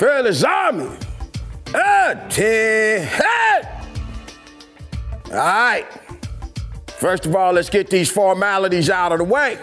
Fearless 0.00 0.42
eh, 0.42 0.48
Army. 0.48 0.96
Hey! 1.72 3.62
All 5.26 5.32
right. 5.32 5.86
First 6.86 7.26
of 7.26 7.36
all, 7.36 7.52
let's 7.52 7.68
get 7.68 7.90
these 7.90 8.10
formalities 8.10 8.88
out 8.88 9.12
of 9.12 9.18
the 9.18 9.24
way. 9.24 9.58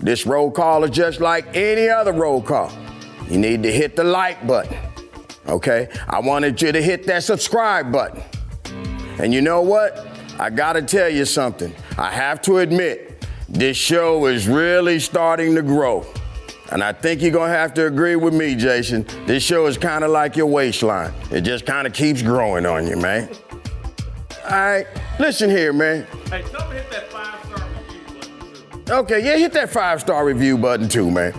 This 0.00 0.24
roll 0.24 0.50
call 0.50 0.82
is 0.84 0.92
just 0.92 1.20
like 1.20 1.54
any 1.54 1.90
other 1.90 2.14
roll 2.14 2.40
call. 2.40 2.72
You 3.28 3.36
need 3.36 3.62
to 3.64 3.70
hit 3.70 3.96
the 3.96 4.04
like 4.04 4.46
button. 4.46 4.78
Okay? 5.46 5.90
I 6.08 6.20
wanted 6.20 6.62
you 6.62 6.72
to 6.72 6.80
hit 6.80 7.04
that 7.04 7.22
subscribe 7.22 7.92
button. 7.92 8.22
And 9.18 9.34
you 9.34 9.42
know 9.42 9.60
what? 9.60 10.08
I 10.38 10.48
gotta 10.48 10.80
tell 10.80 11.10
you 11.10 11.26
something. 11.26 11.74
I 11.98 12.10
have 12.10 12.40
to 12.42 12.60
admit, 12.60 13.26
this 13.46 13.76
show 13.76 14.24
is 14.24 14.48
really 14.48 14.98
starting 14.98 15.54
to 15.54 15.60
grow. 15.60 16.06
And 16.70 16.84
I 16.84 16.92
think 16.92 17.22
you're 17.22 17.30
gonna 17.30 17.52
have 17.52 17.72
to 17.74 17.86
agree 17.86 18.16
with 18.16 18.34
me, 18.34 18.54
Jason. 18.54 19.06
This 19.26 19.42
show 19.42 19.66
is 19.66 19.78
kind 19.78 20.04
of 20.04 20.10
like 20.10 20.36
your 20.36 20.46
waistline. 20.46 21.12
It 21.30 21.42
just 21.42 21.64
kind 21.64 21.86
of 21.86 21.92
keeps 21.92 22.22
growing 22.22 22.66
on 22.66 22.86
you, 22.86 22.96
man. 22.96 23.28
All 24.44 24.50
right, 24.50 24.86
listen 25.18 25.50
here, 25.50 25.72
man. 25.72 26.06
Hey, 26.30 26.42
tell 26.42 26.68
me 26.70 26.76
hit 26.76 26.90
that 26.90 27.10
five 27.10 27.44
star 27.44 27.68
review 27.68 28.14
button 28.14 28.84
too. 28.84 28.92
Okay, 28.92 29.24
yeah, 29.24 29.36
hit 29.36 29.52
that 29.52 29.70
five 29.70 30.00
star 30.00 30.24
review 30.26 30.58
button 30.58 30.88
too, 30.88 31.10
man. 31.10 31.32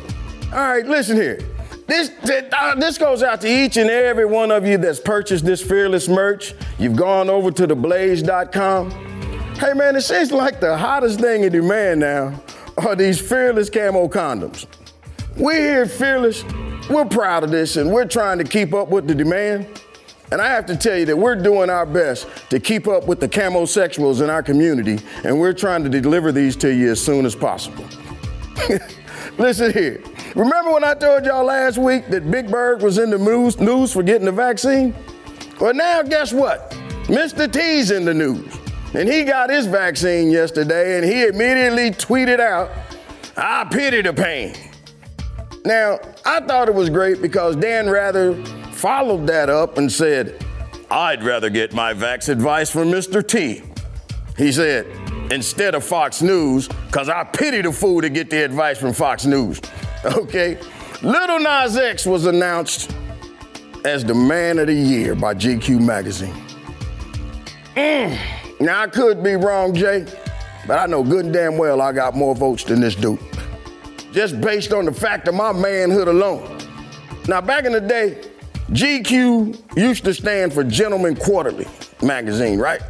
All 0.52 0.60
right, 0.60 0.86
listen 0.86 1.16
here. 1.16 1.40
This, 1.86 2.12
uh, 2.54 2.76
this 2.76 3.00
goes 3.00 3.24
out 3.24 3.42
to 3.42 3.48
each 3.48 3.78
and 3.78 3.90
every 3.90 4.26
one 4.26 4.52
of 4.52 4.66
you 4.66 4.78
that's 4.78 5.00
purchased 5.00 5.44
this 5.44 5.60
fearless 5.60 6.08
merch. 6.08 6.54
You've 6.78 6.96
gone 6.96 7.32
over 7.32 7.50
to 7.50 7.68
theblaze.com. 7.68 8.92
Hey, 9.56 9.74
man, 9.74 9.96
it 9.96 10.02
seems 10.02 10.32
like 10.32 10.60
the 10.60 10.78
hottest 10.78 11.20
thing 11.20 11.44
in 11.44 11.52
demand 11.52 12.00
now 12.02 12.40
are 12.78 12.96
these 12.96 13.20
fearless 13.20 13.72
camo 13.72 14.08
condoms. 14.08 14.68
We're 15.40 15.54
here 15.54 15.86
Fearless. 15.86 16.44
We're 16.90 17.06
proud 17.06 17.46
of 17.46 17.52
this 17.52 17.78
and 17.78 17.90
we're 17.90 18.06
trying 18.06 18.40
to 18.40 18.44
keep 18.44 18.74
up 18.74 18.90
with 18.90 19.08
the 19.08 19.16
demand. 19.16 19.82
And 20.34 20.42
I 20.42 20.48
have 20.48 20.66
to 20.66 20.76
tell 20.76 20.98
you 20.98 21.06
that 21.06 21.18
we're 21.18 21.36
doing 21.36 21.70
our 21.70 21.86
best 21.86 22.28
to 22.50 22.60
keep 22.60 22.90
up 22.90 23.08
with 23.08 23.22
the 23.22 23.30
camo 23.30 23.62
camosexuals 23.62 24.22
in 24.22 24.30
our 24.30 24.44
community, 24.44 25.00
and 25.24 25.40
we're 25.40 25.54
trying 25.54 25.84
to 25.84 25.90
deliver 25.90 26.32
these 26.32 26.56
to 26.58 26.72
you 26.72 26.92
as 26.92 27.04
soon 27.04 27.26
as 27.26 27.36
possible. 27.36 27.88
Listen 29.40 29.72
here. 29.72 30.04
Remember 30.36 30.74
when 30.74 30.84
I 30.84 30.94
told 30.94 31.26
y'all 31.26 31.46
last 31.46 31.80
week 31.80 32.10
that 32.10 32.30
Big 32.30 32.52
Bird 32.52 32.84
was 32.84 33.00
in 33.00 33.10
the 33.10 33.18
news 33.18 33.94
for 33.94 34.04
getting 34.04 34.26
the 34.26 34.32
vaccine? 34.32 34.94
Well, 35.60 35.74
now 35.74 36.04
guess 36.04 36.32
what? 36.32 36.72
Mr. 37.06 37.52
T's 37.52 37.90
in 37.90 38.06
the 38.06 38.14
news. 38.14 38.56
And 38.94 39.10
he 39.10 39.24
got 39.24 39.50
his 39.50 39.66
vaccine 39.66 40.30
yesterday, 40.30 40.98
and 40.98 41.06
he 41.06 41.26
immediately 41.26 41.92
tweeted 41.92 42.40
out, 42.40 42.70
I 43.36 43.66
pity 43.72 44.02
the 44.02 44.14
pain. 44.14 44.69
Now, 45.66 46.00
I 46.26 46.40
thought 46.42 46.70
it 46.70 46.74
was 46.74 46.90
great 46.90 47.22
because 47.22 47.56
Dan 47.56 47.90
Rather 47.90 48.36
followed 48.72 49.28
that 49.28 49.50
up 49.50 49.78
and 49.78 49.92
said, 49.92 50.44
I'd 50.90 51.24
rather 51.24 51.50
get 51.50 51.74
my 51.74 51.94
vax 51.94 52.30
advice 52.30 52.72
from 52.72 52.90
Mr. 52.90 53.26
T. 53.26 53.62
He 54.38 54.52
said, 54.52 54.88
instead 55.32 55.76
of 55.76 55.84
Fox 55.84 56.22
News, 56.22 56.68
because 56.88 57.10
I 57.10 57.26
pity 57.26 57.62
the 57.62 57.74
fool 57.74 58.02
to 58.02 58.10
get 58.10 58.30
the 58.30 58.44
advice 58.44 58.78
from 58.78 58.94
Fox 58.94 59.26
News. 59.26 59.62
Okay? 60.06 60.58
Little 61.02 61.40
Nas 61.40 61.76
X 61.76 62.06
was 62.06 62.26
announced 62.26 62.96
as 63.84 64.06
the 64.06 64.14
Man 64.14 64.58
of 64.60 64.68
the 64.68 64.74
Year 64.74 65.14
by 65.14 65.34
GQ 65.34 65.82
Magazine. 65.86 66.34
Mm. 67.76 68.18
Now, 68.62 68.84
I 68.84 68.88
could 68.88 69.22
be 69.22 69.36
wrong, 69.36 69.74
Jay, 69.74 70.06
but 70.66 70.80
I 70.80 70.86
know 70.86 71.04
good 71.04 71.26
and 71.26 71.34
damn 71.34 71.58
well 71.58 71.82
I 71.82 71.92
got 71.92 72.16
more 72.16 72.34
votes 72.34 72.64
than 72.64 72.80
this 72.80 72.96
dude 72.96 73.20
just 74.20 74.42
based 74.42 74.74
on 74.74 74.84
the 74.84 74.92
fact 74.92 75.30
of 75.30 75.34
my 75.34 75.54
manhood 75.54 76.10
alone. 76.10 76.60
Now, 77.30 77.40
back 77.40 77.64
in 77.64 77.72
the 77.72 77.80
day, 77.80 78.22
GQ 78.70 79.78
used 79.78 80.04
to 80.04 80.14
stand 80.14 80.52
for 80.52 80.62
Gentleman 80.62 81.16
Quarterly 81.16 81.66
magazine, 82.02 82.60
right? 82.60 82.82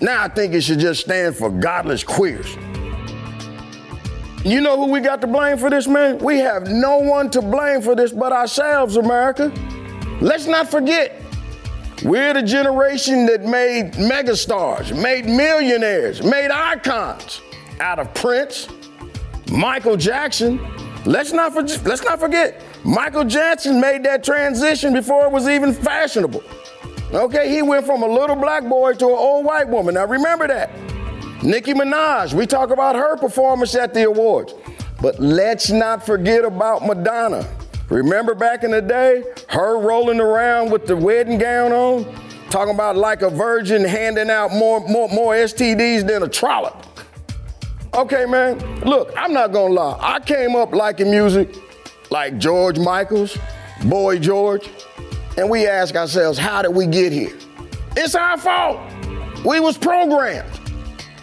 Now 0.00 0.22
I 0.22 0.28
think 0.28 0.54
it 0.54 0.62
should 0.62 0.78
just 0.78 1.02
stand 1.02 1.36
for 1.36 1.50
Godless 1.50 2.02
Queers. 2.02 2.56
You 4.46 4.62
know 4.62 4.78
who 4.78 4.90
we 4.90 5.00
got 5.00 5.20
to 5.20 5.26
blame 5.26 5.58
for 5.58 5.68
this, 5.68 5.86
man? 5.86 6.16
We 6.20 6.38
have 6.38 6.68
no 6.68 7.00
one 7.00 7.28
to 7.32 7.42
blame 7.42 7.82
for 7.82 7.94
this 7.94 8.12
but 8.12 8.32
ourselves, 8.32 8.96
America. 8.96 9.52
Let's 10.22 10.46
not 10.46 10.70
forget, 10.70 11.20
we're 12.02 12.32
the 12.32 12.42
generation 12.42 13.26
that 13.26 13.42
made 13.42 13.92
megastars, 13.92 14.98
made 15.02 15.26
millionaires, 15.26 16.22
made 16.22 16.50
icons 16.50 17.42
out 17.78 17.98
of 17.98 18.14
Prince, 18.14 18.68
Michael 19.50 19.96
Jackson. 19.96 20.60
Let's 21.04 21.32
not, 21.32 21.52
for, 21.52 21.62
let's 21.88 22.02
not 22.02 22.18
forget, 22.18 22.62
Michael 22.84 23.24
Jackson 23.24 23.80
made 23.80 24.04
that 24.04 24.24
transition 24.24 24.92
before 24.92 25.26
it 25.26 25.32
was 25.32 25.48
even 25.48 25.72
fashionable. 25.72 26.42
Okay, 27.12 27.48
he 27.48 27.62
went 27.62 27.86
from 27.86 28.02
a 28.02 28.06
little 28.06 28.34
black 28.34 28.64
boy 28.64 28.92
to 28.94 29.06
an 29.06 29.12
old 29.12 29.44
white 29.44 29.68
woman. 29.68 29.94
Now 29.94 30.06
remember 30.06 30.48
that. 30.48 30.70
Nicki 31.42 31.74
Minaj, 31.74 32.34
we 32.34 32.46
talk 32.46 32.70
about 32.70 32.96
her 32.96 33.16
performance 33.16 33.74
at 33.76 33.94
the 33.94 34.04
awards. 34.04 34.54
But 35.00 35.20
let's 35.20 35.70
not 35.70 36.04
forget 36.04 36.44
about 36.44 36.84
Madonna. 36.84 37.46
Remember 37.88 38.34
back 38.34 38.64
in 38.64 38.72
the 38.72 38.82
day, 38.82 39.22
her 39.48 39.78
rolling 39.78 40.18
around 40.18 40.72
with 40.72 40.86
the 40.86 40.96
wedding 40.96 41.38
gown 41.38 41.70
on, 41.70 42.04
talking 42.50 42.74
about 42.74 42.96
like 42.96 43.22
a 43.22 43.30
virgin 43.30 43.84
handing 43.84 44.30
out 44.30 44.52
more, 44.52 44.80
more, 44.88 45.08
more 45.08 45.34
STDs 45.34 46.04
than 46.06 46.24
a 46.24 46.28
trollop. 46.28 46.84
Okay, 47.96 48.26
man, 48.26 48.58
look, 48.80 49.10
I'm 49.16 49.32
not 49.32 49.52
gonna 49.52 49.72
lie. 49.72 49.96
I 50.02 50.20
came 50.20 50.54
up 50.54 50.74
liking 50.74 51.10
music 51.10 51.56
like 52.10 52.36
George 52.36 52.78
Michaels, 52.78 53.38
Boy 53.86 54.18
George, 54.18 54.68
and 55.38 55.48
we 55.48 55.66
ask 55.66 55.94
ourselves, 55.94 56.38
how 56.38 56.60
did 56.60 56.74
we 56.74 56.84
get 56.84 57.10
here? 57.10 57.34
It's 57.96 58.14
our 58.14 58.36
fault. 58.36 58.78
We 59.46 59.60
was 59.60 59.78
programmed. 59.78 60.60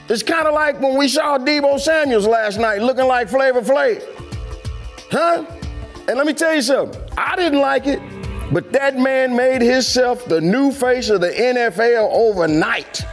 It's 0.10 0.24
kind 0.24 0.48
of 0.48 0.56
like 0.56 0.82
when 0.82 0.98
we 0.98 1.08
saw 1.08 1.38
Deebo 1.38 1.80
Samuels 1.80 2.26
last 2.26 2.58
night 2.60 2.82
looking 2.82 3.06
like 3.06 3.30
Flavor 3.30 3.62
Flav. 3.62 4.04
Huh? 5.12 5.46
And 6.08 6.18
let 6.18 6.26
me 6.26 6.34
tell 6.34 6.56
you 6.56 6.64
something. 6.64 7.00
I 7.16 7.36
didn't 7.36 7.60
like 7.60 7.86
it, 7.86 8.02
but 8.52 8.72
that 8.72 8.98
man 8.98 9.36
made 9.36 9.62
himself 9.62 10.26
the 10.26 10.42
new 10.42 10.72
face 10.72 11.12
of 11.12 11.22
the 11.22 11.30
NFL 11.30 12.10
overnight. 12.12 13.04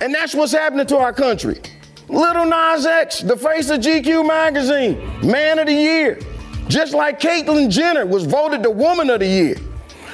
And 0.00 0.14
that's 0.14 0.34
what's 0.34 0.52
happening 0.52 0.86
to 0.86 0.96
our 0.96 1.12
country. 1.12 1.60
Little 2.08 2.46
Nas 2.46 2.86
X, 2.86 3.20
the 3.20 3.36
face 3.36 3.68
of 3.70 3.80
GQ 3.80 4.26
magazine, 4.26 4.98
man 5.28 5.58
of 5.58 5.66
the 5.66 5.72
year. 5.72 6.20
Just 6.68 6.94
like 6.94 7.20
Caitlyn 7.20 7.70
Jenner 7.70 8.06
was 8.06 8.24
voted 8.24 8.62
the 8.62 8.70
woman 8.70 9.10
of 9.10 9.20
the 9.20 9.26
year. 9.26 9.56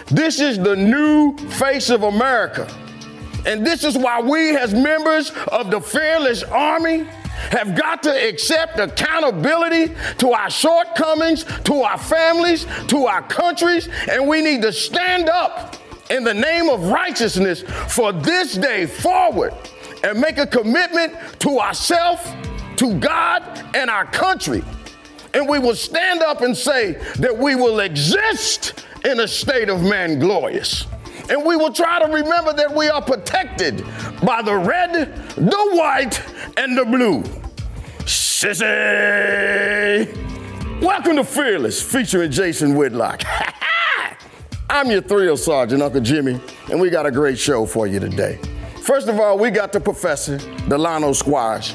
This 0.07 0.41
is 0.41 0.59
the 0.59 0.77
new 0.77 1.37
face 1.37 1.91
of 1.91 2.03
America. 2.03 2.69
And 3.47 3.67
this 3.67 3.85
is 3.85 3.97
why 3.97 4.21
we, 4.21 4.57
as 4.57 4.73
members 4.73 5.33
of 5.49 5.71
the 5.71 5.81
Fearless 5.81 6.43
Army, 6.45 7.05
have 7.51 7.77
got 7.77 8.03
to 8.05 8.29
accept 8.29 8.79
accountability 8.79 9.95
to 10.19 10.33
our 10.33 10.49
shortcomings, 10.51 11.45
to 11.65 11.83
our 11.83 11.99
families, 11.99 12.67
to 12.89 13.07
our 13.07 13.23
countries, 13.23 13.89
and 14.11 14.29
we 14.29 14.41
need 14.43 14.63
to 14.63 14.73
stand 14.73 15.29
up 15.29 15.77
in 16.11 16.25
the 16.25 16.35
name 16.35 16.69
of 16.69 16.89
righteousness 16.89 17.63
for 17.89 18.13
this 18.13 18.55
day 18.55 18.87
forward 18.87 19.55
and 20.03 20.21
make 20.21 20.39
a 20.39 20.47
commitment 20.47 21.15
to 21.41 21.59
ourselves, 21.59 22.23
to 22.77 22.99
God, 22.99 23.43
and 23.75 23.89
our 23.91 24.05
country. 24.07 24.63
And 25.35 25.49
we 25.49 25.59
will 25.59 25.75
stand 25.75 26.23
up 26.23 26.43
and 26.43 26.57
say 26.57 26.93
that 27.19 27.37
we 27.37 27.55
will 27.55 27.81
exist 27.81 28.87
in 29.05 29.21
a 29.21 29.29
state 29.29 29.69
of 29.69 29.83
man 29.83 30.19
glorious. 30.19 30.87
And 31.31 31.45
we 31.45 31.57
will 31.57 31.73
try 31.73 32.01
to 32.01 32.07
remember 32.13 32.53
that 32.53 32.75
we 32.75 32.89
are 32.89 33.01
protected 33.01 33.85
by 34.25 34.43
the 34.43 34.57
red, 34.57 35.15
the 35.37 35.69
white, 35.73 36.23
and 36.57 36.77
the 36.77 36.85
blue. 36.85 37.23
Sissy! 38.05 38.63
Welcome 40.83 41.17
to 41.17 41.25
Fearless, 41.25 41.81
featuring 41.81 42.31
Jason 42.33 42.75
Whitlock. 42.75 43.23
I'm 44.69 44.91
your 44.91 45.03
thrill 45.03 45.37
sergeant, 45.37 45.81
Uncle 45.83 46.01
Jimmy, 46.01 46.41
and 46.71 46.81
we 46.81 46.91
got 46.91 47.07
a 47.07 47.11
great 47.11 47.39
show 47.39 47.67
for 47.67 47.87
you 47.87 48.01
today. 48.01 48.41
First 48.83 49.07
of 49.07 49.21
all, 49.21 49.39
we 49.39 49.51
got 49.51 49.73
the 49.73 49.79
professor, 49.79 50.39
Delano 50.69 51.13
Squires. 51.13 51.73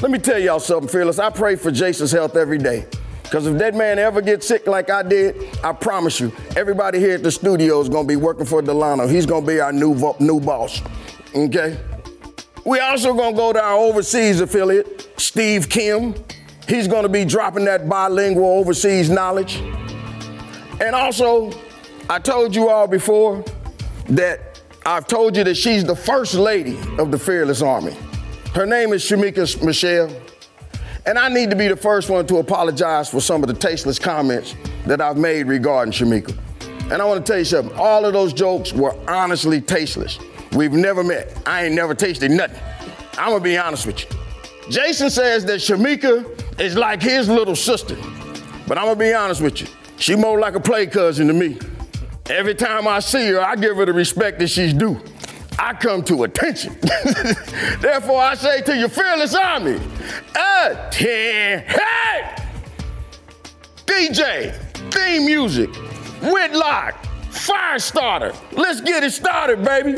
Let 0.00 0.12
me 0.12 0.18
tell 0.18 0.38
y'all 0.38 0.60
something, 0.60 0.88
Fearless. 0.88 1.18
I 1.18 1.28
pray 1.28 1.56
for 1.56 1.72
Jason's 1.72 2.12
health 2.12 2.36
every 2.36 2.58
day. 2.58 2.86
Because 3.24 3.48
if 3.48 3.58
that 3.58 3.74
man 3.74 3.98
ever 3.98 4.22
gets 4.22 4.46
sick 4.46 4.68
like 4.68 4.88
I 4.88 5.02
did, 5.02 5.58
I 5.64 5.72
promise 5.72 6.20
you, 6.20 6.32
everybody 6.54 7.00
here 7.00 7.16
at 7.16 7.24
the 7.24 7.32
studio 7.32 7.80
is 7.80 7.88
gonna 7.88 8.06
be 8.06 8.14
working 8.14 8.46
for 8.46 8.62
Delano. 8.62 9.08
He's 9.08 9.26
gonna 9.26 9.44
be 9.44 9.58
our 9.58 9.72
new 9.72 10.14
new 10.20 10.38
boss. 10.38 10.80
Okay? 11.34 11.76
We 12.64 12.78
also 12.78 13.12
gonna 13.12 13.36
go 13.36 13.52
to 13.52 13.60
our 13.60 13.78
overseas 13.78 14.40
affiliate, 14.40 15.10
Steve 15.16 15.68
Kim. 15.68 16.14
He's 16.68 16.86
gonna 16.86 17.08
be 17.08 17.24
dropping 17.24 17.64
that 17.64 17.88
bilingual 17.88 18.60
overseas 18.60 19.10
knowledge. 19.10 19.56
And 20.80 20.94
also, 20.94 21.50
I 22.08 22.20
told 22.20 22.54
you 22.54 22.68
all 22.68 22.86
before 22.86 23.44
that 24.10 24.45
I've 24.86 25.08
told 25.08 25.36
you 25.36 25.42
that 25.42 25.56
she's 25.56 25.84
the 25.84 25.96
first 25.96 26.34
lady 26.34 26.78
of 26.98 27.10
the 27.10 27.18
Fearless 27.18 27.60
Army. 27.60 27.96
Her 28.54 28.64
name 28.64 28.92
is 28.92 29.02
Shemeka 29.02 29.60
Michelle. 29.64 30.08
And 31.06 31.18
I 31.18 31.28
need 31.28 31.50
to 31.50 31.56
be 31.56 31.66
the 31.66 31.76
first 31.76 32.08
one 32.08 32.24
to 32.28 32.36
apologize 32.36 33.10
for 33.10 33.20
some 33.20 33.42
of 33.42 33.48
the 33.48 33.54
tasteless 33.54 33.98
comments 33.98 34.54
that 34.86 35.00
I've 35.00 35.16
made 35.16 35.48
regarding 35.48 35.90
Shemeka. 35.90 36.38
And 36.92 37.02
I 37.02 37.04
want 37.04 37.26
to 37.26 37.32
tell 37.32 37.40
you 37.40 37.44
something. 37.44 37.76
All 37.76 38.04
of 38.04 38.12
those 38.12 38.32
jokes 38.32 38.72
were 38.72 38.96
honestly 39.10 39.60
tasteless. 39.60 40.20
We've 40.52 40.72
never 40.72 41.02
met. 41.02 41.36
I 41.46 41.64
ain't 41.64 41.74
never 41.74 41.92
tasted 41.92 42.30
nothing. 42.30 42.62
I'm 43.18 43.30
gonna 43.30 43.42
be 43.42 43.58
honest 43.58 43.86
with 43.86 44.04
you. 44.04 44.16
Jason 44.70 45.10
says 45.10 45.44
that 45.46 45.58
Shemeka 45.58 46.60
is 46.60 46.76
like 46.76 47.02
his 47.02 47.28
little 47.28 47.56
sister. 47.56 47.96
But 48.68 48.78
I'm 48.78 48.84
gonna 48.84 48.94
be 48.94 49.12
honest 49.12 49.40
with 49.40 49.62
you. 49.62 49.66
She 49.96 50.14
more 50.14 50.38
like 50.38 50.54
a 50.54 50.60
play 50.60 50.86
cousin 50.86 51.26
to 51.26 51.32
me. 51.32 51.58
Every 52.28 52.54
time 52.54 52.88
I 52.88 53.00
see 53.00 53.28
her, 53.28 53.40
I 53.40 53.56
give 53.56 53.76
her 53.76 53.86
the 53.86 53.92
respect 53.92 54.38
that 54.40 54.48
she's 54.48 54.74
due. 54.74 55.00
I 55.58 55.72
come 55.74 56.02
to 56.04 56.24
attention. 56.24 56.76
Therefore, 57.80 58.20
I 58.20 58.34
say 58.34 58.62
to 58.62 58.76
your 58.76 58.88
fearless 58.88 59.34
army! 59.34 59.78
Hey! 60.34 61.64
DJ, 63.86 64.54
theme 64.90 65.24
music, 65.24 65.74
Whitlock, 66.22 67.02
fire 67.30 67.78
starter. 67.78 68.34
Let's 68.52 68.80
get 68.80 69.04
it 69.04 69.12
started, 69.12 69.64
baby. 69.64 69.96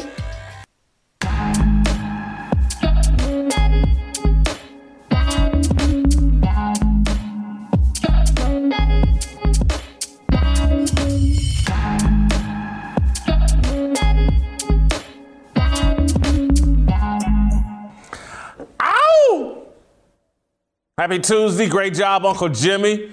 Happy 20.99 21.21
Tuesday. 21.21 21.69
Great 21.69 21.95
job, 21.95 22.27
Uncle 22.27 22.49
Jimmy. 22.49 23.13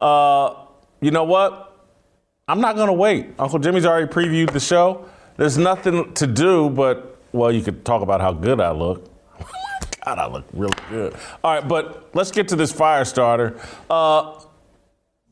Uh, 0.00 0.54
you 1.00 1.10
know 1.10 1.24
what? 1.24 1.76
I'm 2.46 2.60
not 2.60 2.76
going 2.76 2.86
to 2.86 2.92
wait. 2.92 3.30
Uncle 3.36 3.58
Jimmy's 3.58 3.84
already 3.84 4.06
previewed 4.06 4.52
the 4.52 4.60
show. 4.60 5.08
There's 5.36 5.58
nothing 5.58 6.14
to 6.14 6.26
do 6.28 6.70
but, 6.70 7.18
well, 7.32 7.50
you 7.50 7.62
could 7.62 7.84
talk 7.84 8.02
about 8.02 8.20
how 8.20 8.32
good 8.32 8.60
I 8.60 8.70
look. 8.70 9.10
God, 10.04 10.18
I 10.20 10.28
look 10.28 10.44
really 10.52 10.72
good. 10.88 11.16
All 11.42 11.52
right, 11.52 11.66
but 11.66 12.10
let's 12.14 12.30
get 12.30 12.46
to 12.46 12.54
this 12.54 12.70
fire 12.70 13.04
starter. 13.04 13.60
Uh, 13.90 14.40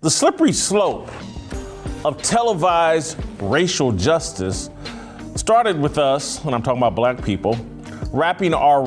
the 0.00 0.10
slippery 0.10 0.52
slope 0.52 1.08
of 2.04 2.20
televised 2.22 3.18
racial 3.40 3.92
justice 3.92 4.68
started 5.36 5.80
with 5.80 5.98
us, 5.98 6.42
when 6.44 6.54
I'm 6.54 6.62
talking 6.62 6.78
about 6.78 6.96
black 6.96 7.24
people, 7.24 7.56
wrapping 8.14 8.54
our 8.54 8.80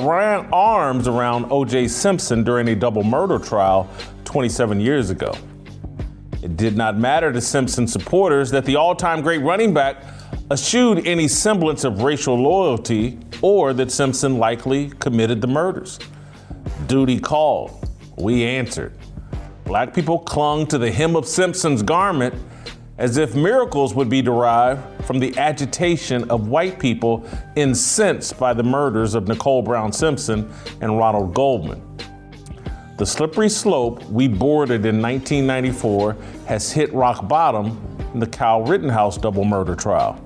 arms 0.54 1.06
around 1.06 1.52
O.J. 1.52 1.88
Simpson 1.88 2.42
during 2.42 2.68
a 2.68 2.74
double 2.74 3.04
murder 3.04 3.38
trial 3.38 3.90
27 4.24 4.80
years 4.80 5.10
ago. 5.10 5.34
It 6.42 6.56
did 6.56 6.78
not 6.78 6.96
matter 6.96 7.30
to 7.30 7.40
Simpson 7.42 7.86
supporters 7.86 8.50
that 8.52 8.64
the 8.64 8.76
all 8.76 8.94
time 8.94 9.20
great 9.20 9.42
running 9.42 9.74
back 9.74 10.02
eschewed 10.50 11.06
any 11.06 11.28
semblance 11.28 11.84
of 11.84 12.02
racial 12.02 12.36
loyalty 12.36 13.18
or 13.42 13.74
that 13.74 13.92
Simpson 13.92 14.38
likely 14.38 14.90
committed 14.98 15.42
the 15.42 15.46
murders. 15.46 15.98
Duty 16.86 17.20
called. 17.20 17.86
We 18.16 18.44
answered. 18.44 18.94
Black 19.64 19.92
people 19.92 20.20
clung 20.20 20.66
to 20.68 20.78
the 20.78 20.90
hem 20.90 21.16
of 21.16 21.26
Simpson's 21.26 21.82
garment 21.82 22.34
as 22.98 23.16
if 23.16 23.34
miracles 23.34 23.94
would 23.94 24.08
be 24.08 24.20
derived 24.20 25.04
from 25.04 25.20
the 25.20 25.36
agitation 25.38 26.28
of 26.30 26.48
white 26.48 26.78
people 26.78 27.24
incensed 27.54 28.38
by 28.38 28.52
the 28.52 28.62
murders 28.62 29.14
of 29.14 29.28
Nicole 29.28 29.62
Brown 29.62 29.92
Simpson 29.92 30.52
and 30.80 30.98
Ronald 30.98 31.32
Goldman. 31.32 31.82
The 32.98 33.06
slippery 33.06 33.48
slope 33.48 34.02
we 34.06 34.26
boarded 34.26 34.84
in 34.84 35.00
1994 35.00 36.16
has 36.46 36.72
hit 36.72 36.92
rock 36.92 37.28
bottom 37.28 37.80
in 38.12 38.18
the 38.18 38.26
Kyle 38.26 38.62
Rittenhouse 38.62 39.16
double 39.16 39.44
murder 39.44 39.76
trial. 39.76 40.20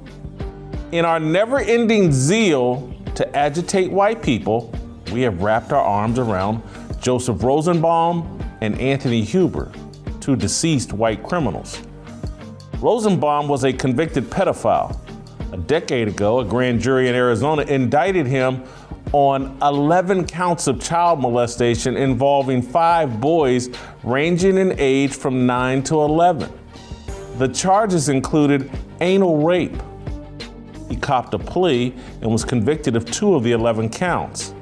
In 0.93 1.05
our 1.05 1.21
never 1.21 1.59
ending 1.59 2.11
zeal 2.11 2.95
to 3.15 3.37
agitate 3.37 3.93
white 3.93 4.23
people, 4.23 4.73
we 5.13 5.21
have 5.21 5.43
wrapped 5.43 5.73
our 5.73 5.85
arms 5.85 6.19
around 6.19 6.63
Joseph 7.03 7.43
Rosenbaum 7.43 8.43
and 8.63 8.81
Anthony 8.81 9.23
Huber, 9.23 9.71
two 10.21 10.37
deceased 10.37 10.95
white 10.95 11.23
criminals. 11.23 11.83
Rosenbaum 12.83 13.47
was 13.47 13.63
a 13.63 13.73
convicted 13.73 14.25
pedophile. 14.25 14.99
A 15.53 15.57
decade 15.57 16.09
ago, 16.09 16.41
a 16.41 16.45
grand 16.45 16.81
jury 16.81 17.09
in 17.09 17.15
Arizona 17.15 17.63
indicted 17.63 18.27
him 18.27 18.65
on 19.13 19.57
11 19.63 20.27
counts 20.27 20.67
of 20.67 20.81
child 20.81 21.21
molestation 21.21 21.97
involving 21.97 22.61
five 22.61 23.21
boys 23.21 23.71
ranging 24.03 24.59
in 24.59 24.75
age 24.81 25.15
from 25.15 25.47
9 25.47 25.85
to 25.85 26.01
11. 26.01 26.53
The 27.39 27.47
charges 27.47 28.09
included 28.09 28.69
anal 29.01 29.45
rape. 29.45 29.81
He 30.89 30.97
copped 30.97 31.35
a 31.35 31.39
plea 31.39 31.95
and 32.21 32.33
was 32.33 32.45
convicted 32.45 32.97
of 32.97 33.09
two 33.09 33.37
of 33.37 33.45
the 33.45 33.53
11 33.53 33.91
counts. 33.91 34.55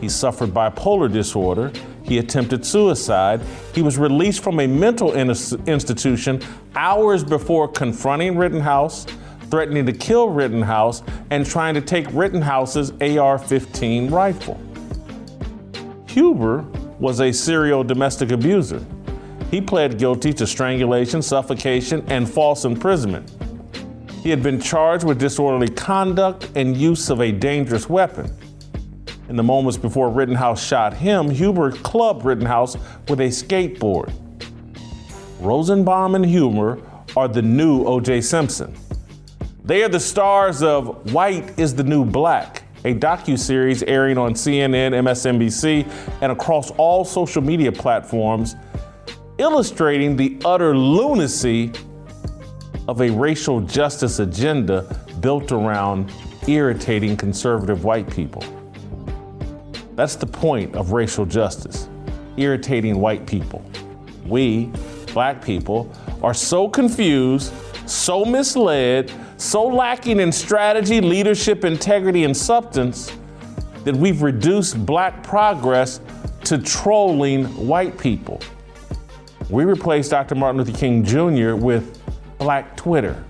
He 0.00 0.08
suffered 0.08 0.50
bipolar 0.50 1.12
disorder 1.12 1.72
he 2.10 2.18
attempted 2.18 2.66
suicide. 2.66 3.40
He 3.72 3.82
was 3.82 3.96
released 3.96 4.42
from 4.42 4.58
a 4.58 4.66
mental 4.66 5.14
institution 5.14 6.42
hours 6.74 7.22
before 7.22 7.68
confronting 7.68 8.36
Rittenhouse, 8.36 9.06
threatening 9.48 9.86
to 9.86 9.92
kill 9.92 10.28
Rittenhouse, 10.28 11.04
and 11.30 11.46
trying 11.46 11.74
to 11.74 11.80
take 11.80 12.08
Rittenhouse's 12.12 12.90
AR 13.00 13.38
15 13.38 14.10
rifle. 14.10 14.60
Huber 16.08 16.62
was 16.98 17.20
a 17.20 17.30
serial 17.30 17.84
domestic 17.84 18.32
abuser. 18.32 18.84
He 19.52 19.60
pled 19.60 19.96
guilty 19.96 20.32
to 20.32 20.48
strangulation, 20.48 21.22
suffocation, 21.22 22.04
and 22.08 22.28
false 22.28 22.64
imprisonment. 22.64 23.30
He 24.20 24.30
had 24.30 24.42
been 24.42 24.60
charged 24.60 25.04
with 25.04 25.20
disorderly 25.20 25.68
conduct 25.68 26.50
and 26.56 26.76
use 26.76 27.08
of 27.08 27.20
a 27.20 27.30
dangerous 27.30 27.88
weapon. 27.88 28.36
In 29.30 29.36
the 29.36 29.44
moments 29.44 29.78
before 29.78 30.10
Rittenhouse 30.10 30.60
shot 30.60 30.92
him, 30.92 31.30
Huber 31.30 31.70
clubbed 31.70 32.24
Rittenhouse 32.24 32.74
with 33.08 33.20
a 33.20 33.28
skateboard. 33.28 34.12
Rosenbaum 35.38 36.16
and 36.16 36.26
Huber 36.26 36.80
are 37.16 37.28
the 37.28 37.40
new 37.40 37.84
O.J. 37.84 38.22
Simpson. 38.22 38.74
They 39.64 39.84
are 39.84 39.88
the 39.88 40.00
stars 40.00 40.64
of 40.64 41.12
White 41.12 41.56
is 41.60 41.76
the 41.76 41.84
New 41.84 42.04
Black, 42.04 42.64
a 42.84 42.92
docu-series 42.92 43.84
airing 43.84 44.18
on 44.18 44.34
CNN, 44.34 44.94
MSNBC, 44.94 45.88
and 46.22 46.32
across 46.32 46.72
all 46.72 47.04
social 47.04 47.40
media 47.40 47.70
platforms, 47.70 48.56
illustrating 49.38 50.16
the 50.16 50.42
utter 50.44 50.76
lunacy 50.76 51.70
of 52.88 53.00
a 53.00 53.10
racial 53.10 53.60
justice 53.60 54.18
agenda 54.18 54.82
built 55.20 55.52
around 55.52 56.10
irritating 56.48 57.16
conservative 57.16 57.84
white 57.84 58.10
people. 58.10 58.42
That's 60.00 60.16
the 60.16 60.26
point 60.26 60.76
of 60.76 60.92
racial 60.92 61.26
justice 61.26 61.90
irritating 62.38 63.02
white 63.02 63.26
people. 63.26 63.62
We, 64.24 64.70
black 65.12 65.44
people, 65.44 65.92
are 66.22 66.32
so 66.32 66.70
confused, 66.70 67.52
so 67.84 68.24
misled, 68.24 69.12
so 69.36 69.62
lacking 69.66 70.18
in 70.20 70.32
strategy, 70.32 71.02
leadership, 71.02 71.66
integrity, 71.66 72.24
and 72.24 72.34
substance 72.34 73.12
that 73.84 73.94
we've 73.94 74.22
reduced 74.22 74.86
black 74.86 75.22
progress 75.22 76.00
to 76.44 76.56
trolling 76.56 77.44
white 77.66 77.98
people. 77.98 78.40
We 79.50 79.66
replaced 79.66 80.12
Dr. 80.12 80.34
Martin 80.34 80.62
Luther 80.62 80.78
King 80.78 81.04
Jr. 81.04 81.56
with 81.56 82.00
Black 82.38 82.74
Twitter. 82.74 83.22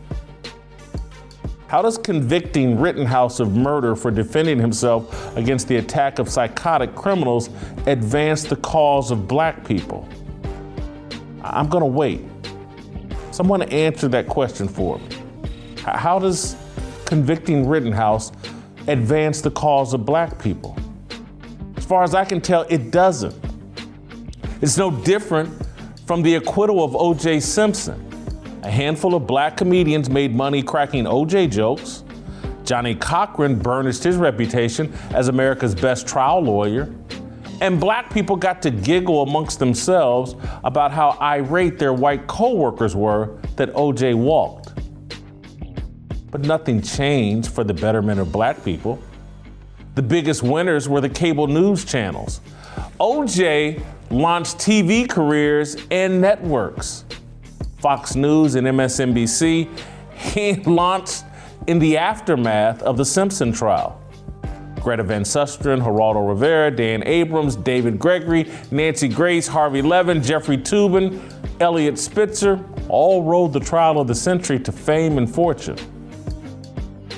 How 1.70 1.82
does 1.82 1.98
convicting 1.98 2.80
Rittenhouse 2.80 3.38
of 3.38 3.54
murder 3.54 3.94
for 3.94 4.10
defending 4.10 4.58
himself 4.58 5.36
against 5.36 5.68
the 5.68 5.76
attack 5.76 6.18
of 6.18 6.28
psychotic 6.28 6.96
criminals 6.96 7.48
advance 7.86 8.42
the 8.42 8.56
cause 8.56 9.12
of 9.12 9.28
black 9.28 9.64
people? 9.64 10.08
I'm 11.44 11.68
going 11.68 11.82
to 11.82 11.86
wait. 11.86 12.22
Someone 13.30 13.62
answer 13.62 14.08
that 14.08 14.26
question 14.26 14.66
for 14.66 14.98
me. 14.98 15.08
How 15.76 16.18
does 16.18 16.56
convicting 17.04 17.68
Rittenhouse 17.68 18.32
advance 18.88 19.40
the 19.40 19.52
cause 19.52 19.94
of 19.94 20.04
black 20.04 20.42
people? 20.42 20.76
As 21.76 21.84
far 21.84 22.02
as 22.02 22.16
I 22.16 22.24
can 22.24 22.40
tell, 22.40 22.62
it 22.62 22.90
doesn't. 22.90 23.36
It's 24.60 24.76
no 24.76 24.90
different 24.90 25.48
from 26.04 26.22
the 26.22 26.34
acquittal 26.34 26.82
of 26.82 26.96
O.J. 26.96 27.38
Simpson. 27.38 28.09
A 28.62 28.70
handful 28.70 29.14
of 29.14 29.26
black 29.26 29.56
comedians 29.56 30.10
made 30.10 30.34
money 30.34 30.62
cracking 30.62 31.06
O.J. 31.06 31.46
jokes. 31.46 32.04
Johnnie 32.64 32.94
Cochran 32.94 33.58
burnished 33.58 34.04
his 34.04 34.16
reputation 34.16 34.92
as 35.12 35.28
America's 35.28 35.74
best 35.74 36.06
trial 36.06 36.40
lawyer. 36.40 36.94
And 37.62 37.80
black 37.80 38.12
people 38.12 38.36
got 38.36 38.60
to 38.62 38.70
giggle 38.70 39.22
amongst 39.22 39.58
themselves 39.58 40.34
about 40.62 40.92
how 40.92 41.16
irate 41.20 41.78
their 41.78 41.92
white 41.92 42.26
coworkers 42.26 42.94
were 42.94 43.38
that 43.56 43.72
OJ 43.72 44.14
walked. 44.14 44.72
But 46.30 46.42
nothing 46.42 46.80
changed 46.82 47.50
for 47.50 47.64
the 47.64 47.74
betterment 47.74 48.20
of 48.20 48.30
black 48.30 48.62
people. 48.62 49.02
The 49.94 50.02
biggest 50.02 50.42
winners 50.42 50.88
were 50.88 51.00
the 51.00 51.08
cable 51.08 51.46
news 51.46 51.84
channels. 51.84 52.40
OJ 53.00 53.82
launched 54.10 54.58
TV 54.58 55.08
careers 55.08 55.76
and 55.90 56.20
networks. 56.20 57.04
Fox 57.80 58.14
News 58.14 58.54
and 58.54 58.66
MSNBC, 58.66 59.68
he 60.14 60.54
launched 60.64 61.24
in 61.66 61.78
the 61.78 61.96
aftermath 61.96 62.82
of 62.82 62.96
the 62.96 63.04
Simpson 63.04 63.52
trial. 63.52 64.00
Greta 64.80 65.02
Van 65.02 65.22
Susteren, 65.22 65.82
Geraldo 65.82 66.26
Rivera, 66.26 66.70
Dan 66.70 67.02
Abrams, 67.06 67.54
David 67.56 67.98
Gregory, 67.98 68.50
Nancy 68.70 69.08
Grace, 69.08 69.46
Harvey 69.46 69.82
Levin, 69.82 70.22
Jeffrey 70.22 70.56
Toobin, 70.56 71.20
Eliot 71.60 71.98
Spitzer 71.98 72.64
all 72.88 73.22
rode 73.22 73.52
the 73.52 73.60
trial 73.60 74.00
of 74.00 74.08
the 74.08 74.14
century 74.14 74.58
to 74.58 74.72
fame 74.72 75.18
and 75.18 75.32
fortune. 75.32 75.76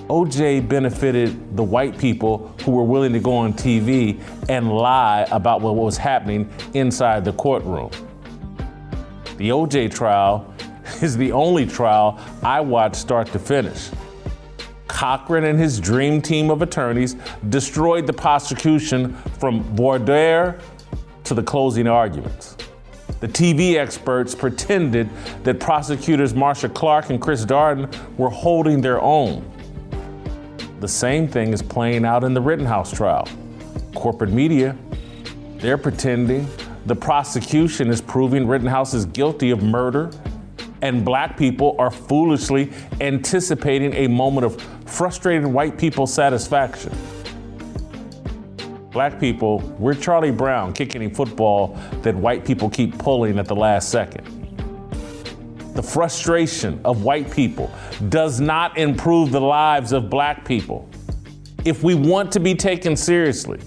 OJ 0.08 0.68
benefited 0.68 1.56
the 1.56 1.62
white 1.62 1.96
people 1.96 2.54
who 2.64 2.72
were 2.72 2.82
willing 2.82 3.12
to 3.12 3.20
go 3.20 3.32
on 3.32 3.54
TV 3.54 4.20
and 4.48 4.70
lie 4.70 5.26
about 5.30 5.62
what 5.62 5.76
was 5.76 5.96
happening 5.96 6.52
inside 6.74 7.24
the 7.24 7.32
courtroom. 7.32 7.90
The 9.38 9.48
OJ 9.48 9.94
trial 9.94 10.51
is 11.00 11.16
the 11.16 11.32
only 11.32 11.66
trial 11.66 12.20
I 12.42 12.60
watched 12.60 12.96
start 12.96 13.28
to 13.28 13.38
finish. 13.38 13.90
Cochran 14.88 15.44
and 15.44 15.58
his 15.58 15.80
dream 15.80 16.20
team 16.20 16.50
of 16.50 16.62
attorneys 16.62 17.14
destroyed 17.48 18.06
the 18.06 18.12
prosecution 18.12 19.14
from 19.38 19.62
voir 19.74 19.98
dire 19.98 20.60
to 21.24 21.34
the 21.34 21.42
closing 21.42 21.86
arguments. 21.86 22.56
The 23.20 23.28
TV 23.28 23.76
experts 23.76 24.34
pretended 24.34 25.08
that 25.44 25.60
prosecutors 25.60 26.34
Marcia 26.34 26.68
Clark 26.68 27.10
and 27.10 27.20
Chris 27.20 27.44
Darden 27.44 27.88
were 28.18 28.30
holding 28.30 28.80
their 28.80 29.00
own. 29.00 29.48
The 30.80 30.88
same 30.88 31.28
thing 31.28 31.52
is 31.52 31.62
playing 31.62 32.04
out 32.04 32.24
in 32.24 32.34
the 32.34 32.40
Rittenhouse 32.40 32.92
trial. 32.92 33.28
Corporate 33.94 34.30
media, 34.30 34.76
they're 35.58 35.78
pretending 35.78 36.48
the 36.86 36.96
prosecution 36.96 37.90
is 37.90 38.00
proving 38.00 38.46
Rittenhouse 38.48 38.92
is 38.92 39.04
guilty 39.06 39.52
of 39.52 39.62
murder, 39.62 40.10
and 40.82 41.04
black 41.04 41.36
people 41.38 41.76
are 41.78 41.90
foolishly 41.90 42.70
anticipating 43.00 43.94
a 43.94 44.08
moment 44.08 44.44
of 44.44 44.60
frustrated 44.84 45.46
white 45.46 45.78
people 45.78 46.06
satisfaction. 46.06 46.92
Black 48.90 49.18
people, 49.18 49.60
we're 49.78 49.94
Charlie 49.94 50.32
Brown 50.32 50.74
kicking 50.74 51.02
a 51.04 51.08
football 51.08 51.78
that 52.02 52.14
white 52.14 52.44
people 52.44 52.68
keep 52.68 52.98
pulling 52.98 53.38
at 53.38 53.46
the 53.46 53.54
last 53.54 53.88
second. 53.88 54.26
The 55.74 55.82
frustration 55.82 56.78
of 56.84 57.02
white 57.02 57.30
people 57.30 57.72
does 58.10 58.40
not 58.40 58.76
improve 58.76 59.32
the 59.32 59.40
lives 59.40 59.92
of 59.92 60.10
black 60.10 60.44
people. 60.44 60.86
If 61.64 61.82
we 61.82 61.94
want 61.94 62.30
to 62.32 62.40
be 62.40 62.54
taken 62.54 62.96
seriously, 62.96 63.60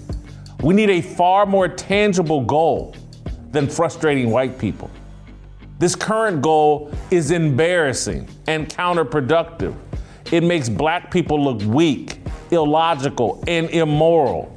we 0.62 0.74
need 0.74 0.90
a 0.90 1.00
far 1.00 1.46
more 1.46 1.66
tangible 1.66 2.42
goal 2.42 2.94
than 3.50 3.68
frustrating 3.68 4.30
white 4.30 4.58
people. 4.58 4.90
This 5.78 5.94
current 5.94 6.40
goal 6.40 6.90
is 7.10 7.30
embarrassing 7.30 8.28
and 8.46 8.66
counterproductive. 8.66 9.76
It 10.32 10.42
makes 10.42 10.70
black 10.70 11.10
people 11.10 11.42
look 11.42 11.60
weak, 11.62 12.18
illogical, 12.50 13.44
and 13.46 13.68
immoral. 13.68 14.56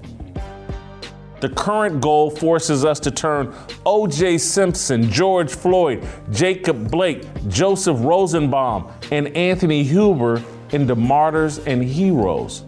The 1.42 1.50
current 1.50 2.02
goal 2.02 2.30
forces 2.30 2.86
us 2.86 3.02
to 3.02 3.12
turn 3.12 3.54
O.J. 3.86 4.38
Simpson, 4.38 5.10
George 5.10 5.52
Floyd, 5.52 6.06
Jacob 6.32 6.90
Blake, 6.90 7.26
Joseph 7.50 7.98
Rosenbaum, 8.00 8.92
and 9.12 9.28
Anthony 9.36 9.84
Huber 9.84 10.42
into 10.72 10.96
martyrs 10.96 11.60
and 11.60 11.84
heroes. 11.84 12.64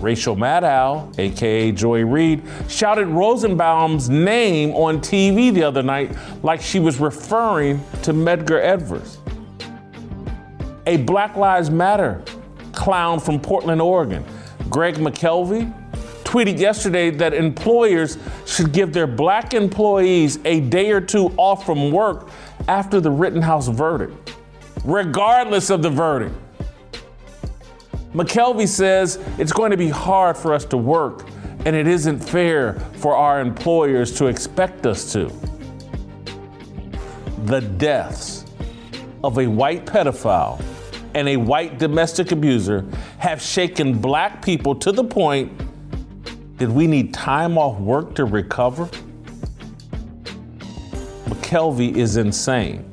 Rachel 0.00 0.34
Maddow, 0.34 1.16
aka 1.18 1.72
Joy 1.72 2.04
Reid, 2.04 2.42
shouted 2.68 3.06
Rosenbaum's 3.08 4.08
name 4.08 4.70
on 4.72 5.00
TV 5.00 5.52
the 5.52 5.62
other 5.62 5.82
night 5.82 6.16
like 6.42 6.60
she 6.60 6.80
was 6.80 6.98
referring 6.98 7.78
to 8.02 8.12
Medgar 8.12 8.60
Evers. 8.60 9.18
A 10.86 10.96
Black 10.98 11.36
Lives 11.36 11.70
Matter 11.70 12.22
clown 12.72 13.20
from 13.20 13.38
Portland, 13.38 13.80
Oregon, 13.82 14.24
Greg 14.70 14.94
McKelvey, 14.94 15.70
tweeted 16.24 16.58
yesterday 16.58 17.10
that 17.10 17.34
employers 17.34 18.16
should 18.46 18.72
give 18.72 18.92
their 18.92 19.06
black 19.06 19.52
employees 19.52 20.38
a 20.44 20.60
day 20.60 20.90
or 20.92 21.00
two 21.00 21.26
off 21.36 21.66
from 21.66 21.90
work 21.90 22.30
after 22.68 23.00
the 23.00 23.10
Rittenhouse 23.10 23.68
verdict, 23.68 24.34
regardless 24.84 25.70
of 25.70 25.82
the 25.82 25.90
verdict. 25.90 26.34
McKelvey 28.12 28.66
says 28.66 29.20
it's 29.38 29.52
going 29.52 29.70
to 29.70 29.76
be 29.76 29.88
hard 29.88 30.36
for 30.36 30.52
us 30.52 30.64
to 30.66 30.76
work, 30.76 31.28
and 31.64 31.76
it 31.76 31.86
isn't 31.86 32.18
fair 32.18 32.74
for 32.96 33.14
our 33.14 33.40
employers 33.40 34.12
to 34.18 34.26
expect 34.26 34.84
us 34.84 35.12
to. 35.12 35.32
The 37.44 37.60
deaths 37.60 38.44
of 39.22 39.38
a 39.38 39.46
white 39.46 39.86
pedophile 39.86 40.62
and 41.14 41.28
a 41.28 41.36
white 41.36 41.78
domestic 41.78 42.32
abuser 42.32 42.84
have 43.18 43.40
shaken 43.40 43.98
black 43.98 44.44
people 44.44 44.74
to 44.76 44.92
the 44.92 45.04
point 45.04 45.52
that 46.58 46.68
we 46.68 46.86
need 46.86 47.14
time 47.14 47.56
off 47.56 47.78
work 47.78 48.14
to 48.16 48.24
recover. 48.24 48.86
McKelvey 51.26 51.96
is 51.96 52.16
insane. 52.16 52.88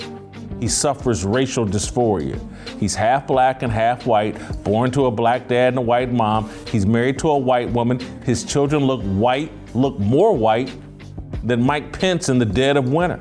He 0.59 0.67
suffers 0.67 1.25
racial 1.25 1.65
dysphoria. 1.65 2.39
He's 2.79 2.95
half 2.95 3.27
black 3.27 3.63
and 3.63 3.71
half 3.71 4.05
white, 4.05 4.35
born 4.63 4.91
to 4.91 5.05
a 5.05 5.11
black 5.11 5.47
dad 5.47 5.69
and 5.69 5.77
a 5.77 5.81
white 5.81 6.11
mom. 6.11 6.51
He's 6.67 6.85
married 6.85 7.19
to 7.19 7.29
a 7.29 7.37
white 7.37 7.69
woman. 7.69 7.99
His 8.23 8.43
children 8.43 8.85
look 8.85 9.01
white, 9.01 9.51
look 9.73 9.99
more 9.99 10.35
white 10.35 10.71
than 11.43 11.61
Mike 11.61 11.97
Pence 11.97 12.29
in 12.29 12.39
the 12.39 12.45
dead 12.45 12.77
of 12.77 12.91
winter. 12.91 13.19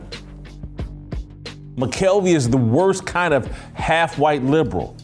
McKelvey 1.76 2.34
is 2.34 2.48
the 2.48 2.56
worst 2.56 3.04
kind 3.06 3.34
of 3.34 3.46
half 3.74 4.18
white 4.18 4.42
liberal. 4.42 4.96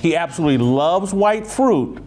He 0.00 0.16
absolutely 0.16 0.58
loves 0.58 1.12
white 1.12 1.46
fruit, 1.46 2.02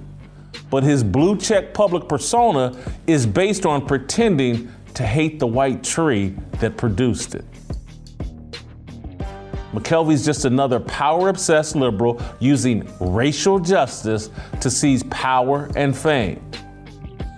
but 0.70 0.84
his 0.84 1.04
blue 1.04 1.38
check 1.38 1.74
public 1.74 2.08
persona 2.08 2.76
is 3.06 3.26
based 3.26 3.66
on 3.66 3.86
pretending 3.86 4.72
to 4.96 5.04
hate 5.04 5.40
the 5.40 5.48
white 5.48 5.84
tree 5.84 6.36
that 6.60 6.78
produced 6.78 7.36
it. 7.36 7.46
McKelvey's 9.78 10.26
just 10.26 10.46
another 10.46 10.80
power 10.80 11.30
obsessed 11.30 11.76
liberal 11.76 12.20
using 12.40 12.92
racial 13.00 13.60
justice 13.60 14.32
to 14.60 14.72
seize 14.72 15.04
power 15.04 15.70
and 15.76 15.96
fame. 15.96 16.42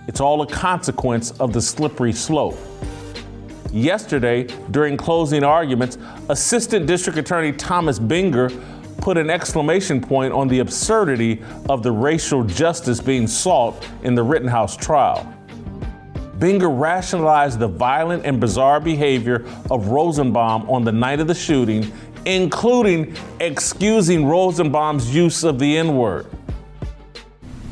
It's 0.07 0.21
all 0.21 0.41
a 0.41 0.47
consequence 0.47 1.31
of 1.31 1.51
the 1.51 1.61
slippery 1.61 2.13
slope. 2.13 2.57
Yesterday, 3.73 4.43
during 4.71 4.95
closing 4.95 5.43
arguments, 5.43 5.97
Assistant 6.29 6.87
District 6.87 7.19
Attorney 7.19 7.51
Thomas 7.51 7.99
Binger 7.99 8.49
put 8.99 9.17
an 9.17 9.29
exclamation 9.29 9.99
point 9.99 10.33
on 10.33 10.47
the 10.47 10.59
absurdity 10.59 11.43
of 11.67 11.83
the 11.83 11.91
racial 11.91 12.45
justice 12.45 13.01
being 13.01 13.27
sought 13.27 13.85
in 14.03 14.15
the 14.15 14.23
Rittenhouse 14.23 14.77
trial. 14.77 15.35
Binger 16.39 16.69
rationalized 16.79 17.59
the 17.59 17.67
violent 17.67 18.25
and 18.25 18.39
bizarre 18.39 18.79
behavior 18.79 19.45
of 19.69 19.87
Rosenbaum 19.89 20.69
on 20.69 20.85
the 20.85 20.91
night 20.91 21.19
of 21.19 21.27
the 21.27 21.35
shooting 21.35 21.91
including 22.25 23.15
excusing 23.39 24.25
Rosenbaum's 24.25 25.13
use 25.13 25.43
of 25.43 25.59
the 25.59 25.77
N 25.77 25.95
word. 25.95 26.27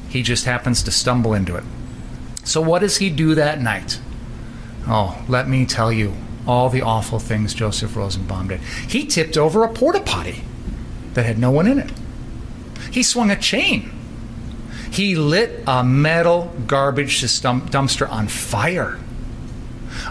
He 0.10 0.24
just 0.24 0.46
happens 0.46 0.84
to 0.84 0.92
stumble 0.92 1.34
into 1.34 1.56
it. 1.56 1.64
So, 2.44 2.62
what 2.62 2.80
does 2.80 2.98
he 2.98 3.10
do 3.10 3.36
that 3.36 3.62
night? 3.62 4.00
Oh, 4.88 5.22
let 5.28 5.50
me 5.50 5.66
tell 5.66 5.92
you 5.92 6.14
all 6.48 6.70
the 6.70 6.82
awful 6.82 7.20
things 7.20 7.54
Joseph 7.54 7.96
Rosenbaum 7.96 8.48
did. 8.48 8.62
He 8.62 9.06
tipped 9.06 9.38
over 9.38 9.64
a 9.64 9.74
porta 9.74 10.00
potty 10.00 10.44
that 11.14 11.26
had 11.26 11.38
no 11.38 11.52
one 11.52 11.68
in 11.68 11.78
it. 11.78 11.92
He 12.92 13.04
swung 13.04 13.30
a 13.30 13.36
chain. 13.36 13.92
He 14.92 15.16
lit 15.16 15.64
a 15.68 15.84
metal 15.84 16.54
garbage 16.66 17.22
dumpster 17.22 18.10
on 18.10 18.28
fire. 18.30 18.98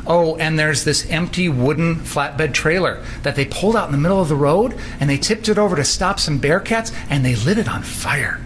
Oh, 0.06 0.36
and 0.36 0.58
there's 0.58 0.84
this 0.84 1.08
empty 1.10 1.48
wooden 1.48 1.96
flatbed 1.96 2.52
trailer 2.52 3.04
that 3.22 3.36
they 3.36 3.44
pulled 3.44 3.76
out 3.76 3.86
in 3.86 3.92
the 3.92 3.98
middle 3.98 4.20
of 4.20 4.28
the 4.28 4.36
road 4.36 4.76
and 5.00 5.08
they 5.08 5.18
tipped 5.18 5.48
it 5.48 5.58
over 5.58 5.76
to 5.76 5.84
stop 5.84 6.18
some 6.18 6.40
bearcats 6.40 6.92
and 7.08 7.24
they 7.24 7.36
lit 7.36 7.58
it 7.58 7.68
on 7.68 7.82
fire. 7.82 8.40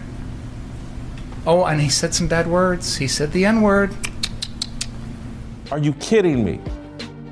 Oh, 1.45 1.65
and 1.65 1.81
he 1.81 1.89
said 1.89 2.13
some 2.13 2.27
bad 2.27 2.47
words. 2.47 2.97
He 2.97 3.07
said 3.07 3.31
the 3.31 3.45
N 3.45 3.61
word. 3.61 3.95
Are 5.71 5.79
you 5.79 5.93
kidding 5.93 6.43
me? 6.45 6.59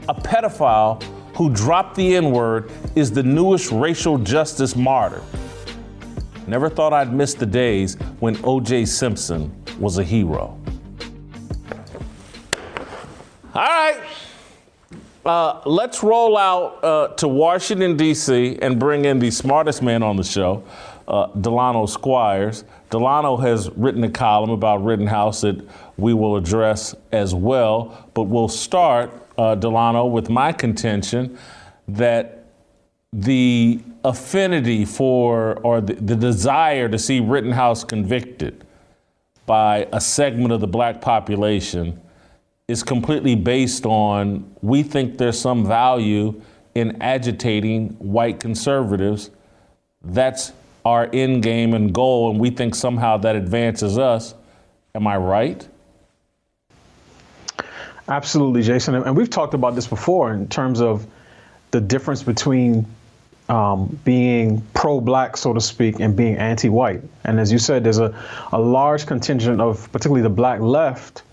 A 0.07 0.13
pedophile 0.15 1.03
who 1.35 1.49
dropped 1.51 1.95
the 1.95 2.15
N 2.15 2.31
word 2.31 2.71
is 2.95 3.11
the 3.11 3.23
newest 3.23 3.71
racial 3.71 4.17
justice 4.17 4.75
martyr. 4.75 5.21
Never 6.47 6.67
thought 6.69 6.93
I'd 6.93 7.13
miss 7.13 7.35
the 7.35 7.45
days 7.45 7.95
when 8.19 8.35
O.J. 8.43 8.85
Simpson 8.85 9.53
was 9.79 9.99
a 9.99 10.03
hero. 10.03 10.58
All 13.59 13.65
right. 13.65 14.01
Uh, 15.25 15.61
let's 15.65 16.01
roll 16.01 16.37
out 16.37 16.81
uh, 16.81 17.07
to 17.15 17.27
Washington, 17.27 17.97
D.C., 17.97 18.57
and 18.61 18.79
bring 18.79 19.03
in 19.03 19.19
the 19.19 19.29
smartest 19.29 19.81
man 19.81 20.01
on 20.01 20.15
the 20.15 20.23
show, 20.23 20.63
uh, 21.09 21.25
Delano 21.41 21.85
Squires. 21.85 22.63
Delano 22.89 23.35
has 23.35 23.69
written 23.71 24.05
a 24.05 24.09
column 24.09 24.51
about 24.51 24.81
Rittenhouse 24.85 25.41
that 25.41 25.61
we 25.97 26.13
will 26.13 26.37
address 26.37 26.95
as 27.11 27.35
well, 27.35 28.07
but 28.13 28.23
we'll 28.23 28.47
start, 28.47 29.11
uh, 29.37 29.55
Delano, 29.55 30.05
with 30.05 30.29
my 30.29 30.53
contention 30.53 31.37
that 31.89 32.45
the 33.11 33.81
affinity 34.05 34.85
for 34.85 35.59
or 35.63 35.81
the, 35.81 35.95
the 35.95 36.15
desire 36.15 36.87
to 36.87 36.97
see 36.97 37.19
Rittenhouse 37.19 37.83
convicted 37.83 38.63
by 39.45 39.85
a 39.91 39.99
segment 39.99 40.53
of 40.53 40.61
the 40.61 40.67
black 40.67 41.01
population 41.01 41.99
is 42.69 42.83
completely 42.83 43.33
based 43.33 43.83
on 43.87 44.55
we 44.61 44.83
think 44.83 45.17
there's 45.17 45.39
some 45.39 45.65
value 45.65 46.39
in 46.75 47.01
agitating 47.01 47.89
white 47.97 48.39
conservatives. 48.39 49.31
That's 50.03 50.51
our 50.85 51.09
end 51.11 51.41
game 51.41 51.73
and 51.73 51.91
goal, 51.91 52.29
and 52.29 52.39
we 52.39 52.51
think 52.51 52.75
somehow 52.75 53.17
that 53.17 53.35
advances 53.35 53.97
us. 53.97 54.35
Am 54.93 55.07
I 55.07 55.17
right? 55.17 55.67
Absolutely, 58.07 58.61
Jason. 58.61 58.93
And 58.93 59.17
we've 59.17 59.31
talked 59.31 59.55
about 59.55 59.73
this 59.73 59.87
before 59.87 60.31
in 60.31 60.47
terms 60.47 60.79
of 60.79 61.07
the 61.71 61.81
difference 61.81 62.21
between 62.21 62.85
um, 63.49 63.99
being 64.05 64.61
pro-black, 64.75 65.37
so 65.37 65.53
to 65.53 65.61
speak, 65.61 65.99
and 65.99 66.15
being 66.15 66.37
anti-white. 66.37 67.01
And 67.23 67.39
as 67.39 67.51
you 67.51 67.57
said, 67.57 67.83
there's 67.83 67.97
a, 67.97 68.15
a 68.51 68.59
large 68.59 69.07
contingent 69.07 69.59
of 69.59 69.91
particularly 69.91 70.21
the 70.21 70.29
black 70.29 70.59
left 70.59 71.23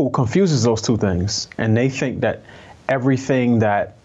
who 0.00 0.08
confuses 0.08 0.62
those 0.62 0.80
two 0.80 0.96
things, 0.96 1.46
and 1.58 1.76
they 1.76 1.90
think 1.90 2.20
that 2.22 2.40
everything 2.88 3.58
that 3.58 3.98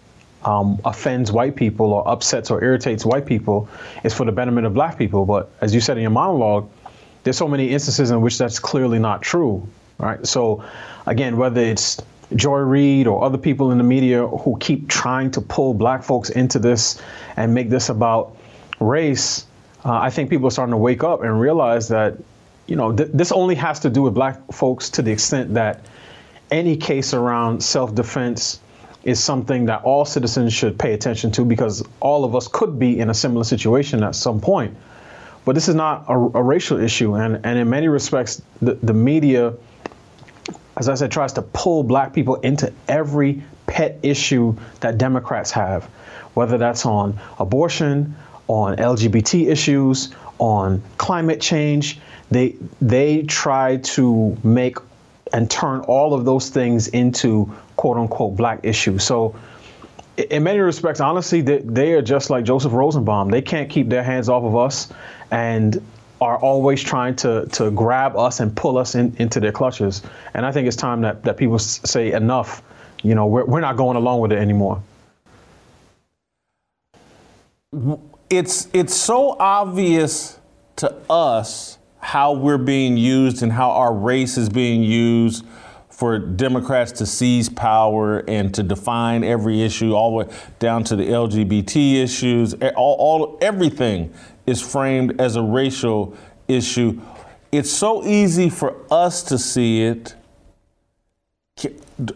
um, 0.43 0.77
offends 0.83 1.31
white 1.31 1.55
people 1.55 1.93
or 1.93 2.05
upsets 2.05 2.51
or 2.51 2.61
irritates 2.61 3.05
white 3.05 3.25
people 3.25 3.69
is 4.03 4.13
for 4.13 4.25
the 4.25 4.31
betterment 4.33 4.67
of 4.67 4.73
black 4.73 4.97
people. 4.97 5.25
But 5.25 5.49
as 5.61 5.73
you 5.73 5.79
said 5.79 5.95
in 5.95 6.01
your 6.01 6.11
monologue, 6.11 6.69
there's 7.23 7.37
so 7.37 7.47
many 7.47 7.69
instances 7.69 8.11
in 8.11 8.19
which 8.19 8.37
that's 8.37 8.59
clearly 8.59 8.99
not 8.99 9.21
true. 9.21 9.65
Right. 9.97 10.27
So 10.27 10.65
again, 11.05 11.37
whether 11.37 11.61
it's 11.61 12.01
Joy 12.35 12.57
Reid 12.57 13.07
or 13.07 13.23
other 13.23 13.37
people 13.37 13.71
in 13.71 13.77
the 13.77 13.85
media 13.85 14.27
who 14.27 14.57
keep 14.59 14.89
trying 14.89 15.31
to 15.31 15.39
pull 15.39 15.73
black 15.73 16.03
folks 16.03 16.29
into 16.29 16.59
this 16.59 17.01
and 17.37 17.53
make 17.53 17.69
this 17.69 17.87
about 17.87 18.35
race, 18.81 19.45
uh, 19.85 19.93
I 19.93 20.09
think 20.09 20.29
people 20.29 20.49
are 20.49 20.51
starting 20.51 20.73
to 20.73 20.77
wake 20.77 21.05
up 21.05 21.23
and 21.23 21.39
realize 21.39 21.87
that, 21.87 22.17
you 22.67 22.75
know, 22.75 22.95
th- 22.95 23.10
this 23.13 23.31
only 23.31 23.55
has 23.55 23.79
to 23.81 23.89
do 23.89 24.01
with 24.01 24.13
black 24.13 24.39
folks 24.51 24.89
to 24.91 25.01
the 25.01 25.12
extent 25.12 25.53
that 25.53 25.86
any 26.51 26.77
case 26.77 27.13
around 27.13 27.63
self-defense 27.63 28.60
is 29.03 29.24
something 29.24 29.65
that 29.65 29.84
all 29.84 30.03
citizens 30.05 30.53
should 30.53 30.77
pay 30.79 30.93
attention 30.93 31.31
to 31.31 31.45
because 31.45 31.84
all 32.00 32.25
of 32.25 32.36
us 32.36 32.48
could 32.48 32.79
be 32.79 33.00
in 33.00 33.10
a 33.10 33.13
similar 33.13 33.43
situation 33.43 34.03
at 34.03 34.15
some 34.15 34.41
point. 34.41 34.75
But 35.45 35.53
this 35.53 35.67
is 35.67 35.75
not 35.75 36.05
a, 36.07 36.13
a 36.13 36.41
racial 36.41 36.79
issue, 36.79 37.15
and, 37.15 37.45
and 37.45 37.60
in 37.60 37.69
many 37.69 37.88
respects, 37.88 38.41
the, 38.62 38.74
the 38.75 38.93
media 38.93 39.53
as 40.77 40.89
I 40.89 40.95
said, 40.95 41.12
tries 41.12 41.34
to 41.34 41.41
pull 41.41 41.84
black 41.84 42.13
people 42.13 42.36
into 42.36 42.72
every 42.88 43.43
pet 43.67 44.00
issue 44.03 44.55
that 44.81 44.98
Democrats 44.98 45.51
have, 45.51 45.86
whether 46.34 46.57
that's 46.57 46.86
on 46.86 47.17
abortion, 47.39 48.15
on 48.48 48.75
LGBT 48.77 49.48
issues, 49.48 50.13
on 50.38 50.84
climate 50.98 51.39
change. 51.39 52.00
They 52.32 52.55
they 52.81 53.24
try 53.24 53.77
to 53.77 54.38
make 54.44 54.77
and 55.33 55.50
turn 55.50 55.81
all 55.81 56.14
of 56.14 56.25
those 56.25 56.50
things 56.50 56.88
into 56.90 57.51
quote 57.75 57.98
unquote 57.98 58.35
black 58.35 58.59
issues. 58.64 59.03
So 59.03 59.35
in 60.18 60.44
many 60.44 60.59
respects, 60.59 61.00
honestly, 61.00 61.42
they, 61.42 61.57
they 61.59 61.94
are 61.94 62.01
just 62.01 62.29
like 62.29 62.46
Joseph 62.46 62.74
Rosenbaum. 62.74 63.29
They 63.29 63.42
can't 63.42 63.70
keep 63.70 63.90
their 63.90 64.03
hands 64.03 64.29
off 64.29 64.44
of 64.44 64.55
us, 64.55 64.92
and 65.31 65.81
are 66.22 66.38
always 66.38 66.81
trying 66.81 67.16
to 67.18 67.46
to 67.48 67.72
grab 67.72 68.16
us 68.16 68.40
and 68.40 68.55
pull 68.55 68.77
us 68.77 68.96
in, 68.96 69.16
into 69.20 69.40
their 69.40 69.51
clutches. 69.51 70.01
And 70.33 70.46
I 70.46 70.51
think 70.51 70.68
it's 70.68 70.77
time 70.77 71.01
that, 71.01 71.24
that 71.24 71.38
people 71.38 71.59
say 71.59 72.14
enough. 72.14 72.64
You 73.03 73.14
know, 73.14 73.27
we're, 73.27 73.46
we're 73.46 73.59
not 73.59 73.75
going 73.77 73.98
along 73.98 74.22
with 74.22 74.31
it 74.31 74.40
anymore. 74.40 74.81
It's 78.29 78.70
it's 78.74 78.96
so 78.96 79.38
obvious 79.38 80.40
to 80.77 80.96
us 81.09 81.77
how 82.05 82.31
we're 82.31 82.59
being 82.59 82.96
used 82.96 83.41
and 83.41 83.51
how 83.51 83.72
our 83.72 83.91
race 83.91 84.37
is 84.37 84.48
being 84.48 84.83
used 84.83 85.44
for 85.89 86.20
Democrats 86.20 86.91
to 86.91 87.03
seize 87.03 87.50
power 87.50 88.20
and 88.27 88.53
to 88.53 88.61
define 88.61 89.24
every 89.24 89.63
issue, 89.63 89.96
all 89.96 90.11
the 90.11 90.18
way 90.18 90.35
down 90.59 90.83
to 90.83 90.96
the 90.96 91.03
LGBT 91.03 92.03
issues, 92.03 92.53
all, 92.75 92.96
all 93.00 93.37
everything 93.41 94.13
is 94.46 94.61
framed 94.61 95.20
as 95.20 95.35
a 95.35 95.41
racial 95.41 96.15
issue. 96.48 97.01
It's 97.51 97.72
so 97.72 98.05
easy 98.05 98.51
for 98.51 98.75
us 98.91 99.24
to 99.24 99.39
see 99.39 99.81
it. 99.81 100.13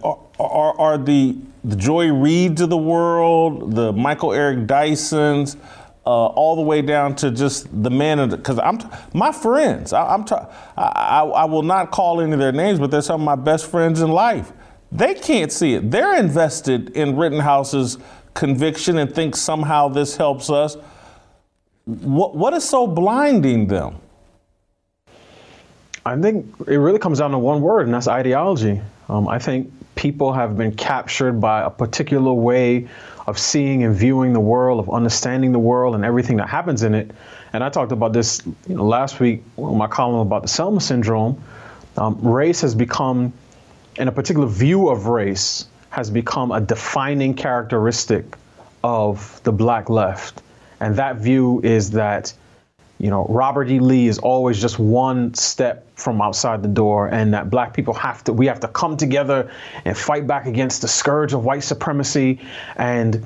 Are, 0.03 0.19
are, 0.39 0.79
are 0.79 0.97
the, 0.99 1.35
the 1.63 1.75
Joy 1.75 2.09
Reids 2.09 2.61
of 2.61 2.69
the 2.69 2.77
world, 2.77 3.73
the 3.73 3.91
Michael 3.91 4.33
Eric 4.33 4.67
Dysons, 4.67 5.57
uh, 6.09 6.25
all 6.25 6.55
the 6.55 6.63
way 6.63 6.81
down 6.81 7.15
to 7.15 7.29
just 7.29 7.67
the 7.83 7.91
men 7.91 8.31
because 8.31 8.57
I'm 8.57 8.79
my 9.13 9.31
friends. 9.31 9.93
I, 9.93 10.15
am 10.15 10.25
I, 10.31 10.47
I, 10.75 11.19
I 11.19 11.45
will 11.45 11.61
not 11.61 11.91
call 11.91 12.19
any 12.19 12.33
of 12.33 12.39
their 12.39 12.51
names, 12.51 12.79
but 12.79 12.89
they're 12.89 13.03
some 13.03 13.21
of 13.21 13.25
my 13.25 13.35
best 13.35 13.69
friends 13.69 14.01
in 14.01 14.09
life. 14.09 14.51
They 14.91 15.13
can't 15.13 15.51
see 15.51 15.75
it. 15.75 15.91
They're 15.91 16.17
invested 16.17 16.89
in 16.97 17.15
Rittenhouse's 17.15 17.99
conviction 18.33 18.97
and 18.97 19.13
think 19.13 19.35
somehow 19.35 19.87
this 19.87 20.17
helps 20.17 20.49
us. 20.49 20.77
What, 21.85 22.35
what 22.35 22.55
is 22.55 22.67
so 22.67 22.87
blinding 22.87 23.67
them? 23.67 23.97
I 26.07 26.19
think 26.19 26.55
it 26.67 26.77
really 26.77 26.97
comes 26.97 27.19
down 27.19 27.29
to 27.31 27.37
one 27.37 27.61
word, 27.61 27.85
and 27.85 27.93
that's 27.93 28.07
ideology. 28.07 28.81
Um, 29.09 29.27
I 29.27 29.37
think 29.37 29.71
people 29.99 30.31
have 30.31 30.55
been 30.55 30.73
captured 30.73 31.41
by 31.41 31.61
a 31.61 31.69
particular 31.69 32.31
way 32.31 32.87
of 33.27 33.37
seeing 33.37 33.83
and 33.83 33.93
viewing 33.93 34.31
the 34.31 34.39
world, 34.39 34.79
of 34.79 34.89
understanding 34.89 35.51
the 35.51 35.59
world 35.59 35.93
and 35.93 36.05
everything 36.05 36.37
that 36.37 36.47
happens 36.47 36.83
in 36.83 36.95
it. 36.95 37.11
And 37.51 37.61
I 37.65 37.69
talked 37.69 37.91
about 37.91 38.13
this 38.13 38.41
you 38.69 38.75
know, 38.75 38.85
last 38.85 39.19
week 39.19 39.43
in 39.57 39.77
my 39.77 39.87
column 39.87 40.21
about 40.21 40.43
the 40.43 40.47
Selma 40.47 40.79
syndrome. 40.79 41.43
Um, 41.97 42.17
race 42.21 42.61
has 42.61 42.75
become, 42.75 43.33
and 43.97 44.07
a 44.07 44.11
particular 44.13 44.47
view 44.47 44.87
of 44.87 45.07
race 45.07 45.67
has 45.89 46.09
become 46.09 46.53
a 46.53 46.61
defining 46.61 47.33
characteristic 47.33 48.37
of 48.85 49.41
the 49.43 49.51
black 49.51 49.89
left. 49.89 50.41
And 50.79 50.95
that 50.95 51.17
view 51.17 51.59
is 51.61 51.91
that, 51.91 52.33
you 52.99 53.09
know, 53.09 53.25
Robert 53.29 53.69
E. 53.69 53.79
Lee 53.79 54.07
is 54.07 54.19
always 54.19 54.61
just 54.61 54.77
one 54.77 55.33
step 55.33 55.87
from 55.95 56.21
outside 56.21 56.61
the 56.61 56.69
door, 56.69 57.07
and 57.07 57.33
that 57.33 57.49
black 57.49 57.73
people 57.73 57.93
have 57.93 58.23
to, 58.25 58.33
we 58.33 58.45
have 58.45 58.59
to 58.59 58.67
come 58.67 58.97
together 58.97 59.49
and 59.85 59.97
fight 59.97 60.27
back 60.27 60.45
against 60.45 60.81
the 60.81 60.87
scourge 60.87 61.33
of 61.33 61.45
white 61.45 61.63
supremacy. 61.63 62.39
And 62.75 63.25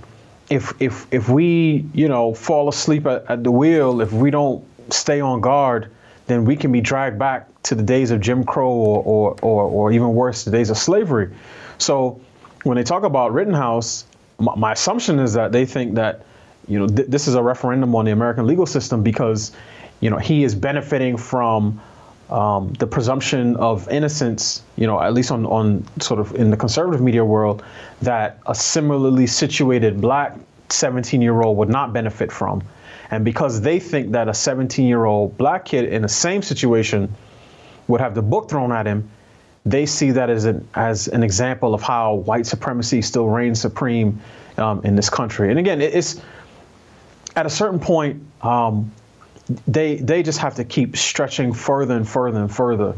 if, 0.52 0.74
if, 0.80 1.08
if 1.12 1.28
we, 1.28 1.86
you 1.94 2.08
know, 2.08 2.36
fall 2.36 2.70
asleep 2.70 3.08
at, 3.08 3.26
at 3.30 3.44
the 3.44 3.52
wheel, 3.52 4.00
if 4.00 4.14
we 4.14 4.30
don't 4.30 4.64
stay 4.94 5.20
on 5.20 5.42
guard, 5.42 5.90
then 6.28 6.46
we 6.46 6.56
can 6.56 6.72
be 6.72 6.80
dragged 6.80 7.18
back 7.18 7.48
to 7.64 7.74
the 7.74 7.84
days 7.84 8.12
of 8.12 8.22
Jim 8.22 8.44
Crow 8.44 8.70
or, 8.70 9.04
or, 9.04 9.36
or, 9.42 9.64
or 9.64 9.92
even 9.92 10.14
worse, 10.14 10.44
the 10.44 10.52
days 10.52 10.70
of 10.70 10.78
slavery. 10.78 11.34
So 11.80 12.22
when 12.64 12.78
they 12.78 12.84
talk 12.84 13.04
about 13.04 13.34
Rittenhouse, 13.34 14.06
my, 14.38 14.56
my 14.56 14.72
assumption 14.74 15.18
is 15.18 15.34
that 15.34 15.52
they 15.52 15.66
think 15.66 15.96
that 15.96 16.26
you 16.68 16.80
know, 16.80 16.88
th- 16.88 17.08
this 17.08 17.28
is 17.28 17.36
a 17.36 17.44
referendum 17.44 17.96
on 17.96 18.06
the 18.06 18.12
American 18.12 18.48
legal 18.48 18.66
system 18.66 19.04
because, 19.04 19.52
you 20.00 20.10
know, 20.10 20.18
he 20.18 20.44
is 20.44 20.56
benefiting 20.56 21.18
from 21.18 21.82
um, 22.30 22.74
the 22.74 22.88
presumption 22.88 23.56
of 23.58 23.88
innocence, 23.90 24.64
you 24.76 24.88
know, 24.88 25.00
at 25.02 25.14
least 25.14 25.32
on, 25.32 25.46
on 25.46 25.86
sort 26.00 26.20
of 26.20 26.34
in 26.36 26.50
the 26.50 26.58
conservative 26.58 27.02
media 27.02 27.24
world, 27.24 27.64
that 28.02 28.40
a 28.48 28.56
similarly 28.56 29.28
situated 29.28 30.02
black 30.02 30.36
17 30.70 31.22
year 31.22 31.42
old 31.42 31.58
would 31.58 31.70
not 31.70 31.94
benefit 31.94 32.32
from. 32.32 32.64
And 33.12 33.24
because 33.24 33.62
they 33.62 33.80
think 33.80 34.12
that 34.12 34.28
a 34.28 34.34
17 34.34 34.88
year 34.88 35.06
old 35.06 35.38
black 35.38 35.66
kid 35.66 35.86
in 35.86 36.02
the 36.02 36.10
same 36.10 36.42
situation 36.42 37.14
would 37.88 38.02
have 38.02 38.16
the 38.16 38.22
book 38.22 38.50
thrown 38.50 38.72
at 38.72 38.88
him, 38.88 39.10
they 39.66 39.86
see 39.86 40.12
that 40.12 40.30
as 40.30 40.46
an, 40.46 40.68
as 40.74 41.08
an 41.10 41.24
example 41.24 41.74
of 41.74 41.82
how 41.82 42.16
white 42.16 42.46
supremacy 42.46 43.02
still 43.02 43.28
reigns 43.28 43.62
supreme 43.62 44.20
um, 44.58 44.82
in 44.84 44.96
this 44.96 45.10
country. 45.10 45.50
And 45.50 45.60
again, 45.60 45.82
it's 45.82 46.22
at 47.36 47.46
a 47.46 47.50
certain 47.50 47.80
point, 47.80 48.24
um, 48.42 48.92
they 49.68 49.98
they 49.98 50.24
just 50.24 50.40
have 50.40 50.56
to 50.56 50.64
keep 50.64 50.96
stretching 50.96 51.54
further 51.54 51.96
and 51.96 52.08
further 52.08 52.40
and 52.40 52.54
further. 52.54 52.96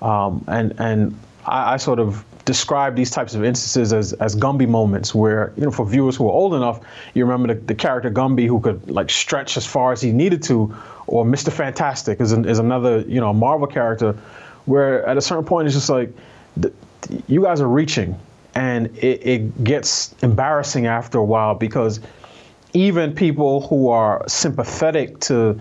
Um, 0.00 0.44
and 0.46 0.74
and 0.78 1.18
I, 1.44 1.74
I, 1.74 1.76
sort 1.76 1.98
of 1.98 2.24
describe 2.48 2.96
these 2.96 3.10
types 3.10 3.34
of 3.34 3.44
instances 3.44 3.92
as, 3.92 4.14
as 4.14 4.34
Gumby 4.34 4.66
moments 4.66 5.14
where, 5.14 5.52
you 5.56 5.64
know, 5.64 5.70
for 5.70 5.84
viewers 5.84 6.16
who 6.16 6.26
are 6.28 6.32
old 6.32 6.54
enough, 6.54 6.80
you 7.12 7.26
remember 7.26 7.52
the, 7.52 7.60
the 7.60 7.74
character 7.74 8.10
Gumby 8.10 8.46
who 8.46 8.58
could 8.58 8.90
like 8.90 9.10
stretch 9.10 9.58
as 9.58 9.66
far 9.66 9.92
as 9.92 10.00
he 10.00 10.12
needed 10.12 10.42
to, 10.44 10.74
or 11.06 11.26
Mr. 11.26 11.52
Fantastic 11.52 12.22
is, 12.22 12.32
an, 12.32 12.46
is 12.46 12.58
another, 12.58 13.00
you 13.00 13.20
know, 13.20 13.34
Marvel 13.34 13.66
character 13.66 14.12
where 14.64 15.04
at 15.06 15.18
a 15.18 15.20
certain 15.20 15.44
point 15.44 15.66
it's 15.66 15.74
just 15.74 15.90
like, 15.90 16.10
the, 16.56 16.72
you 17.26 17.42
guys 17.42 17.60
are 17.60 17.68
reaching 17.68 18.18
and 18.54 18.86
it, 18.96 19.26
it 19.26 19.64
gets 19.64 20.14
embarrassing 20.22 20.86
after 20.86 21.18
a 21.18 21.24
while 21.24 21.54
because 21.54 22.00
even 22.78 23.12
people 23.12 23.66
who 23.66 23.88
are 23.88 24.22
sympathetic 24.28 25.18
to, 25.18 25.60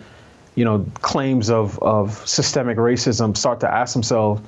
you 0.53 0.63
know, 0.63 0.85
claims 1.01 1.49
of, 1.49 1.79
of 1.79 2.27
systemic 2.27 2.77
racism 2.77 3.35
start 3.35 3.59
to 3.61 3.73
ask 3.73 3.93
themselves, 3.93 4.39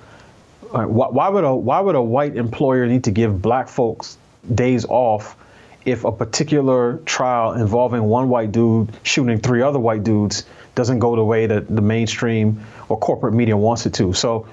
uh, 0.71 0.83
why, 0.83 1.07
why, 1.07 1.29
would 1.29 1.43
a 1.43 1.55
why 1.55 1.79
would 1.79 1.95
a 1.95 2.01
white 2.01 2.35
employer 2.35 2.85
need 2.85 3.03
to 3.05 3.11
give 3.11 3.41
black 3.41 3.67
folks 3.67 4.19
days 4.53 4.85
off 4.85 5.35
if 5.83 6.03
a 6.03 6.11
particular 6.11 6.97
trial 7.05 7.53
involving 7.53 8.03
one 8.03 8.29
white 8.29 8.51
dude 8.51 8.91
shooting 9.01 9.39
three 9.39 9.63
other 9.63 9.79
white 9.79 10.03
dudes 10.03 10.45
doesn't 10.75 10.99
go 10.99 11.15
the 11.15 11.23
way 11.23 11.47
that 11.47 11.67
the 11.67 11.81
mainstream 11.81 12.63
or 12.87 12.99
corporate 12.99 13.33
media 13.33 13.57
wants 13.57 13.87
it 13.87 13.95
to? 13.95 14.13
So, 14.13 14.47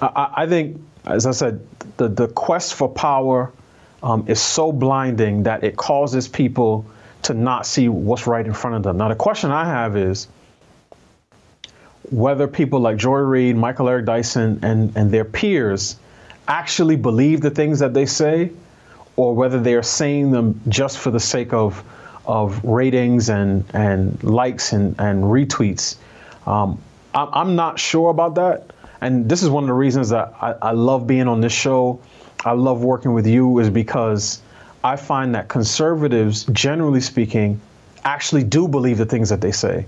I, 0.00 0.32
I 0.36 0.46
think, 0.46 0.80
as 1.04 1.26
I 1.26 1.32
said, 1.32 1.60
the 1.98 2.08
the 2.08 2.28
quest 2.28 2.72
for 2.72 2.88
power 2.88 3.52
um, 4.02 4.24
is 4.28 4.40
so 4.40 4.72
blinding 4.72 5.42
that 5.42 5.64
it 5.64 5.76
causes 5.76 6.28
people 6.28 6.86
to 7.22 7.34
not 7.34 7.66
see 7.66 7.88
what's 7.88 8.26
right 8.26 8.44
in 8.44 8.52
front 8.52 8.76
of 8.76 8.82
them. 8.82 8.96
Now, 8.96 9.08
the 9.08 9.14
question 9.14 9.50
I 9.50 9.64
have 9.64 9.96
is 9.96 10.28
whether 12.10 12.48
people 12.48 12.80
like 12.80 12.96
Joy 12.96 13.18
Reid, 13.18 13.56
Michael 13.56 13.88
Eric 13.88 14.06
Dyson, 14.06 14.60
and, 14.62 14.96
and 14.96 15.10
their 15.10 15.24
peers 15.24 15.96
actually 16.48 16.96
believe 16.96 17.40
the 17.40 17.50
things 17.50 17.78
that 17.78 17.94
they 17.94 18.06
say, 18.06 18.50
or 19.16 19.34
whether 19.34 19.60
they 19.60 19.74
are 19.74 19.82
saying 19.82 20.30
them 20.30 20.60
just 20.68 20.98
for 20.98 21.10
the 21.10 21.20
sake 21.20 21.52
of, 21.52 21.84
of 22.26 22.62
ratings 22.64 23.28
and, 23.28 23.64
and 23.72 24.22
likes 24.24 24.72
and, 24.72 24.96
and 24.98 25.24
retweets. 25.24 25.96
Um, 26.46 26.80
I'm 27.14 27.56
not 27.56 27.78
sure 27.78 28.10
about 28.10 28.34
that. 28.36 28.72
And 29.00 29.28
this 29.28 29.42
is 29.42 29.50
one 29.50 29.64
of 29.64 29.68
the 29.68 29.74
reasons 29.74 30.08
that 30.08 30.32
I, 30.40 30.54
I 30.62 30.70
love 30.72 31.06
being 31.06 31.28
on 31.28 31.40
this 31.40 31.52
show. 31.52 32.00
I 32.44 32.52
love 32.52 32.82
working 32.82 33.12
with 33.12 33.26
you, 33.26 33.58
is 33.58 33.68
because 33.68 34.40
I 34.84 34.96
find 34.96 35.34
that 35.34 35.48
conservatives, 35.48 36.44
generally 36.52 37.00
speaking, 37.00 37.60
actually 38.04 38.44
do 38.44 38.66
believe 38.66 38.98
the 38.98 39.06
things 39.06 39.28
that 39.28 39.40
they 39.40 39.52
say, 39.52 39.86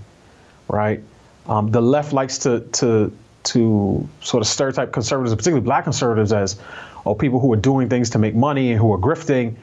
right? 0.67 1.01
Um, 1.47 1.71
the 1.71 1.81
left 1.81 2.13
likes 2.13 2.37
to 2.39 2.61
to 2.73 3.11
to 3.43 4.09
sort 4.21 4.41
of 4.41 4.47
stereotype 4.47 4.91
conservatives, 4.91 5.35
particularly 5.35 5.63
black 5.63 5.83
conservatives, 5.83 6.33
as 6.33 6.59
oh 7.05 7.13
people 7.13 7.39
who 7.39 7.51
are 7.53 7.57
doing 7.57 7.89
things 7.89 8.09
to 8.11 8.19
make 8.19 8.33
money 8.35 8.71
and 8.71 8.79
who 8.79 8.91
are 8.91 8.97
grifting. 8.97 9.55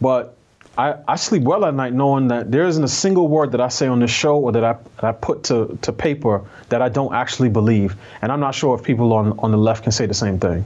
But 0.00 0.36
I, 0.76 0.96
I 1.06 1.16
sleep 1.16 1.42
well 1.42 1.64
at 1.64 1.74
night 1.74 1.92
knowing 1.92 2.28
that 2.28 2.50
there 2.50 2.66
isn't 2.66 2.82
a 2.82 2.88
single 2.88 3.28
word 3.28 3.52
that 3.52 3.60
I 3.60 3.68
say 3.68 3.86
on 3.86 4.00
this 4.00 4.10
show 4.10 4.36
or 4.38 4.52
that 4.52 4.64
I, 4.64 4.72
that 4.96 5.04
I 5.04 5.12
put 5.12 5.44
to, 5.44 5.78
to 5.82 5.92
paper 5.92 6.42
that 6.68 6.82
I 6.82 6.88
don't 6.88 7.14
actually 7.14 7.48
believe. 7.48 7.96
And 8.22 8.32
I'm 8.32 8.40
not 8.40 8.54
sure 8.54 8.74
if 8.74 8.82
people 8.82 9.12
on, 9.12 9.38
on 9.38 9.52
the 9.52 9.56
left 9.56 9.84
can 9.84 9.92
say 9.92 10.06
the 10.06 10.14
same 10.14 10.38
thing. 10.38 10.64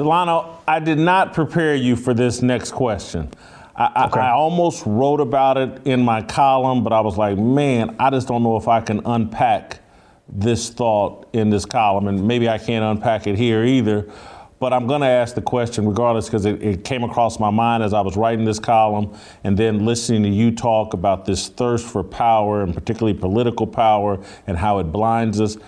Delano, 0.00 0.62
I 0.66 0.80
did 0.80 0.98
not 0.98 1.34
prepare 1.34 1.74
you 1.74 1.94
for 1.94 2.14
this 2.14 2.40
next 2.40 2.72
question. 2.72 3.28
I, 3.76 4.06
okay. 4.06 4.20
I, 4.20 4.30
I, 4.30 4.32
almost 4.32 4.82
wrote 4.86 5.20
about 5.20 5.58
it 5.58 5.86
in 5.86 6.02
my 6.02 6.22
column, 6.22 6.82
but 6.82 6.94
I 6.94 7.02
was 7.02 7.18
like, 7.18 7.36
man, 7.36 7.96
I 7.98 8.08
just 8.08 8.26
don't 8.26 8.42
know 8.42 8.56
if 8.56 8.66
I 8.66 8.80
can 8.80 9.02
unpack 9.04 9.80
this 10.26 10.70
thought 10.70 11.28
in 11.34 11.50
this 11.50 11.66
column, 11.66 12.08
and 12.08 12.26
maybe 12.26 12.48
I 12.48 12.56
can't 12.56 12.82
unpack 12.82 13.26
it 13.26 13.36
here 13.36 13.62
either. 13.62 14.10
But 14.58 14.72
I'm 14.72 14.86
going 14.86 15.02
to 15.02 15.06
ask 15.06 15.34
the 15.34 15.42
question 15.42 15.86
regardless 15.86 16.28
because 16.28 16.46
it, 16.46 16.62
it, 16.62 16.82
came 16.82 17.04
across 17.04 17.38
my 17.38 17.50
mind 17.50 17.82
as 17.82 17.92
I 17.92 18.00
was 18.00 18.16
writing 18.16 18.46
this 18.46 18.58
column 18.58 19.14
and 19.44 19.54
then 19.54 19.84
listening 19.84 20.22
to 20.22 20.30
you 20.30 20.50
talk 20.50 20.94
about 20.94 21.26
this 21.26 21.48
thirst 21.48 21.86
for 21.86 22.02
power 22.02 22.62
and 22.62 22.72
particularly 22.72 23.18
political 23.18 23.66
power 23.66 24.18
and 24.46 24.56
how 24.56 24.78
it 24.78 24.84
blinds 24.84 25.42
us. 25.42 25.58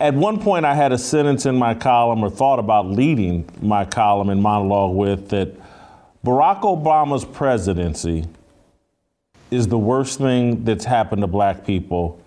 At 0.00 0.14
one 0.14 0.40
point, 0.40 0.64
I 0.64 0.74
had 0.74 0.92
a 0.92 0.98
sentence 0.98 1.44
in 1.44 1.56
my 1.56 1.74
column 1.74 2.22
or 2.22 2.30
thought 2.30 2.60
about 2.60 2.86
leading 2.86 3.48
my 3.60 3.84
column 3.84 4.30
and 4.30 4.40
monologue 4.40 4.94
with 4.94 5.30
that 5.30 5.56
Barack 6.24 6.60
Obama's 6.60 7.24
presidency 7.24 8.24
is 9.50 9.66
the 9.66 9.78
worst 9.78 10.18
thing 10.18 10.64
that's 10.64 10.84
happened 10.84 11.22
to 11.22 11.26
black 11.26 11.64
people 11.64 12.20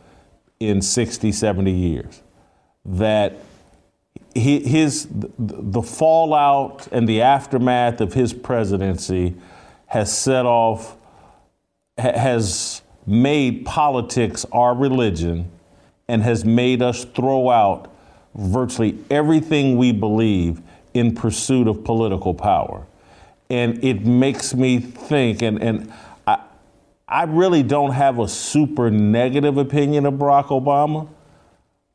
in 0.60 0.82
60, 0.82 1.32
70 1.32 1.72
years. 1.72 2.22
That 2.84 3.38
his 4.34 5.08
the 5.12 5.82
fallout 5.82 6.88
and 6.92 7.08
the 7.08 7.22
aftermath 7.22 8.02
of 8.02 8.14
his 8.14 8.34
presidency 8.34 9.36
has 9.88 10.16
set 10.18 10.46
off 10.46 10.96
has 11.98 12.82
made 13.06 13.66
politics 13.66 14.46
our 14.52 14.74
religion 14.74 15.52
and 16.12 16.24
has 16.24 16.44
made 16.44 16.82
us 16.82 17.06
throw 17.06 17.50
out 17.50 17.90
virtually 18.36 18.98
everything 19.10 19.78
we 19.78 19.94
believe 19.94 20.62
in 20.94 21.16
pursuit 21.16 21.70
of 21.70 21.86
political 21.86 22.34
power. 22.34 22.86
And 23.50 23.82
it 23.82 24.06
makes 24.06 24.54
me 24.54 24.80
think, 24.80 25.42
and, 25.42 25.64
and 25.64 25.94
I, 26.28 26.44
I 27.08 27.24
really 27.24 27.64
don't 27.64 27.94
have 27.94 28.20
a 28.20 28.28
super 28.28 28.92
negative 28.92 29.56
opinion 29.56 30.06
of 30.06 30.16
Barack 30.16 30.48
Obama, 30.48 31.08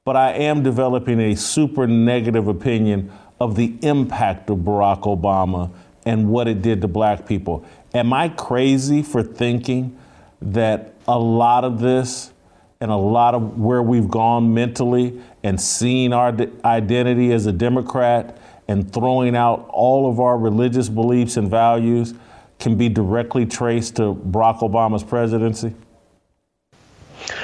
but 0.03 0.17
I 0.17 0.33
am 0.33 0.63
developing 0.63 1.21
a 1.21 1.37
super 1.37 1.87
negative 1.87 2.49
opinion 2.49 3.13
of 3.39 3.55
the 3.55 3.77
impact 3.83 4.49
of 4.49 4.61
Barack 4.61 5.03
Obama 5.03 5.71
and 6.07 6.31
what 6.31 6.49
it 6.49 6.63
did 6.63 6.81
to 6.81 6.89
black 6.89 7.27
people. 7.27 7.67
Am 7.93 8.15
I 8.15 8.31
crazy 8.31 9.03
for 9.03 9.23
thinking 9.23 9.99
that 10.41 10.95
a 11.07 11.19
lot 11.19 11.65
of 11.65 11.81
this 11.81 12.31
and 12.81 12.91
a 12.91 12.97
lot 12.97 13.35
of 13.35 13.59
where 13.59 13.83
we've 13.83 14.09
gone 14.09 14.53
mentally 14.53 15.21
and 15.43 15.61
seeing 15.61 16.13
our 16.13 16.35
identity 16.65 17.33
as 17.33 17.47
a 17.47 17.53
Democrat 17.53 18.39
and 18.69 18.93
throwing 18.93 19.37
out 19.37 19.69
all 19.71 20.11
of 20.11 20.21
our 20.21 20.37
religious 20.37 20.89
beliefs 20.89 21.37
and 21.37 21.49
values 21.49 22.15
can 22.59 22.77
be 22.77 22.89
directly 22.89 23.47
traced 23.47 23.97
to 23.97 24.15
Barack 24.15 24.61
Obama's 24.61 25.05
presidency? 25.05 25.75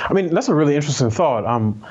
I 0.03 0.13
mean, 0.13 0.35
that's 0.35 0.49
a 0.49 0.55
really 0.55 0.75
interesting 0.75 1.11
thought. 1.11 1.47
Um, 1.47 1.85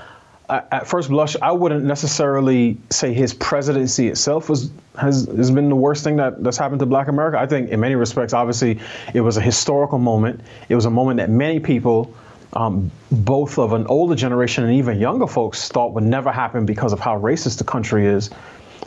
at 0.50 0.86
first 0.86 1.10
blush, 1.10 1.38
I 1.42 1.52
wouldn't 1.52 1.86
necessarily 1.86 2.78
say 2.90 3.14
his 3.14 3.34
presidency 3.34 4.10
itself 4.10 4.50
was 4.50 4.70
has 4.98 5.26
has 5.38 5.50
been 5.50 5.70
the 5.70 5.76
worst 5.76 6.04
thing 6.04 6.18
that, 6.18 6.44
that's 6.44 6.58
happened 6.58 6.80
to 6.82 6.86
Black 6.86 7.08
America. 7.08 7.40
I 7.40 7.46
think, 7.46 7.70
in 7.70 7.80
many 7.80 7.96
respects, 7.96 8.34
obviously, 8.34 8.78
it 9.14 9.22
was 9.22 9.38
a 9.38 9.42
historical 9.42 9.98
moment. 9.98 10.42
It 10.68 10.76
was 10.76 10.86
a 10.86 10.90
moment 10.90 11.18
that 11.18 11.30
many 11.30 11.62
people 11.62 12.14
um, 12.54 12.92
both 13.12 13.58
of 13.58 13.74
an 13.74 13.88
older 13.88 14.16
generation 14.16 14.64
and 14.64 14.74
even 14.74 15.00
younger 15.00 15.28
folks 15.28 15.70
thought 15.70 15.94
would 15.94 16.04
never 16.04 16.32
happen 16.32 16.66
because 16.66 16.94
of 16.94 17.00
how 17.00 17.20
racist 17.20 17.58
the 17.58 17.64
country 17.64 18.06
is. 18.06 18.30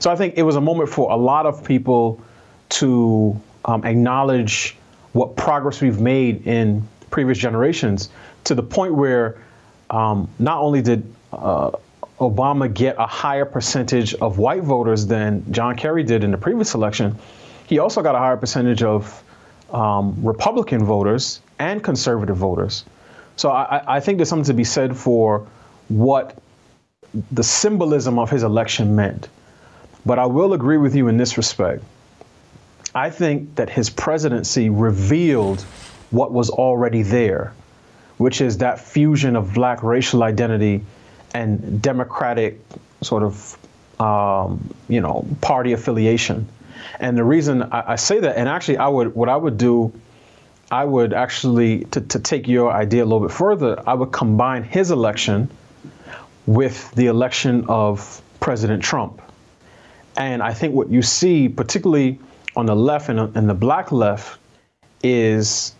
So 0.01 0.11
I 0.11 0.17
think 0.17 0.35
it 0.37 0.43
was 0.43 0.57
a 0.57 0.61
moment 0.61 0.91
for 0.91 1.11
a 1.11 1.17
lot 1.17 1.47
of 1.47 1.65
people 1.65 2.21
to 2.71 3.41
um, 3.65 3.85
acknowledge 3.85 4.77
what 5.13 5.37
progress 5.37 5.81
we've 5.81 6.01
made 6.01 6.47
in 6.47 6.87
previous 7.11 7.39
generations 7.39 8.11
to 8.45 8.55
the 8.55 8.63
point 8.63 8.95
where 8.95 9.41
um, 9.91 10.29
not 10.39 10.61
only 10.61 10.83
did 10.83 11.11
uh, 11.33 11.71
Obama 12.19 12.73
get 12.73 12.97
a 12.99 13.07
higher 13.07 13.45
percentage 13.45 14.15
of 14.15 14.39
white 14.39 14.63
voters 14.63 15.07
than 15.07 15.45
John 15.53 15.77
Kerry 15.77 16.03
did 16.03 16.25
in 16.25 16.31
the 16.31 16.39
previous 16.39 16.75
election, 16.75 17.17
he 17.67 17.79
also 17.79 18.03
got 18.03 18.15
a 18.15 18.19
higher 18.19 18.37
percentage 18.37 18.83
of 18.83 19.23
um, 19.73 20.17
Republican 20.23 20.85
voters 20.85 21.41
and 21.59 21.83
conservative 21.83 22.37
voters. 22.37 22.85
So 23.37 23.51
I, 23.51 23.97
I 23.97 24.01
think 24.01 24.19
there's 24.19 24.29
something 24.29 24.47
to 24.47 24.55
be 24.55 24.65
said 24.65 24.97
for 24.97 25.47
what 25.89 26.39
the 27.33 27.43
symbolism 27.43 28.19
of 28.19 28.31
his 28.31 28.43
election 28.43 28.97
meant. 28.97 29.29
But 30.07 30.19
I 30.19 30.27
will 30.27 30.53
agree 30.53 30.77
with 30.77 30.95
you 30.95 31.09
in 31.09 31.17
this 31.17 31.37
respect. 31.37 31.83
I 32.95 33.11
think 33.11 33.57
that 33.57 33.71
his 33.71 33.91
presidency 33.91 34.71
revealed 34.71 35.63
what 36.11 36.33
was 36.33 36.51
already 36.51 37.03
there, 37.03 37.53
which 38.19 38.41
is 38.41 38.59
that 38.59 38.79
fusion 38.79 39.35
of 39.35 39.55
black 39.55 39.83
racial 39.83 40.23
identity 40.23 40.85
and 41.35 41.83
democratic 41.83 42.61
sort 43.03 43.25
of, 43.25 43.59
um, 44.01 44.73
you 44.89 45.01
know, 45.01 45.27
party 45.41 45.73
affiliation. 45.73 46.49
And 47.01 47.19
the 47.19 47.25
reason 47.25 47.63
I, 47.65 47.93
I, 47.93 47.97
say 47.97 48.21
that, 48.21 48.37
and 48.37 48.49
actually, 48.49 48.77
I 48.79 48.87
would 48.87 49.15
what 49.15 49.29
I 49.29 49.37
would 49.37 49.59
do 49.59 49.93
I 50.75 50.85
would 50.85 51.13
actually, 51.13 51.85
to, 51.93 52.01
to 52.01 52.19
take 52.19 52.49
your 52.49 52.73
idea 52.73 53.05
a 53.05 53.07
little 53.07 53.21
bit 53.21 53.31
further, 53.31 53.81
I 53.87 53.95
would 53.95 54.11
combine 54.11 54.65
his 54.65 54.91
election 54.91 55.49
with 56.47 56.91
the 56.97 57.07
election 57.07 57.65
of 57.69 58.21
President 58.41 58.83
Trump. 58.83 59.23
And 60.17 60.43
I 60.43 60.53
think 60.53 60.75
what 60.75 60.91
you 60.91 61.01
see, 61.01 61.49
particularly 61.49 62.19
on 62.57 62.67
the 62.67 62.75
left 62.75 63.09
and, 63.09 63.21
and 63.37 63.49
the 63.49 63.55
black 63.55 63.93
left, 63.93 64.41
is 65.05 65.77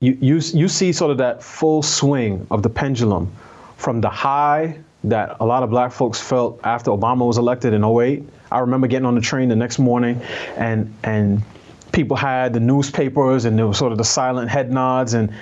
you, 0.00 0.18
you, 0.20 0.34
you 0.52 0.68
see 0.68 0.92
sort 0.92 1.10
of 1.10 1.16
that 1.16 1.42
full 1.42 1.82
swing 1.82 2.46
of 2.50 2.62
the 2.62 2.68
pendulum 2.68 3.32
from 3.78 4.02
the 4.02 4.10
high 4.10 4.78
that 5.04 5.38
a 5.40 5.46
lot 5.46 5.62
of 5.62 5.70
black 5.70 5.90
folks 5.90 6.20
felt 6.20 6.60
after 6.64 6.90
Obama 6.90 7.26
was 7.26 7.38
elected 7.38 7.72
in 7.72 7.82
08. 7.82 8.28
I 8.52 8.58
remember 8.58 8.88
getting 8.88 9.06
on 9.06 9.14
the 9.14 9.22
train 9.22 9.48
the 9.48 9.56
next 9.56 9.78
morning 9.78 10.20
and 10.58 10.94
and 11.02 11.42
people 11.92 12.16
had 12.16 12.52
the 12.52 12.60
newspapers 12.60 13.44
and 13.44 13.58
there 13.58 13.66
was 13.66 13.78
sort 13.78 13.92
of 13.92 13.98
the 13.98 14.04
silent 14.04 14.50
head 14.50 14.70
nods 14.70 15.14
and 15.14 15.32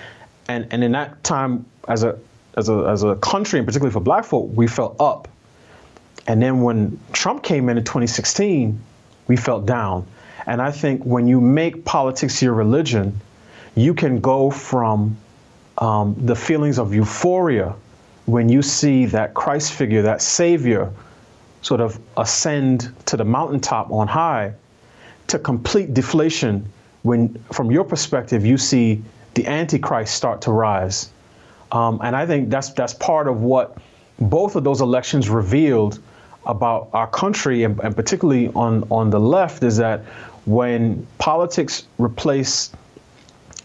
and 0.48 0.66
and 0.70 0.84
in 0.84 0.92
that 0.92 1.22
time 1.24 1.66
as 1.88 2.02
a 2.02 2.18
as 2.56 2.68
a 2.68 2.86
as 2.88 3.02
a 3.02 3.16
country 3.16 3.58
and 3.58 3.66
particularly 3.66 3.92
for 3.92 4.00
black 4.00 4.24
folk, 4.24 4.50
we 4.54 4.66
felt 4.66 4.96
up. 5.00 5.28
And 6.26 6.42
then 6.42 6.62
when 6.62 6.98
Trump 7.12 7.42
came 7.42 7.68
in 7.68 7.78
in 7.78 7.84
2016, 7.84 8.80
we 9.28 9.36
felt 9.36 9.66
down. 9.66 10.06
And 10.46 10.60
I 10.60 10.70
think 10.70 11.02
when 11.04 11.26
you 11.26 11.40
make 11.40 11.84
politics 11.84 12.42
your 12.42 12.54
religion, 12.54 13.20
you 13.74 13.94
can 13.94 14.20
go 14.20 14.50
from 14.50 15.16
um, 15.78 16.16
the 16.18 16.34
feelings 16.34 16.78
of 16.78 16.94
euphoria 16.94 17.74
when 18.26 18.48
you 18.48 18.62
see 18.62 19.06
that 19.06 19.34
Christ 19.34 19.72
figure, 19.72 20.02
that 20.02 20.22
Savior, 20.22 20.90
sort 21.62 21.80
of 21.80 21.98
ascend 22.16 22.92
to 23.06 23.16
the 23.16 23.24
mountaintop 23.24 23.90
on 23.90 24.08
high, 24.08 24.52
to 25.28 25.38
complete 25.38 25.94
deflation 25.94 26.70
when, 27.02 27.34
from 27.52 27.70
your 27.70 27.84
perspective, 27.84 28.44
you 28.44 28.58
see 28.58 29.02
the 29.34 29.46
Antichrist 29.46 30.14
start 30.14 30.40
to 30.42 30.52
rise. 30.52 31.10
Um, 31.72 32.00
and 32.02 32.16
I 32.16 32.26
think 32.26 32.48
that's 32.48 32.70
that's 32.70 32.94
part 32.94 33.28
of 33.28 33.42
what 33.42 33.78
both 34.18 34.56
of 34.56 34.64
those 34.64 34.80
elections 34.80 35.28
revealed 35.28 36.00
about 36.46 36.88
our 36.92 37.08
country, 37.08 37.64
and, 37.64 37.78
and 37.80 37.94
particularly 37.94 38.48
on 38.54 38.84
on 38.90 39.10
the 39.10 39.20
left, 39.20 39.62
is 39.62 39.76
that 39.78 40.04
when 40.46 41.06
politics 41.18 41.84
replace 41.98 42.70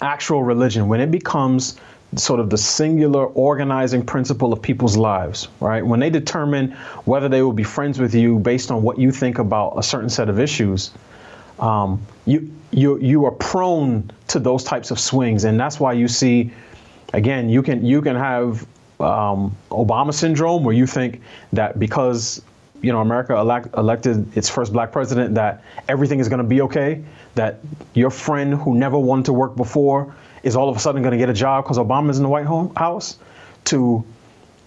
actual 0.01 0.43
religion, 0.43 0.87
when 0.87 0.99
it 0.99 1.11
becomes 1.11 1.77
sort 2.15 2.39
of 2.39 2.49
the 2.49 2.57
singular 2.57 3.27
organizing 3.27 4.05
principle 4.05 4.51
of 4.51 4.61
people's 4.61 4.97
lives, 4.97 5.47
right? 5.61 5.85
When 5.85 5.99
they 5.99 6.09
determine 6.09 6.71
whether 7.05 7.29
they 7.29 7.41
will 7.41 7.53
be 7.53 7.63
friends 7.63 7.99
with 7.99 8.13
you 8.13 8.39
based 8.39 8.69
on 8.71 8.83
what 8.83 8.97
you 8.99 9.11
think 9.11 9.39
about 9.39 9.77
a 9.77 9.83
certain 9.83 10.09
set 10.09 10.27
of 10.27 10.39
issues, 10.39 10.91
um, 11.59 12.01
you 12.25 12.51
you 12.71 12.97
you 12.99 13.25
are 13.25 13.31
prone 13.31 14.11
to 14.29 14.39
those 14.39 14.63
types 14.63 14.91
of 14.91 14.99
swings, 14.99 15.43
and 15.43 15.59
that's 15.59 15.79
why 15.79 15.93
you 15.93 16.07
see, 16.07 16.51
again, 17.13 17.49
you 17.49 17.61
can 17.61 17.85
you 17.85 18.01
can 18.01 18.15
have 18.15 18.65
um, 18.99 19.55
Obama 19.69 20.13
syndrome, 20.13 20.63
where 20.63 20.75
you 20.75 20.87
think 20.87 21.21
that 21.53 21.79
because 21.79 22.41
you 22.81 22.91
know 22.91 23.01
America 23.01 23.35
elect, 23.35 23.67
elected 23.77 24.37
its 24.37 24.49
first 24.49 24.71
black 24.71 24.91
president, 24.91 25.35
that 25.35 25.63
everything 25.87 26.19
is 26.19 26.29
going 26.29 26.41
to 26.41 26.47
be 26.47 26.61
okay, 26.61 27.03
that 27.35 27.59
your 27.93 28.09
friend 28.09 28.53
who 28.53 28.75
never 28.75 28.97
wanted 28.97 29.25
to 29.25 29.33
work 29.33 29.55
before 29.55 30.15
is 30.43 30.55
all 30.55 30.69
of 30.69 30.75
a 30.75 30.79
sudden 30.79 31.01
going 31.01 31.11
to 31.11 31.17
get 31.17 31.29
a 31.29 31.33
job 31.33 31.63
because 31.63 31.77
Obama's 31.77 32.17
in 32.17 32.23
the 32.23 32.29
White 32.29 32.47
House, 32.75 33.19
to, 33.65 34.03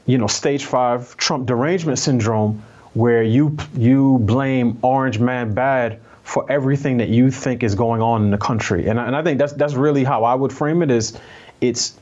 you 0.06 0.18
know, 0.18 0.28
stage 0.28 0.66
five 0.66 1.16
Trump 1.16 1.46
derangement 1.46 1.98
syndrome, 1.98 2.62
where 2.92 3.22
you 3.22 3.56
you 3.76 4.18
blame 4.20 4.78
Orange 4.82 5.18
Man 5.18 5.54
bad 5.54 6.00
for 6.24 6.50
everything 6.50 6.96
that 6.96 7.08
you 7.08 7.30
think 7.30 7.62
is 7.62 7.74
going 7.74 8.02
on 8.02 8.24
in 8.24 8.30
the 8.30 8.38
country. 8.38 8.88
And 8.88 8.98
I, 8.98 9.06
and 9.06 9.14
I 9.14 9.22
think 9.22 9.38
that's 9.38 9.52
that's 9.52 9.74
really 9.74 10.04
how 10.04 10.24
I 10.24 10.34
would 10.34 10.52
frame 10.52 10.82
it. 10.82 10.90
Is 10.90 11.18
it's 11.60 11.98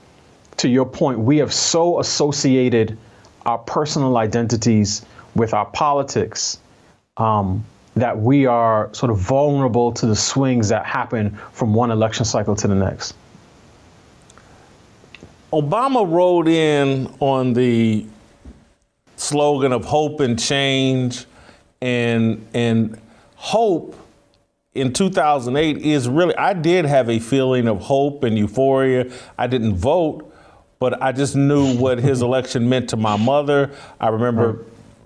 to 0.59 0.69
your 0.69 0.87
point, 0.87 1.19
we 1.19 1.39
have 1.39 1.53
so 1.53 2.01
associated 2.01 2.97
our 3.45 3.59
personal 3.59 4.17
identities 4.17 5.05
with 5.35 5.53
our 5.53 5.67
politics 5.67 6.59
um, 7.17 7.65
that 7.97 8.19
we 8.19 8.47
are 8.47 8.93
sort 8.95 9.11
of 9.11 9.19
vulnerable 9.19 9.93
to 9.93 10.07
the 10.07 10.17
swings 10.17 10.69
that 10.69 10.87
happen 10.87 11.37
from 11.53 11.75
one 11.75 11.91
election 11.91 12.25
cycle 12.25 12.55
to 12.57 12.69
the 12.69 12.75
next. 12.75 13.15
Obama 15.53 16.11
rode 16.11 16.49
in 16.49 17.13
on 17.21 17.53
the 17.53 18.07
slogan 19.17 19.73
of 19.73 19.85
hope 19.85 20.21
and 20.21 20.39
change, 20.39 21.27
and 21.83 22.47
and 22.55 22.99
hope 23.37 23.95
in 24.75 24.93
2008 24.93 25.79
is 25.79 26.09
really. 26.09 26.37
I 26.37 26.53
did 26.55 26.85
have 26.85 27.11
a 27.11 27.19
feeling 27.19 27.69
of 27.69 27.81
hope 27.81 28.25
and 28.25 28.37
euphoria. 28.37 29.11
I 29.39 29.47
didn't 29.47 29.77
vote, 29.77 30.33
but 30.79 31.03
I 31.03 31.13
just 31.13 31.37
knew 31.37 31.77
what 31.77 31.99
his 31.99 32.23
election 32.29 32.69
meant 32.69 32.89
to 32.91 32.97
my 32.97 33.17
mother. 33.17 33.71
I 34.01 34.09
remember 34.09 34.65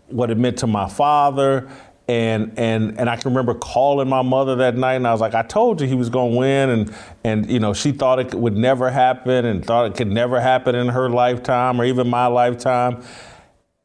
what 0.09 0.31
it 0.31 0.39
meant 0.39 0.59
to 0.59 0.67
my 0.67 0.89
father 0.89 1.69
and 2.09 2.53
and 2.57 2.99
and 2.99 3.11
I 3.11 3.17
can 3.17 3.33
remember 3.33 3.55
calling 3.55 4.09
my 4.09 4.23
mother 4.23 4.55
that 4.57 4.77
night, 4.77 4.95
and 4.95 5.07
I 5.07 5.13
was 5.13 5.21
like, 5.21 5.35
I 5.35 5.43
told 5.43 5.81
you 5.81 5.89
he 5.89 5.95
was 5.95 6.09
going 6.09 6.33
to 6.33 6.39
win, 6.39 6.71
and 6.71 6.95
and 7.25 7.51
you 7.51 7.59
know 7.59 7.75
she 7.75 7.93
thought 7.93 8.21
it 8.21 8.35
would 8.35 8.57
never 8.57 8.91
happen, 8.91 9.45
and 9.45 9.65
thought 9.65 9.87
it 9.87 9.97
could 9.97 10.11
never 10.11 10.41
happen 10.41 10.75
in 10.75 10.89
her 10.89 11.11
lifetime 11.11 11.81
or 11.81 11.85
even 11.85 12.09
my 12.09 12.27
lifetime, 12.27 13.03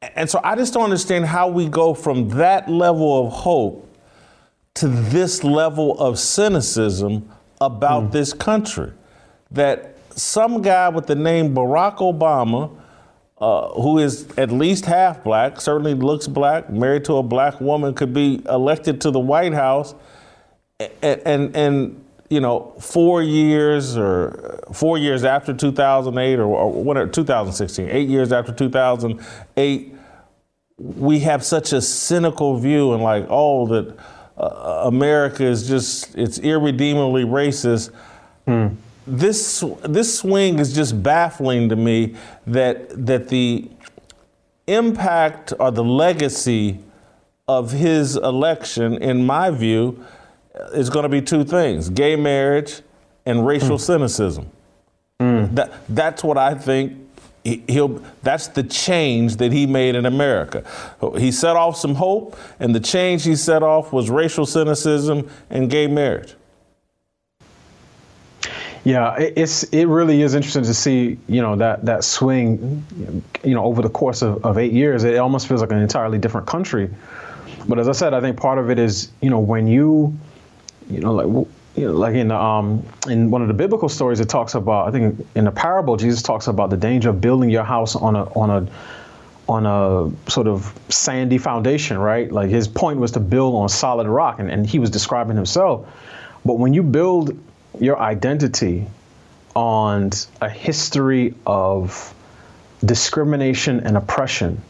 and 0.01 0.29
so 0.29 0.39
I 0.43 0.55
just 0.55 0.73
don't 0.73 0.83
understand 0.83 1.25
how 1.25 1.47
we 1.47 1.67
go 1.67 1.93
from 1.93 2.29
that 2.29 2.69
level 2.69 3.25
of 3.25 3.33
hope 3.33 3.87
to 4.81 4.87
this 4.87 5.43
level 5.43 5.97
of 5.99 6.19
cynicism 6.19 7.29
about 7.59 8.05
mm. 8.05 8.11
this 8.11 8.33
country, 8.33 8.91
that 9.51 9.95
some 10.09 10.61
guy 10.61 10.89
with 10.89 11.07
the 11.07 11.15
name 11.15 11.55
Barack 11.55 11.97
Obama 11.97 12.75
uh, 13.41 13.69
who 13.69 13.97
is 13.97 14.27
at 14.37 14.51
least 14.51 14.85
half 14.85 15.23
black, 15.23 15.59
certainly 15.59 15.95
looks 15.95 16.27
black, 16.27 16.69
married 16.69 17.03
to 17.03 17.17
a 17.17 17.23
black 17.23 17.59
woman, 17.59 17.91
could 17.91 18.13
be 18.13 18.39
elected 18.47 19.01
to 19.01 19.09
the 19.09 19.19
White 19.19 19.53
House, 19.53 19.95
and 20.79 21.21
and, 21.25 21.55
and 21.55 22.05
you 22.29 22.39
know, 22.39 22.73
four 22.79 23.23
years 23.23 23.97
or 23.97 24.59
four 24.71 24.99
years 24.99 25.23
after 25.23 25.53
2008 25.53 26.39
or, 26.39 26.43
or 26.43 26.83
whatever, 26.83 27.09
2016, 27.09 27.89
eight 27.89 28.07
years 28.07 28.31
after 28.31 28.53
2008, 28.53 29.95
we 30.77 31.19
have 31.19 31.43
such 31.43 31.73
a 31.73 31.81
cynical 31.81 32.57
view 32.57 32.93
and 32.93 33.03
like, 33.03 33.25
oh, 33.27 33.67
that 33.67 33.97
uh, 34.37 34.83
America 34.85 35.43
is 35.43 35.67
just, 35.67 36.15
it's 36.15 36.39
irredeemably 36.39 37.23
racist. 37.23 37.91
Mm 38.47 38.75
this 39.07 39.63
this 39.81 40.19
swing 40.19 40.59
is 40.59 40.73
just 40.73 41.01
baffling 41.01 41.69
to 41.69 41.75
me 41.75 42.15
that 42.45 43.05
that 43.05 43.29
the 43.29 43.69
impact 44.67 45.53
or 45.59 45.71
the 45.71 45.83
legacy 45.83 46.79
of 47.47 47.71
his 47.71 48.15
election, 48.15 49.01
in 49.01 49.25
my 49.25 49.49
view, 49.49 50.03
is 50.73 50.89
going 50.89 51.03
to 51.03 51.09
be 51.09 51.21
two 51.21 51.43
things: 51.43 51.89
gay 51.89 52.15
marriage 52.15 52.81
and 53.25 53.45
racial 53.45 53.77
mm. 53.77 53.81
cynicism. 53.81 54.49
Mm. 55.19 55.55
That 55.55 55.73
that's 55.89 56.23
what 56.23 56.37
I 56.37 56.53
think. 56.53 57.00
He'll. 57.43 58.03
That's 58.21 58.47
the 58.49 58.61
change 58.63 59.37
that 59.37 59.51
he 59.51 59.65
made 59.65 59.95
in 59.95 60.05
America. 60.05 60.63
He 61.17 61.31
set 61.31 61.55
off 61.55 61.75
some 61.75 61.95
hope, 61.95 62.37
and 62.59 62.75
the 62.75 62.79
change 62.79 63.23
he 63.23 63.35
set 63.35 63.63
off 63.63 63.91
was 63.91 64.11
racial 64.11 64.45
cynicism 64.45 65.27
and 65.49 65.69
gay 65.69 65.87
marriage. 65.87 66.35
Yeah, 68.83 69.15
it's 69.17 69.63
it 69.65 69.85
really 69.85 70.21
is 70.21 70.33
interesting 70.33 70.63
to 70.63 70.73
see 70.73 71.17
you 71.27 71.41
know 71.41 71.55
that 71.55 71.85
that 71.85 72.03
swing, 72.03 72.83
you 73.43 73.53
know, 73.53 73.63
over 73.63 73.81
the 73.81 73.89
course 73.89 74.21
of, 74.21 74.43
of 74.45 74.57
eight 74.57 74.71
years. 74.71 75.03
It 75.03 75.17
almost 75.17 75.47
feels 75.47 75.61
like 75.61 75.71
an 75.71 75.79
entirely 75.79 76.17
different 76.17 76.47
country. 76.47 76.89
But 77.67 77.77
as 77.77 77.87
I 77.87 77.91
said, 77.91 78.13
I 78.13 78.21
think 78.21 78.37
part 78.37 78.57
of 78.57 78.71
it 78.71 78.79
is 78.79 79.11
you 79.21 79.29
know 79.29 79.39
when 79.39 79.67
you, 79.67 80.17
you 80.89 80.99
know, 80.99 81.13
like 81.13 81.47
like 81.77 82.15
in 82.15 82.31
um 82.31 82.85
in 83.07 83.31
one 83.31 83.41
of 83.41 83.47
the 83.47 83.53
biblical 83.53 83.89
stories, 83.89 84.19
it 84.19 84.29
talks 84.29 84.55
about 84.55 84.87
I 84.87 84.91
think 84.91 85.25
in 85.35 85.45
the 85.45 85.51
parable 85.51 85.97
Jesus 85.97 86.21
talks 86.21 86.47
about 86.47 86.69
the 86.69 86.77
danger 86.77 87.09
of 87.09 87.21
building 87.21 87.49
your 87.49 87.63
house 87.63 87.95
on 87.95 88.15
a 88.15 88.23
on 88.33 88.49
a 88.49 88.67
on 89.49 89.65
a 89.65 90.29
sort 90.29 90.47
of 90.47 90.77
sandy 90.89 91.37
foundation, 91.37 91.97
right? 91.97 92.31
Like 92.31 92.49
his 92.49 92.67
point 92.67 92.99
was 92.99 93.11
to 93.11 93.19
build 93.19 93.55
on 93.55 93.69
solid 93.69 94.07
rock, 94.07 94.39
and, 94.39 94.49
and 94.49 94.65
he 94.65 94.79
was 94.79 94.89
describing 94.89 95.35
himself. 95.35 95.87
But 96.45 96.53
when 96.53 96.73
you 96.73 96.83
build 96.83 97.37
your 97.79 97.99
identity 97.99 98.87
on 99.55 100.11
a 100.39 100.49
history 100.49 101.33
of 101.45 102.13
discrimination 102.83 103.81
and 103.81 103.97
oppression, 103.97 104.61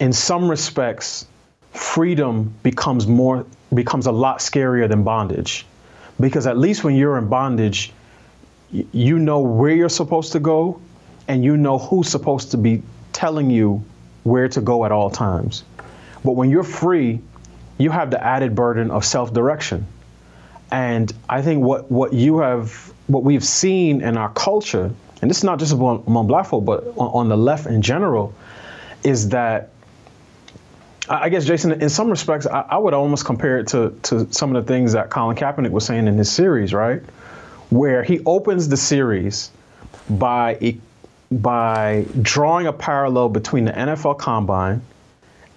in 0.00 0.12
some 0.12 0.48
respects, 0.48 1.26
freedom 1.72 2.54
becomes 2.62 3.06
more 3.06 3.44
becomes 3.74 4.06
a 4.06 4.12
lot 4.12 4.38
scarier 4.38 4.88
than 4.88 5.02
bondage. 5.02 5.66
Because 6.20 6.46
at 6.46 6.58
least 6.58 6.84
when 6.84 6.96
you're 6.96 7.18
in 7.18 7.28
bondage, 7.28 7.92
you 8.70 9.18
know 9.18 9.40
where 9.40 9.74
you're 9.74 9.88
supposed 9.88 10.32
to 10.32 10.40
go 10.40 10.80
and 11.28 11.44
you 11.44 11.56
know 11.56 11.78
who's 11.78 12.08
supposed 12.08 12.50
to 12.50 12.56
be 12.56 12.82
telling 13.12 13.50
you 13.50 13.82
where 14.24 14.48
to 14.48 14.60
go 14.60 14.84
at 14.84 14.92
all 14.92 15.10
times. 15.10 15.64
But 16.24 16.32
when 16.32 16.50
you're 16.50 16.64
free, 16.64 17.20
you 17.78 17.90
have 17.90 18.10
the 18.10 18.22
added 18.22 18.54
burden 18.54 18.90
of 18.90 19.04
self 19.04 19.32
direction. 19.32 19.86
And 20.70 21.12
I 21.28 21.40
think 21.40 21.62
what, 21.62 21.90
what 21.90 22.12
you 22.12 22.38
have, 22.40 22.92
what 23.06 23.24
we've 23.24 23.44
seen 23.44 24.02
in 24.02 24.16
our 24.18 24.30
culture, 24.30 24.92
and 25.22 25.30
this 25.30 25.38
is 25.38 25.44
not 25.44 25.58
just 25.58 25.72
among, 25.72 26.04
among 26.06 26.26
black 26.26 26.46
folk, 26.46 26.64
but 26.64 26.84
on, 26.98 27.08
on 27.08 27.28
the 27.28 27.36
left 27.36 27.66
in 27.66 27.80
general, 27.80 28.34
is 29.02 29.30
that 29.30 29.70
I 31.10 31.28
guess, 31.28 31.44
Jason, 31.44 31.80
in 31.80 31.88
some 31.88 32.10
respects, 32.10 32.46
I, 32.46 32.60
I, 32.60 32.78
would 32.78 32.94
almost 32.94 33.24
compare 33.24 33.58
it 33.58 33.68
to, 33.68 33.98
to 34.04 34.30
some 34.32 34.54
of 34.54 34.66
the 34.66 34.72
things 34.72 34.92
that 34.92 35.10
Colin 35.10 35.36
Kaepernick 35.36 35.70
was 35.70 35.86
saying 35.86 36.06
in 36.06 36.18
his 36.18 36.30
series, 36.30 36.74
right? 36.74 37.02
Where 37.70 38.02
he 38.02 38.20
opens 38.26 38.68
the 38.68 38.76
series 38.76 39.50
by 40.10 40.76
by 41.30 42.06
drawing 42.22 42.66
a 42.66 42.72
parallel 42.72 43.28
between 43.28 43.66
the 43.66 43.72
NFL 43.72 44.18
combine 44.18 44.80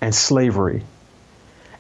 and 0.01 0.13
slavery. 0.13 0.83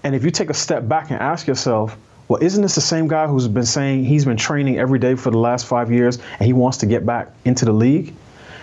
And 0.03 0.15
if 0.15 0.23
you 0.23 0.31
take 0.31 0.49
a 0.49 0.53
step 0.53 0.87
back 0.87 1.11
and 1.11 1.19
ask 1.19 1.45
yourself, 1.47 1.97
well, 2.27 2.41
isn't 2.41 2.61
this 2.61 2.75
the 2.75 2.81
same 2.81 3.09
guy 3.09 3.27
who's 3.27 3.49
been 3.49 3.65
saying 3.65 4.05
he's 4.05 4.23
been 4.23 4.37
training 4.37 4.79
every 4.79 4.99
day 4.99 5.15
for 5.15 5.31
the 5.31 5.37
last 5.37 5.65
five 5.65 5.91
years 5.91 6.17
and 6.39 6.45
he 6.45 6.53
wants 6.53 6.77
to 6.77 6.85
get 6.85 7.05
back 7.05 7.29
into 7.43 7.65
the 7.65 7.73
league? 7.73 8.13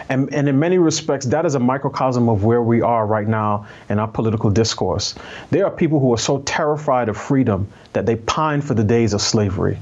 And, 0.08 0.32
and 0.32 0.48
in 0.48 0.58
many 0.58 0.78
respects, 0.78 1.26
that 1.26 1.44
is 1.44 1.54
a 1.54 1.58
microcosm 1.58 2.28
of 2.28 2.44
where 2.44 2.62
we 2.62 2.80
are 2.80 3.06
right 3.06 3.28
now 3.28 3.66
in 3.90 3.98
our 3.98 4.08
political 4.08 4.50
discourse. 4.50 5.14
There 5.50 5.66
are 5.66 5.70
people 5.70 6.00
who 6.00 6.12
are 6.14 6.18
so 6.18 6.38
terrified 6.40 7.08
of 7.08 7.16
freedom 7.16 7.68
that 7.92 8.06
they 8.06 8.16
pine 8.16 8.62
for 8.62 8.74
the 8.74 8.84
days 8.84 9.12
of 9.12 9.20
slavery. 9.20 9.78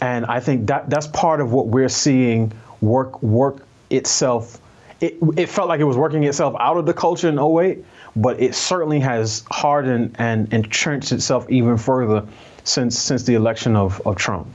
And 0.00 0.26
I 0.26 0.40
think 0.40 0.66
that 0.68 0.90
that's 0.90 1.06
part 1.08 1.40
of 1.40 1.52
what 1.52 1.68
we're 1.68 1.88
seeing 1.88 2.52
work 2.80 3.22
work 3.22 3.66
itself. 3.90 4.60
It, 5.00 5.16
it 5.36 5.48
felt 5.48 5.68
like 5.68 5.80
it 5.80 5.84
was 5.84 5.96
working 5.96 6.24
itself 6.24 6.54
out 6.60 6.76
of 6.76 6.86
the 6.86 6.94
culture 6.94 7.28
in 7.28 7.38
08, 7.38 7.84
but 8.16 8.40
it 8.40 8.54
certainly 8.54 9.00
has 9.00 9.44
hardened 9.50 10.16
and 10.18 10.52
entrenched 10.52 11.12
itself 11.12 11.48
even 11.50 11.76
further 11.76 12.26
since 12.64 12.98
since 12.98 13.24
the 13.24 13.34
election 13.34 13.76
of, 13.76 14.00
of 14.06 14.16
Trump. 14.16 14.46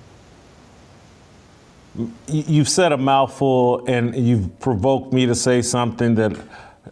You've 2.28 2.70
said 2.70 2.92
a 2.92 2.98
mouthful 2.98 3.86
and 3.88 4.16
you've 4.16 4.60
provoked 4.60 5.14
me 5.14 5.26
to 5.26 5.36
say 5.36 5.62
something 5.62 6.16
that 6.16 6.40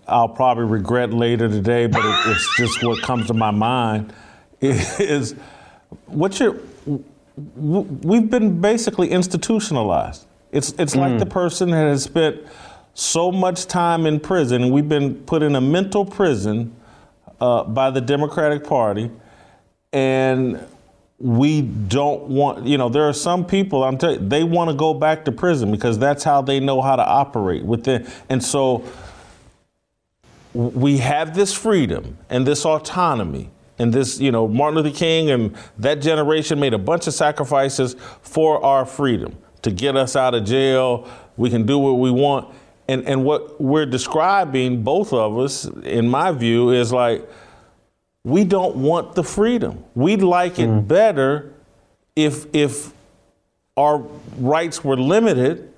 I'll 0.07 0.29
probably 0.29 0.65
regret 0.65 1.13
later 1.13 1.47
today, 1.47 1.87
but 1.87 2.03
it, 2.03 2.31
it's 2.31 2.57
just 2.57 2.83
what 2.83 3.01
comes 3.01 3.27
to 3.27 3.33
my 3.33 3.51
mind 3.51 4.13
is 4.59 5.35
what 6.05 6.39
you're 6.39 6.59
we've 7.55 8.29
been 8.29 8.59
basically 8.61 9.09
institutionalized. 9.09 10.25
It's 10.51 10.73
it's 10.79 10.95
mm. 10.95 10.99
like 10.99 11.19
the 11.19 11.25
person 11.25 11.71
that 11.71 11.87
has 11.87 12.03
spent 12.03 12.41
so 12.93 13.31
much 13.31 13.67
time 13.67 14.05
in 14.05 14.19
prison, 14.19 14.63
and 14.63 14.71
we've 14.71 14.89
been 14.89 15.15
put 15.15 15.43
in 15.43 15.55
a 15.55 15.61
mental 15.61 16.03
prison 16.03 16.75
uh, 17.39 17.63
by 17.63 17.91
the 17.91 18.01
Democratic 18.01 18.63
Party, 18.63 19.11
and 19.93 20.59
we 21.19 21.61
don't 21.61 22.23
want. 22.23 22.65
You 22.65 22.77
know, 22.77 22.89
there 22.89 23.07
are 23.07 23.13
some 23.13 23.45
people 23.45 23.83
I'm 23.83 23.97
telling 23.97 24.21
you, 24.21 24.29
they 24.29 24.43
want 24.43 24.69
to 24.69 24.75
go 24.75 24.93
back 24.93 25.25
to 25.25 25.31
prison 25.31 25.71
because 25.71 25.97
that's 25.97 26.23
how 26.23 26.41
they 26.41 26.59
know 26.59 26.81
how 26.81 26.95
to 26.95 27.05
operate 27.05 27.63
within, 27.63 28.07
and 28.29 28.43
so 28.43 28.83
we 30.53 30.97
have 30.97 31.35
this 31.35 31.53
freedom 31.53 32.17
and 32.29 32.45
this 32.47 32.65
autonomy 32.65 33.49
and 33.77 33.93
this, 33.93 34.19
you 34.19 34.31
know, 34.31 34.47
Martin 34.47 34.81
Luther 34.81 34.95
King 34.95 35.29
and 35.29 35.55
that 35.77 36.01
generation 36.01 36.59
made 36.59 36.73
a 36.73 36.79
bunch 36.79 37.05
of 37.05 37.13
sacrifices 37.13 37.95
for 38.21 38.63
our 38.63 38.85
freedom 38.85 39.37
to 39.61 39.69
get 39.69 39.95
us 39.95 40.15
out 40.15 40.33
of 40.33 40.45
jail. 40.45 41.07
We 41.35 41.51
can 41.51 41.65
do 41.65 41.77
what 41.77 41.93
we 41.93 42.09
want. 42.09 42.53
And, 42.87 43.05
and 43.05 43.23
what 43.23 43.61
we're 43.61 43.85
describing, 43.85 44.81
both 44.81 45.13
of 45.13 45.37
us, 45.37 45.65
in 45.83 46.07
my 46.07 46.31
view, 46.31 46.71
is 46.71 46.91
like 46.91 47.29
we 48.27 48.43
don't 48.43 48.75
want 48.75 49.15
the 49.15 49.23
freedom. 49.23 49.83
We'd 49.95 50.21
like 50.21 50.59
it 50.59 50.69
mm. 50.69 50.87
better 50.87 51.53
if 52.15 52.53
if 52.53 52.91
our 53.77 53.99
rights 54.37 54.83
were 54.83 54.97
limited 54.97 55.71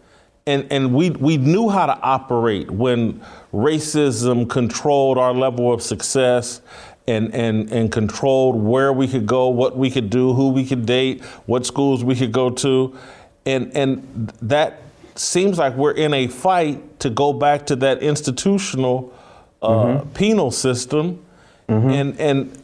and, 0.48 0.66
and 0.72 0.96
we, 0.96 1.12
we 1.12 1.38
knew 1.38 1.70
how 1.70 1.86
to 1.86 2.00
operate 2.00 2.72
when 2.72 3.22
racism 3.54 4.50
controlled 4.50 5.20
our 5.20 5.34
level 5.34 5.72
of 5.72 5.84
success 5.84 6.62
and, 7.08 7.36
and, 7.36 7.72
and 7.72 7.92
controlled 7.92 8.56
where 8.56 8.92
we 8.92 9.08
could 9.08 9.28
go, 9.28 9.50
what 9.50 9.78
we 9.78 9.92
could 9.92 10.10
do, 10.10 10.34
who 10.34 10.50
we 10.50 10.66
could 10.66 10.86
date, 10.86 11.24
what 11.46 11.66
schools 11.66 12.04
we 12.04 12.16
could 12.16 12.32
go 12.32 12.50
to. 12.50 12.98
And, 13.46 13.76
and 13.76 14.34
that 14.42 14.82
seems 15.14 15.60
like 15.60 15.76
we're 15.76 15.92
in 15.92 16.14
a 16.16 16.28
fight 16.28 17.00
to 17.02 17.10
go 17.10 17.32
back 17.34 17.68
to 17.68 17.76
that 17.76 18.02
institutional 18.02 19.14
uh, 19.62 19.68
mm-hmm. 19.68 20.10
penal 20.14 20.52
system. 20.52 21.24
Mm-hmm. 21.70 21.90
And, 21.90 22.20
and 22.20 22.64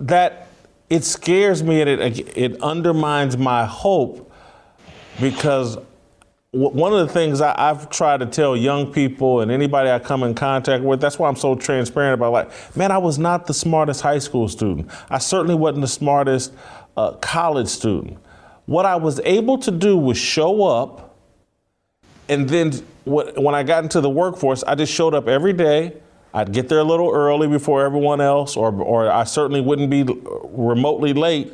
that 0.00 0.48
it 0.88 1.04
scares 1.04 1.62
me 1.62 1.80
and 1.80 1.88
it, 1.88 2.36
it 2.36 2.62
undermines 2.62 3.36
my 3.38 3.64
hope 3.64 4.32
because 5.20 5.78
one 6.52 6.92
of 6.92 7.06
the 7.06 7.12
things 7.12 7.40
I, 7.40 7.54
have 7.56 7.90
tried 7.90 8.20
to 8.20 8.26
tell 8.26 8.56
young 8.56 8.92
people 8.92 9.40
and 9.40 9.52
anybody 9.52 9.88
I 9.88 10.00
come 10.00 10.24
in 10.24 10.34
contact 10.34 10.82
with, 10.82 11.00
that's 11.00 11.16
why 11.16 11.28
I'm 11.28 11.36
so 11.36 11.54
transparent 11.54 12.14
about 12.14 12.32
like, 12.32 12.76
man, 12.76 12.90
I 12.90 12.98
was 12.98 13.18
not 13.18 13.46
the 13.46 13.54
smartest 13.54 14.00
high 14.00 14.18
school 14.18 14.48
student. 14.48 14.90
I 15.08 15.18
certainly 15.18 15.54
wasn't 15.54 15.82
the 15.82 15.88
smartest 15.88 16.52
uh, 16.96 17.12
college 17.12 17.68
student. 17.68 18.18
What 18.66 18.84
I 18.84 18.96
was 18.96 19.20
able 19.20 19.58
to 19.58 19.70
do 19.70 19.96
was 19.96 20.18
show 20.18 20.64
up, 20.64 21.16
and 22.28 22.48
then 22.48 22.72
when 23.04 23.54
I 23.54 23.62
got 23.62 23.84
into 23.84 24.00
the 24.00 24.10
workforce, 24.10 24.62
I 24.64 24.74
just 24.74 24.92
showed 24.92 25.14
up 25.14 25.28
every 25.28 25.52
day. 25.52 25.94
I'd 26.32 26.52
get 26.52 26.68
there 26.68 26.78
a 26.78 26.84
little 26.84 27.10
early 27.10 27.48
before 27.48 27.84
everyone 27.84 28.20
else, 28.20 28.56
or, 28.56 28.72
or 28.72 29.10
I 29.10 29.24
certainly 29.24 29.60
wouldn't 29.60 29.90
be 29.90 30.04
remotely 30.04 31.12
late. 31.12 31.52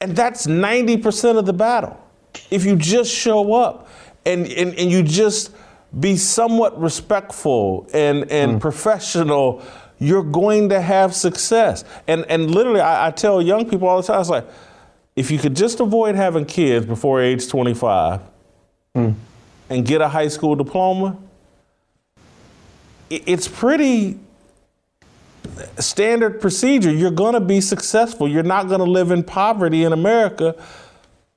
And 0.00 0.16
that's 0.16 0.46
90% 0.46 1.38
of 1.38 1.46
the 1.46 1.52
battle. 1.52 2.00
If 2.50 2.64
you 2.64 2.76
just 2.76 3.14
show 3.14 3.54
up 3.54 3.88
and, 4.24 4.46
and, 4.48 4.74
and 4.74 4.90
you 4.90 5.02
just 5.02 5.52
be 5.98 6.16
somewhat 6.16 6.80
respectful 6.80 7.88
and, 7.92 8.30
and 8.30 8.56
mm. 8.56 8.60
professional, 8.60 9.62
you're 9.98 10.22
going 10.24 10.70
to 10.70 10.80
have 10.80 11.14
success. 11.14 11.84
And, 12.08 12.24
and 12.28 12.50
literally, 12.50 12.80
I, 12.80 13.08
I 13.08 13.10
tell 13.10 13.40
young 13.40 13.68
people 13.68 13.86
all 13.88 14.00
the 14.00 14.06
time, 14.06 14.20
it's 14.20 14.30
like, 14.30 14.46
if 15.14 15.30
you 15.30 15.38
could 15.38 15.54
just 15.54 15.78
avoid 15.80 16.16
having 16.16 16.44
kids 16.44 16.86
before 16.86 17.22
age 17.22 17.48
25 17.48 18.20
mm. 18.96 19.14
and 19.70 19.86
get 19.86 20.00
a 20.00 20.08
high 20.08 20.28
school 20.28 20.56
diploma, 20.56 21.16
it's 23.10 23.48
pretty 23.48 24.18
standard 25.78 26.40
procedure. 26.40 26.90
You're 26.92 27.10
going 27.10 27.34
to 27.34 27.40
be 27.40 27.60
successful. 27.60 28.28
You're 28.28 28.42
not 28.42 28.68
going 28.68 28.80
to 28.80 28.90
live 28.90 29.10
in 29.10 29.22
poverty 29.22 29.84
in 29.84 29.92
America 29.92 30.56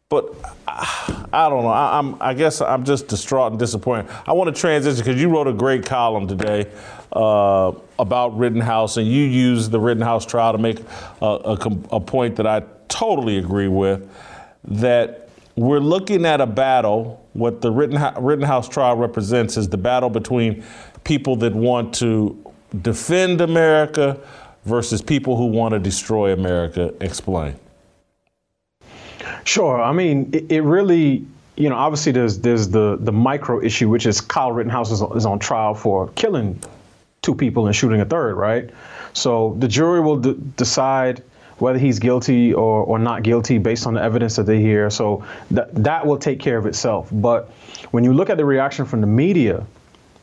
but 0.09 0.35
I 0.65 1.49
don't 1.49 1.63
know. 1.63 1.69
I, 1.69 1.99
am 1.99 2.15
I 2.21 2.33
guess 2.33 2.61
I'm 2.61 2.85
just 2.85 3.09
distraught 3.09 3.51
and 3.51 3.59
disappointed. 3.59 4.09
I 4.25 4.31
want 4.31 4.53
to 4.53 4.57
transition 4.57 5.03
because 5.03 5.21
you 5.21 5.27
wrote 5.27 5.47
a 5.47 5.53
great 5.53 5.85
column 5.85 6.27
today 6.27 6.71
uh, 7.11 7.73
about 7.99 8.37
Rittenhouse, 8.37 8.95
and 8.95 9.05
you 9.05 9.23
used 9.23 9.71
the 9.71 9.79
Rittenhouse 9.81 10.25
trial 10.25 10.53
to 10.53 10.57
make 10.57 10.79
a, 11.21 11.25
a, 11.25 11.57
a 11.91 11.99
point 11.99 12.37
that 12.37 12.47
I 12.47 12.63
totally 12.87 13.37
agree 13.37 13.67
with. 13.67 14.09
That 14.63 15.29
we're 15.57 15.79
looking 15.79 16.25
at 16.25 16.39
a 16.39 16.47
battle. 16.47 17.25
What 17.33 17.61
the 17.61 17.71
Rittenhouse 17.71 18.69
trial 18.69 18.95
represents 18.95 19.57
is 19.57 19.67
the 19.67 19.77
battle 19.77 20.09
between 20.09 20.63
people 21.07 21.37
that 21.37 21.55
want 21.55 21.95
to 21.95 22.35
defend 22.81 23.39
America 23.39 24.19
versus 24.65 25.01
people 25.01 25.37
who 25.37 25.45
want 25.45 25.71
to 25.71 25.79
destroy 25.79 26.33
America. 26.33 26.93
Explain. 26.99 27.55
Sure. 29.45 29.81
I 29.81 29.93
mean, 29.93 30.29
it, 30.33 30.51
it, 30.51 30.61
really, 30.61 31.25
you 31.55 31.69
know, 31.69 31.77
obviously 31.77 32.11
there's 32.11 32.39
there's 32.39 32.67
the 32.67 32.97
the 32.99 33.13
micro 33.13 33.63
issue, 33.63 33.87
which 33.87 34.05
is 34.05 34.19
Kyle 34.19 34.51
Rittenhouse 34.51 34.91
is, 34.91 35.01
is 35.15 35.25
on 35.25 35.39
trial 35.39 35.73
for 35.73 36.09
killing 36.09 36.59
two 37.21 37.33
people 37.33 37.67
and 37.67 37.75
shooting 37.75 38.01
a 38.01 38.05
third, 38.05 38.35
right? 38.35 38.69
So 39.13 39.55
the 39.59 39.67
jury 39.67 40.01
will 40.01 40.17
d- 40.17 40.35
decide 40.57 41.23
whether 41.59 41.79
he's 41.79 41.97
guilty 41.97 42.53
or, 42.53 42.83
or 42.83 42.99
not 42.99 43.23
guilty 43.23 43.57
based 43.57 43.87
on 43.87 43.93
the 43.93 44.03
evidence 44.03 44.35
that 44.35 44.45
they 44.45 44.59
hear. 44.59 44.89
So 44.89 45.23
that 45.51 45.73
that 45.83 46.05
will 46.05 46.17
take 46.17 46.41
care 46.41 46.57
of 46.57 46.65
itself. 46.65 47.07
But 47.13 47.49
when 47.91 48.03
you 48.03 48.11
look 48.11 48.29
at 48.29 48.35
the 48.35 48.45
reaction 48.45 48.85
from 48.85 48.99
the 48.99 49.07
media, 49.07 49.65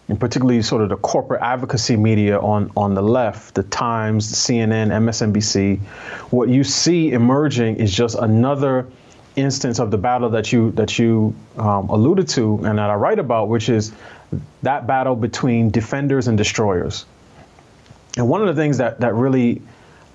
and 0.08 0.20
particularly 0.20 0.60
sort 0.62 0.82
of 0.82 0.90
the 0.90 0.96
corporate 0.96 1.40
advocacy 1.40 1.96
media 1.96 2.38
on, 2.38 2.70
on 2.76 2.94
the 2.94 3.02
left, 3.02 3.54
the 3.54 3.62
Times, 3.62 4.30
CNN, 4.30 4.88
MSNBC, 4.88 5.80
what 6.30 6.48
you 6.48 6.62
see 6.62 7.12
emerging 7.12 7.76
is 7.76 7.92
just 7.92 8.16
another 8.16 8.86
instance 9.36 9.78
of 9.80 9.90
the 9.90 9.98
battle 9.98 10.30
that 10.30 10.52
you 10.52 10.70
that 10.72 10.98
you 10.98 11.34
um, 11.56 11.88
alluded 11.88 12.28
to 12.28 12.60
and 12.64 12.78
that 12.78 12.90
I 12.90 12.94
write 12.94 13.18
about, 13.18 13.48
which 13.48 13.68
is 13.68 13.92
that 14.62 14.86
battle 14.86 15.16
between 15.16 15.70
defenders 15.70 16.28
and 16.28 16.36
destroyers. 16.38 17.06
And 18.16 18.28
one 18.28 18.40
of 18.42 18.54
the 18.54 18.60
things 18.60 18.78
that 18.78 19.00
that 19.00 19.14
really 19.14 19.62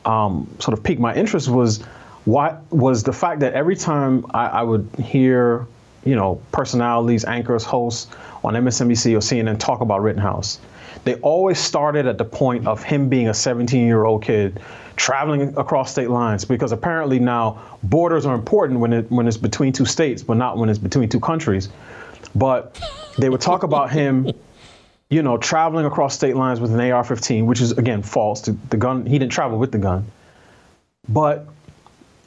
um, 0.06 0.50
sort 0.60 0.78
of 0.78 0.84
piqued 0.84 1.02
my 1.02 1.14
interest 1.16 1.50
was 1.50 1.82
what 2.26 2.62
was 2.72 3.04
the 3.04 3.14
fact 3.14 3.40
that 3.42 3.54
every 3.54 3.76
time 3.76 4.26
I, 4.34 4.48
I 4.48 4.64
would 4.64 4.88
hear, 5.04 5.68
you 6.06 6.16
know, 6.16 6.42
personalities, 6.52 7.26
anchors, 7.26 7.64
hosts 7.64 8.14
on 8.44 8.54
MSNBC 8.54 9.14
or 9.14 9.20
CNN 9.20 9.60
talk 9.60 9.82
about 9.82 10.02
Rittenhouse, 10.02 10.60
they 11.04 11.16
always 11.16 11.60
started 11.60 12.06
at 12.06 12.18
the 12.18 12.26
point 12.26 12.68
of 12.68 12.84
him 12.84 13.10
being 13.10 13.30
a 13.30 13.34
17 13.34 13.86
year 13.86 14.06
old 14.06 14.24
kid 14.24 14.60
traveling 14.96 15.58
across 15.58 15.92
state 15.92 16.10
lines 16.10 16.44
because 16.44 16.74
apparently 16.74 17.20
now 17.20 17.62
borders 17.84 18.26
are 18.26 18.36
important 18.36 18.80
when 18.80 18.92
it 18.92 19.10
when 19.10 19.28
it's 19.28 19.38
between 19.38 19.72
two 19.72 19.86
states, 19.86 20.22
but 20.22 20.36
not 20.38 20.58
when 20.58 20.70
it's 20.70 20.80
between 20.80 21.08
two 21.08 21.20
countries. 21.20 21.70
But 22.36 22.80
they 23.18 23.30
would 23.30 23.42
talk 23.42 23.64
about 23.64 23.92
him, 23.92 24.30
you 25.10 25.24
know, 25.24 25.38
traveling 25.38 25.86
across 25.86 26.16
state 26.16 26.36
lines 26.36 26.60
with 26.60 26.74
an 26.74 26.80
AR-15, 26.80 27.46
which 27.46 27.62
is 27.62 27.72
again 27.72 28.04
false. 28.04 28.42
The 28.42 28.78
gun 28.78 29.06
he 29.06 29.18
didn't 29.18 29.32
travel 29.32 29.58
with 29.58 29.72
the 29.72 29.78
gun, 29.78 30.06
but 31.08 31.48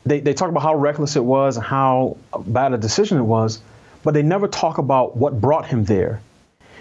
they 0.07 0.21
they 0.21 0.35
talk 0.35 0.49
about 0.49 0.63
how 0.63 0.75
reckless 0.75 1.15
it 1.17 1.25
was 1.25 1.59
and 1.59 1.67
how 1.67 2.17
bad 2.47 2.73
a 2.73 2.79
decision 2.79 3.19
it 3.19 3.23
was, 3.23 3.61
but 4.03 4.15
they 4.15 4.23
never 4.23 4.49
talk 4.49 4.79
about 4.79 5.17
what 5.17 5.41
brought 5.41 5.67
him 5.67 5.85
there 5.85 6.21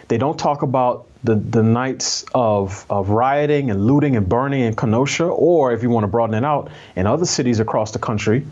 They 0.08 0.18
don't 0.18 0.38
talk 0.38 0.62
about 0.62 1.06
the, 1.24 1.36
the 1.36 1.64
nights 1.64 2.26
of, 2.34 2.86
of 2.90 3.10
rioting 3.10 3.70
and 3.72 3.86
looting 3.86 4.16
and 4.18 4.28
burning 4.28 4.62
in 4.62 4.76
Kenosha, 4.76 5.26
or 5.26 5.72
if 5.74 5.84
you 5.84 5.90
want 5.90 6.04
to 6.04 6.08
broaden 6.08 6.36
it 6.36 6.44
out, 6.44 6.70
in 6.96 7.06
other 7.08 7.26
cities 7.26 7.60
across 7.60 7.92
the 7.92 8.00
country. 8.00 8.46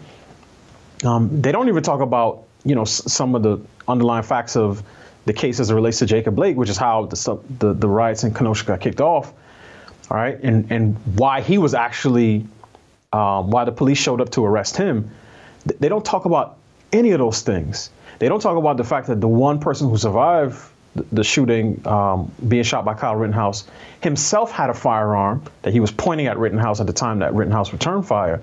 Um, 1.03 1.41
they 1.41 1.51
don't 1.51 1.67
even 1.67 1.84
talk 1.84 2.01
about 2.01 2.43
you 2.63 2.76
know 2.76 2.84
s- 2.84 3.11
some 3.11 3.36
of 3.36 3.43
the 3.43 3.57
underlying 3.88 4.24
facts 4.24 4.55
of 4.55 4.84
the 5.26 5.34
case 5.34 5.59
as 5.59 5.70
it 5.72 5.76
relates 5.76 5.99
to 5.99 6.05
Jacob 6.05 6.36
Blake, 6.36 6.55
which 6.57 6.70
is 6.70 6.78
how 6.78 7.05
the, 7.07 7.39
the, 7.59 7.74
the 7.74 7.88
riots 7.88 8.24
in 8.24 8.34
Kenosha 8.34 8.65
got 8.65 8.80
kicked 8.80 9.01
off. 9.01 9.34
All 10.11 10.17
right, 10.17 10.39
and 10.43 10.72
and 10.72 10.95
why 11.17 11.41
he 11.41 11.57
was 11.57 11.74
actually 11.74 12.45
um, 13.11 13.51
why 13.51 13.65
the 13.65 13.72
police 13.72 13.97
showed 13.97 14.22
up 14.22 14.30
to 14.32 14.45
arrest 14.45 14.78
him. 14.78 15.09
They 15.80 15.89
don't 15.89 16.05
talk 16.05 16.26
about 16.26 16.57
any 16.93 17.11
of 17.11 17.20
those 17.20 17.41
things. 17.41 17.89
They 18.20 18.28
don't 18.28 18.41
talk 18.41 18.57
about 18.57 18.78
the 18.78 18.84
fact 18.84 19.07
that 19.07 19.22
the 19.22 19.28
one 19.28 19.59
person 19.59 19.89
who 19.89 19.97
survived 19.97 20.61
the 21.11 21.24
shooting, 21.24 21.86
um, 21.88 22.32
being 22.47 22.63
shot 22.63 22.84
by 22.84 22.93
Kyle 22.93 23.15
Rittenhouse, 23.15 23.65
himself 24.01 24.51
had 24.51 24.70
a 24.70 24.74
firearm 24.74 25.43
that 25.61 25.72
he 25.72 25.80
was 25.80 25.91
pointing 25.91 26.28
at 26.28 26.38
Rittenhouse 26.38 26.80
at 26.82 26.88
the 26.88 26.93
time 26.93 27.20
that 27.20 27.34
Rittenhouse 27.34 27.72
returned 27.72 28.07
fire. 28.07 28.41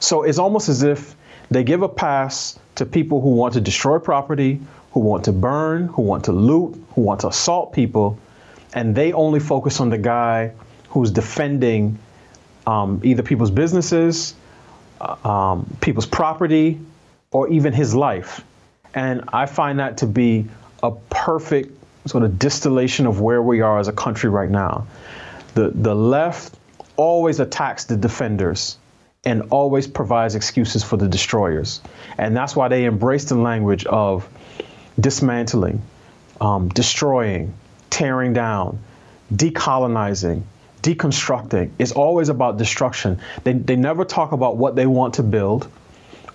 So 0.00 0.24
it's 0.24 0.38
almost 0.38 0.68
as 0.68 0.82
if 0.82 1.16
they 1.50 1.64
give 1.64 1.82
a 1.82 1.88
pass 1.88 2.58
to 2.74 2.86
people 2.86 3.20
who 3.20 3.30
want 3.30 3.54
to 3.54 3.60
destroy 3.60 3.98
property, 3.98 4.60
who 4.92 5.00
want 5.00 5.24
to 5.24 5.32
burn, 5.32 5.86
who 5.88 6.02
want 6.02 6.24
to 6.24 6.32
loot, 6.32 6.82
who 6.94 7.02
want 7.02 7.20
to 7.20 7.28
assault 7.28 7.72
people, 7.72 8.18
and 8.74 8.94
they 8.94 9.12
only 9.12 9.40
focus 9.40 9.80
on 9.80 9.90
the 9.90 9.98
guy 9.98 10.52
who's 10.88 11.10
defending 11.10 11.98
um, 12.66 13.00
either 13.04 13.22
people's 13.22 13.50
businesses, 13.50 14.34
uh, 15.00 15.28
um, 15.28 15.76
people's 15.80 16.06
property, 16.06 16.80
or 17.30 17.48
even 17.48 17.72
his 17.72 17.94
life. 17.94 18.44
And 18.94 19.24
I 19.32 19.46
find 19.46 19.78
that 19.78 19.98
to 19.98 20.06
be 20.06 20.46
a 20.82 20.90
perfect 21.10 21.78
sort 22.08 22.24
of 22.24 22.38
distillation 22.38 23.06
of 23.06 23.20
where 23.20 23.42
we 23.42 23.60
are 23.60 23.78
as 23.78 23.88
a 23.88 23.92
country 23.92 24.28
right 24.28 24.50
now. 24.50 24.86
The, 25.54 25.70
the 25.70 25.94
left 25.94 26.58
always 26.96 27.40
attacks 27.40 27.84
the 27.84 27.96
defenders 27.96 28.76
and 29.24 29.42
always 29.50 29.86
provides 29.86 30.34
excuses 30.34 30.82
for 30.82 30.96
the 30.96 31.08
destroyers. 31.08 31.80
And 32.18 32.36
that's 32.36 32.56
why 32.56 32.68
they 32.68 32.84
embrace 32.84 33.26
the 33.26 33.36
language 33.36 33.86
of 33.86 34.28
dismantling, 34.98 35.80
um, 36.40 36.68
destroying, 36.68 37.54
tearing 37.88 38.32
down, 38.32 38.80
decolonizing, 39.32 40.42
deconstructing. 40.82 41.70
It's 41.78 41.92
always 41.92 42.28
about 42.28 42.58
destruction. 42.58 43.20
They, 43.44 43.52
they 43.52 43.76
never 43.76 44.04
talk 44.04 44.32
about 44.32 44.56
what 44.56 44.74
they 44.74 44.86
want 44.86 45.14
to 45.14 45.22
build, 45.22 45.68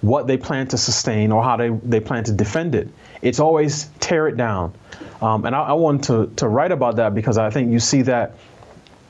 what 0.01 0.27
they 0.27 0.37
plan 0.37 0.67
to 0.67 0.77
sustain, 0.77 1.31
or 1.31 1.43
how 1.43 1.57
they, 1.57 1.69
they 1.69 1.99
plan 1.99 2.23
to 2.25 2.31
defend 2.31 2.75
it. 2.75 2.87
It's 3.21 3.39
always 3.39 3.89
tear 3.99 4.27
it 4.27 4.37
down. 4.37 4.73
Um, 5.21 5.45
and 5.45 5.55
I, 5.55 5.63
I 5.63 5.73
want 5.73 6.03
to, 6.05 6.31
to 6.35 6.47
write 6.47 6.71
about 6.71 6.97
that 6.97 7.15
because 7.15 7.37
I 7.37 7.49
think 7.49 7.71
you 7.71 7.79
see 7.79 8.03
that 8.03 8.35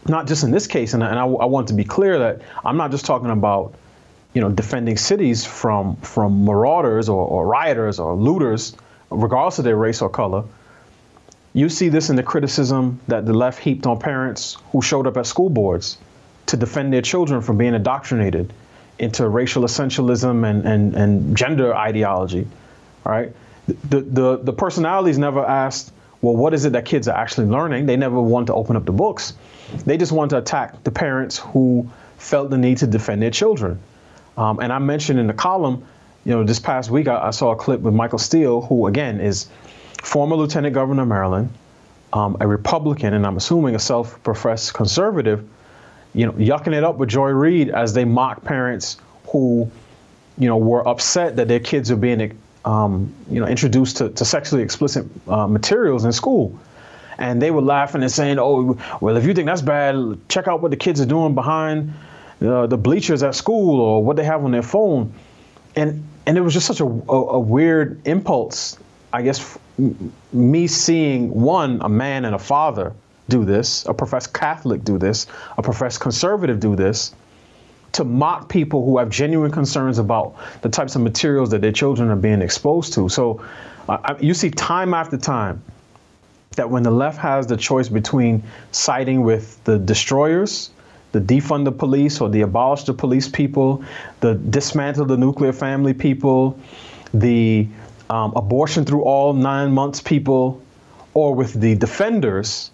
not 0.08 0.28
just 0.28 0.44
in 0.44 0.52
this 0.52 0.68
case, 0.68 0.94
and, 0.94 1.04
and 1.04 1.20
I, 1.20 1.26
I, 1.26 1.46
want 1.46 1.68
to 1.68 1.74
be 1.74 1.84
clear 1.84 2.18
that 2.20 2.42
I'm 2.64 2.78
not 2.78 2.92
just 2.92 3.06
talking 3.06 3.30
about, 3.30 3.74
you 4.34 4.42
know, 4.42 4.50
defending 4.50 4.96
cities 4.96 5.46
from 5.46 5.98
from 5.98 6.46
marauders 6.46 7.10
or, 7.10 7.28
or 7.28 7.46
rioters 7.46 8.00
or 8.00 8.16
looters, 8.16 8.74
regardless 9.10 9.60
of 9.60 9.66
their 9.66 9.76
race 9.76 10.02
or 10.02 10.10
color. 10.10 10.44
You 11.54 11.70
see 11.70 11.90
this 11.90 12.10
in 12.10 12.16
the 12.16 12.24
criticism 12.24 13.00
that 13.08 13.26
the 13.26 13.34
left 13.34 13.60
heaped 13.60 13.88
on 13.88 14.00
parents 14.00 14.58
who 14.72 14.82
showed 14.82 15.08
up 15.08 15.18
at 15.18 15.26
school 15.26 15.50
boards 15.50 15.98
to 16.46 16.56
defend 16.56 16.94
their 16.94 17.02
children 17.02 17.42
from 17.42 17.58
being 17.58 17.74
indoctrinated 17.74 18.54
into 19.00 19.28
racial 19.28 19.64
essentialism 19.64 20.50
and, 20.50 20.66
and, 20.66 20.96
and 20.96 21.38
gender 21.38 21.76
ideology, 21.76 22.48
right? 23.04 23.32
The, 23.68 24.02
the, 24.02 24.38
the 24.38 24.54
personalities 24.54 25.18
never 25.18 25.46
asked, 25.46 25.92
well, 26.22 26.36
what 26.36 26.54
is 26.54 26.66
it 26.66 26.74
that 26.74 26.86
kids 26.86 27.08
are 27.08 27.16
actually 27.16 27.48
learning? 27.48 27.86
They 27.86 27.98
never 27.98 28.20
want 28.20 28.48
to 28.48 28.54
open 28.54 28.76
up 28.76 28.86
the 28.86 28.92
books. 28.92 29.34
They 29.86 29.98
just 29.98 30.12
want 30.12 30.32
to 30.32 30.38
attack 30.38 30.84
the 30.84 30.92
parents 30.92 31.38
who 31.38 31.90
felt 32.18 32.50
the 32.50 32.58
need 32.58 32.80
to 32.80 32.88
defend 32.88 33.22
their 33.22 33.32
children. 33.32 33.80
Um, 34.38 34.60
and 34.60 34.72
I 34.72 34.80
mentioned 34.80 35.20
in 35.20 35.28
the 35.28 35.34
column, 35.34 35.86
you 36.26 36.32
know, 36.34 36.44
this 36.44 36.60
past 36.60 36.90
week 36.90 37.08
I, 37.08 37.28
I, 37.28 37.32
saw 37.32 37.52
a 37.52 37.56
clip 37.56 37.82
with 37.82 37.94
Michael 37.94 38.20
Steele, 38.20 38.62
who 38.62 38.88
again 38.88 39.20
is 39.20 39.48
former 40.04 40.36
lieutenant 40.36 40.74
governor 40.74 41.04
of 41.04 41.08
Maryland, 41.08 41.50
um, 42.14 42.38
a 42.40 42.48
Republican, 42.48 43.14
and 43.14 43.26
I'm 43.26 43.38
assuming 43.38 43.76
a 43.76 43.80
self-professed 43.80 44.74
conservative, 44.74 45.48
you 46.18 46.26
know, 46.26 46.32
yucking 46.34 46.74
it 46.74 46.84
up 46.84 46.98
with 46.98 47.10
Joy 47.10 47.30
Reid 47.30 47.70
as 47.70 47.94
they 47.94 48.04
mock 48.04 48.44
parents 48.44 48.98
who, 49.30 49.70
you 50.38 50.48
know, 50.48 50.58
were 50.58 50.86
upset 50.88 51.36
that 51.36 51.48
their 51.48 51.60
kids 51.60 51.92
are 51.92 51.96
being, 51.96 52.38
um, 52.66 53.14
you 53.30 53.40
know, 53.40 53.46
introduced 53.46 53.98
to, 53.98 54.10
to 54.10 54.26
sexually 54.26 54.64
explicit 54.64 55.06
uh, 55.28 55.46
materials 55.46 56.06
in 56.06 56.12
school 56.12 56.60
and 57.20 57.42
they 57.42 57.52
were 57.52 57.62
laughing 57.62 58.02
and 58.02 58.12
saying, 58.12 58.38
"Oh, 58.40 58.78
well, 59.02 59.18
if 59.18 59.26
you 59.26 59.34
think 59.34 59.48
that's 59.48 59.62
bad, 59.62 60.18
check 60.30 60.48
out 60.48 60.62
what 60.62 60.72
the 60.72 60.78
kids 60.78 61.02
are 61.02 61.06
doing 61.06 61.36
behind 61.36 61.94
uh, 62.42 62.68
the 62.68 62.78
bleachers 62.78 63.24
at 63.24 63.36
school 63.36 63.80
or 63.80 64.04
what 64.04 64.16
they 64.16 64.24
have 64.24 64.44
on 64.44 64.52
their 64.52 64.64
phone." 64.64 65.14
And 65.76 66.04
and 66.26 66.38
it 66.38 66.42
was 66.42 66.54
just 66.54 66.68
such 66.68 66.80
a, 66.80 66.86
a, 66.86 67.16
a 67.38 67.40
weird 67.40 68.06
impulse, 68.06 68.78
I 69.14 69.22
guess, 69.22 69.40
f- 69.40 69.58
me 70.34 70.68
seeing 70.68 71.32
one 71.32 71.82
a 71.82 71.90
man 71.90 72.26
and 72.26 72.36
a 72.36 72.40
father 72.40 72.94
do 73.30 73.46
this, 73.46 73.86
a 73.86 73.94
professed 73.94 74.34
Catholic 74.34 74.84
do 74.84 74.98
this, 74.98 75.28
a 75.58 75.62
professed 75.62 76.00
conservative 76.00 76.60
do 76.60 76.76
this, 76.76 77.14
to 77.94 78.04
mock 78.04 78.50
people 78.50 78.86
who 78.86 78.98
have 78.98 79.10
genuine 79.10 79.52
concerns 79.52 79.98
about 79.98 80.36
the 80.62 80.70
types 80.70 80.96
of 80.96 81.02
materials 81.02 81.50
that 81.50 81.62
their 81.62 81.72
children 81.72 82.10
are 82.10 82.16
being 82.16 82.42
exposed 82.42 82.94
to. 82.94 83.10
So 83.10 83.42
uh, 83.90 84.16
you 84.20 84.34
see 84.34 84.52
time 84.52 84.94
after 84.94 85.18
time 85.18 85.64
that 86.52 86.70
when 86.70 86.84
the 86.84 86.92
left 86.92 87.18
has 87.20 87.48
the 87.48 87.58
choice 87.58 87.90
between 87.90 88.44
siding 88.72 89.22
with 89.22 89.64
the 89.64 89.78
destroyers, 89.78 90.72
the 91.12 91.20
defund 91.22 91.66
the 91.66 91.72
police 91.72 92.20
or 92.20 92.30
the 92.30 92.42
abolish 92.42 92.84
the 92.84 92.94
police 92.94 93.28
people, 93.28 93.84
the 94.20 94.36
dismantle 94.36 95.06
the 95.06 95.18
nuclear 95.18 95.54
family 95.54 95.94
people, 95.94 96.60
the 97.14 97.68
um, 98.10 98.34
abortion 98.36 98.86
through 98.86 99.04
all 99.04 99.34
nine 99.34 99.72
months 99.72 100.02
people, 100.02 100.62
or 101.14 101.34
with 101.34 101.54
the 101.54 101.76
defenders, 101.76 102.72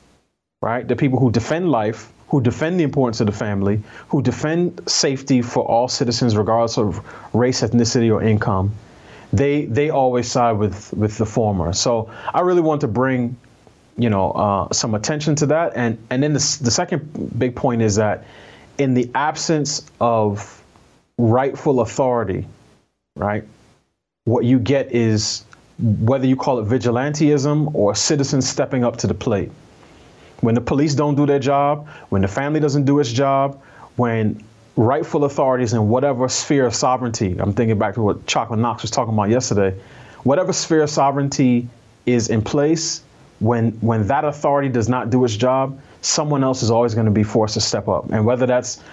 right? 0.63 0.87
The 0.87 0.95
people 0.95 1.19
who 1.19 1.31
defend 1.31 1.69
life, 1.69 2.11
who 2.29 2.41
defend 2.41 2.79
the 2.79 2.83
importance 2.83 3.19
of 3.19 3.27
the 3.27 3.37
family, 3.45 3.81
who 4.07 4.21
defend 4.21 4.81
safety 4.87 5.41
for 5.41 5.63
all 5.63 5.87
citizens, 5.87 6.35
regardless 6.37 6.77
of 6.77 7.01
race, 7.33 7.61
ethnicity, 7.61 8.11
or 8.11 8.23
income. 8.23 8.71
They 9.33 9.65
they 9.65 9.89
always 9.89 10.31
side 10.31 10.53
with 10.53 10.93
with 10.93 11.17
the 11.17 11.25
former. 11.25 11.73
So 11.73 12.09
I 12.33 12.41
really 12.41 12.61
want 12.61 12.81
to 12.81 12.87
bring 12.87 13.35
you 13.97 14.09
know, 14.09 14.31
uh, 14.31 14.73
some 14.73 14.95
attention 14.95 15.35
to 15.35 15.45
that. 15.47 15.73
And 15.75 15.97
and 16.09 16.23
then 16.23 16.33
the, 16.33 16.57
the 16.61 16.71
second 16.71 17.37
big 17.37 17.55
point 17.55 17.81
is 17.81 17.95
that 17.95 18.25
in 18.77 18.93
the 18.93 19.09
absence 19.13 19.85
of 19.99 20.63
rightful 21.17 21.81
authority, 21.81 22.47
right, 23.15 23.43
what 24.25 24.45
you 24.45 24.59
get 24.59 24.91
is 24.91 25.43
whether 25.79 26.25
you 26.25 26.35
call 26.35 26.59
it 26.59 26.67
vigilantism 26.67 27.73
or 27.75 27.93
citizens 27.95 28.47
stepping 28.47 28.83
up 28.83 28.97
to 28.97 29.07
the 29.07 29.13
plate. 29.13 29.51
When 30.43 30.55
the 30.55 30.61
police 30.61 30.93
don't 30.93 31.15
do 31.15 31.25
their 31.25 31.39
job, 31.39 31.87
when 32.09 32.21
the 32.21 32.27
family 32.27 32.59
doesn't 32.59 32.83
do 32.83 32.99
its 32.99 33.09
job, 33.09 33.61
when 33.95 34.43
rightful 34.75 35.23
authorities 35.23 35.71
in 35.71 35.87
whatever 35.87 36.27
sphere 36.27 36.65
of 36.65 36.75
sovereignty, 36.75 37.37
I'm 37.39 37.53
thinking 37.53 37.79
back 37.79 37.93
to 37.93 38.01
what 38.01 38.27
Chocolate 38.27 38.59
Knox 38.59 38.81
was 38.81 38.91
talking 38.91 39.13
about 39.13 39.29
yesterday, 39.29 39.73
whatever 40.23 40.51
sphere 40.51 40.83
of 40.83 40.89
sovereignty 40.89 41.69
is 42.05 42.27
in 42.27 42.41
place, 42.41 43.03
when 43.39 43.71
when 43.79 44.07
that 44.07 44.25
authority 44.25 44.67
does 44.67 44.89
not 44.89 45.09
do 45.09 45.23
its 45.23 45.37
job, 45.37 45.79
someone 46.01 46.43
else 46.43 46.61
is 46.61 46.69
always 46.69 46.93
going 46.93 47.05
to 47.05 47.11
be 47.11 47.23
forced 47.23 47.53
to 47.53 47.61
step 47.61 47.87
up. 47.87 48.11
And 48.11 48.25
whether 48.25 48.45
that's 48.45 48.83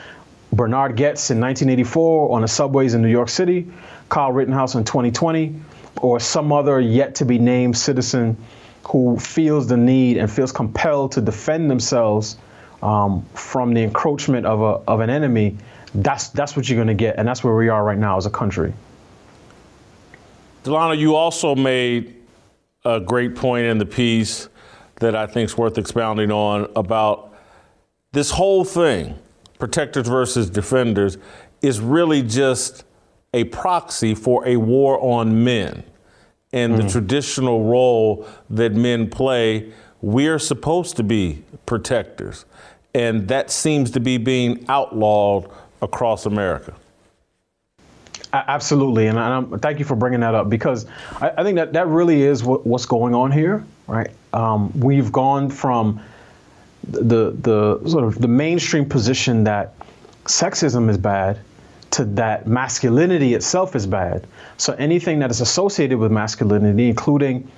Bernhard 0.53 0.97
Goetz 0.97 1.33
in 1.33 1.41
1984 1.41 2.31
on 2.31 2.43
the 2.43 2.49
subways 2.49 2.95
in 2.95 3.03
New 3.03 3.09
York 3.09 3.29
City, 3.29 3.69
Kyle 4.09 4.31
Rittenhouse 4.31 4.77
in 4.77 4.85
2020, 4.85 5.61
or 6.01 6.21
some 6.21 6.53
other 6.53 6.79
yet 6.79 7.17
to 7.17 7.25
be 7.25 7.41
named 7.41 7.77
citizen 7.77 8.37
who 8.85 9.19
feels 9.19 9.67
the 9.67 9.77
need 9.77 10.17
and 10.17 10.31
feels 10.31 10.53
compelled 10.53 11.13
to 11.13 11.21
defend 11.21 11.71
themselves 11.71 12.37
um, 12.83 13.25
from 13.35 13.75
the 13.75 13.83
encroachment 13.83 14.47
of, 14.47 14.61
a, 14.61 14.91
of 14.91 15.01
an 15.01 15.11
enemy, 15.11 15.57
that's, 15.95 16.29
that's 16.31 16.57
what 16.57 16.69
you're 16.69 16.77
going 16.77 16.89
to 16.89 16.95
get. 16.95 17.17
And 17.19 17.27
that's 17.27 17.45
where 17.45 17.55
we 17.55 17.69
are 17.69 17.85
right 17.85 17.99
now 17.99 18.17
as 18.17 18.27
a 18.27 18.31
country. 18.31 18.73
Delano, 20.63 20.93
you 20.93 21.15
also 21.15 21.55
made 21.55 22.17
a 22.85 23.01
great 23.01 23.35
point 23.35 23.67
in 23.67 23.79
the 23.79 23.87
piece 23.87 24.49
that 24.97 25.15
I 25.15 25.27
think 25.27 25.51
is 25.51 25.57
worth 25.57 25.79
expounding 25.79 26.31
on 26.31 26.71
about 26.77 27.35
this 28.13 28.31
whole 28.31 28.65
thing, 28.65 29.19
protectors 29.59 30.09
versus 30.09 30.51
defenders, 30.51 31.19
is 31.63 31.81
really 31.81 32.23
just 32.23 32.85
a 33.33 33.45
proxy 33.45 34.15
for 34.15 34.47
a 34.47 34.57
war 34.57 34.99
on 35.01 35.45
men 35.45 35.85
and 36.53 36.73
mm-hmm. 36.73 36.83
the 36.83 36.93
traditional 36.93 37.65
role 37.65 38.27
that 38.51 38.73
men 38.73 39.09
play. 39.09 39.73
We're 40.03 40.39
supposed 40.39 40.97
to 40.97 41.03
be 41.03 41.43
protectors. 41.67 42.45
And 42.95 43.29
that 43.29 43.51
seems 43.51 43.91
to 43.93 44.01
be 44.01 44.17
being 44.17 44.65
outlawed 44.69 45.51
across 45.83 46.27
America. 46.27 46.75
Absolutely, 48.33 49.09
and 49.09 49.19
I'm, 49.19 49.59
thank 49.59 49.81
you 49.81 49.85
for 49.85 49.97
bringing 49.97 50.21
that 50.21 50.37
up 50.37 50.49
because 50.49 50.87
I, 51.21 51.33
I 51.39 51.43
think 51.43 51.57
that 51.57 51.73
that 51.73 51.89
really 51.89 52.23
is 52.23 52.45
what, 52.45 52.65
what's 52.65 52.87
going 52.87 53.13
on 53.13 53.33
here, 53.33 53.65
right? 53.89 54.11
um, 54.33 54.73
we've 54.79 55.11
gone 55.13 55.51
from 55.51 56.01
the 56.85 57.31
the 57.31 57.89
sort 57.89 58.05
of 58.05 58.21
the 58.21 58.29
mainstream 58.29 58.89
position 58.89 59.45
that 59.45 59.75
sexism 60.25 60.89
is 60.89 60.97
bad 60.97 61.39
to 61.93 62.05
that 62.05 62.47
masculinity 62.47 63.35
itself 63.35 63.75
is 63.75 63.87
bad. 63.87 64.27
So 64.59 64.75
anything 64.75 65.19
that 65.21 65.31
is 65.31 65.41
associated 65.41 65.99
with 65.99 66.13
masculinity, 66.13 66.89
including 66.89 67.51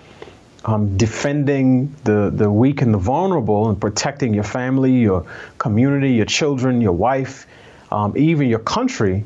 um, 0.65 0.97
defending 0.97 1.95
the, 2.05 2.31
the 2.35 2.51
weak 2.51 2.83
and 2.83 2.95
the 2.95 2.99
vulnerable 2.99 3.69
and 3.69 3.81
protecting 3.81 4.33
your 4.33 4.45
family, 4.45 4.93
your 4.93 5.27
community, 5.59 6.13
your 6.13 6.25
children, 6.25 6.81
your 6.81 6.93
wife, 6.93 7.47
um, 7.91 8.17
even 8.17 8.49
your 8.49 8.61
country, 8.61 9.25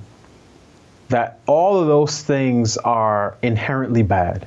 that 1.09 1.39
all 1.47 1.79
of 1.81 1.87
those 1.87 2.23
things 2.23 2.77
are 2.79 3.37
inherently 3.43 4.03
bad. 4.03 4.47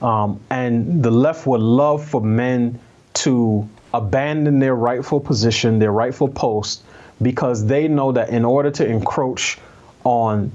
Um, 0.00 0.40
and 0.50 1.02
the 1.02 1.10
left 1.10 1.46
would 1.46 1.60
love 1.60 2.04
for 2.04 2.20
men 2.20 2.78
to 3.14 3.68
abandon 3.94 4.58
their 4.58 4.74
rightful 4.74 5.20
position, 5.20 5.78
their 5.78 5.92
rightful 5.92 6.28
post, 6.28 6.82
because 7.20 7.66
they 7.66 7.88
know 7.88 8.12
that 8.12 8.30
in 8.30 8.44
order 8.44 8.70
to 8.70 8.86
encroach 8.86 9.58
on 10.04 10.52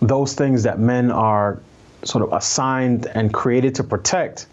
those 0.00 0.34
things 0.34 0.62
that 0.62 0.78
men 0.78 1.10
are 1.10 1.60
sort 2.04 2.24
of 2.24 2.32
assigned 2.32 3.06
and 3.06 3.32
created 3.32 3.74
to 3.76 3.84
protect, 3.84 4.46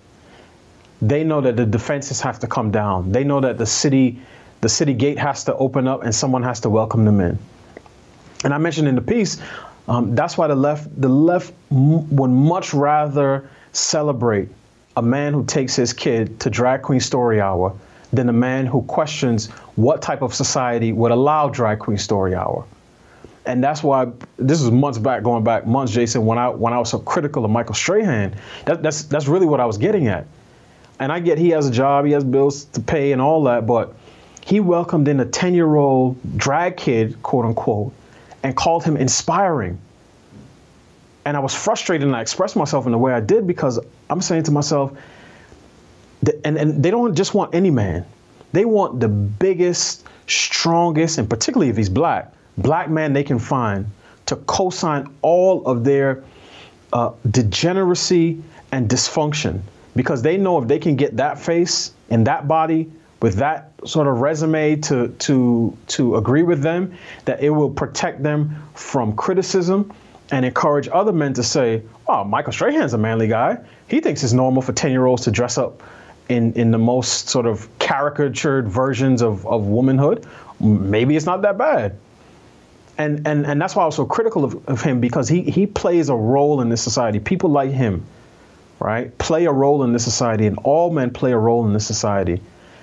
they 1.02 1.24
know 1.24 1.42
that 1.42 1.58
the 1.58 1.66
defenses 1.66 2.22
have 2.22 2.40
to 2.40 2.48
come 2.48 2.72
down. 2.72 3.12
They 3.12 3.24
know 3.24 3.42
that 3.42 3.58
the 3.58 3.66
city, 3.66 4.20
the 4.62 4.70
city 4.70 4.94
gate 4.94 5.20
has 5.20 5.44
to 5.46 5.56
open 5.56 5.88
up 5.88 6.04
and 6.04 6.14
someone 6.16 6.44
has 6.44 6.62
to 6.62 6.70
welcome 6.70 7.06
them 7.06 7.20
in. 7.20 7.38
And 8.44 8.54
I 8.54 8.58
mentioned 8.58 8.88
in 8.88 8.96
the 8.96 9.02
piece, 9.02 9.42
um, 9.88 10.16
that's 10.16 10.38
why 10.38 10.48
the 10.48 10.56
left, 10.56 10.90
the 11.00 11.10
left 11.10 11.54
m- 11.72 12.16
would 12.16 12.32
much 12.32 12.74
rather 12.74 13.50
celebrate 13.74 14.50
a 14.96 15.02
man 15.02 15.34
who 15.34 15.44
takes 15.46 15.76
his 15.76 15.92
kid 15.92 16.40
to 16.40 16.50
drag 16.50 16.82
queen 16.84 17.00
story 17.00 17.42
hour 17.42 17.76
than 18.14 18.30
a 18.30 18.34
man 18.34 18.66
who 18.66 18.84
questions 18.84 19.48
what 19.76 20.02
type 20.02 20.22
of 20.22 20.34
society 20.34 20.94
would 20.94 21.12
allow 21.12 21.50
drag 21.50 21.80
queen 21.80 21.98
story 21.98 22.36
hour. 22.36 22.64
And 23.46 23.64
that's 23.64 23.84
why 23.84 24.08
this 24.38 24.62
is 24.62 24.72
months 24.72 24.98
back, 24.98 25.24
going 25.24 25.44
back 25.44 25.68
months, 25.68 25.92
Jason, 25.92 26.26
when 26.26 26.38
I 26.38 26.50
when 26.50 26.72
I 26.72 26.80
was 26.80 26.90
so 26.90 27.00
critical 27.00 27.44
of 27.44 27.52
Michael 27.52 27.76
Strahan. 27.76 28.36
That, 28.66 28.82
that's 28.82 29.04
that's 29.04 29.28
really 29.28 29.46
what 29.46 29.60
I 29.60 29.66
was 29.66 29.78
getting 29.78 30.08
at. 30.08 30.26
And 31.00 31.12
I 31.12 31.20
get 31.20 31.38
he 31.38 31.50
has 31.50 31.68
a 31.68 31.72
job, 31.72 32.06
he 32.06 32.12
has 32.14 32.24
bills 32.24 32.66
to 32.66 32.80
pay, 32.80 33.12
and 33.12 33.22
all 33.22 33.44
that, 33.44 33.68
but 33.68 33.96
he 34.46 34.60
welcomed 34.60 35.08
in 35.08 35.20
a 35.20 35.26
10 35.26 35.54
year 35.54 35.76
old 35.76 36.18
drag 36.38 36.78
kid, 36.78 37.22
quote 37.24 37.46
unquote, 37.46 37.94
and 38.44 38.56
called 38.56 38.84
him 38.84 38.98
inspiring. 38.98 39.80
And 41.26 41.38
I 41.38 41.40
was 41.40 41.56
frustrated 41.56 42.06
and 42.06 42.16
I 42.16 42.22
expressed 42.22 42.56
myself 42.56 42.86
in 42.86 42.92
the 42.92 42.98
way 42.98 43.14
I 43.14 43.22
did 43.22 43.48
because 43.48 43.80
I'm 44.10 44.22
saying 44.22 44.44
to 44.44 44.52
myself, 44.52 44.92
and, 46.44 46.58
and 46.58 46.84
they 46.84 46.92
don't 46.92 47.16
just 47.16 47.34
want 47.34 47.56
any 47.56 47.70
man, 47.70 48.06
they 48.52 48.66
want 48.66 49.00
the 49.00 49.08
biggest, 49.08 50.06
strongest, 50.28 51.18
and 51.18 51.30
particularly 51.30 51.70
if 51.70 51.78
he's 51.78 51.90
black, 51.90 52.34
black 52.58 52.90
man 52.90 53.14
they 53.14 53.24
can 53.24 53.40
find 53.40 53.86
to 54.26 54.36
co 54.36 54.70
sign 54.70 55.08
all 55.22 55.66
of 55.66 55.84
their 55.84 56.24
uh, 56.94 57.12
degeneracy 57.32 58.42
and 58.72 58.90
dysfunction 58.90 59.62
because 59.96 60.22
they 60.22 60.38
know 60.38 60.62
if 60.62 60.68
they 60.68 60.80
can 60.80 60.96
get 60.96 61.18
that 61.18 61.40
face 61.40 61.92
and 62.10 62.28
that 62.28 62.48
body 62.48 62.92
with 63.22 63.36
that 63.36 63.72
sort 63.86 64.08
of 64.08 64.20
resume 64.20 64.76
to 64.82 65.08
to 65.20 65.76
to 65.88 66.18
agree 66.18 66.44
with 66.44 66.62
them 66.62 66.94
that 67.26 67.42
it 67.42 67.50
will 67.50 67.70
protect 67.70 68.22
them 68.22 68.56
from 68.74 69.16
criticism 69.16 69.92
and 70.32 70.46
encourage 70.46 70.90
other 70.92 71.12
men 71.12 71.34
to 71.34 71.44
say, 71.44 71.82
"Oh, 72.08 72.24
Michael 72.24 72.54
Strahan's 72.54 72.94
a 72.94 72.98
manly 72.98 73.28
guy. 73.28 73.58
He 73.88 74.00
thinks 74.00 74.24
it's 74.24 74.34
normal 74.34 74.62
for 74.62 74.74
10-year-olds 74.74 75.24
to 75.24 75.32
dress 75.32 75.58
up 75.58 75.84
in 76.28 76.54
in 76.54 76.72
the 76.72 76.78
most 76.78 77.30
sort 77.30 77.46
of 77.46 77.68
caricatured 77.80 78.68
versions 78.68 79.22
of 79.22 79.46
of 79.48 79.68
womanhood. 79.68 80.26
Maybe 80.60 81.16
it's 81.16 81.26
not 81.26 81.42
that 81.44 81.58
bad." 81.58 81.96
And 82.98 83.28
and 83.28 83.46
and 83.46 83.60
that's 83.62 83.76
why 83.76 83.84
I 83.84 83.86
was 83.86 83.96
so 83.96 84.06
critical 84.06 84.46
of, 84.46 84.70
of 84.70 84.82
him 84.82 85.00
because 85.00 85.28
he 85.28 85.42
he 85.42 85.66
plays 85.66 86.10
a 86.10 86.16
role 86.16 86.62
in 86.62 86.70
this 86.70 86.82
society. 86.82 87.20
People 87.20 87.50
like 87.50 87.72
him 87.72 88.06
right, 88.84 89.18
play 89.18 89.46
a 89.46 89.52
role 89.52 89.84
in 89.84 89.94
this 89.94 90.04
society, 90.04 90.46
and 90.46 90.58
all 90.60 90.92
men 90.92 91.10
play 91.10 91.32
a 91.32 91.38
role 91.38 91.66
in 91.66 91.74
this 91.74 91.88
society. 91.88 92.42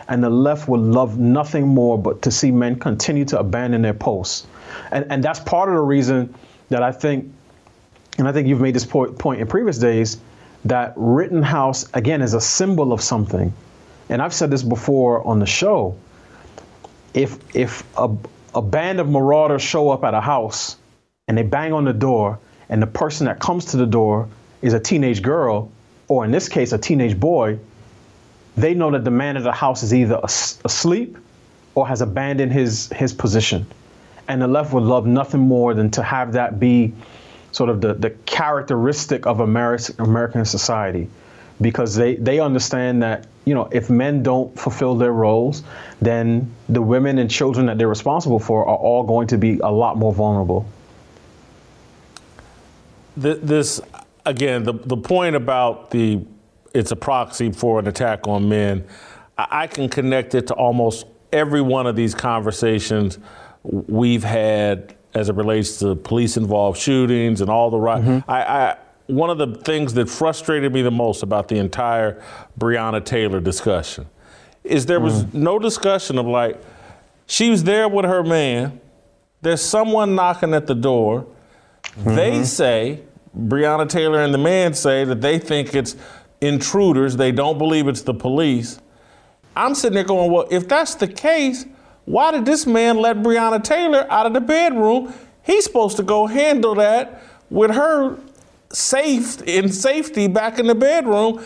And 0.08 0.24
the 0.24 0.30
left 0.30 0.66
would 0.66 0.80
love 0.80 1.18
nothing 1.18 1.68
more 1.68 1.98
but 1.98 2.22
to 2.22 2.30
see 2.30 2.50
men 2.50 2.76
continue 2.76 3.24
to 3.26 3.38
abandon 3.38 3.82
their 3.82 3.94
posts. 3.94 4.46
And, 4.90 5.06
and 5.10 5.22
that's 5.22 5.38
part 5.40 5.68
of 5.68 5.74
the 5.74 5.82
reason 5.82 6.34
that 6.70 6.82
I 6.82 6.90
think, 6.90 7.32
and 8.18 8.26
I 8.26 8.32
think 8.32 8.48
you've 8.48 8.60
made 8.60 8.74
this 8.74 8.86
point, 8.86 9.18
point 9.18 9.40
in 9.40 9.46
previous 9.46 9.78
days, 9.78 10.18
that 10.64 10.94
Rittenhouse, 10.96 11.88
again, 11.94 12.22
is 12.22 12.34
a 12.34 12.40
symbol 12.40 12.92
of 12.92 13.00
something. 13.00 13.52
And 14.08 14.20
I've 14.20 14.34
said 14.34 14.50
this 14.50 14.62
before 14.62 15.24
on 15.24 15.38
the 15.38 15.46
show. 15.46 15.96
If, 17.14 17.38
if 17.54 17.84
a, 17.96 18.10
a 18.54 18.62
band 18.62 19.00
of 19.00 19.08
marauders 19.08 19.62
show 19.62 19.90
up 19.90 20.04
at 20.04 20.14
a 20.14 20.20
house 20.20 20.76
and 21.28 21.38
they 21.38 21.42
bang 21.42 21.72
on 21.72 21.84
the 21.84 21.92
door, 21.92 22.40
and 22.68 22.82
the 22.82 22.86
person 22.86 23.26
that 23.26 23.38
comes 23.38 23.66
to 23.66 23.76
the 23.76 23.86
door 23.86 24.28
is 24.62 24.72
a 24.72 24.80
teenage 24.80 25.22
girl, 25.22 25.70
or 26.08 26.24
in 26.24 26.32
this 26.32 26.48
case, 26.48 26.72
a 26.72 26.78
teenage 26.78 27.18
boy, 27.18 27.56
they 28.56 28.74
know 28.74 28.90
that 28.90 29.04
the 29.04 29.12
man 29.12 29.36
of 29.36 29.44
the 29.44 29.52
house 29.52 29.84
is 29.84 29.94
either 29.94 30.20
asleep 30.24 31.16
or 31.76 31.86
has 31.86 32.00
abandoned 32.00 32.52
his, 32.52 32.88
his 32.88 33.12
position. 33.12 33.64
And 34.26 34.42
the 34.42 34.48
left 34.48 34.72
would 34.72 34.82
love 34.82 35.06
nothing 35.06 35.40
more 35.40 35.72
than 35.72 35.90
to 35.92 36.02
have 36.02 36.32
that 36.32 36.58
be 36.58 36.92
sort 37.52 37.70
of 37.70 37.80
the, 37.80 37.94
the 37.94 38.10
characteristic 38.10 39.26
of 39.26 39.38
American, 39.38 39.94
American 40.00 40.44
society 40.44 41.08
because 41.60 41.94
they, 41.94 42.16
they 42.16 42.40
understand 42.40 43.02
that 43.02 43.26
you 43.44 43.54
know 43.54 43.68
if 43.72 43.90
men 43.90 44.22
don't 44.22 44.58
fulfill 44.58 44.94
their 44.96 45.12
roles 45.12 45.62
then 46.00 46.50
the 46.68 46.82
women 46.82 47.18
and 47.18 47.30
children 47.30 47.66
that 47.66 47.78
they're 47.78 47.88
responsible 47.88 48.38
for 48.38 48.66
are 48.66 48.76
all 48.76 49.02
going 49.02 49.26
to 49.26 49.38
be 49.38 49.58
a 49.60 49.70
lot 49.70 49.96
more 49.96 50.12
vulnerable 50.12 50.66
this 53.16 53.80
again, 54.26 54.62
the, 54.62 54.72
the 54.72 54.96
point 54.96 55.36
about 55.36 55.90
the 55.90 56.24
it's 56.72 56.92
a 56.92 56.96
proxy 56.96 57.50
for 57.50 57.78
an 57.78 57.88
attack 57.88 58.28
on 58.28 58.48
men, 58.48 58.84
I, 59.36 59.46
I 59.62 59.66
can 59.66 59.88
connect 59.88 60.34
it 60.34 60.46
to 60.48 60.54
almost 60.54 61.06
every 61.32 61.60
one 61.60 61.86
of 61.86 61.96
these 61.96 62.14
conversations 62.14 63.18
we've 63.62 64.24
had 64.24 64.94
as 65.14 65.28
it 65.28 65.34
relates 65.34 65.78
to 65.80 65.96
police 65.96 66.36
involved 66.36 66.78
shootings 66.78 67.40
and 67.40 67.50
all 67.50 67.70
the 67.70 67.78
right. 67.78 68.02
Mm-hmm. 68.02 68.30
I, 68.30 68.42
I, 68.42 68.76
one 69.10 69.30
of 69.30 69.38
the 69.38 69.58
things 69.62 69.94
that 69.94 70.08
frustrated 70.08 70.72
me 70.72 70.82
the 70.82 70.90
most 70.90 71.22
about 71.22 71.48
the 71.48 71.56
entire 71.56 72.22
Breonna 72.58 73.04
Taylor 73.04 73.40
discussion 73.40 74.08
is 74.64 74.86
there 74.86 75.00
was 75.00 75.24
mm. 75.24 75.34
no 75.34 75.58
discussion 75.58 76.18
of 76.18 76.26
like, 76.26 76.60
she 77.26 77.50
was 77.50 77.64
there 77.64 77.88
with 77.88 78.04
her 78.04 78.22
man, 78.22 78.80
there's 79.42 79.62
someone 79.62 80.14
knocking 80.14 80.52
at 80.52 80.66
the 80.66 80.74
door, 80.74 81.26
mm-hmm. 81.82 82.14
they 82.14 82.44
say, 82.44 83.00
Breonna 83.36 83.88
Taylor 83.88 84.22
and 84.22 84.34
the 84.34 84.38
man 84.38 84.74
say 84.74 85.04
that 85.04 85.20
they 85.20 85.38
think 85.38 85.74
it's 85.74 85.96
intruders. 86.40 87.16
They 87.16 87.32
don't 87.32 87.58
believe 87.58 87.86
it's 87.86 88.02
the 88.02 88.14
police. 88.14 88.80
I'm 89.56 89.74
sitting 89.74 89.94
there 89.94 90.04
going, 90.04 90.30
well, 90.30 90.46
if 90.50 90.68
that's 90.68 90.94
the 90.96 91.06
case, 91.06 91.64
why 92.04 92.32
did 92.32 92.44
this 92.44 92.66
man 92.66 92.98
let 92.98 93.18
Breonna 93.18 93.62
Taylor 93.62 94.06
out 94.10 94.26
of 94.26 94.32
the 94.32 94.40
bedroom? 94.40 95.12
He's 95.42 95.64
supposed 95.64 95.96
to 95.98 96.02
go 96.02 96.26
handle 96.26 96.74
that 96.76 97.22
with 97.50 97.70
her 97.70 98.16
safe 98.72 99.42
in 99.42 99.70
safety 99.70 100.26
back 100.26 100.58
in 100.58 100.66
the 100.66 100.74
bedroom. 100.74 101.44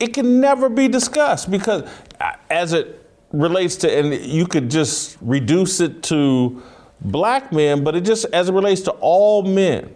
It 0.00 0.14
can 0.14 0.40
never 0.40 0.68
be 0.68 0.88
discussed 0.88 1.50
because 1.50 1.82
uh, 2.20 2.32
as 2.50 2.72
it 2.72 2.98
relates 3.32 3.76
to, 3.76 3.90
and 3.90 4.14
you 4.14 4.46
could 4.46 4.70
just 4.70 5.16
reduce 5.20 5.80
it 5.80 6.02
to 6.04 6.62
black 7.00 7.52
men, 7.52 7.82
but 7.84 7.94
it 7.96 8.02
just 8.02 8.24
as 8.26 8.48
it 8.48 8.52
relates 8.52 8.80
to 8.82 8.90
all 8.92 9.42
men 9.42 9.94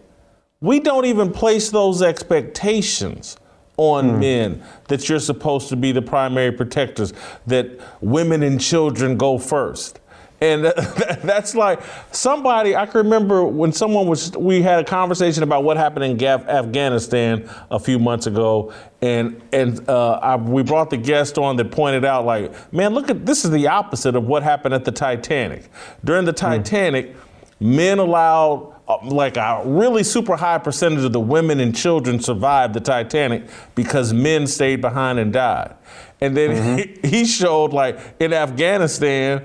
we 0.60 0.80
don't 0.80 1.04
even 1.04 1.32
place 1.32 1.70
those 1.70 2.02
expectations 2.02 3.36
on 3.76 4.12
mm. 4.12 4.20
men 4.20 4.62
that 4.88 5.08
you're 5.08 5.20
supposed 5.20 5.68
to 5.68 5.76
be 5.76 5.92
the 5.92 6.02
primary 6.02 6.50
protectors, 6.50 7.12
that 7.46 7.78
women 8.00 8.42
and 8.42 8.60
children 8.60 9.16
go 9.16 9.38
first. 9.38 10.00
And 10.40 10.64
that's 11.22 11.54
like 11.54 11.80
somebody, 12.12 12.76
I 12.76 12.86
can 12.86 12.98
remember 13.04 13.44
when 13.44 13.72
someone 13.72 14.06
was, 14.06 14.36
we 14.36 14.62
had 14.62 14.80
a 14.80 14.84
conversation 14.84 15.42
about 15.42 15.64
what 15.64 15.76
happened 15.76 16.04
in 16.04 16.16
Gaf- 16.16 16.46
Afghanistan 16.46 17.48
a 17.70 17.78
few 17.78 17.98
months 17.98 18.26
ago. 18.26 18.72
And, 19.00 19.42
and 19.52 19.88
uh, 19.88 20.12
I, 20.22 20.36
we 20.36 20.62
brought 20.62 20.90
the 20.90 20.96
guest 20.96 21.38
on 21.38 21.56
that 21.56 21.70
pointed 21.70 22.04
out, 22.04 22.24
like, 22.24 22.72
man, 22.72 22.92
look 22.92 23.08
at 23.08 23.24
this 23.24 23.44
is 23.44 23.50
the 23.50 23.68
opposite 23.68 24.14
of 24.16 24.26
what 24.26 24.42
happened 24.42 24.74
at 24.74 24.84
the 24.84 24.92
Titanic. 24.92 25.70
During 26.04 26.24
the 26.24 26.32
hmm. 26.32 26.36
Titanic, 26.36 27.14
mm. 27.14 27.18
men 27.60 27.98
allowed 27.98 28.74
uh, 28.88 28.98
like 29.02 29.36
a 29.36 29.62
really 29.64 30.04
super 30.04 30.36
high 30.36 30.58
percentage 30.58 31.04
of 31.04 31.12
the 31.12 31.20
women 31.20 31.60
and 31.60 31.74
children 31.74 32.20
survived 32.20 32.74
the 32.74 32.80
Titanic 32.80 33.44
because 33.74 34.12
men 34.12 34.46
stayed 34.46 34.80
behind 34.80 35.18
and 35.18 35.32
died. 35.32 35.74
And 36.20 36.36
then 36.36 36.50
mm-hmm. 36.50 37.08
he, 37.08 37.08
he, 37.18 37.24
showed 37.26 37.72
like 37.72 37.98
in 38.20 38.32
Afghanistan, 38.32 39.44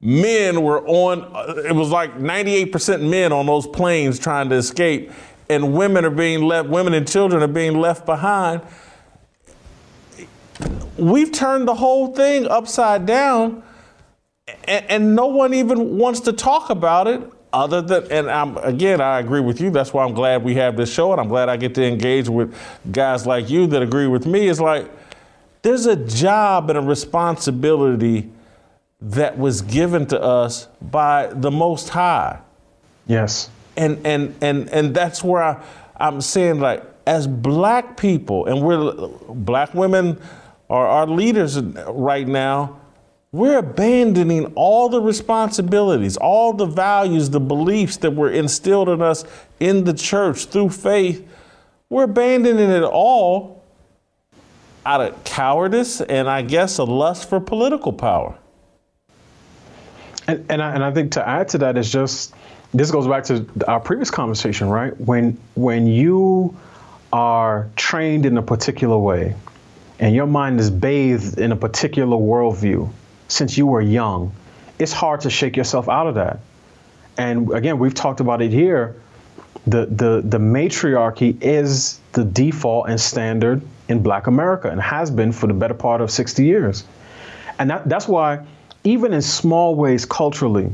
men 0.00 0.62
were 0.62 0.86
on, 0.86 1.24
uh, 1.34 1.62
it 1.62 1.74
was 1.74 1.90
like 1.90 2.16
98% 2.16 3.08
men 3.08 3.32
on 3.32 3.46
those 3.46 3.66
planes 3.66 4.18
trying 4.18 4.48
to 4.48 4.56
escape, 4.56 5.12
and 5.48 5.74
women 5.74 6.04
are 6.04 6.10
being 6.10 6.42
left, 6.42 6.68
women 6.68 6.94
and 6.94 7.06
children 7.06 7.42
are 7.42 7.48
being 7.48 7.78
left 7.78 8.06
behind. 8.06 8.62
we've 10.96 11.32
turned 11.32 11.66
the 11.66 11.74
whole 11.74 12.14
thing 12.14 12.46
upside 12.46 13.06
down, 13.06 13.62
and, 14.64 14.84
and 14.88 15.16
no 15.16 15.26
one 15.26 15.54
even 15.54 15.98
wants 15.98 16.20
to 16.20 16.32
talk 16.32 16.70
about 16.70 17.06
it. 17.06 17.20
Other 17.52 17.82
than, 17.82 18.10
and 18.12 18.30
I'm 18.30 18.56
again, 18.58 19.00
I 19.00 19.18
agree 19.18 19.40
with 19.40 19.60
you. 19.60 19.70
That's 19.70 19.92
why 19.92 20.04
I'm 20.04 20.14
glad 20.14 20.44
we 20.44 20.54
have 20.54 20.76
this 20.76 20.92
show, 20.92 21.10
and 21.10 21.20
I'm 21.20 21.26
glad 21.26 21.48
I 21.48 21.56
get 21.56 21.74
to 21.74 21.84
engage 21.84 22.28
with 22.28 22.56
guys 22.92 23.26
like 23.26 23.50
you 23.50 23.66
that 23.68 23.82
agree 23.82 24.06
with 24.06 24.24
me. 24.24 24.46
Is 24.46 24.60
like 24.60 24.88
there's 25.62 25.86
a 25.86 25.96
job 25.96 26.70
and 26.70 26.78
a 26.78 26.82
responsibility 26.82 28.30
that 29.02 29.38
was 29.38 29.62
given 29.62 30.06
to 30.06 30.20
us 30.20 30.68
by 30.82 31.28
the 31.28 31.50
Most 31.50 31.88
High. 31.88 32.40
Yes. 33.06 33.50
And 33.76 34.04
and 34.06 34.34
and 34.40 34.68
and 34.70 34.94
that's 34.94 35.24
where 35.24 35.42
I, 35.42 35.62
I'm 35.96 36.20
saying 36.20 36.60
like 36.60 36.84
as 37.06 37.26
black 37.26 37.96
people, 37.96 38.46
and 38.46 38.62
we're 38.62 39.08
black 39.28 39.74
women 39.74 40.20
are 40.68 40.86
our 40.86 41.06
leaders 41.06 41.58
right 41.60 42.26
now. 42.26 42.80
We're 43.32 43.58
abandoning 43.58 44.52
all 44.56 44.88
the 44.88 45.00
responsibilities, 45.00 46.16
all 46.16 46.52
the 46.52 46.66
values, 46.66 47.30
the 47.30 47.40
beliefs 47.40 47.96
that 47.98 48.10
were 48.10 48.30
instilled 48.30 48.88
in 48.88 49.00
us 49.00 49.24
in 49.60 49.84
the 49.84 49.94
church 49.94 50.46
through 50.46 50.70
faith. 50.70 51.26
We're 51.88 52.04
abandoning 52.04 52.70
it 52.70 52.82
all 52.82 53.64
out 54.84 55.00
of 55.00 55.22
cowardice 55.22 56.00
and 56.00 56.28
I 56.28 56.42
guess 56.42 56.78
a 56.78 56.84
lust 56.84 57.28
for 57.28 57.38
political 57.38 57.92
power. 57.92 58.36
And, 60.30 60.46
and, 60.48 60.62
I, 60.62 60.74
and 60.74 60.84
I 60.84 60.92
think 60.92 61.12
to 61.12 61.28
add 61.28 61.48
to 61.50 61.58
that 61.58 61.76
is 61.76 61.90
just 61.90 62.34
this 62.72 62.90
goes 62.92 63.06
back 63.08 63.24
to 63.24 63.46
our 63.66 63.80
previous 63.80 64.10
conversation, 64.10 64.68
right? 64.68 64.98
When 65.00 65.36
when 65.54 65.86
you 65.88 66.56
are 67.12 67.68
trained 67.74 68.26
in 68.26 68.38
a 68.38 68.42
particular 68.42 68.96
way, 68.96 69.34
and 69.98 70.14
your 70.14 70.26
mind 70.26 70.60
is 70.60 70.70
bathed 70.70 71.38
in 71.40 71.50
a 71.50 71.56
particular 71.56 72.16
worldview 72.16 72.88
since 73.26 73.58
you 73.58 73.66
were 73.66 73.80
young, 73.80 74.32
it's 74.78 74.92
hard 74.92 75.20
to 75.22 75.30
shake 75.30 75.56
yourself 75.56 75.88
out 75.88 76.06
of 76.06 76.14
that. 76.14 76.38
And 77.18 77.52
again, 77.52 77.78
we've 77.80 77.94
talked 77.94 78.20
about 78.20 78.40
it 78.40 78.52
here. 78.52 78.94
The 79.66 79.86
the 79.86 80.22
the 80.24 80.38
matriarchy 80.38 81.36
is 81.40 81.98
the 82.12 82.24
default 82.24 82.88
and 82.88 83.00
standard 83.00 83.62
in 83.88 84.00
Black 84.00 84.28
America, 84.28 84.70
and 84.70 84.80
has 84.80 85.10
been 85.10 85.32
for 85.32 85.48
the 85.48 85.54
better 85.54 85.74
part 85.74 86.00
of 86.00 86.10
60 86.10 86.44
years. 86.44 86.84
And 87.58 87.68
that, 87.68 87.88
that's 87.88 88.08
why, 88.08 88.46
even 88.84 89.12
in 89.12 89.22
small 89.22 89.74
ways 89.74 90.04
culturally, 90.04 90.70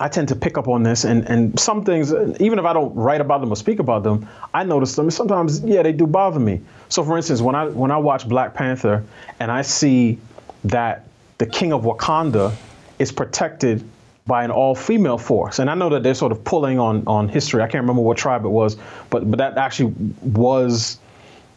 I 0.00 0.08
tend 0.08 0.28
to 0.28 0.36
pick 0.36 0.56
up 0.56 0.68
on 0.68 0.84
this, 0.84 1.04
and, 1.04 1.28
and 1.28 1.58
some 1.58 1.84
things, 1.84 2.12
even 2.40 2.58
if 2.58 2.64
I 2.64 2.72
don't 2.72 2.94
write 2.94 3.20
about 3.20 3.40
them 3.40 3.50
or 3.50 3.56
speak 3.56 3.80
about 3.80 4.04
them, 4.04 4.28
I 4.54 4.62
notice 4.62 4.94
them. 4.94 5.10
Sometimes, 5.10 5.60
yeah, 5.60 5.82
they 5.82 5.92
do 5.92 6.06
bother 6.06 6.38
me. 6.38 6.60
So, 6.88 7.02
for 7.02 7.16
instance, 7.16 7.40
when 7.40 7.56
I 7.56 7.66
when 7.66 7.90
I 7.90 7.96
watch 7.96 8.28
Black 8.28 8.54
Panther 8.54 9.04
and 9.40 9.50
I 9.50 9.62
see 9.62 10.18
that 10.64 11.08
the 11.38 11.46
King 11.46 11.72
of 11.72 11.82
Wakanda 11.82 12.54
is 12.98 13.10
protected 13.10 13.84
by 14.26 14.44
an 14.44 14.50
all-female 14.50 15.18
force, 15.18 15.58
and 15.58 15.68
I 15.68 15.74
know 15.74 15.88
that 15.88 16.02
they're 16.02 16.14
sort 16.14 16.30
of 16.30 16.44
pulling 16.44 16.78
on 16.78 17.02
on 17.08 17.28
history. 17.28 17.62
I 17.62 17.66
can't 17.66 17.82
remember 17.82 18.02
what 18.02 18.16
tribe 18.16 18.44
it 18.44 18.50
was, 18.50 18.76
but 19.10 19.28
but 19.28 19.38
that 19.38 19.58
actually 19.58 19.92
was, 20.22 20.98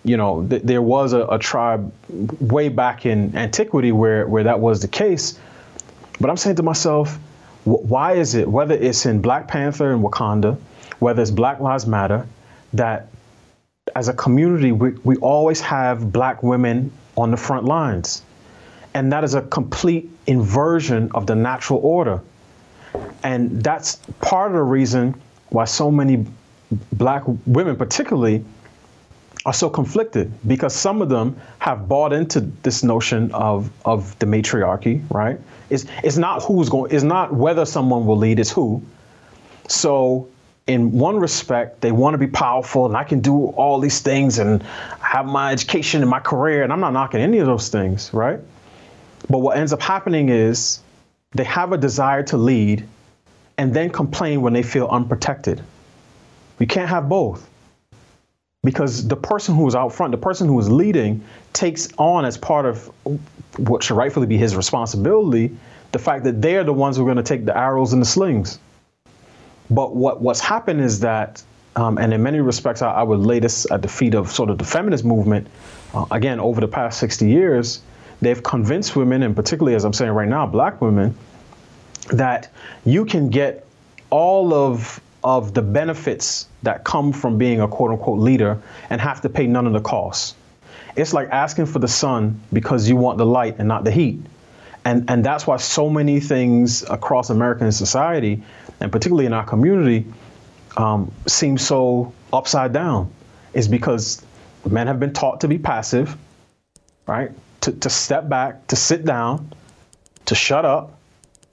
you 0.03 0.17
know, 0.17 0.45
th- 0.47 0.63
there 0.63 0.81
was 0.81 1.13
a, 1.13 1.25
a 1.25 1.39
tribe 1.39 1.91
way 2.39 2.69
back 2.69 3.05
in 3.05 3.35
antiquity 3.35 3.91
where 3.91 4.27
where 4.27 4.43
that 4.43 4.59
was 4.59 4.81
the 4.81 4.87
case. 4.87 5.39
But 6.19 6.29
I'm 6.29 6.37
saying 6.37 6.57
to 6.57 6.63
myself 6.63 7.19
why 7.63 8.13
is 8.13 8.33
it, 8.35 8.47
whether 8.47 8.73
it's 8.73 9.05
in 9.05 9.21
Black 9.21 9.47
Panther 9.47 9.91
and 9.91 10.03
Wakanda, 10.03 10.57
whether 10.99 11.21
it's 11.21 11.31
Black 11.31 11.59
Lives 11.59 11.85
Matter, 11.85 12.25
that 12.73 13.07
as 13.95 14.07
a 14.07 14.13
community, 14.13 14.71
we, 14.71 14.91
we 15.03 15.17
always 15.17 15.61
have 15.61 16.11
black 16.11 16.41
women 16.41 16.91
on 17.15 17.31
the 17.31 17.37
front 17.37 17.65
lines? 17.65 18.23
And 18.93 19.11
that 19.13 19.23
is 19.23 19.35
a 19.35 19.41
complete 19.41 20.09
inversion 20.27 21.11
of 21.13 21.27
the 21.27 21.35
natural 21.35 21.79
order. 21.79 22.21
And 23.23 23.63
that's 23.63 23.97
part 24.21 24.51
of 24.51 24.57
the 24.57 24.63
reason 24.63 25.19
why 25.49 25.65
so 25.65 25.91
many 25.91 26.25
black 26.93 27.23
women, 27.45 27.75
particularly, 27.75 28.43
are 29.45 29.53
so 29.53 29.69
conflicted 29.69 30.31
because 30.47 30.75
some 30.75 31.01
of 31.01 31.09
them 31.09 31.35
have 31.59 31.87
bought 31.87 32.13
into 32.13 32.41
this 32.61 32.83
notion 32.83 33.31
of, 33.31 33.71
of 33.85 34.17
the 34.19 34.25
matriarchy, 34.25 35.01
right? 35.09 35.39
It's, 35.69 35.85
it's 36.03 36.17
not 36.17 36.43
who's 36.43 36.69
going, 36.69 36.91
it's 36.93 37.03
not 37.03 37.33
whether 37.33 37.65
someone 37.65 38.05
will 38.05 38.17
lead, 38.17 38.39
it's 38.39 38.51
who. 38.51 38.81
So, 39.67 40.27
in 40.67 40.91
one 40.91 41.17
respect, 41.17 41.81
they 41.81 41.91
want 41.91 42.13
to 42.13 42.17
be 42.19 42.27
powerful 42.27 42.85
and 42.85 42.95
I 42.95 43.03
can 43.03 43.19
do 43.19 43.47
all 43.47 43.79
these 43.79 43.99
things 43.99 44.37
and 44.37 44.61
have 45.01 45.25
my 45.25 45.51
education 45.51 46.01
and 46.01 46.09
my 46.09 46.19
career, 46.19 46.63
and 46.63 46.71
I'm 46.71 46.79
not 46.79 46.93
knocking 46.93 47.19
any 47.19 47.39
of 47.39 47.47
those 47.47 47.69
things, 47.69 48.13
right? 48.13 48.39
But 49.27 49.39
what 49.39 49.57
ends 49.57 49.73
up 49.73 49.81
happening 49.81 50.29
is 50.29 50.79
they 51.31 51.45
have 51.45 51.71
a 51.71 51.77
desire 51.77 52.21
to 52.23 52.37
lead 52.37 52.85
and 53.57 53.73
then 53.73 53.89
complain 53.89 54.41
when 54.41 54.53
they 54.53 54.63
feel 54.63 54.87
unprotected. 54.87 55.63
We 56.59 56.67
can't 56.67 56.89
have 56.89 57.09
both 57.09 57.49
because 58.63 59.07
the 59.07 59.15
person 59.15 59.55
who 59.55 59.67
is 59.67 59.75
out 59.75 59.91
front, 59.91 60.11
the 60.11 60.17
person 60.17 60.47
who 60.47 60.59
is 60.59 60.69
leading, 60.69 61.23
takes 61.53 61.89
on 61.97 62.25
as 62.25 62.37
part 62.37 62.65
of 62.65 62.91
what 63.57 63.83
should 63.83 63.97
rightfully 63.97 64.27
be 64.27 64.37
his 64.37 64.55
responsibility 64.55 65.55
the 65.91 65.99
fact 65.99 66.23
that 66.23 66.41
they're 66.41 66.63
the 66.63 66.73
ones 66.73 66.95
who 66.95 67.03
are 67.03 67.05
going 67.05 67.17
to 67.17 67.23
take 67.23 67.45
the 67.45 67.57
arrows 67.57 67.93
and 67.93 68.01
the 68.01 68.05
slings. 68.05 68.59
But 69.69 69.95
what, 69.95 70.21
what's 70.21 70.39
happened 70.39 70.81
is 70.81 70.99
that, 71.01 71.43
um, 71.75 71.97
and 71.97 72.13
in 72.13 72.23
many 72.23 72.39
respects, 72.39 72.81
I, 72.81 72.91
I, 72.91 73.03
would 73.03 73.19
lay 73.19 73.39
this 73.39 73.69
at 73.71 73.81
the 73.81 73.87
feet 73.87 74.13
of 74.13 74.29
sort 74.29 74.49
of 74.49 74.57
the 74.57 74.63
feminist 74.63 75.05
movement. 75.05 75.47
Uh, 75.93 76.05
again, 76.11 76.39
over 76.39 76.61
the 76.61 76.67
past 76.67 76.99
60 76.99 77.27
years, 77.27 77.81
they've 78.21 78.41
convinced 78.41 78.95
women, 78.95 79.23
and 79.23 79.35
particularly 79.35 79.75
as 79.75 79.85
I'm 79.85 79.93
saying 79.93 80.11
right 80.11 80.27
now, 80.27 80.45
black 80.45 80.81
women, 80.81 81.15
that 82.09 82.49
you 82.85 83.05
can 83.05 83.29
get 83.29 83.65
all 84.09 84.53
of 84.53 85.01
of 85.23 85.53
the 85.53 85.61
benefits 85.61 86.47
that 86.63 86.83
come 86.83 87.13
from 87.13 87.37
being 87.37 87.61
a 87.61 87.67
quote 87.67 87.91
unquote 87.91 88.19
leader 88.19 88.61
and 88.89 88.99
have 88.99 89.21
to 89.21 89.29
pay 89.29 89.47
none 89.47 89.67
of 89.67 89.73
the 89.73 89.81
costs. 89.81 90.35
It's 90.95 91.13
like 91.13 91.29
asking 91.29 91.67
for 91.67 91.79
the 91.79 91.87
sun 91.87 92.41
because 92.51 92.89
you 92.89 92.95
want 92.95 93.17
the 93.17 93.25
light 93.25 93.55
and 93.59 93.67
not 93.67 93.83
the 93.83 93.91
heat. 93.91 94.19
And, 94.83 95.09
and 95.09 95.23
that's 95.23 95.45
why 95.45 95.57
so 95.57 95.89
many 95.89 96.19
things 96.19 96.83
across 96.83 97.29
American 97.29 97.71
society, 97.71 98.41
and 98.79 98.91
particularly 98.91 99.27
in 99.27 99.33
our 99.33 99.45
community, 99.45 100.05
um, 100.75 101.11
seem 101.27 101.57
so 101.57 102.13
upside 102.33 102.73
down. 102.73 103.11
Is 103.53 103.67
because 103.67 104.23
men 104.69 104.87
have 104.87 104.99
been 104.99 105.13
taught 105.13 105.41
to 105.41 105.47
be 105.47 105.57
passive, 105.57 106.17
right? 107.05 107.31
To, 107.61 107.71
to 107.73 107.89
step 107.89 108.27
back, 108.29 108.67
to 108.67 108.75
sit 108.75 109.05
down, 109.05 109.53
to 110.25 110.35
shut 110.35 110.65
up, 110.65 110.97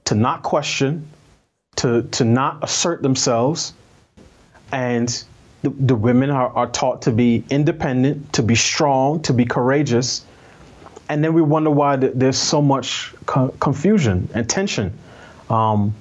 to 0.07 0.15
not 0.15 0.43
question, 0.43 1.09
to, 1.79 2.03
to 2.03 2.25
not 2.25 2.59
assert 2.63 3.03
themselves. 3.03 3.73
And 4.73 5.09
the, 5.63 5.71
the 5.71 5.95
women 5.95 6.31
are, 6.31 6.49
are 6.49 6.67
taught 6.67 7.03
to 7.03 7.13
be 7.13 7.45
independent, 7.51 8.33
to 8.33 8.43
be 8.43 8.55
strong, 8.55 9.23
to 9.23 9.33
be 9.33 9.45
courageous. 9.45 10.25
And 11.09 11.23
then 11.23 11.35
we 11.35 11.43
wonder 11.43 11.71
why 11.71 11.97
th- 11.97 12.13
there's 12.15 12.37
so 12.37 12.61
much 12.61 13.15
co- 13.27 13.55
confusion 13.61 14.29
and 14.35 14.49
tension. 14.51 14.93
Um, 15.49 15.95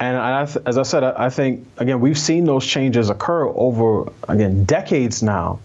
and 0.00 0.16
I 0.16 0.46
th- 0.46 0.64
as 0.64 0.78
I 0.78 0.82
said, 0.82 1.04
I, 1.04 1.26
I 1.26 1.30
think, 1.30 1.66
again, 1.76 2.00
we've 2.00 2.18
seen 2.18 2.44
those 2.44 2.66
changes 2.66 3.10
occur 3.10 3.46
over, 3.48 4.10
again, 4.28 4.64
decades 4.64 5.22
now. 5.22 5.60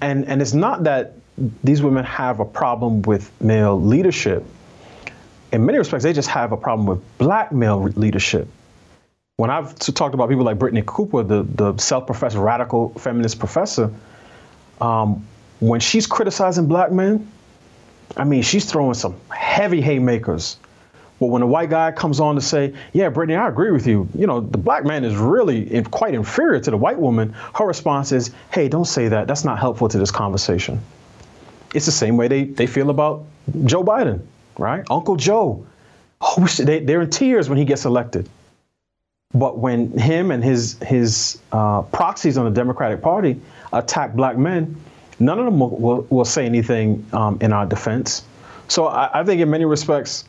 And, 0.00 0.26
and 0.26 0.42
it's 0.42 0.54
not 0.54 0.84
that 0.84 1.14
these 1.64 1.82
women 1.82 2.04
have 2.04 2.38
a 2.38 2.44
problem 2.44 3.02
with 3.02 3.32
male 3.40 3.80
leadership. 3.80 4.44
In 5.52 5.64
many 5.64 5.78
respects, 5.78 6.04
they 6.04 6.12
just 6.12 6.28
have 6.28 6.52
a 6.52 6.56
problem 6.56 6.86
with 6.86 7.18
black 7.18 7.50
male 7.50 7.82
leadership 7.82 8.46
when 9.36 9.50
I've 9.50 9.76
talked 9.76 10.14
about 10.14 10.28
people 10.28 10.44
like 10.44 10.58
Brittney 10.58 10.86
Cooper, 10.86 11.24
the, 11.24 11.42
the 11.42 11.76
self-professed 11.76 12.36
radical 12.36 12.90
feminist 12.90 13.40
professor, 13.40 13.92
um, 14.80 15.26
when 15.58 15.80
she's 15.80 16.06
criticizing 16.06 16.66
black 16.66 16.92
men, 16.92 17.30
I 18.16 18.24
mean, 18.24 18.42
she's 18.42 18.70
throwing 18.70 18.94
some 18.94 19.16
heavy 19.30 19.80
haymakers. 19.80 20.56
But 21.18 21.26
when 21.26 21.42
a 21.42 21.46
white 21.46 21.70
guy 21.70 21.90
comes 21.90 22.20
on 22.20 22.36
to 22.36 22.40
say, 22.40 22.74
yeah, 22.92 23.08
Brittany, 23.08 23.36
I 23.36 23.48
agree 23.48 23.72
with 23.72 23.86
you, 23.88 24.08
you 24.14 24.26
know, 24.26 24.40
the 24.40 24.58
black 24.58 24.84
man 24.84 25.04
is 25.04 25.16
really 25.16 25.82
quite 25.84 26.14
inferior 26.14 26.60
to 26.60 26.70
the 26.70 26.76
white 26.76 26.98
woman, 26.98 27.34
her 27.54 27.66
response 27.66 28.12
is, 28.12 28.32
hey, 28.52 28.68
don't 28.68 28.84
say 28.84 29.08
that. 29.08 29.26
That's 29.26 29.44
not 29.44 29.58
helpful 29.58 29.88
to 29.88 29.98
this 29.98 30.10
conversation. 30.12 30.80
It's 31.74 31.86
the 31.86 31.92
same 31.92 32.16
way 32.16 32.28
they, 32.28 32.44
they 32.44 32.66
feel 32.68 32.90
about 32.90 33.24
Joe 33.64 33.82
Biden, 33.82 34.20
right? 34.58 34.84
Uncle 34.90 35.16
Joe. 35.16 35.66
Oh, 36.20 36.46
they, 36.46 36.80
they're 36.80 37.02
in 37.02 37.10
tears 37.10 37.48
when 37.48 37.58
he 37.58 37.64
gets 37.64 37.84
elected. 37.84 38.28
But 39.34 39.58
when 39.58 39.90
him 39.98 40.30
and 40.30 40.44
his 40.44 40.78
his 40.80 41.40
uh, 41.50 41.82
proxies 41.82 42.38
on 42.38 42.44
the 42.44 42.50
Democratic 42.50 43.02
Party 43.02 43.40
attack 43.72 44.14
black 44.14 44.38
men, 44.38 44.76
none 45.18 45.38
of 45.38 45.44
them 45.44 45.58
will, 45.58 45.70
will, 45.70 46.06
will 46.10 46.24
say 46.24 46.46
anything 46.46 47.04
um, 47.12 47.38
in 47.40 47.52
our 47.52 47.66
defense. 47.66 48.22
So 48.68 48.86
I, 48.86 49.20
I, 49.20 49.24
think 49.24 49.40
in 49.40 49.50
many 49.50 49.64
respects, 49.64 50.24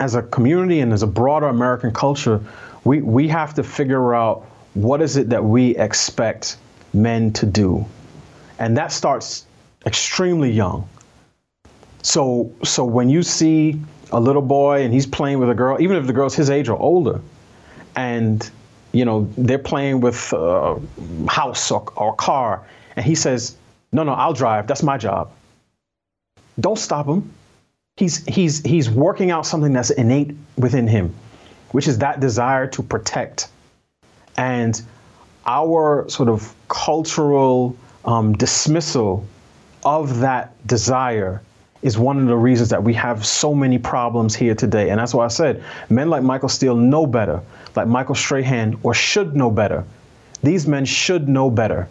as 0.00 0.14
a 0.14 0.22
community 0.22 0.80
and 0.80 0.92
as 0.92 1.02
a 1.02 1.06
broader 1.06 1.46
American 1.46 1.92
culture, 1.92 2.40
we, 2.84 3.00
we 3.00 3.28
have 3.28 3.54
to 3.54 3.62
figure 3.62 4.14
out 4.14 4.46
what 4.74 5.02
is 5.02 5.16
it 5.16 5.28
that 5.28 5.44
we 5.44 5.76
expect 5.76 6.56
men 6.94 7.32
to 7.34 7.46
do. 7.46 7.84
And 8.58 8.76
that 8.76 8.90
starts 8.90 9.46
extremely 9.86 10.50
young. 10.50 10.88
So 12.02 12.52
so 12.64 12.84
when 12.84 13.08
you 13.08 13.22
see 13.22 13.80
a 14.12 14.20
little 14.20 14.42
boy 14.42 14.82
and 14.82 14.94
he's 14.94 15.06
playing 15.06 15.38
with 15.38 15.50
a 15.50 15.54
girl, 15.54 15.76
even 15.80 15.96
if 15.96 16.06
the 16.06 16.12
girl's 16.12 16.34
his 16.34 16.48
age 16.48 16.68
or 16.68 16.78
older, 16.78 17.20
and 17.98 18.48
you 18.92 19.04
know 19.04 19.28
they're 19.36 19.58
playing 19.58 20.00
with 20.00 20.32
a 20.32 20.80
house 21.28 21.70
or, 21.70 21.84
or 21.96 22.14
car, 22.14 22.64
and 22.94 23.04
he 23.04 23.16
says, 23.16 23.56
"No, 23.92 24.04
no, 24.04 24.12
I'll 24.12 24.32
drive. 24.32 24.68
That's 24.68 24.84
my 24.84 24.96
job." 24.96 25.30
Don't 26.60 26.78
stop 26.78 27.06
him. 27.06 27.32
He's 27.96 28.24
he's 28.26 28.64
he's 28.64 28.88
working 28.88 29.32
out 29.32 29.46
something 29.46 29.72
that's 29.72 29.90
innate 29.90 30.36
within 30.56 30.86
him, 30.86 31.12
which 31.72 31.88
is 31.88 31.98
that 31.98 32.20
desire 32.20 32.68
to 32.68 32.82
protect, 32.84 33.48
and 34.36 34.80
our 35.44 36.08
sort 36.08 36.28
of 36.28 36.54
cultural 36.68 37.76
um, 38.04 38.32
dismissal 38.34 39.26
of 39.84 40.20
that 40.20 40.54
desire 40.66 41.42
is 41.82 41.98
one 41.98 42.18
of 42.18 42.26
the 42.26 42.36
reasons 42.36 42.68
that 42.70 42.82
we 42.82 42.94
have 42.94 43.24
so 43.24 43.54
many 43.54 43.78
problems 43.78 44.34
here 44.34 44.54
today. 44.54 44.90
And 44.90 44.98
that's 44.98 45.14
why 45.14 45.24
I 45.24 45.28
said 45.28 45.62
men 45.90 46.10
like 46.10 46.22
Michael 46.22 46.48
Steele 46.48 46.76
know 46.76 47.06
better, 47.06 47.40
like 47.78 47.88
Michael 47.88 48.14
Strahan, 48.14 48.78
or 48.82 48.92
should 48.92 49.34
know 49.34 49.50
better. 49.50 49.84
These 50.42 50.66
men 50.66 50.84
should 50.84 51.28
know 51.28 51.50
better. 51.50 51.88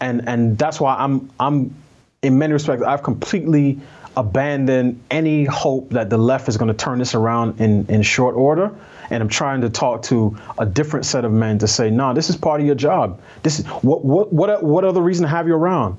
And 0.00 0.28
and 0.28 0.58
that's 0.58 0.80
why 0.80 0.94
I'm 0.94 1.30
I'm 1.40 1.74
in 2.22 2.38
many 2.38 2.52
respects 2.52 2.82
I've 2.82 3.02
completely 3.02 3.80
abandoned 4.16 5.02
any 5.10 5.44
hope 5.44 5.90
that 5.90 6.08
the 6.08 6.16
left 6.16 6.48
is 6.48 6.56
going 6.56 6.68
to 6.68 6.74
turn 6.74 6.98
this 6.98 7.14
around 7.14 7.60
in, 7.60 7.86
in 7.88 8.00
short 8.02 8.34
order. 8.34 8.74
And 9.10 9.22
I'm 9.22 9.28
trying 9.28 9.60
to 9.60 9.68
talk 9.68 10.02
to 10.04 10.36
a 10.58 10.64
different 10.64 11.04
set 11.04 11.24
of 11.24 11.32
men 11.32 11.58
to 11.58 11.68
say, 11.68 11.90
no, 11.90 12.14
this 12.14 12.30
is 12.30 12.36
part 12.36 12.60
of 12.60 12.66
your 12.66 12.74
job. 12.74 13.20
This 13.42 13.60
is 13.60 13.66
what 13.66 14.04
what 14.04 14.32
what 14.32 14.62
what 14.62 14.84
other 14.84 15.00
reason 15.00 15.22
to 15.22 15.28
have 15.28 15.46
you 15.46 15.54
around? 15.54 15.98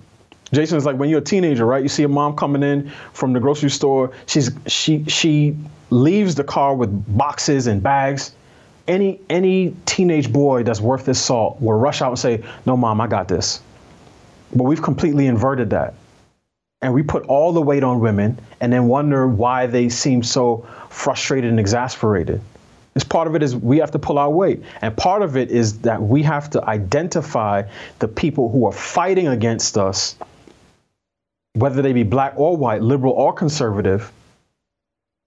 Jason 0.52 0.78
is 0.78 0.86
like 0.86 0.98
when 0.98 1.10
you're 1.10 1.20
a 1.20 1.24
teenager, 1.24 1.66
right? 1.66 1.84
You 1.84 1.90
see 1.90 2.04
a 2.04 2.08
mom 2.08 2.36
coming 2.36 2.64
in 2.64 2.90
from 3.14 3.34
the 3.34 3.40
grocery 3.40 3.70
store. 3.70 4.12
She's 4.26 4.52
she 4.68 5.04
she 5.06 5.56
leaves 5.90 6.36
the 6.36 6.44
car 6.44 6.76
with 6.76 7.18
boxes 7.18 7.68
and 7.68 7.82
bags. 7.82 8.34
Any 8.88 9.20
any 9.30 9.76
teenage 9.86 10.32
boy 10.32 10.64
that's 10.64 10.80
worth 10.80 11.06
his 11.06 11.20
salt 11.20 11.62
will 11.62 11.74
rush 11.74 12.02
out 12.02 12.10
and 12.10 12.20
say, 12.20 12.44
"No, 12.66 12.78
mom, 12.78 13.02
I 13.02 13.08
got 13.08 13.28
this." 13.28 13.62
But 14.56 14.64
we've 14.64 14.82
completely 14.82 15.28
inverted 15.28 15.72
that, 15.72 15.94
and 16.82 16.94
we 16.94 17.04
put 17.04 17.26
all 17.26 17.52
the 17.52 17.62
weight 17.62 17.84
on 17.84 18.00
women, 18.00 18.40
and 18.62 18.72
then 18.72 18.88
wonder 18.88 19.28
why 19.28 19.68
they 19.68 19.90
seem 19.90 20.24
so 20.24 20.66
frustrated 20.90 21.50
and 21.50 21.60
exasperated. 21.60 22.42
It's 22.96 23.04
part 23.04 23.28
of 23.28 23.36
it 23.36 23.44
is 23.44 23.56
we 23.56 23.78
have 23.80 23.92
to 23.92 24.00
pull 24.00 24.18
our 24.18 24.30
weight, 24.30 24.64
and 24.82 24.96
part 24.96 25.22
of 25.22 25.38
it 25.38 25.52
is 25.52 25.80
that 25.80 26.02
we 26.02 26.24
have 26.24 26.50
to 26.52 26.64
identify 26.64 27.64
the 28.00 28.08
people 28.08 28.50
who 28.50 28.66
are 28.66 28.72
fighting 28.72 29.28
against 29.28 29.78
us 29.78 30.16
whether 31.58 31.82
they 31.82 31.94
be 31.94 32.04
black 32.04 32.34
or 32.38 32.56
white, 32.56 32.82
liberal 32.82 33.14
or 33.14 33.34
conservative, 33.34 34.12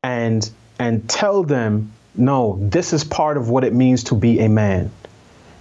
and 0.03 0.49
and 0.79 1.09
tell 1.09 1.43
them, 1.43 1.93
no, 2.15 2.59
this 2.61 2.93
is 2.93 3.05
part 3.05 3.37
of 3.37 3.51
what 3.51 3.65
it 3.65 3.73
means 3.73 4.05
to 4.05 4.15
be 4.15 4.41
a 4.41 4.49
man. 4.49 4.91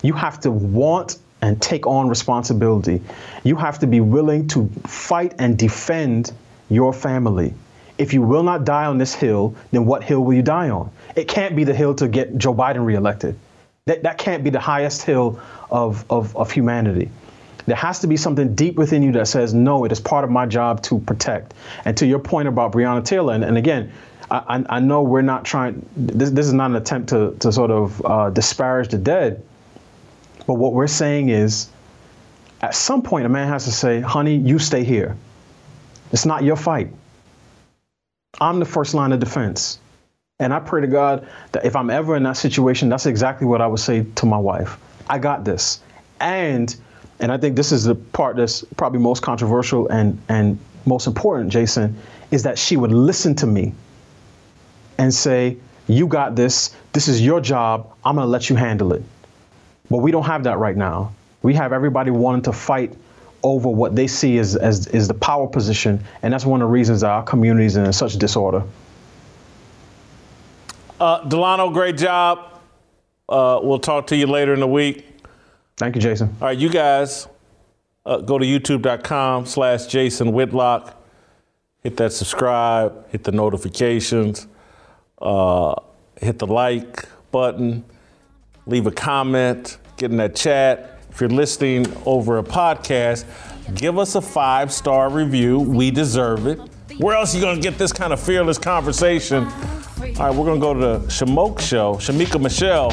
You 0.01 0.13
have 0.13 0.39
to 0.41 0.51
want 0.51 1.17
and 1.41 1.61
take 1.61 1.87
on 1.87 2.09
responsibility. 2.09 3.01
You 3.43 3.55
have 3.55 3.79
to 3.79 3.87
be 3.87 4.01
willing 4.01 4.47
to 4.49 4.67
fight 4.85 5.35
and 5.39 5.57
defend 5.57 6.31
your 6.69 6.93
family. 6.93 7.53
If 7.97 8.13
you 8.13 8.21
will 8.21 8.43
not 8.43 8.65
die 8.65 8.85
on 8.85 8.97
this 8.97 9.13
hill, 9.13 9.55
then 9.71 9.85
what 9.85 10.03
hill 10.03 10.23
will 10.23 10.33
you 10.33 10.41
die 10.41 10.69
on? 10.69 10.91
It 11.15 11.27
can't 11.27 11.55
be 11.55 11.63
the 11.63 11.73
hill 11.73 11.95
to 11.95 12.07
get 12.07 12.37
Joe 12.37 12.53
Biden 12.53 12.85
reelected. 12.85 13.37
That, 13.85 14.03
that 14.03 14.17
can't 14.17 14.43
be 14.43 14.49
the 14.49 14.59
highest 14.59 15.03
hill 15.03 15.39
of, 15.69 16.05
of, 16.09 16.35
of 16.35 16.51
humanity. 16.51 17.09
There 17.65 17.75
has 17.75 17.99
to 17.99 18.07
be 18.07 18.17
something 18.17 18.55
deep 18.55 18.75
within 18.75 19.03
you 19.03 19.11
that 19.13 19.27
says, 19.27 19.53
no, 19.53 19.83
it 19.83 19.91
is 19.91 19.99
part 19.99 20.23
of 20.23 20.31
my 20.31 20.45
job 20.45 20.81
to 20.83 20.99
protect. 20.99 21.53
And 21.85 21.95
to 21.97 22.05
your 22.05 22.19
point 22.19 22.47
about 22.47 22.71
Breonna 22.71 23.03
Taylor, 23.03 23.33
and, 23.33 23.43
and 23.43 23.57
again, 23.57 23.91
I, 24.31 24.63
I, 24.69 24.79
know 24.79 25.01
we're 25.01 25.21
not 25.21 25.43
trying, 25.43 25.87
this, 25.95 26.29
this 26.29 26.45
is 26.45 26.53
not 26.53 26.69
an 26.69 26.75
attempt 26.75 27.09
to, 27.09 27.35
to 27.39 27.51
sort 27.51 27.71
of 27.71 28.05
uh, 28.05 28.29
disparage 28.29 28.89
the 28.89 28.97
dead, 28.97 29.43
but 30.45 30.55
what 30.55 30.73
we're 30.73 30.87
saying 30.87 31.29
is, 31.29 31.69
at 32.61 32.75
some 32.75 33.01
point, 33.01 33.25
a 33.25 33.29
man 33.29 33.47
has 33.47 33.65
to 33.65 33.71
say, 33.71 34.01
honey, 34.01 34.35
you 34.35 34.59
stay 34.59 34.83
here. 34.83 35.15
It's 36.11 36.25
not 36.25 36.43
your 36.43 36.55
fight. 36.55 36.91
I'm 38.41 38.59
the 38.59 38.65
first 38.65 38.93
line 38.93 39.11
of 39.11 39.19
defense. 39.19 39.79
And 40.39 40.53
I 40.53 40.59
pray 40.59 40.81
to 40.81 40.87
God 40.87 41.27
that 41.51 41.65
if 41.65 41.75
I'm 41.75 41.89
ever 41.89 42.15
in 42.15 42.23
that 42.23 42.37
situation, 42.37 42.89
that's 42.89 43.05
exactly 43.05 43.47
what 43.47 43.61
I 43.61 43.67
would 43.67 43.79
say 43.79 44.05
to 44.15 44.25
my 44.25 44.37
wife. 44.37 44.77
I 45.09 45.19
got 45.19 45.43
this. 45.43 45.81
And 46.19 46.75
and 47.19 47.31
I 47.31 47.37
think 47.37 47.55
this 47.55 47.71
is 47.71 47.83
the 47.83 47.95
part 47.95 48.37
that's 48.37 48.63
probably 48.77 48.99
most 48.99 49.21
controversial 49.21 49.87
and, 49.89 50.17
and 50.29 50.57
most 50.85 51.05
important, 51.05 51.51
Jason, 51.51 51.97
is 52.31 52.43
that 52.43 52.57
she 52.57 52.77
would 52.77 52.93
listen 52.93 53.35
to 53.35 53.45
me 53.45 53.73
and 54.99 55.11
say, 55.11 55.57
You 55.87 56.05
got 56.05 56.35
this. 56.35 56.75
This 56.93 57.07
is 57.07 57.19
your 57.19 57.41
job. 57.41 57.91
I'm 58.05 58.15
going 58.15 58.25
to 58.25 58.29
let 58.29 58.49
you 58.51 58.55
handle 58.55 58.93
it. 58.93 59.01
But 59.89 59.97
we 59.97 60.11
don't 60.11 60.25
have 60.25 60.43
that 60.43 60.59
right 60.59 60.77
now. 60.77 61.13
We 61.41 61.55
have 61.55 61.73
everybody 61.73 62.11
wanting 62.11 62.43
to 62.43 62.53
fight 62.53 62.93
over 63.41 63.69
what 63.69 63.95
they 63.95 64.05
see 64.05 64.37
as, 64.37 64.55
as, 64.55 64.85
as 64.87 65.07
the 65.07 65.13
power 65.13 65.47
position. 65.47 66.03
And 66.21 66.31
that's 66.31 66.45
one 66.45 66.61
of 66.61 66.67
the 66.67 66.71
reasons 66.71 67.01
our 67.01 67.23
community 67.23 67.65
is 67.65 67.77
in 67.77 67.91
such 67.93 68.17
disorder. 68.17 68.63
Uh, 70.99 71.23
Delano, 71.23 71.69
great 71.69 71.97
job. 71.97 72.61
Uh, 73.29 73.59
we'll 73.63 73.79
talk 73.79 74.07
to 74.07 74.17
you 74.17 74.27
later 74.27 74.53
in 74.53 74.59
the 74.59 74.67
week. 74.67 75.05
Thank 75.77 75.95
you, 75.95 76.01
Jason. 76.01 76.35
All 76.41 76.47
right, 76.49 76.57
you 76.57 76.69
guys 76.69 77.27
uh, 78.05 78.17
go 78.17 78.37
to 78.37 78.45
youtube.com 78.45 79.45
slash 79.45 79.87
Jason 79.87 80.33
Whitlock. 80.33 81.01
Hit 81.83 81.95
that 81.97 82.11
subscribe, 82.11 83.09
hit 83.09 83.23
the 83.23 83.31
notifications, 83.31 84.47
uh, 85.21 85.75
hit 86.19 86.39
the 86.39 86.47
like 86.47 87.05
button, 87.31 87.83
leave 88.65 88.87
a 88.87 88.91
comment, 88.91 89.77
get 89.97 90.11
in 90.11 90.17
that 90.17 90.35
chat. 90.35 90.99
If 91.09 91.21
you're 91.21 91.29
listening 91.29 91.85
over 92.05 92.37
a 92.37 92.43
podcast, 92.43 93.25
give 93.75 93.97
us 93.97 94.15
a 94.15 94.21
five 94.21 94.71
star 94.71 95.09
review. 95.09 95.59
We 95.59 95.91
deserve 95.91 96.47
it. 96.47 96.59
Where 96.97 97.15
else 97.15 97.33
are 97.33 97.37
you 97.37 97.43
gonna 97.43 97.61
get 97.61 97.77
this 97.77 97.93
kind 97.93 98.13
of 98.13 98.19
fearless 98.19 98.57
conversation? 98.57 99.45
All 99.45 100.27
right, 100.27 100.35
we're 100.35 100.45
gonna 100.45 100.59
go 100.59 100.73
to 100.73 100.79
the 100.79 100.99
Shamoke 101.07 101.59
Show. 101.59 101.95
Shemeka 101.95 102.41
Michelle. 102.41 102.91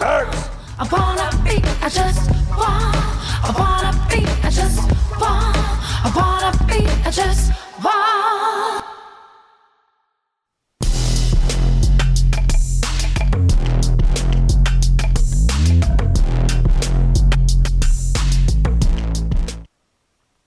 Earth. 0.00 0.50
I 0.78 0.88
wanna 0.90 1.44
be, 1.44 1.60
I 1.80 1.88
just 1.88 2.30
want, 2.50 2.96
I 3.44 3.54
wanna 3.56 4.08
be, 4.08 4.24
I 4.42 4.50
just 4.50 4.78
want, 5.20 5.56
I 6.04 6.12
wanna 6.16 6.64
be, 6.66 6.86
I 7.06 7.10
just 7.10 7.52
want. 7.84 8.81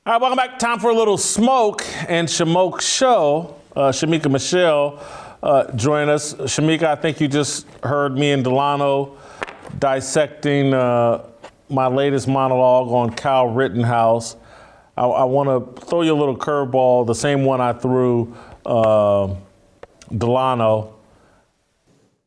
All 0.08 0.14
right, 0.14 0.22
welcome 0.22 0.38
back. 0.38 0.60
Time 0.60 0.78
for 0.78 0.92
a 0.92 0.94
little 0.94 1.18
smoke 1.18 1.84
and 2.08 2.28
Shamoke 2.28 2.80
show. 2.80 3.56
Uh, 3.76 3.92
Shemeka 3.92 4.30
Michelle 4.30 5.04
uh, 5.42 5.72
join 5.72 6.10
us. 6.10 6.36
Shemeka, 6.36 6.84
I 6.84 6.96
think 6.96 7.20
you 7.20 7.28
just 7.28 7.66
heard 7.82 8.16
me 8.16 8.32
and 8.32 8.44
Delano 8.44 9.18
dissecting 9.80 10.76
uh, 10.76 11.26
my 11.70 11.88
latest 11.88 12.28
monologue 12.28 12.90
on 12.90 13.16
Kyle 13.16 13.48
Rittenhouse. 13.48 14.36
I, 14.96 15.08
I 15.08 15.24
want 15.24 15.50
to 15.50 15.82
throw 15.88 16.04
you 16.04 16.14
a 16.14 16.20
little 16.20 16.38
curveball, 16.38 17.08
the 17.08 17.16
same 17.16 17.44
one 17.44 17.60
I 17.60 17.74
threw 17.74 18.32
uh, 18.64 19.34
Delano. 20.16 20.94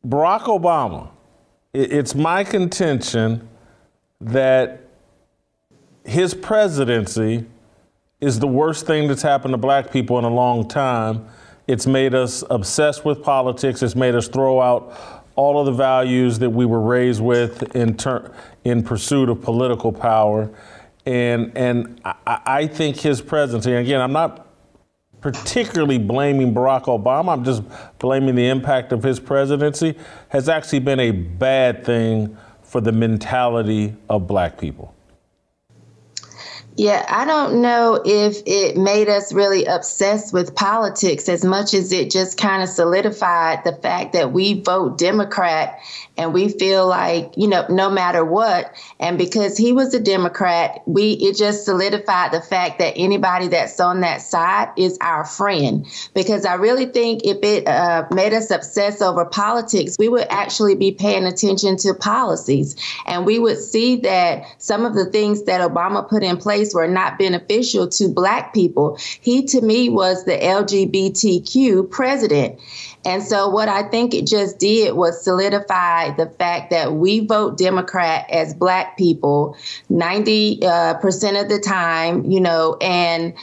Barack 0.05 0.41
Obama, 0.41 1.11
it, 1.71 1.93
it's 1.93 2.13
my 2.13 2.43
contention 2.43 3.47
that 4.19 4.81
his 6.03 6.33
presidency 6.33 7.45
is 8.21 8.39
the 8.39 8.47
worst 8.47 8.85
thing 8.85 9.07
that's 9.07 9.21
happened 9.21 9.53
to 9.53 9.57
black 9.57 9.91
people 9.91 10.19
in 10.19 10.25
a 10.25 10.29
long 10.33 10.67
time. 10.67 11.27
It's 11.67 11.87
made 11.87 12.13
us 12.13 12.43
obsessed 12.49 13.05
with 13.05 13.23
politics. 13.23 13.81
It's 13.81 13.95
made 13.95 14.15
us 14.15 14.27
throw 14.27 14.59
out 14.59 15.25
all 15.35 15.59
of 15.59 15.65
the 15.65 15.71
values 15.71 16.39
that 16.39 16.49
we 16.49 16.65
were 16.65 16.81
raised 16.81 17.21
with 17.21 17.75
in 17.75 17.95
ter- 17.95 18.33
in 18.65 18.83
pursuit 18.83 19.29
of 19.29 19.41
political 19.41 19.91
power, 19.91 20.49
and 21.05 21.55
and 21.55 22.01
I, 22.03 22.41
I 22.45 22.67
think 22.67 22.97
his 22.97 23.21
presidency. 23.21 23.71
And 23.71 23.85
again, 23.85 24.01
I'm 24.01 24.11
not 24.11 24.47
particularly 25.21 25.97
blaming 25.97 26.53
Barack 26.53 26.85
Obama. 26.85 27.33
I'm 27.33 27.45
just 27.45 27.63
blaming 27.99 28.35
the 28.35 28.47
impact 28.47 28.91
of 28.91 29.03
his 29.03 29.19
presidency 29.19 29.95
has 30.29 30.49
actually 30.49 30.79
been 30.79 30.99
a 30.99 31.11
bad 31.11 31.85
thing 31.85 32.37
for 32.63 32.81
the 32.81 32.91
mentality 32.91 33.95
of 34.09 34.27
black 34.27 34.57
people. 34.57 34.93
Yeah, 36.79 37.05
I 37.09 37.25
don't 37.25 37.61
know 37.61 38.01
if 38.05 38.41
it 38.45 38.77
made 38.77 39.09
us 39.09 39.33
really 39.33 39.65
obsessed 39.65 40.33
with 40.33 40.55
politics 40.55 41.27
as 41.27 41.43
much 41.43 41.73
as 41.73 41.91
it 41.91 42.09
just 42.09 42.37
kind 42.37 42.63
of 42.63 42.69
solidified 42.69 43.65
the 43.65 43.73
fact 43.73 44.13
that 44.13 44.31
we 44.31 44.61
vote 44.61 44.97
Democrat 44.97 45.77
and 46.19 46.33
we 46.33 46.49
feel 46.49 46.85
like, 46.85 47.31
you 47.37 47.47
know, 47.47 47.65
no 47.69 47.89
matter 47.89 48.25
what. 48.25 48.75
And 48.99 49.17
because 49.17 49.55
he 49.57 49.71
was 49.71 49.93
a 49.93 50.01
Democrat, 50.01 50.81
we 50.85 51.13
it 51.13 51.37
just 51.37 51.63
solidified 51.63 52.33
the 52.33 52.41
fact 52.41 52.79
that 52.79 52.93
anybody 52.97 53.47
that's 53.47 53.79
on 53.79 54.01
that 54.01 54.21
side 54.21 54.67
is 54.75 54.97
our 54.99 55.23
friend. 55.23 55.87
Because 56.13 56.45
I 56.45 56.55
really 56.55 56.87
think 56.87 57.21
if 57.23 57.37
it 57.41 57.65
uh, 57.65 58.05
made 58.11 58.33
us 58.33 58.51
obsess 58.51 59.01
over 59.01 59.23
politics, 59.23 59.95
we 59.97 60.09
would 60.09 60.27
actually 60.29 60.75
be 60.75 60.91
paying 60.91 61.23
attention 61.23 61.77
to 61.77 61.93
policies. 61.93 62.75
And 63.05 63.25
we 63.25 63.39
would 63.39 63.57
see 63.57 63.95
that 64.01 64.43
some 64.57 64.83
of 64.83 64.95
the 64.95 65.05
things 65.05 65.43
that 65.43 65.61
Obama 65.61 66.07
put 66.07 66.21
in 66.21 66.35
place 66.35 66.73
were 66.73 66.87
not 66.89 67.17
beneficial 67.17 67.87
to 67.91 68.09
Black 68.09 68.53
people. 68.53 68.97
He, 69.21 69.45
to 69.45 69.61
me, 69.61 69.87
was 69.87 70.25
the 70.25 70.37
LGBTQ 70.37 71.89
president. 71.89 72.59
And 73.05 73.23
so, 73.23 73.49
what 73.49 73.69
I 73.69 73.83
think 73.83 74.13
it 74.13 74.27
just 74.27 74.59
did 74.59 74.95
was 74.95 75.23
solidify 75.23 76.11
the 76.11 76.27
fact 76.27 76.71
that 76.71 76.93
we 76.93 77.25
vote 77.25 77.57
Democrat 77.57 78.29
as 78.29 78.53
Black 78.53 78.97
people 78.97 79.55
90% 79.89 80.63
uh, 80.63 81.41
of 81.41 81.49
the 81.49 81.63
time, 81.65 82.29
you 82.29 82.41
know, 82.41 82.75
and 82.81 83.33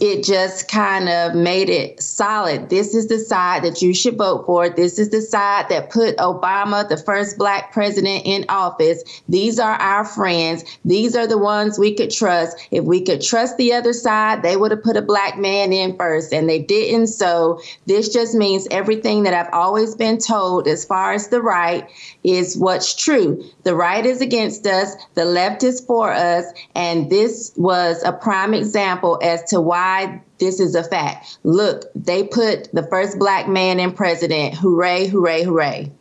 it 0.00 0.24
just 0.24 0.66
kind 0.68 1.08
of 1.08 1.34
made 1.34 1.68
it 1.68 2.02
solid. 2.02 2.70
This 2.70 2.94
is 2.94 3.06
the 3.06 3.18
side 3.18 3.62
that 3.62 3.82
you 3.82 3.94
should 3.94 4.16
vote 4.16 4.46
for. 4.46 4.68
This 4.68 4.98
is 4.98 5.10
the 5.10 5.22
side 5.22 5.68
that 5.68 5.90
put 5.90 6.16
Obama, 6.16 6.88
the 6.88 6.96
first 6.96 7.38
black 7.38 7.72
president, 7.72 8.22
in 8.24 8.46
office. 8.48 9.04
These 9.28 9.60
are 9.60 9.74
our 9.74 10.04
friends. 10.04 10.64
These 10.84 11.14
are 11.14 11.26
the 11.26 11.38
ones 11.38 11.78
we 11.78 11.94
could 11.94 12.10
trust. 12.10 12.56
If 12.72 12.84
we 12.84 13.02
could 13.02 13.20
trust 13.20 13.58
the 13.58 13.74
other 13.74 13.92
side, 13.92 14.42
they 14.42 14.56
would 14.56 14.72
have 14.72 14.82
put 14.82 14.96
a 14.96 15.02
black 15.02 15.38
man 15.38 15.72
in 15.72 15.96
first, 15.96 16.32
and 16.32 16.48
they 16.48 16.60
didn't. 16.60 17.08
So 17.08 17.60
this 17.86 18.08
just 18.08 18.34
means 18.34 18.66
everything 18.70 19.22
that 19.24 19.34
I've 19.34 19.52
always 19.52 19.94
been 19.94 20.18
told 20.18 20.66
as 20.66 20.84
far 20.84 21.12
as 21.12 21.28
the 21.28 21.42
right 21.42 21.88
is 22.24 22.56
what's 22.56 22.96
true. 22.96 23.44
The 23.62 23.76
right 23.76 24.04
is 24.04 24.20
against 24.20 24.66
us, 24.66 24.96
the 25.14 25.26
left 25.26 25.62
is 25.62 25.80
for 25.80 26.10
us, 26.10 26.46
and 26.74 27.08
this 27.10 27.52
was 27.56 28.02
a 28.02 28.12
prime 28.12 28.54
example 28.54 29.20
as 29.22 29.44
to 29.44 29.59
why 29.60 30.22
this 30.38 30.60
is 30.60 30.74
a 30.74 30.82
fact. 30.82 31.38
Look, 31.42 31.84
they 31.94 32.24
put 32.24 32.72
the 32.72 32.82
first 32.84 33.18
black 33.18 33.48
man 33.48 33.80
in 33.80 33.92
president. 33.92 34.54
Hooray, 34.54 35.06
hooray, 35.06 35.44
hooray. 35.44 35.92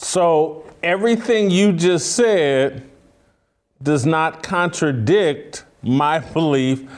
So 0.00 0.64
everything 0.82 1.50
you 1.50 1.72
just 1.72 2.16
said 2.16 2.88
does 3.82 4.04
not 4.06 4.42
contradict 4.42 5.64
my 5.82 6.18
belief 6.18 6.88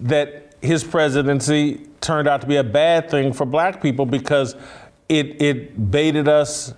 that 0.00 0.54
his 0.60 0.84
presidency 0.84 1.86
turned 2.00 2.28
out 2.28 2.40
to 2.40 2.46
be 2.46 2.56
a 2.56 2.64
bad 2.64 3.10
thing 3.10 3.32
for 3.32 3.44
black 3.44 3.82
people 3.82 4.06
because 4.06 4.54
it 5.08 5.40
it 5.40 5.90
baited 5.90 6.28
us 6.28 6.72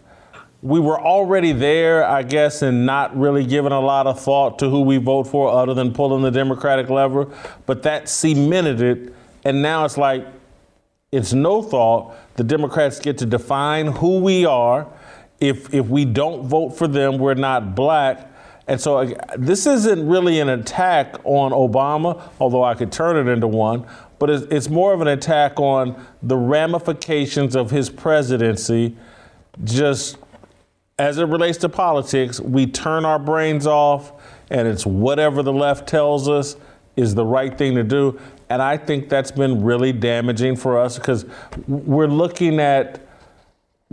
we 0.62 0.78
were 0.78 1.00
already 1.00 1.52
there, 1.52 2.04
I 2.04 2.22
guess, 2.22 2.60
and 2.62 2.84
not 2.84 3.16
really 3.18 3.46
giving 3.46 3.72
a 3.72 3.80
lot 3.80 4.06
of 4.06 4.20
thought 4.20 4.58
to 4.58 4.68
who 4.68 4.82
we 4.82 4.98
vote 4.98 5.24
for 5.24 5.50
other 5.50 5.72
than 5.72 5.92
pulling 5.92 6.22
the 6.22 6.30
Democratic 6.30 6.90
lever. 6.90 7.28
But 7.66 7.82
that 7.84 8.08
cemented 8.08 8.82
it. 8.82 9.14
And 9.44 9.62
now 9.62 9.86
it's 9.86 9.96
like, 9.96 10.26
it's 11.12 11.32
no 11.32 11.62
thought. 11.62 12.14
The 12.36 12.44
Democrats 12.44 13.00
get 13.00 13.16
to 13.18 13.26
define 13.26 13.86
who 13.86 14.20
we 14.20 14.44
are. 14.44 14.86
If, 15.40 15.72
if 15.72 15.86
we 15.86 16.04
don't 16.04 16.46
vote 16.46 16.70
for 16.70 16.86
them, 16.86 17.16
we're 17.16 17.34
not 17.34 17.74
black. 17.74 18.30
And 18.66 18.78
so 18.78 19.16
this 19.38 19.66
isn't 19.66 20.06
really 20.06 20.40
an 20.40 20.50
attack 20.50 21.16
on 21.24 21.52
Obama, 21.52 22.22
although 22.38 22.62
I 22.62 22.74
could 22.74 22.92
turn 22.92 23.16
it 23.16 23.32
into 23.32 23.48
one, 23.48 23.86
but 24.18 24.28
it's, 24.28 24.44
it's 24.50 24.68
more 24.68 24.92
of 24.92 25.00
an 25.00 25.08
attack 25.08 25.58
on 25.58 26.06
the 26.22 26.36
ramifications 26.36 27.56
of 27.56 27.70
his 27.70 27.88
presidency 27.88 28.96
just 29.64 30.18
as 31.00 31.16
it 31.16 31.24
relates 31.24 31.56
to 31.56 31.68
politics, 31.70 32.40
we 32.40 32.66
turn 32.66 33.06
our 33.06 33.18
brains 33.18 33.66
off 33.66 34.12
and 34.50 34.68
it's 34.68 34.84
whatever 34.84 35.42
the 35.42 35.52
left 35.52 35.88
tells 35.88 36.28
us 36.28 36.56
is 36.94 37.14
the 37.14 37.24
right 37.24 37.56
thing 37.56 37.74
to 37.74 37.82
do. 37.82 38.20
And 38.50 38.60
I 38.60 38.76
think 38.76 39.08
that's 39.08 39.30
been 39.30 39.62
really 39.62 39.92
damaging 39.92 40.56
for 40.56 40.78
us 40.78 40.98
because 40.98 41.24
we're 41.66 42.06
looking 42.06 42.60
at, 42.60 43.00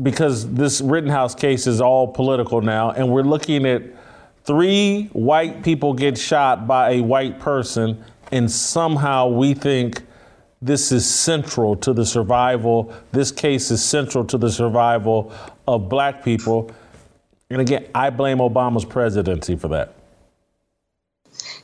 because 0.03 0.51
this 0.53 0.81
Rittenhouse 0.81 1.33
case 1.33 1.65
is 1.65 1.79
all 1.79 2.09
political 2.09 2.59
now, 2.59 2.91
and 2.91 3.09
we're 3.09 3.21
looking 3.21 3.65
at 3.65 3.83
three 4.43 5.05
white 5.13 5.63
people 5.63 5.93
get 5.93 6.17
shot 6.17 6.67
by 6.67 6.95
a 6.95 7.01
white 7.01 7.39
person, 7.39 8.03
and 8.33 8.51
somehow 8.51 9.29
we 9.29 9.53
think 9.53 10.01
this 10.61 10.91
is 10.91 11.09
central 11.09 11.77
to 11.77 11.93
the 11.93 12.05
survival, 12.05 12.93
this 13.13 13.31
case 13.31 13.71
is 13.71 13.81
central 13.81 14.25
to 14.25 14.37
the 14.37 14.51
survival 14.51 15.31
of 15.67 15.87
black 15.87 16.21
people. 16.21 16.69
And 17.49 17.61
again, 17.61 17.87
I 17.95 18.09
blame 18.09 18.39
Obama's 18.39 18.85
presidency 18.85 19.55
for 19.55 19.69
that. 19.69 19.96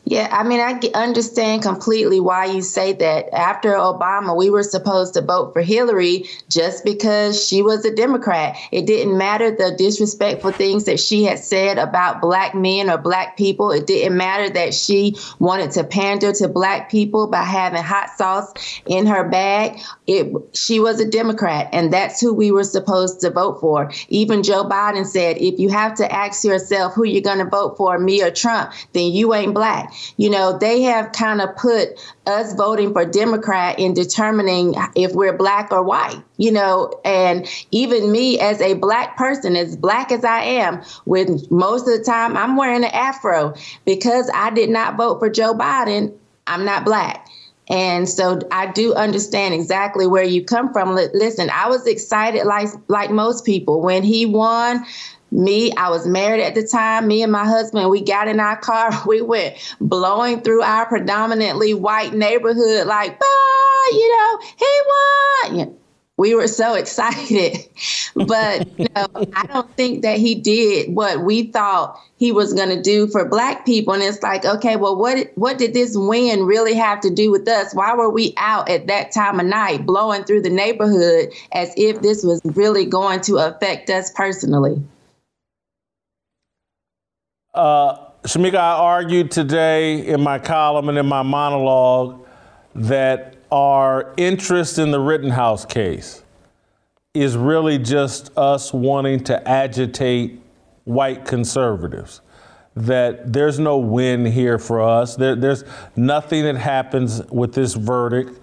Yeah, 0.05 0.27
I 0.31 0.43
mean, 0.43 0.59
I 0.59 0.79
understand 0.93 1.61
completely 1.61 2.19
why 2.19 2.45
you 2.45 2.61
say 2.61 2.93
that. 2.93 3.33
After 3.33 3.71
Obama, 3.73 4.35
we 4.35 4.49
were 4.49 4.63
supposed 4.63 5.13
to 5.13 5.21
vote 5.21 5.53
for 5.53 5.61
Hillary 5.61 6.25
just 6.49 6.83
because 6.83 7.45
she 7.45 7.61
was 7.61 7.85
a 7.85 7.95
Democrat. 7.95 8.57
It 8.71 8.85
didn't 8.85 9.17
matter 9.17 9.51
the 9.51 9.73
disrespectful 9.77 10.51
things 10.51 10.83
that 10.85 10.99
she 10.99 11.23
had 11.23 11.39
said 11.39 11.77
about 11.77 12.21
black 12.21 12.53
men 12.53 12.89
or 12.89 12.97
black 12.97 13.37
people. 13.37 13.71
It 13.71 13.87
didn't 13.87 14.17
matter 14.17 14.49
that 14.49 14.73
she 14.73 15.15
wanted 15.39 15.71
to 15.71 15.83
pander 15.83 16.33
to 16.33 16.47
black 16.49 16.91
people 16.91 17.27
by 17.27 17.43
having 17.43 17.81
hot 17.81 18.09
sauce 18.17 18.53
in 18.85 19.05
her 19.05 19.29
bag. 19.29 19.79
It 20.05 20.33
she 20.53 20.79
was 20.79 20.99
a 20.99 21.09
Democrat, 21.09 21.69
and 21.71 21.93
that's 21.93 22.19
who 22.19 22.33
we 22.33 22.51
were 22.51 22.63
supposed 22.65 23.21
to 23.21 23.29
vote 23.29 23.61
for. 23.61 23.91
Even 24.09 24.43
Joe 24.43 24.65
Biden 24.65 25.05
said, 25.05 25.37
if 25.37 25.59
you 25.59 25.69
have 25.69 25.95
to 25.95 26.11
ask 26.11 26.43
yourself 26.43 26.93
who 26.93 27.05
you're 27.05 27.21
going 27.21 27.39
to 27.39 27.49
vote 27.49 27.77
for, 27.77 27.97
me 27.97 28.21
or 28.21 28.31
Trump, 28.31 28.71
then 28.91 29.11
you 29.11 29.33
ain't 29.33 29.53
black. 29.53 29.72
You 30.17 30.29
know, 30.29 30.57
they 30.57 30.81
have 30.83 31.11
kind 31.11 31.41
of 31.41 31.55
put 31.55 31.89
us 32.25 32.53
voting 32.53 32.93
for 32.93 33.05
Democrat 33.05 33.79
in 33.79 33.93
determining 33.93 34.75
if 34.95 35.13
we're 35.13 35.37
black 35.37 35.71
or 35.71 35.83
white, 35.83 36.21
you 36.37 36.51
know, 36.51 36.93
and 37.03 37.47
even 37.71 38.11
me 38.11 38.39
as 38.39 38.61
a 38.61 38.75
black 38.75 39.17
person, 39.17 39.55
as 39.55 39.75
black 39.75 40.11
as 40.11 40.23
I 40.23 40.41
am, 40.41 40.81
with 41.05 41.51
most 41.51 41.87
of 41.87 41.97
the 41.97 42.03
time 42.03 42.37
I'm 42.37 42.55
wearing 42.55 42.83
an 42.83 42.91
afro 42.91 43.53
because 43.85 44.29
I 44.33 44.49
did 44.49 44.69
not 44.69 44.97
vote 44.97 45.19
for 45.19 45.29
Joe 45.29 45.53
Biden, 45.53 46.13
I'm 46.47 46.65
not 46.65 46.85
black. 46.85 47.27
And 47.69 48.09
so 48.09 48.41
I 48.51 48.71
do 48.71 48.93
understand 48.93 49.53
exactly 49.53 50.05
where 50.05 50.23
you 50.23 50.43
come 50.43 50.73
from. 50.73 50.95
Listen, 50.95 51.49
I 51.49 51.69
was 51.69 51.87
excited 51.87 52.45
like 52.45 52.67
like 52.89 53.09
most 53.09 53.45
people 53.45 53.81
when 53.81 54.03
he 54.03 54.25
won 54.25 54.85
me, 55.33 55.71
I 55.73 55.89
was 55.89 56.07
married 56.07 56.41
at 56.41 56.55
the 56.55 56.65
time. 56.65 57.07
Me 57.07 57.23
and 57.23 57.31
my 57.31 57.45
husband, 57.45 57.89
we 57.89 58.01
got 58.01 58.27
in 58.27 58.39
our 58.39 58.57
car. 58.57 58.91
We 59.07 59.21
went 59.21 59.55
blowing 59.81 60.41
through 60.41 60.61
our 60.61 60.85
predominantly 60.85 61.73
white 61.73 62.13
neighborhood, 62.13 62.87
like, 62.87 63.17
ah, 63.21 63.89
you 63.91 64.17
know, 64.17 64.39
he 64.57 65.61
won. 65.65 65.77
We 66.15 66.35
were 66.35 66.47
so 66.47 66.73
excited. 66.75 67.57
but 68.15 68.67
you 68.79 68.87
know, 68.95 69.07
I 69.35 69.45
don't 69.47 69.75
think 69.75 70.03
that 70.03 70.19
he 70.19 70.35
did 70.35 70.95
what 70.95 71.21
we 71.21 71.43
thought 71.43 71.99
he 72.17 72.31
was 72.31 72.53
going 72.53 72.69
to 72.69 72.81
do 72.81 73.07
for 73.07 73.27
black 73.27 73.65
people. 73.65 73.93
And 73.93 74.03
it's 74.03 74.23
like, 74.23 74.45
okay, 74.45 74.77
well, 74.77 74.95
what 74.95 75.31
what 75.35 75.57
did 75.57 75.73
this 75.73 75.95
win 75.95 76.43
really 76.43 76.75
have 76.75 77.01
to 77.01 77.09
do 77.09 77.31
with 77.31 77.47
us? 77.47 77.73
Why 77.73 77.93
were 77.95 78.09
we 78.09 78.33
out 78.37 78.69
at 78.69 78.87
that 78.87 79.11
time 79.11 79.39
of 79.39 79.45
night 79.45 79.85
blowing 79.85 80.23
through 80.23 80.43
the 80.43 80.49
neighborhood 80.49 81.33
as 81.51 81.73
if 81.75 82.01
this 82.01 82.23
was 82.23 82.41
really 82.43 82.85
going 82.85 83.21
to 83.21 83.37
affect 83.37 83.89
us 83.89 84.11
personally? 84.11 84.81
Uh, 87.53 88.09
Shemeka, 88.23 88.55
I 88.55 88.73
argued 88.77 89.29
today 89.29 90.07
in 90.07 90.21
my 90.21 90.39
column 90.39 90.89
and 90.89 90.97
in 90.97 91.05
my 91.05 91.21
monologue 91.21 92.25
that 92.73 93.35
our 93.51 94.11
interest 94.17 94.79
in 94.79 94.89
the 94.89 94.99
Rittenhouse 94.99 95.63
case 95.63 96.23
is 97.13 97.37
really 97.37 97.77
just 97.77 98.35
us 98.35 98.73
wanting 98.73 99.23
to 99.25 99.47
agitate 99.47 100.41
white 100.85 101.25
conservatives. 101.25 102.21
That 102.75 103.31
there's 103.31 103.59
no 103.59 103.77
win 103.77 104.25
here 104.25 104.57
for 104.57 104.81
us. 104.81 105.15
There, 105.15 105.35
there's 105.35 105.63
nothing 105.95 106.45
that 106.45 106.55
happens 106.55 107.21
with 107.25 107.53
this 107.53 107.75
verdict 107.75 108.39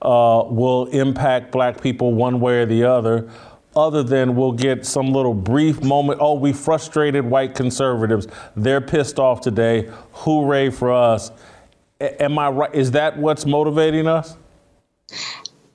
uh, 0.00 0.44
will 0.48 0.86
impact 0.86 1.52
black 1.52 1.82
people 1.82 2.14
one 2.14 2.40
way 2.40 2.62
or 2.62 2.66
the 2.66 2.84
other 2.84 3.30
other 3.76 4.02
than 4.02 4.36
we'll 4.36 4.52
get 4.52 4.86
some 4.86 5.12
little 5.12 5.34
brief 5.34 5.82
moment. 5.82 6.20
Oh, 6.20 6.34
we 6.34 6.52
frustrated 6.52 7.24
white 7.24 7.54
conservatives. 7.54 8.26
They're 8.56 8.80
pissed 8.80 9.18
off 9.18 9.40
today. 9.40 9.90
Hooray 10.12 10.70
for 10.70 10.92
us. 10.92 11.30
A- 12.00 12.22
am 12.22 12.38
I 12.38 12.48
right? 12.48 12.74
Is 12.74 12.92
that 12.92 13.16
what's 13.16 13.46
motivating 13.46 14.06
us? 14.06 14.36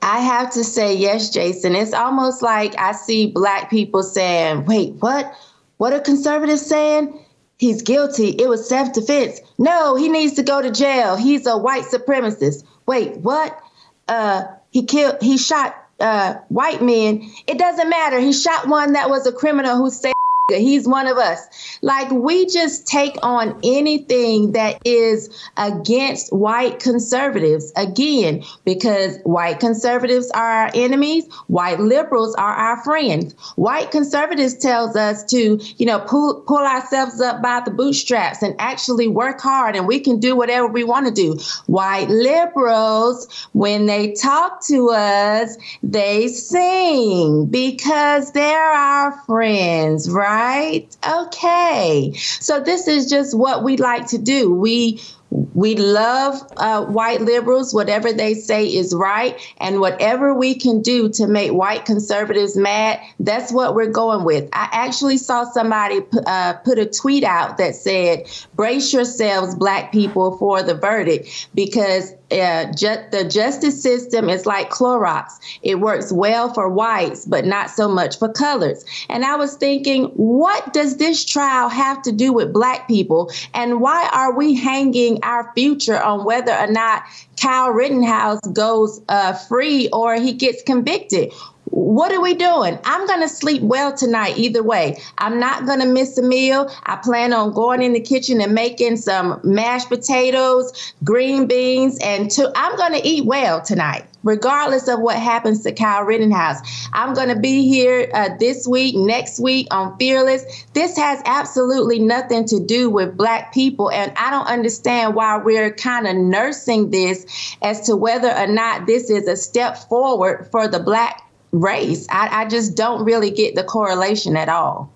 I 0.02 0.20
have 0.20 0.52
to 0.54 0.64
say 0.64 0.96
yes, 0.96 1.30
Jason. 1.30 1.76
It's 1.76 1.94
almost 1.94 2.42
like 2.42 2.74
I 2.80 2.94
see 2.94 3.28
black 3.28 3.70
people 3.70 4.04
saying, 4.04 4.66
wait, 4.66 4.94
what? 5.00 5.34
What 5.78 5.94
are 5.94 6.00
conservatives 6.00 6.66
saying? 6.66 7.20
he's 7.60 7.82
guilty. 7.84 8.30
It 8.30 8.50
was 8.50 8.68
self 8.68 8.92
defense. 8.94 9.40
No, 9.60 9.96
he 9.96 10.10
needs 10.10 10.34
to 10.34 10.44
go 10.44 10.62
to 10.62 10.72
jail. 10.72 11.16
He's 11.16 11.46
a 11.46 11.58
white 11.58 11.84
supremacist. 11.84 12.64
Wait, 12.88 13.18
what? 13.18 13.62
Uh, 14.08 14.46
he 14.72 14.84
killed. 14.86 15.18
He 15.22 15.38
shot 15.38 15.76
uh, 16.00 16.36
white 16.50 16.82
men. 16.82 17.30
It 17.48 17.58
doesn't 17.58 17.90
matter. 17.90 18.20
He 18.20 18.34
shot 18.34 18.68
one 18.68 18.94
that 18.94 19.10
was 19.10 19.28
a 19.28 19.32
criminal 19.32 19.78
who 19.78 19.90
said 19.90 20.14
He's 20.58 20.88
one 20.88 21.08
of 21.08 21.18
us. 21.18 21.40
Like 21.82 22.10
we 22.12 22.46
just 22.46 22.88
take 22.88 23.16
on 23.24 23.60
anything 23.64 24.54
that 24.54 24.82
is 24.86 25.30
against 25.58 26.34
white 26.34 26.80
conservatives 26.80 27.72
again, 27.76 28.44
because 28.66 29.20
white 29.24 29.60
conservatives 29.60 30.32
are 30.32 30.50
our 30.50 30.72
enemies, 30.74 31.32
white 31.48 31.80
liberals 31.80 32.36
are 32.36 32.54
our 32.54 32.84
friends. 32.84 33.34
White 33.56 33.92
conservatives 33.92 34.56
tells 34.56 34.96
us 34.96 35.24
to, 35.26 35.60
you 35.78 35.86
know, 35.86 36.00
pull 36.00 36.42
pull 36.42 36.66
ourselves 36.66 37.22
up 37.22 37.42
by 37.42 37.62
the 37.64 37.72
bootstraps 37.72 38.42
and 38.42 38.56
actually 38.60 39.08
work 39.08 39.40
hard 39.40 39.76
and 39.76 39.88
we 39.88 40.00
can 40.00 40.20
do 40.20 40.36
whatever 40.36 40.68
we 40.68 40.84
want 40.84 41.08
to 41.08 41.14
do. 41.14 41.38
White 41.68 42.10
liberals, 42.10 43.28
when 43.54 43.86
they 43.86 44.14
talk 44.14 44.66
to 44.68 44.90
us, 44.90 45.58
they 45.84 46.28
sing 46.28 47.46
because 47.46 48.32
they're 48.32 48.60
our 48.72 49.12
friends, 49.26 50.10
right? 50.10 50.39
Right? 50.40 50.98
Okay. 51.08 52.14
So 52.16 52.60
this 52.62 52.88
is 52.88 53.10
just 53.10 53.38
what 53.38 53.64
we 53.64 53.78
like 53.78 54.08
to 54.08 54.18
do. 54.18 54.54
We 54.54 55.02
we 55.32 55.76
love 55.76 56.42
uh, 56.58 56.86
white 56.86 57.22
liberals, 57.22 57.72
whatever 57.72 58.12
they 58.12 58.34
say 58.34 58.66
is 58.66 58.96
right, 58.96 59.40
and 59.60 59.80
whatever 59.80 60.34
we 60.34 60.56
can 60.56 60.82
do 60.82 61.08
to 61.10 61.28
make 61.28 61.52
white 61.52 61.86
conservatives 61.86 62.58
mad, 62.58 63.00
that's 63.20 63.52
what 63.52 63.76
we're 63.76 63.92
going 63.92 64.24
with. 64.24 64.50
I 64.54 64.70
actually 64.72 65.18
saw 65.18 65.44
somebody 65.44 66.02
p- 66.02 66.18
uh, 66.26 66.54
put 66.54 66.80
a 66.80 66.88
tweet 66.88 67.24
out 67.24 67.58
that 67.58 67.76
said, 67.76 68.28
Brace 68.56 68.92
yourselves, 68.92 69.54
black 69.54 69.92
people, 69.92 70.36
for 70.38 70.64
the 70.64 70.74
verdict, 70.74 71.50
because 71.54 72.12
ju- 72.30 73.04
the 73.12 73.28
justice 73.30 73.82
system 73.82 74.30
is 74.30 74.46
like 74.46 74.70
Clorox. 74.70 75.40
It 75.62 75.80
works 75.80 76.12
well 76.12 76.54
for 76.54 76.70
whites, 76.70 77.26
but 77.26 77.46
not 77.46 77.70
so 77.70 77.88
much 77.88 78.20
for 78.20 78.30
colors. 78.30 78.86
And 79.10 79.26
I 79.26 79.36
was 79.36 79.56
thinking, 79.56 80.06
what 80.16 80.74
does 80.74 80.98
this 80.98 81.26
trial 81.26 81.70
have 81.70 82.02
to 82.04 82.12
do 82.12 82.32
with 82.32 82.54
black 82.54 82.88
people? 82.88 83.32
And 83.54 83.82
why 83.82 84.10
are 84.14 84.34
we 84.34 84.54
hanging 84.54 85.24
our 85.24 85.52
future 85.54 86.02
on 86.02 86.26
whether 86.26 86.54
or 86.54 86.68
not 86.68 87.04
Kyle 87.42 87.72
Rittenhouse 87.72 88.42
goes 88.54 89.02
uh, 89.10 89.34
free 89.34 89.90
or 89.92 90.16
he 90.16 90.34
gets 90.34 90.62
convicted? 90.64 91.32
What 91.80 92.12
are 92.12 92.20
we 92.20 92.34
doing? 92.34 92.78
I'm 92.84 93.08
going 93.08 93.22
to 93.22 93.30
sleep 93.30 93.62
well 93.62 93.96
tonight 93.96 94.38
either 94.38 94.62
way. 94.62 95.02
I'm 95.18 95.40
not 95.40 95.66
going 95.66 95.80
to 95.80 95.86
miss 95.86 96.18
a 96.18 96.22
meal. 96.22 96.70
I 96.84 96.98
plan 96.98 97.32
on 97.32 97.54
going 97.54 97.82
in 97.82 97.94
the 97.94 98.02
kitchen 98.02 98.42
and 98.42 98.54
making 98.54 98.98
some 98.98 99.40
mashed 99.44 99.88
potatoes, 99.88 100.94
green 101.04 101.48
beans, 101.48 101.98
and 102.04 102.30
I'm 102.56 102.76
going 102.76 102.94
to 102.94 103.08
eat 103.08 103.26
well 103.26 103.62
tonight, 103.62 104.06
regardless 104.24 104.90
of 104.90 105.00
what 105.00 105.16
happens 105.18 105.64
to 105.64 105.72
Kyle 105.72 106.04
Rittenhouse. 106.04 106.58
I'm 106.92 107.14
going 107.14 107.30
to 107.30 107.40
be 107.40 107.68
here 107.68 108.10
uh, 108.14 108.30
this 108.38 108.68
week, 108.68 108.96
next 108.96 109.40
week 109.40 109.68
on 109.72 109.98
Fearless. 109.98 110.44
This 110.74 110.98
has 110.98 111.22
absolutely 111.24 112.00
nothing 112.00 112.46
to 112.46 112.60
do 112.60 112.90
with 112.90 113.16
Black 113.16 113.54
people, 113.54 113.90
and 113.90 114.12
I 114.18 114.32
don't 114.32 114.48
understand 114.48 115.16
why 115.16 115.38
we're 115.38 115.72
kind 115.72 116.08
of 116.08 116.18
nursing 116.18 116.92
this 116.92 117.56
as 117.62 117.82
to 117.82 117.96
whether 117.96 118.32
or 118.32 118.48
not 118.48 118.86
this 118.86 119.10
is 119.10 119.28
a 119.28 119.38
step 119.38 119.78
forward 119.88 120.50
for 120.52 120.68
the 120.68 120.80
Black 120.80 121.24
race. 121.52 122.08
I, 122.10 122.44
I 122.44 122.46
just 122.48 122.76
don't 122.76 123.04
really 123.04 123.32
get 123.32 123.56
the 123.56 123.64
correlation 123.64 124.38
at 124.38 124.50
all. 124.50 124.92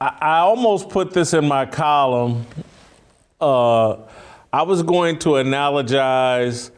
I, 0.00 0.18
I 0.20 0.38
almost 0.38 0.88
put 0.88 1.12
this 1.12 1.34
in 1.34 1.46
my 1.46 1.66
column. 1.66 2.46
Uh, 3.40 3.96
I 4.52 4.62
was 4.62 4.82
going 4.82 5.18
to 5.20 5.30
analogize 5.30 6.70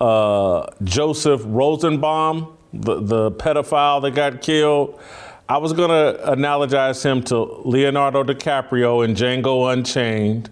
uh, 0.00 0.66
Joseph 0.82 1.42
Rosenbaum, 1.44 2.56
the, 2.72 3.00
the 3.00 3.30
pedophile 3.32 4.00
that 4.02 4.12
got 4.12 4.40
killed. 4.40 5.00
I 5.48 5.58
was 5.58 5.72
going 5.72 5.88
to 5.88 6.20
analogize 6.24 7.02
him 7.02 7.22
to 7.24 7.38
Leonardo 7.64 8.22
DiCaprio 8.22 9.04
in 9.04 9.14
Django 9.14 9.72
Unchained, 9.72 10.50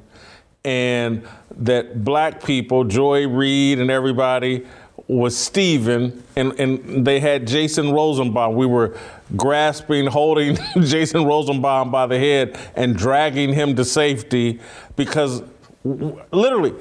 and 0.65 1.27
that 1.59 2.03
black 2.03 2.43
people, 2.43 2.85
Joy 2.85 3.29
Reid 3.29 3.79
and 3.79 3.91
everybody, 3.91 4.67
was 5.09 5.37
Steven, 5.37 6.25
and, 6.35 6.59
and 6.59 7.07
they 7.07 7.21
had 7.21 7.47
Jason 7.47 7.93
Rosenbaum. 7.93 8.57
We 8.57 8.67
were 8.67 8.97
grasping, 9.37 10.07
holding 10.07 10.59
Jason 10.81 11.25
Rosenbaum 11.25 11.91
by 11.91 12.07
the 12.07 12.19
head 12.19 12.59
and 12.75 12.97
dragging 12.97 13.53
him 13.53 13.77
to 13.77 13.85
safety 13.85 14.61
because 14.97 15.43
literally, 15.85 16.75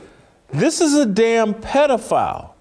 this 0.52 0.82
is 0.82 0.96
a 0.96 1.06
damn 1.06 1.54
pedophile. 1.54 2.52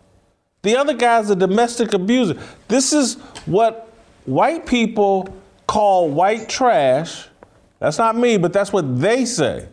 The 0.62 0.76
other 0.76 0.94
guy's 0.94 1.30
a 1.30 1.36
domestic 1.36 1.92
abuser. 1.92 2.38
This 2.68 2.92
is 2.92 3.14
what 3.46 3.92
white 4.24 4.66
people 4.66 5.34
call 5.66 6.10
white 6.10 6.48
trash. 6.48 7.28
That's 7.78 7.98
not 7.98 8.16
me, 8.16 8.36
but 8.36 8.52
that's 8.52 8.72
what 8.72 9.00
they 9.00 9.24
say. 9.24 9.68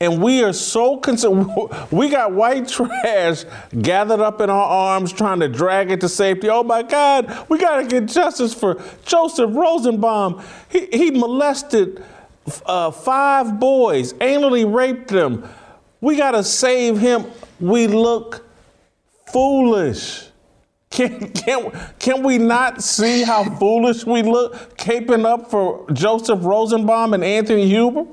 And 0.00 0.22
we 0.22 0.44
are 0.44 0.52
so 0.52 0.98
concerned. 0.98 1.50
We 1.90 2.08
got 2.08 2.32
white 2.32 2.68
trash 2.68 3.44
gathered 3.80 4.20
up 4.20 4.40
in 4.40 4.50
our 4.50 4.64
arms 4.64 5.12
trying 5.12 5.40
to 5.40 5.48
drag 5.48 5.90
it 5.90 6.00
to 6.02 6.08
safety. 6.08 6.48
Oh 6.48 6.62
my 6.62 6.82
God, 6.82 7.46
we 7.48 7.58
got 7.58 7.76
to 7.76 7.86
get 7.86 8.06
justice 8.06 8.54
for 8.54 8.80
Joseph 9.04 9.50
Rosenbaum. 9.54 10.42
He, 10.68 10.86
he 10.86 11.10
molested 11.10 12.04
uh, 12.66 12.90
five 12.90 13.58
boys, 13.58 14.12
anally 14.14 14.72
raped 14.72 15.08
them. 15.08 15.48
We 16.00 16.16
got 16.16 16.32
to 16.32 16.44
save 16.44 16.98
him. 16.98 17.26
We 17.58 17.86
look 17.86 18.46
foolish. 19.32 20.28
Can, 20.90 21.30
can, 21.32 21.72
can 21.98 22.22
we 22.22 22.38
not 22.38 22.82
see 22.82 23.22
how 23.22 23.44
foolish 23.44 24.04
we 24.06 24.22
look 24.22 24.76
caping 24.78 25.26
up 25.26 25.50
for 25.50 25.90
Joseph 25.92 26.42
Rosenbaum 26.42 27.14
and 27.14 27.24
Anthony 27.24 27.66
Huber? 27.66 28.06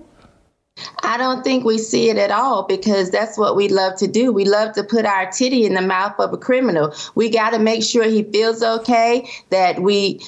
I 1.04 1.18
don't 1.18 1.44
think 1.44 1.64
we 1.64 1.78
see 1.78 2.10
it 2.10 2.18
at 2.18 2.32
all 2.32 2.64
because 2.64 3.10
that's 3.10 3.38
what 3.38 3.56
we 3.56 3.70
love 3.70 3.96
to 3.98 4.08
do. 4.08 4.34
We 4.34 4.46
love 4.46 4.74
to 4.74 4.84
put 4.84 5.06
our 5.06 5.32
titty 5.32 5.66
in 5.66 5.74
the 5.74 5.82
mouth 5.82 6.20
of 6.20 6.34
a 6.34 6.38
criminal. 6.38 6.94
We 7.16 7.30
got 7.30 7.52
to 7.52 7.60
make 7.60 7.84
sure 7.84 8.04
he 8.04 8.24
feels 8.24 8.62
okay, 8.62 9.30
that 9.52 9.82
we 9.82 10.20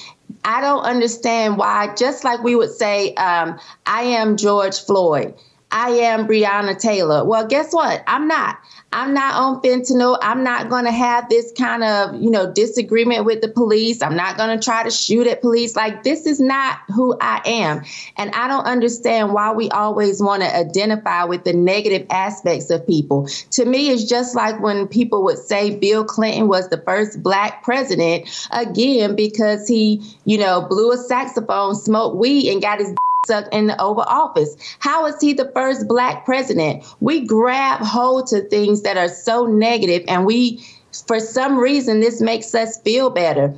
I 0.44 0.60
don't 0.60 0.82
understand 0.82 1.58
why, 1.58 1.94
just 1.94 2.24
like 2.24 2.42
we 2.42 2.54
would 2.54 2.70
say, 2.70 3.14
um, 3.14 3.58
I 3.86 4.02
am 4.02 4.36
George 4.36 4.78
Floyd. 4.78 5.34
I 5.70 5.90
am 5.90 6.26
Breonna 6.26 6.78
Taylor. 6.78 7.24
Well, 7.24 7.46
guess 7.46 7.72
what? 7.72 8.02
I'm 8.06 8.26
not. 8.26 8.58
I'm 8.90 9.12
not 9.12 9.34
on 9.34 9.60
fentanyl. 9.60 10.18
I'm 10.22 10.42
not 10.42 10.70
going 10.70 10.86
to 10.86 10.90
have 10.90 11.28
this 11.28 11.52
kind 11.52 11.84
of, 11.84 12.14
you 12.14 12.30
know, 12.30 12.50
disagreement 12.50 13.26
with 13.26 13.42
the 13.42 13.48
police. 13.48 14.00
I'm 14.02 14.16
not 14.16 14.38
going 14.38 14.58
to 14.58 14.64
try 14.64 14.82
to 14.82 14.90
shoot 14.90 15.26
at 15.26 15.42
police. 15.42 15.76
Like, 15.76 16.04
this 16.04 16.24
is 16.24 16.40
not 16.40 16.78
who 16.88 17.16
I 17.20 17.42
am. 17.44 17.82
And 18.16 18.30
I 18.30 18.48
don't 18.48 18.64
understand 18.64 19.34
why 19.34 19.52
we 19.52 19.68
always 19.70 20.22
want 20.22 20.42
to 20.42 20.56
identify 20.56 21.24
with 21.24 21.44
the 21.44 21.52
negative 21.52 22.06
aspects 22.08 22.70
of 22.70 22.86
people. 22.86 23.28
To 23.52 23.66
me, 23.66 23.90
it's 23.90 24.04
just 24.04 24.34
like 24.34 24.60
when 24.60 24.88
people 24.88 25.22
would 25.24 25.38
say 25.38 25.76
Bill 25.76 26.04
Clinton 26.04 26.48
was 26.48 26.70
the 26.70 26.78
first 26.78 27.22
black 27.22 27.62
president, 27.62 28.48
again, 28.52 29.14
because 29.14 29.68
he, 29.68 30.02
you 30.24 30.38
know, 30.38 30.62
blew 30.62 30.92
a 30.92 30.96
saxophone, 30.96 31.74
smoked 31.74 32.16
weed, 32.16 32.50
and 32.50 32.62
got 32.62 32.78
his 32.78 32.94
sucked 33.26 33.52
in 33.52 33.66
the 33.66 33.80
Oval 33.80 34.04
Office. 34.04 34.56
How 34.78 35.06
is 35.06 35.20
he 35.20 35.32
the 35.32 35.50
first 35.54 35.88
black 35.88 36.24
president? 36.24 36.84
We 37.00 37.26
grab 37.26 37.80
hold 37.80 38.28
to 38.28 38.42
things 38.42 38.82
that 38.82 38.96
are 38.96 39.08
so 39.08 39.46
negative, 39.46 40.04
and 40.08 40.24
we, 40.24 40.64
for 41.06 41.18
some 41.20 41.58
reason, 41.58 42.00
this 42.00 42.20
makes 42.20 42.54
us 42.54 42.80
feel 42.82 43.10
better. 43.10 43.54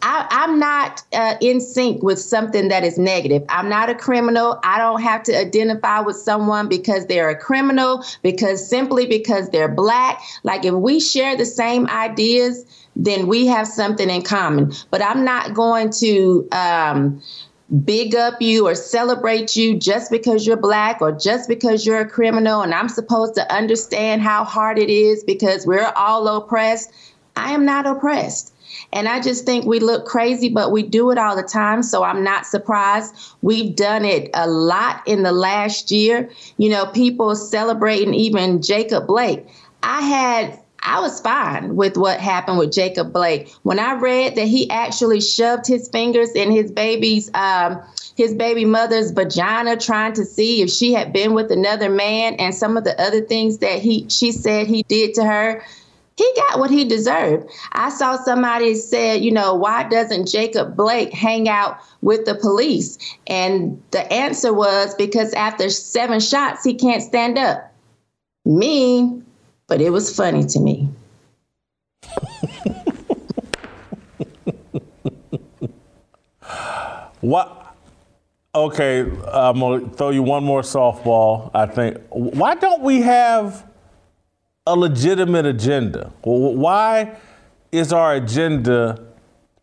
I, 0.00 0.26
am 0.30 0.58
not 0.58 1.02
uh, 1.12 1.36
in 1.42 1.60
sync 1.60 2.02
with 2.02 2.18
something 2.18 2.68
that 2.68 2.84
is 2.84 2.98
negative. 2.98 3.44
I'm 3.50 3.68
not 3.68 3.90
a 3.90 3.94
criminal. 3.94 4.58
I 4.64 4.78
don't 4.78 5.02
have 5.02 5.22
to 5.24 5.38
identify 5.38 6.00
with 6.00 6.16
someone 6.16 6.68
because 6.68 7.06
they're 7.06 7.28
a 7.28 7.38
criminal, 7.38 8.02
because 8.22 8.66
simply 8.66 9.04
because 9.04 9.50
they're 9.50 9.68
black. 9.68 10.22
Like 10.42 10.64
if 10.64 10.72
we 10.72 11.00
share 11.00 11.36
the 11.36 11.44
same 11.44 11.86
ideas, 11.88 12.64
then 12.96 13.26
we 13.26 13.46
have 13.46 13.68
something 13.68 14.08
in 14.08 14.22
common. 14.22 14.72
But 14.90 15.02
I'm 15.02 15.22
not 15.22 15.52
going 15.52 15.90
to 16.00 16.48
um, 16.52 17.22
big 17.84 18.14
up 18.14 18.40
you 18.40 18.66
or 18.66 18.74
celebrate 18.74 19.54
you 19.54 19.78
just 19.78 20.10
because 20.10 20.46
you're 20.46 20.56
black 20.56 21.02
or 21.02 21.12
just 21.12 21.48
because 21.48 21.84
you're 21.84 22.00
a 22.00 22.08
criminal 22.08 22.62
and 22.62 22.72
I'm 22.72 22.88
supposed 22.88 23.34
to 23.34 23.54
understand 23.54 24.22
how 24.22 24.44
hard 24.44 24.78
it 24.78 24.88
is 24.88 25.22
because 25.22 25.66
we're 25.66 25.92
all 25.94 26.26
oppressed. 26.28 26.90
I 27.36 27.52
am 27.52 27.64
not 27.64 27.86
oppressed. 27.86 28.54
And 28.92 29.08
I 29.08 29.20
just 29.20 29.44
think 29.44 29.64
we 29.64 29.80
look 29.80 30.06
crazy, 30.06 30.48
but 30.48 30.72
we 30.72 30.82
do 30.82 31.10
it 31.10 31.18
all 31.18 31.36
the 31.36 31.42
time. 31.42 31.82
So 31.82 32.02
I'm 32.02 32.22
not 32.22 32.46
surprised. 32.46 33.14
We've 33.42 33.74
done 33.74 34.04
it 34.04 34.30
a 34.34 34.48
lot 34.48 35.02
in 35.06 35.22
the 35.22 35.32
last 35.32 35.90
year. 35.90 36.30
You 36.56 36.70
know, 36.70 36.86
people 36.86 37.34
celebrating 37.34 38.14
even 38.14 38.62
Jacob 38.62 39.06
Blake. 39.06 39.46
I 39.82 40.02
had 40.02 40.58
I 40.82 41.00
was 41.00 41.20
fine 41.20 41.76
with 41.76 41.96
what 41.96 42.20
happened 42.20 42.58
with 42.58 42.72
Jacob 42.72 43.12
Blake. 43.12 43.52
When 43.62 43.78
I 43.78 43.94
read 43.94 44.36
that 44.36 44.46
he 44.46 44.70
actually 44.70 45.20
shoved 45.20 45.66
his 45.66 45.88
fingers 45.88 46.30
in 46.32 46.50
his 46.50 46.70
baby's 46.70 47.30
um, 47.34 47.82
his 48.16 48.34
baby 48.34 48.64
mother's 48.64 49.10
vagina 49.10 49.76
trying 49.76 50.12
to 50.14 50.24
see 50.24 50.62
if 50.62 50.70
she 50.70 50.92
had 50.92 51.12
been 51.12 51.34
with 51.34 51.50
another 51.50 51.88
man 51.88 52.34
and 52.34 52.54
some 52.54 52.76
of 52.76 52.84
the 52.84 53.00
other 53.00 53.20
things 53.20 53.58
that 53.58 53.80
he 53.80 54.08
she 54.08 54.32
said 54.32 54.66
he 54.66 54.82
did 54.84 55.14
to 55.14 55.24
her 55.24 55.62
he 56.18 56.32
got 56.34 56.58
what 56.58 56.70
he 56.70 56.84
deserved. 56.84 57.48
I 57.72 57.90
saw 57.90 58.16
somebody 58.16 58.74
said, 58.74 59.22
you 59.22 59.30
know, 59.30 59.54
why 59.54 59.84
doesn't 59.84 60.26
Jacob 60.26 60.76
Blake 60.76 61.12
hang 61.12 61.48
out 61.48 61.78
with 62.02 62.24
the 62.24 62.34
police? 62.34 62.98
And 63.28 63.80
the 63.92 64.12
answer 64.12 64.52
was 64.52 64.96
because 64.96 65.32
after 65.34 65.70
seven 65.70 66.18
shots, 66.18 66.64
he 66.64 66.74
can't 66.74 67.04
stand 67.04 67.38
up. 67.38 67.72
Me, 68.44 69.22
but 69.68 69.80
it 69.80 69.90
was 69.90 70.16
funny 70.16 70.44
to 70.44 70.58
me. 70.58 70.88
what? 77.20 77.76
Okay, 78.54 79.00
I'm 79.00 79.60
gonna 79.60 79.88
throw 79.90 80.08
you 80.10 80.22
one 80.22 80.42
more 80.42 80.62
softball. 80.62 81.50
I 81.54 81.66
think. 81.66 81.98
Why 82.08 82.54
don't 82.54 82.82
we 82.82 83.02
have 83.02 83.68
a 84.66 84.74
legitimate 84.74 85.44
agenda? 85.46 86.12
Why 86.22 87.16
is 87.70 87.92
our 87.92 88.14
agenda 88.14 89.04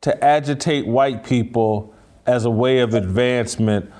to 0.02 0.24
agitate 0.24 0.86
white 0.86 1.24
people 1.24 1.96
as 2.28 2.46
a 2.46 2.50
way 2.50 2.80
of 2.80 2.94
advancement? 2.94 3.92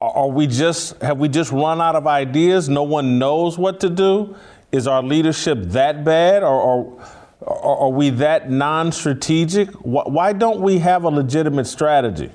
Are 0.00 0.28
we 0.28 0.46
just 0.46 1.02
have 1.02 1.18
we 1.18 1.28
just 1.28 1.50
run 1.50 1.80
out 1.80 1.96
of 1.96 2.06
ideas? 2.06 2.68
No 2.68 2.84
one 2.84 3.18
knows 3.18 3.58
what 3.58 3.80
to 3.80 3.90
do. 3.90 4.36
Is 4.70 4.86
our 4.86 5.02
leadership 5.02 5.58
that 5.68 6.04
bad, 6.04 6.42
or, 6.42 7.00
or 7.40 7.82
are 7.84 7.90
we 7.90 8.10
that 8.10 8.50
non-strategic? 8.50 9.70
Why 9.70 10.32
don't 10.32 10.60
we 10.60 10.78
have 10.78 11.04
a 11.04 11.08
legitimate 11.08 11.66
strategy? 11.66 12.30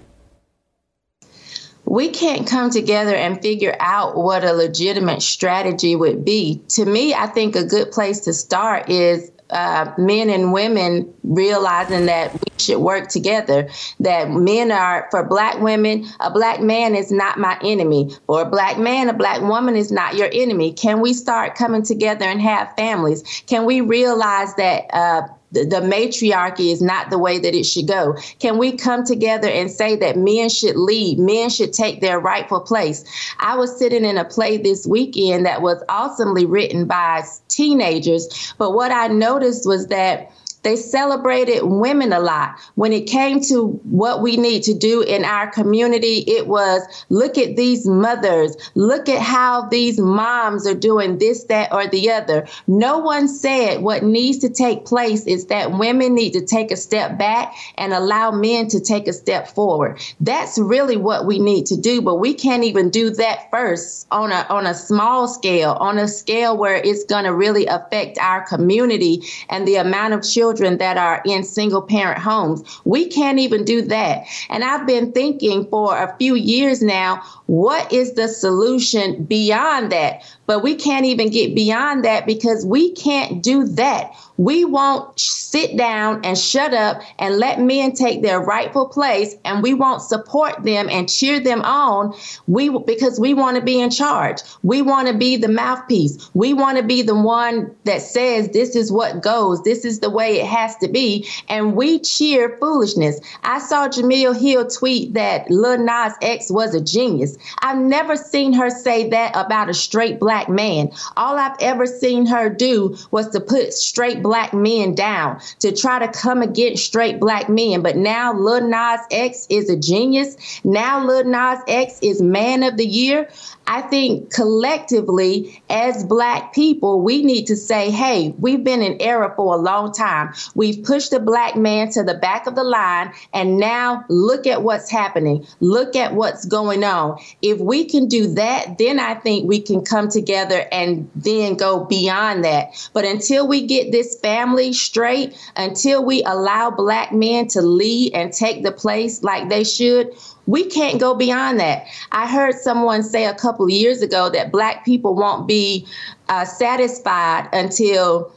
we 1.86 2.10
can't 2.10 2.48
come 2.48 2.70
together 2.70 3.14
and 3.14 3.42
figure 3.42 3.76
out 3.80 4.18
what 4.18 4.44
a 4.44 4.54
legitimate 4.54 5.22
strategy 5.22 5.96
would 5.96 6.24
be. 6.24 6.62
To 6.70 6.86
me, 6.86 7.14
I 7.14 7.28
think 7.28 7.56
a 7.56 7.66
good 7.66 7.92
place 7.92 8.22
to 8.22 8.34
start 8.34 8.90
is 8.90 9.32
uh, 9.54 9.94
men 9.98 10.30
and 10.30 10.52
women 10.52 11.14
realizing 11.24 12.08
that 12.08 12.34
we 12.34 12.40
should 12.58 12.80
work 12.80 13.08
together. 13.10 13.70
That 14.00 14.30
men 14.32 14.72
are, 14.72 15.08
for 15.12 15.24
black 15.24 15.60
women, 15.60 16.06
a 16.20 16.32
black 16.32 16.62
man 16.62 16.96
is 16.96 17.12
not 17.12 17.40
my 17.40 17.58
enemy. 17.64 18.16
For 18.26 18.42
a 18.42 18.50
black 18.50 18.78
man, 18.78 19.10
a 19.10 19.14
black 19.14 19.42
woman 19.42 19.76
is 19.76 19.92
not 19.92 20.16
your 20.16 20.30
enemy. 20.34 20.74
Can 20.74 21.02
we 21.02 21.14
start 21.14 21.56
coming 21.56 21.84
together 21.84 22.26
and 22.26 22.42
have 22.42 22.76
families? 22.76 23.44
Can 23.48 23.66
we 23.66 23.82
realize 23.82 24.54
that? 24.56 24.86
Uh, 24.94 25.28
the, 25.54 25.66
the 25.66 25.82
matriarchy 25.82 26.72
is 26.72 26.82
not 26.82 27.10
the 27.12 27.18
way 27.20 27.38
that 27.38 27.54
it 27.54 27.66
should 27.66 27.88
go. 27.88 28.18
Can 28.40 28.58
we 28.58 28.72
come 28.76 29.04
together 29.04 29.48
and 29.48 29.70
say 29.70 29.96
that 29.98 30.18
men 30.18 30.50
should 30.50 30.76
lead, 30.76 31.20
men 31.20 31.50
should 31.50 31.74
take 31.74 32.02
their 32.02 32.20
rightful 32.20 32.60
place? 32.60 33.06
I 33.40 33.56
was 33.56 33.78
sitting 33.78 34.04
in 34.04 34.18
a 34.18 34.26
play 34.26 34.58
this 34.58 34.88
weekend 34.88 35.46
that 35.46 35.62
was 35.62 35.82
awesomely 35.90 36.46
written 36.46 36.86
by 36.86 37.24
teenagers, 37.56 38.54
but 38.58 38.72
what 38.72 38.92
I 38.92 39.08
noticed 39.08 39.66
was 39.66 39.88
that 39.88 40.32
they 40.64 40.78
celebrated 40.78 41.64
women 41.64 42.14
a 42.14 42.20
lot. 42.20 42.58
When 42.76 42.94
it 42.94 43.06
came 43.06 43.42
to 43.42 43.68
what 43.84 44.22
we 44.22 44.38
need 44.38 44.64
to 44.64 44.74
do 44.74 45.02
in 45.02 45.26
our 45.26 45.52
community, 45.52 46.24
it 46.26 46.48
was 46.48 46.82
look 47.10 47.38
at 47.38 47.58
these 47.58 47.86
mothers, 47.86 48.56
look 48.74 49.10
at 49.10 49.22
how 49.22 49.68
these 49.68 50.00
moms 50.00 50.66
are 50.66 50.74
doing 50.74 51.18
this, 51.18 51.44
that, 51.46 51.74
or 51.74 51.88
the 51.88 52.10
other. 52.10 52.48
No 52.66 52.98
one 52.98 53.28
said 53.28 53.82
what 53.82 54.04
needs 54.04 54.40
to 54.40 54.50
take 54.50 54.86
place 54.86 55.26
is 55.26 55.48
that 55.48 55.78
women 55.78 56.16
need 56.16 56.32
to 56.32 56.46
take 56.46 56.72
a 56.72 56.78
step 56.78 57.18
back 57.18 57.54
and 57.78 57.94
allow 57.94 58.32
men 58.32 58.70
to 58.70 58.80
take 58.80 59.08
a 59.08 59.14
step 59.14 59.50
forward. 59.50 60.00
That's 60.22 60.58
really 60.58 60.98
what 60.98 61.26
we 61.26 61.40
need 61.40 61.66
to 61.68 61.78
do, 61.78 62.02
but 62.02 62.16
we 62.16 62.34
can't 62.34 62.64
even 62.64 62.90
do 62.90 63.10
that 63.12 63.52
first 63.52 64.08
on 64.12 64.32
a 64.32 64.46
on 64.50 64.66
a 64.66 64.74
small 64.74 65.28
scale, 65.28 65.72
on 65.80 65.98
a 65.98 66.08
scale 66.08 66.58
where 66.58 66.76
it's 66.76 67.04
going 67.04 67.26
to 67.26 67.34
really 67.34 67.66
affect 67.66 68.18
our 68.18 68.46
community 68.48 69.24
and 69.50 69.68
the 69.68 69.76
amount 69.76 70.14
of 70.14 70.24
children 70.24 70.53
children 70.54 70.78
that 70.78 70.98
are 70.98 71.22
in 71.26 71.44
single 71.44 71.82
parent 71.82 72.20
homes. 72.20 72.64
We 72.86 73.08
can't 73.08 73.40
even 73.40 73.64
do 73.64 73.82
that. 73.84 74.26
And 74.50 74.64
I've 74.64 74.86
been 74.86 75.12
thinking 75.12 75.66
for 75.70 75.98
a 75.98 76.16
few 76.18 76.36
years 76.36 76.82
now, 76.82 77.22
what 77.48 77.92
is 77.92 78.14
the 78.14 78.28
solution 78.28 79.24
beyond 79.24 79.92
that? 79.92 80.24
But 80.46 80.62
we 80.62 80.76
can't 80.76 81.06
even 81.06 81.30
get 81.30 81.56
beyond 81.56 82.04
that 82.04 82.26
because 82.26 82.66
we 82.66 82.92
can't 82.92 83.42
do 83.42 83.66
that. 83.66 84.12
We 84.36 84.66
won't 84.66 85.18
sit 85.20 85.78
down 85.78 86.26
and 86.26 86.38
shut 86.38 86.74
up 86.74 87.02
and 87.20 87.38
let 87.38 87.62
men 87.62 87.94
take 87.94 88.22
their 88.22 88.42
rightful 88.42 88.88
place 88.88 89.36
and 89.46 89.64
we 89.64 89.74
won't 89.74 90.02
support 90.02 90.64
them 90.64 90.90
and 90.90 91.10
cheer 91.10 91.40
them 91.40 91.62
on 91.62 92.14
we 92.48 92.70
because 92.70 93.20
we 93.20 93.34
want 93.34 93.58
to 93.58 93.64
be 93.64 93.80
in 93.80 93.90
charge. 93.90 94.40
We 94.64 94.82
want 94.82 95.08
to 95.08 95.14
be 95.14 95.38
the 95.38 95.48
mouthpiece. 95.48 96.30
We 96.34 96.54
want 96.54 96.78
to 96.78 96.84
be 96.84 97.04
the 97.04 97.16
one 97.16 97.74
that 97.86 98.02
says 98.02 98.50
this 98.50 98.76
is 98.76 98.92
what 98.92 99.22
goes. 99.22 99.64
This 99.64 99.86
is 99.86 100.00
the 100.00 100.10
way 100.10 100.42
it 100.42 100.48
has 100.48 100.76
to 100.78 100.88
be 100.88 101.28
and 101.48 101.76
we 101.76 102.00
cheer 102.00 102.58
foolishness. 102.60 103.20
I 103.44 103.60
saw 103.60 103.88
Jemele 103.88 104.38
Hill 104.38 104.68
tweet 104.68 105.14
that 105.14 105.50
Lil 105.50 105.78
Nas 105.78 106.14
X 106.22 106.50
was 106.50 106.74
a 106.74 106.82
genius. 106.82 107.38
I've 107.62 107.78
never 107.78 108.16
seen 108.16 108.52
her 108.54 108.70
say 108.70 109.10
that 109.10 109.32
about 109.36 109.70
a 109.70 109.74
straight 109.74 110.20
black 110.20 110.33
man. 110.50 110.92
All 111.18 111.38
I've 111.38 111.58
ever 111.60 111.86
seen 111.86 112.26
her 112.26 112.50
do 112.50 112.98
was 113.12 113.30
to 113.30 113.40
put 113.40 113.74
straight 113.74 114.22
black 114.22 114.54
men 114.54 114.96
down, 114.96 115.40
to 115.60 115.72
try 115.72 116.00
to 116.00 116.08
come 116.08 116.42
against 116.42 116.86
straight 116.86 117.20
black 117.20 117.50
men. 117.50 117.82
But 117.82 117.98
now 117.98 118.34
Lil 118.34 118.68
Nas 118.68 119.00
X 119.12 119.48
is 119.50 119.70
a 119.70 119.78
genius. 119.78 120.36
Now 120.64 121.06
Lil 121.06 121.26
Nas 121.26 121.60
X 121.68 122.00
is 122.02 122.22
man 122.22 122.64
of 122.64 122.78
the 122.78 122.86
year. 122.86 123.30
I 123.66 123.82
think 123.82 124.34
collectively, 124.34 125.64
as 125.70 126.04
Black 126.04 126.54
people, 126.54 127.02
we 127.02 127.24
need 127.24 127.46
to 127.46 127.56
say, 127.56 127.92
hey, 127.92 128.36
we've 128.38 128.64
been 128.64 128.82
in 128.82 129.02
error 129.02 129.32
for 129.38 129.56
a 129.56 129.58
long 129.58 129.94
time. 129.94 130.34
We've 130.54 130.84
pushed 130.84 131.12
the 131.12 131.20
Black 131.20 131.56
man 131.56 131.90
to 131.92 132.04
the 132.04 132.16
back 132.16 132.46
of 132.46 132.56
the 132.56 132.64
line, 132.64 133.14
and 133.34 133.58
now 133.58 134.04
look 134.10 134.48
at 134.48 134.64
what's 134.64 134.90
happening. 134.90 135.48
Look 135.62 135.96
at 135.96 136.14
what's 136.14 136.46
going 136.46 136.84
on. 136.84 137.20
If 137.42 137.60
we 137.60 137.86
can 137.86 138.08
do 138.08 138.28
that, 138.34 138.78
then 138.78 139.00
I 139.00 139.16
think 139.16 139.48
we 139.48 139.62
can 139.62 139.86
come 139.86 140.10
together 140.10 140.23
and 140.30 141.10
then 141.16 141.56
go 141.56 141.86
beyond 141.86 142.44
that. 142.44 142.90
But 142.94 143.06
until 143.06 143.48
we 143.48 143.66
get 143.66 143.92
this 143.92 144.20
family 144.20 144.74
straight, 144.74 145.38
until 145.56 146.04
we 146.04 146.24
allow 146.24 146.70
Black 146.72 147.12
men 147.12 147.48
to 147.50 147.62
lead 147.62 148.14
and 148.14 148.34
take 148.34 148.64
the 148.64 148.72
place 148.72 149.24
like 149.24 149.50
they 149.50 149.64
should, 149.64 150.12
we 150.46 150.66
can't 150.66 151.00
go 151.00 151.14
beyond 151.16 151.60
that. 151.60 151.86
I 152.12 152.28
heard 152.28 152.56
someone 152.56 153.04
say 153.04 153.26
a 153.26 153.34
couple 153.34 153.70
years 153.70 154.02
ago 154.02 154.30
that 154.30 154.52
black 154.52 154.84
people 154.84 155.16
won't 155.16 155.48
be 155.48 155.88
uh, 156.30 156.46
satisfied 156.46 157.48
until 157.54 158.32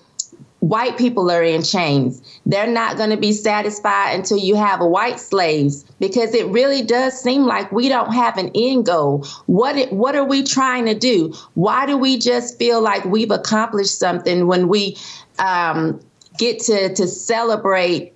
white 0.61 0.97
people 0.97 1.31
are 1.31 1.43
in 1.43 1.63
chains. 1.63 2.23
They're 2.47 2.67
not 2.67 2.97
going 2.97 3.11
to 3.11 3.17
be 3.17 3.33
satisfied 3.33 4.15
until 4.15 4.39
you 4.39 4.55
have 4.57 4.81
white 4.81 5.21
slaves 5.21 5.85
because 6.01 6.35
it 6.35 6.47
really 6.49 6.83
does 6.83 7.21
seem 7.21 7.45
like 7.45 7.71
we 7.73 7.89
don't 7.89 8.13
have 8.13 8.39
an 8.39 8.51
end 8.55 8.87
goal. 8.87 9.27
What 9.47 9.77
it, 9.77 9.93
what 9.93 10.17
are 10.17 10.25
we 10.25 10.43
trying 10.43 10.87
to 10.87 10.95
do? 10.95 11.35
Why 11.55 11.87
do 11.87 11.97
we 11.97 12.19
just 12.19 12.59
feel 12.59 12.81
like 12.81 13.05
we've 13.05 13.31
accomplished 13.31 13.99
something 13.99 14.47
when 14.47 14.69
we 14.69 14.97
um, 15.39 16.01
get 16.39 16.61
to 16.61 16.95
to 16.95 17.07
celebrate 17.07 18.16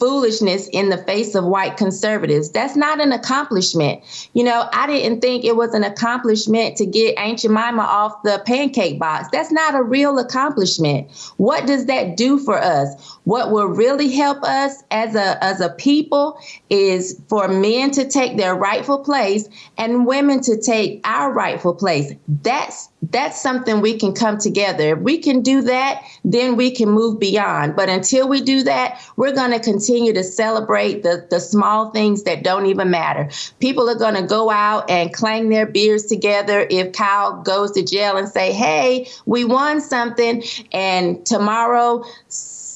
foolishness 0.00 0.68
in 0.72 0.88
the 0.88 0.98
face 0.98 1.34
of 1.34 1.44
white 1.44 1.76
conservatives. 1.76 2.50
That's 2.50 2.74
not 2.74 3.00
an 3.00 3.12
accomplishment. 3.12 4.02
You 4.32 4.44
know, 4.44 4.68
I 4.72 4.86
didn't 4.86 5.20
think 5.20 5.44
it 5.44 5.56
was 5.56 5.74
an 5.74 5.84
accomplishment 5.84 6.76
to 6.78 6.86
get 6.86 7.16
Aunt 7.18 7.38
Jemima 7.40 7.82
off 7.82 8.22
the 8.24 8.42
pancake 8.46 8.98
box. 8.98 9.28
That's 9.30 9.52
not 9.52 9.74
a 9.74 9.82
real 9.82 10.18
accomplishment. 10.18 11.10
What 11.36 11.66
does 11.66 11.86
that 11.86 12.16
do 12.16 12.38
for 12.38 12.58
us? 12.58 13.18
What 13.24 13.52
will 13.52 13.66
really 13.66 14.10
help 14.10 14.42
us 14.42 14.82
as 14.90 15.14
a 15.14 15.42
as 15.44 15.60
a 15.60 15.70
people 15.70 16.38
is 16.70 17.20
for 17.28 17.48
men 17.48 17.90
to 17.92 18.08
take 18.08 18.36
their 18.36 18.54
rightful 18.54 18.98
place 19.00 19.48
and 19.76 20.06
women 20.06 20.40
to 20.42 20.60
take 20.60 21.00
our 21.04 21.32
rightful 21.32 21.74
place. 21.74 22.12
That's 22.26 22.89
that's 23.02 23.40
something 23.40 23.80
we 23.80 23.96
can 23.96 24.12
come 24.12 24.36
together. 24.38 24.94
If 24.94 24.98
we 25.00 25.18
can 25.18 25.40
do 25.40 25.62
that, 25.62 26.02
then 26.24 26.56
we 26.56 26.70
can 26.70 26.90
move 26.90 27.18
beyond. 27.18 27.74
But 27.74 27.88
until 27.88 28.28
we 28.28 28.42
do 28.42 28.62
that, 28.64 29.00
we're 29.16 29.34
going 29.34 29.52
to 29.52 29.58
continue 29.58 30.12
to 30.12 30.22
celebrate 30.22 31.02
the, 31.02 31.26
the 31.30 31.40
small 31.40 31.90
things 31.90 32.24
that 32.24 32.42
don't 32.42 32.66
even 32.66 32.90
matter. 32.90 33.30
People 33.58 33.88
are 33.88 33.98
going 33.98 34.16
to 34.16 34.22
go 34.22 34.50
out 34.50 34.90
and 34.90 35.14
clang 35.14 35.48
their 35.48 35.66
beers 35.66 36.04
together 36.04 36.66
if 36.68 36.92
Kyle 36.92 37.42
goes 37.42 37.72
to 37.72 37.82
jail 37.82 38.18
and 38.18 38.28
say, 38.28 38.52
hey, 38.52 39.08
we 39.24 39.44
won 39.44 39.80
something. 39.80 40.42
And 40.72 41.24
tomorrow, 41.24 42.04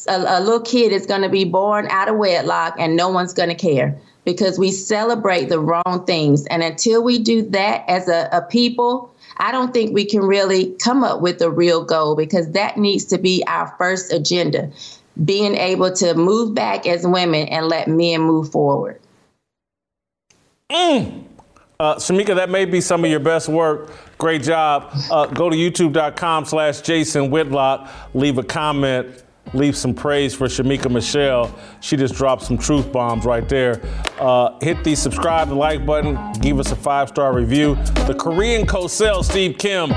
a, 0.09 0.17
a 0.17 0.41
little 0.41 0.61
kid 0.61 0.93
is 0.93 1.05
going 1.05 1.23
to 1.23 1.29
be 1.29 1.45
born 1.45 1.87
out 1.91 2.09
of 2.09 2.17
wedlock 2.17 2.77
and 2.79 2.97
no 2.97 3.11
one's 3.11 3.35
going 3.35 3.51
to 3.51 3.55
care 3.55 3.99
because 4.25 4.59
we 4.59 4.71
celebrate 4.71 5.51
the 5.51 5.61
wrong 5.61 6.05
things. 6.07 6.47
And 6.47 6.63
until 6.63 7.03
we 7.05 7.19
do 7.19 7.43
that 7.51 7.85
as 7.89 8.09
a, 8.09 8.29
a 8.33 8.43
people, 8.43 9.14
I 9.39 9.53
don't 9.53 9.73
think 9.73 9.93
we 9.93 10.05
can 10.05 10.21
really 10.21 10.75
come 10.83 11.03
up 11.03 11.21
with 11.21 11.41
a 11.43 11.51
real 11.51 11.85
goal 11.85 12.17
because 12.17 12.51
that 12.53 12.77
needs 12.77 13.05
to 13.07 13.19
be 13.19 13.45
our 13.47 13.75
first 13.79 14.13
agenda 14.13 14.71
being 15.25 15.55
able 15.55 15.93
to 15.93 16.15
move 16.15 16.55
back 16.55 16.87
as 16.87 17.07
women 17.07 17.49
and 17.49 17.69
let 17.69 17.89
men 17.89 18.21
move 18.21 18.51
forward. 18.51 19.01
Mm. 20.71 21.25
Uh, 21.79 21.97
Shemeka, 21.97 22.35
that 22.37 22.51
may 22.51 22.65
be 22.65 22.81
some 22.81 23.05
of 23.05 23.11
your 23.11 23.21
best 23.21 23.49
work. 23.49 23.91
Great 24.19 24.43
job. 24.43 24.91
Uh, 25.11 25.27
go 25.27 25.51
to 25.51 25.57
youtube.com 25.57 26.45
slash 26.45 26.81
Jason 26.81 27.31
Whitlock. 27.31 27.91
Leave 28.15 28.39
a 28.39 28.43
comment. 28.43 29.23
Leave 29.53 29.77
some 29.77 29.95
praise 29.95 30.35
for 30.35 30.47
Shemeka 30.47 30.91
Michelle. 30.91 31.55
She 31.81 31.97
just 31.97 32.15
dropped 32.15 32.43
some 32.43 32.59
truth 32.59 32.91
bombs 32.91 33.25
right 33.25 33.49
there. 33.49 33.81
Uh, 34.19 34.59
hit 34.61 34.83
the 34.83 34.95
subscribe 34.95 35.49
and 35.49 35.59
like 35.59 35.85
button. 35.85 36.19
Give 36.41 36.59
us 36.59 36.73
a 36.73 36.77
five 36.77 37.09
star 37.09 37.35
review. 37.35 37.77
The 38.07 38.17
Korean 38.19 38.67
Cosell 38.67 39.23
Steve 39.23 39.59
Kim. 39.59 39.91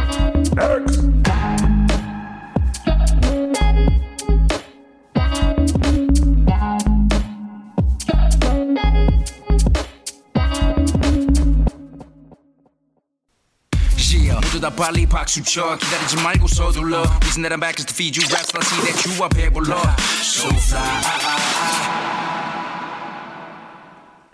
빨리 14.77 15.07
박수 15.07 15.43
쳐 15.43 15.77
기다리지 15.79 16.17
말고 16.23 16.47
서둘러 16.47 17.03
Reason 17.23 17.43
that 17.43 17.53
I'm 17.53 17.61
back 17.61 17.79
is 17.79 17.87
to 17.87 17.95
feed 17.95 18.17
you 18.17 18.23
raps 18.29 18.53
I 18.55 18.61
see 18.61 18.81
that 18.85 19.07
you 19.07 19.23
are 19.23 19.31
배불러 19.31 19.81
So 20.21 20.49
fly 20.49 20.83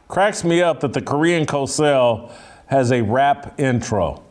Cracks 0.09 0.43
me 0.43 0.60
up 0.62 0.81
that 0.81 0.93
the 0.93 1.02
Korean 1.02 1.47
Cosell 1.47 2.31
has 2.66 2.90
a 2.90 3.02
rap 3.02 3.60
intro 3.60 4.22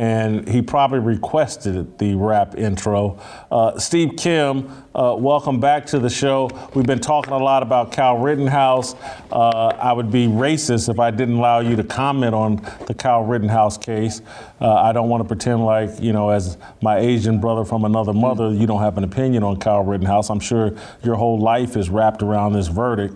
and 0.00 0.48
he 0.48 0.62
probably 0.62 0.98
requested 0.98 1.98
the 1.98 2.14
rap 2.14 2.54
intro. 2.56 3.20
Uh, 3.50 3.78
Steve 3.78 4.12
Kim, 4.16 4.70
uh, 4.94 5.14
welcome 5.18 5.60
back 5.60 5.84
to 5.84 5.98
the 5.98 6.08
show. 6.08 6.48
We've 6.74 6.86
been 6.86 7.00
talking 7.00 7.34
a 7.34 7.38
lot 7.38 7.62
about 7.62 7.92
Kyle 7.92 8.16
Rittenhouse. 8.16 8.94
Uh, 9.30 9.76
I 9.78 9.92
would 9.92 10.10
be 10.10 10.26
racist 10.26 10.88
if 10.88 10.98
I 10.98 11.10
didn't 11.10 11.36
allow 11.36 11.60
you 11.60 11.76
to 11.76 11.84
comment 11.84 12.34
on 12.34 12.66
the 12.86 12.94
Kyle 12.94 13.24
Rittenhouse 13.24 13.76
case. 13.76 14.22
Uh, 14.58 14.72
I 14.72 14.92
don't 14.92 15.10
want 15.10 15.22
to 15.22 15.28
pretend 15.28 15.66
like, 15.66 16.00
you 16.00 16.14
know, 16.14 16.30
as 16.30 16.56
my 16.80 16.96
Asian 16.96 17.38
brother 17.38 17.66
from 17.66 17.84
another 17.84 18.14
mother, 18.14 18.54
you 18.54 18.66
don't 18.66 18.80
have 18.80 18.96
an 18.96 19.04
opinion 19.04 19.42
on 19.42 19.58
Kyle 19.58 19.84
Rittenhouse. 19.84 20.30
I'm 20.30 20.40
sure 20.40 20.74
your 21.04 21.16
whole 21.16 21.38
life 21.38 21.76
is 21.76 21.90
wrapped 21.90 22.22
around 22.22 22.54
this 22.54 22.68
verdict. 22.68 23.14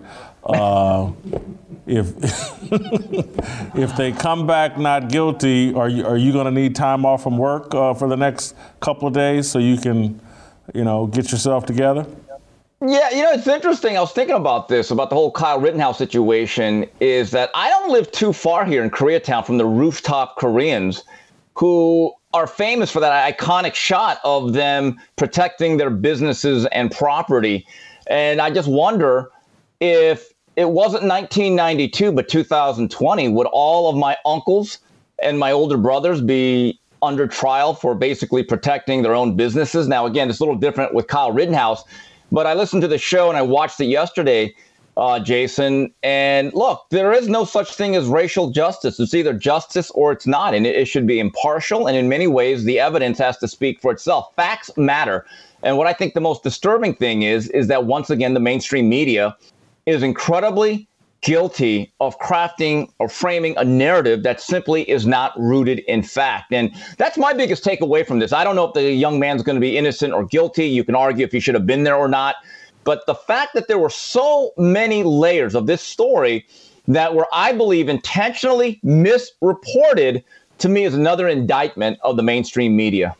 If 1.86 2.14
if 3.76 3.96
they 3.96 4.12
come 4.12 4.46
back 4.46 4.78
not 4.78 5.08
guilty, 5.08 5.74
are 5.74 5.88
you 5.88 6.06
are 6.06 6.16
you 6.16 6.32
going 6.32 6.46
to 6.46 6.50
need 6.50 6.74
time 6.74 7.04
off 7.04 7.22
from 7.22 7.36
work 7.36 7.74
uh, 7.74 7.94
for 7.94 8.08
the 8.08 8.16
next 8.16 8.56
couple 8.80 9.06
of 9.06 9.14
days 9.14 9.50
so 9.50 9.58
you 9.58 9.76
can, 9.76 10.20
you 10.74 10.84
know, 10.84 11.06
get 11.06 11.30
yourself 11.30 11.66
together? 11.66 12.06
Yeah, 12.80 13.10
you 13.10 13.22
know, 13.22 13.32
it's 13.32 13.46
interesting. 13.46 13.96
I 13.96 14.00
was 14.00 14.12
thinking 14.12 14.36
about 14.36 14.68
this, 14.68 14.90
about 14.90 15.08
the 15.08 15.16
whole 15.16 15.30
Kyle 15.30 15.58
Rittenhouse 15.58 15.96
situation, 15.96 16.86
is 17.00 17.30
that 17.30 17.50
I 17.54 17.70
don't 17.70 17.90
live 17.90 18.10
too 18.12 18.32
far 18.32 18.64
here 18.64 18.82
in 18.84 18.90
Koreatown 18.90 19.46
from 19.46 19.56
the 19.58 19.64
rooftop 19.64 20.36
Koreans 20.36 21.02
who 21.54 22.12
are 22.34 22.46
famous 22.46 22.90
for 22.90 23.00
that 23.00 23.38
iconic 23.38 23.74
shot 23.74 24.18
of 24.24 24.52
them 24.52 25.00
protecting 25.16 25.76
their 25.76 25.88
businesses 25.88 26.66
and 26.72 26.90
property. 26.90 27.66
And 28.08 28.40
I 28.40 28.50
just 28.50 28.68
wonder 28.68 29.30
if 29.80 30.33
it 30.56 30.70
wasn't 30.70 31.04
1992, 31.04 32.12
but 32.12 32.28
2020, 32.28 33.28
would 33.28 33.46
all 33.48 33.90
of 33.90 33.96
my 33.96 34.16
uncles 34.24 34.78
and 35.20 35.38
my 35.38 35.52
older 35.52 35.76
brothers 35.76 36.20
be 36.20 36.78
under 37.02 37.26
trial 37.26 37.74
for 37.74 37.94
basically 37.94 38.42
protecting 38.42 39.02
their 39.02 39.14
own 39.14 39.36
businesses? 39.36 39.88
Now, 39.88 40.06
again, 40.06 40.30
it's 40.30 40.38
a 40.38 40.42
little 40.42 40.58
different 40.58 40.94
with 40.94 41.08
Kyle 41.08 41.32
Rittenhouse, 41.32 41.84
but 42.30 42.46
I 42.46 42.54
listened 42.54 42.82
to 42.82 42.88
the 42.88 42.98
show 42.98 43.28
and 43.28 43.36
I 43.36 43.42
watched 43.42 43.80
it 43.80 43.86
yesterday, 43.86 44.54
uh, 44.96 45.18
Jason. 45.18 45.92
And 46.04 46.52
look, 46.54 46.86
there 46.90 47.12
is 47.12 47.28
no 47.28 47.44
such 47.44 47.74
thing 47.74 47.96
as 47.96 48.06
racial 48.06 48.50
justice. 48.50 49.00
It's 49.00 49.14
either 49.14 49.32
justice 49.32 49.90
or 49.90 50.12
it's 50.12 50.26
not, 50.26 50.54
and 50.54 50.66
it, 50.66 50.76
it 50.76 50.84
should 50.86 51.06
be 51.06 51.18
impartial. 51.18 51.88
And 51.88 51.96
in 51.96 52.08
many 52.08 52.28
ways, 52.28 52.62
the 52.62 52.78
evidence 52.78 53.18
has 53.18 53.36
to 53.38 53.48
speak 53.48 53.80
for 53.80 53.90
itself. 53.90 54.32
Facts 54.36 54.70
matter. 54.76 55.26
And 55.64 55.78
what 55.78 55.86
I 55.88 55.94
think 55.94 56.14
the 56.14 56.20
most 56.20 56.42
disturbing 56.42 56.94
thing 56.94 57.22
is, 57.22 57.48
is 57.48 57.66
that 57.68 57.86
once 57.86 58.10
again, 58.10 58.34
the 58.34 58.40
mainstream 58.40 58.88
media 58.88 59.36
is 59.86 60.02
incredibly 60.02 60.88
guilty 61.24 61.90
of 62.00 62.18
crafting 62.18 62.86
or 62.98 63.08
framing 63.08 63.56
a 63.56 63.64
narrative 63.64 64.22
that 64.22 64.40
simply 64.40 64.88
is 64.90 65.06
not 65.06 65.32
rooted 65.38 65.78
in 65.80 66.02
fact. 66.02 66.52
And 66.52 66.70
that's 66.98 67.16
my 67.16 67.32
biggest 67.32 67.64
takeaway 67.64 68.06
from 68.06 68.18
this. 68.18 68.32
I 68.32 68.44
don't 68.44 68.54
know 68.54 68.66
if 68.66 68.74
the 68.74 68.92
young 68.92 69.18
man's 69.18 69.42
going 69.42 69.56
to 69.56 69.60
be 69.60 69.76
innocent 69.78 70.12
or 70.12 70.26
guilty. 70.26 70.66
You 70.66 70.84
can 70.84 70.94
argue 70.94 71.24
if 71.24 71.32
he 71.32 71.40
should 71.40 71.54
have 71.54 71.66
been 71.66 71.84
there 71.84 71.96
or 71.96 72.08
not. 72.08 72.36
But 72.84 73.06
the 73.06 73.14
fact 73.14 73.54
that 73.54 73.68
there 73.68 73.78
were 73.78 73.90
so 73.90 74.52
many 74.58 75.02
layers 75.02 75.54
of 75.54 75.66
this 75.66 75.80
story 75.80 76.46
that 76.88 77.14
were, 77.14 77.26
I 77.32 77.52
believe, 77.52 77.88
intentionally 77.88 78.78
misreported 78.82 80.22
to 80.58 80.68
me 80.68 80.84
is 80.84 80.94
another 80.94 81.26
indictment 81.26 81.98
of 82.02 82.16
the 82.16 82.22
mainstream 82.22 82.76
media. 82.76 83.16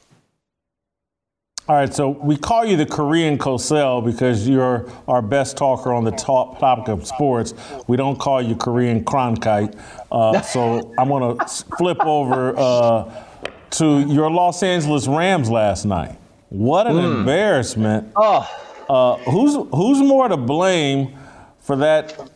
All 1.66 1.76
right, 1.76 1.94
so 1.94 2.10
we 2.10 2.36
call 2.36 2.66
you 2.66 2.76
the 2.76 2.84
Korean 2.84 3.38
Cosell 3.38 4.04
because 4.04 4.46
you're 4.46 4.86
our 5.08 5.22
best 5.22 5.56
talker 5.56 5.94
on 5.94 6.04
the 6.04 6.10
top 6.10 6.58
topic 6.58 6.88
of 6.88 7.06
sports. 7.06 7.54
We 7.86 7.96
don't 7.96 8.18
call 8.18 8.42
you 8.42 8.54
Korean 8.54 9.02
Cronkite. 9.02 9.74
Uh, 10.12 10.42
so 10.42 10.92
I'm 10.98 11.08
going 11.08 11.38
to 11.38 11.46
flip 11.78 12.04
over 12.04 12.54
uh, 12.54 13.24
to 13.70 14.00
your 14.00 14.30
Los 14.30 14.62
Angeles 14.62 15.08
Rams 15.08 15.48
last 15.48 15.86
night. 15.86 16.18
What 16.50 16.86
an 16.86 16.96
mm. 16.96 17.20
embarrassment! 17.20 18.12
Oh. 18.14 18.46
Uh, 18.86 19.16
who's 19.30 19.54
who's 19.72 20.02
more 20.02 20.28
to 20.28 20.36
blame 20.36 21.16
for 21.60 21.76
that 21.76 22.30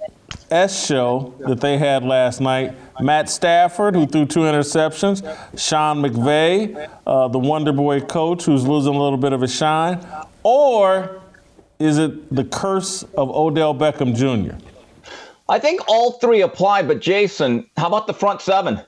S 0.51 0.87
show 0.87 1.35
that 1.47 1.61
they 1.61 1.79
had 1.79 2.05
last 2.05 2.41
night? 2.41 2.77
Matt 3.01 3.29
Stafford, 3.29 3.95
who 3.95 4.07
threw 4.07 4.27
two 4.27 4.41
interceptions, 4.41 5.23
Sean 5.59 6.03
McVay, 6.03 6.91
uh, 7.07 7.29
the 7.29 7.39
Wonder 7.39 7.73
Boy 7.73 8.01
coach, 8.01 8.45
who's 8.45 8.67
losing 8.67 8.95
a 8.95 9.03
little 9.03 9.19
bit 9.19 9.33
of 9.33 9.43
a 9.43 9.49
shine, 9.49 10.05
or 10.43 11.21
is 11.79 11.99
it 11.99 12.35
the 12.35 12.45
curse 12.45 13.03
of 13.17 13.31
Odell 13.31 13.75
Beckham 13.75 14.15
Jr.? 14.17 14.57
I 15.49 15.59
think 15.59 15.81
all 15.89 16.13
three 16.13 16.43
apply, 16.43 16.83
but 16.83 17.01
Jason, 17.01 17.69
how 17.77 17.87
about 17.87 18.07
the 18.07 18.15
front 18.15 18.43
seven? 18.43 18.83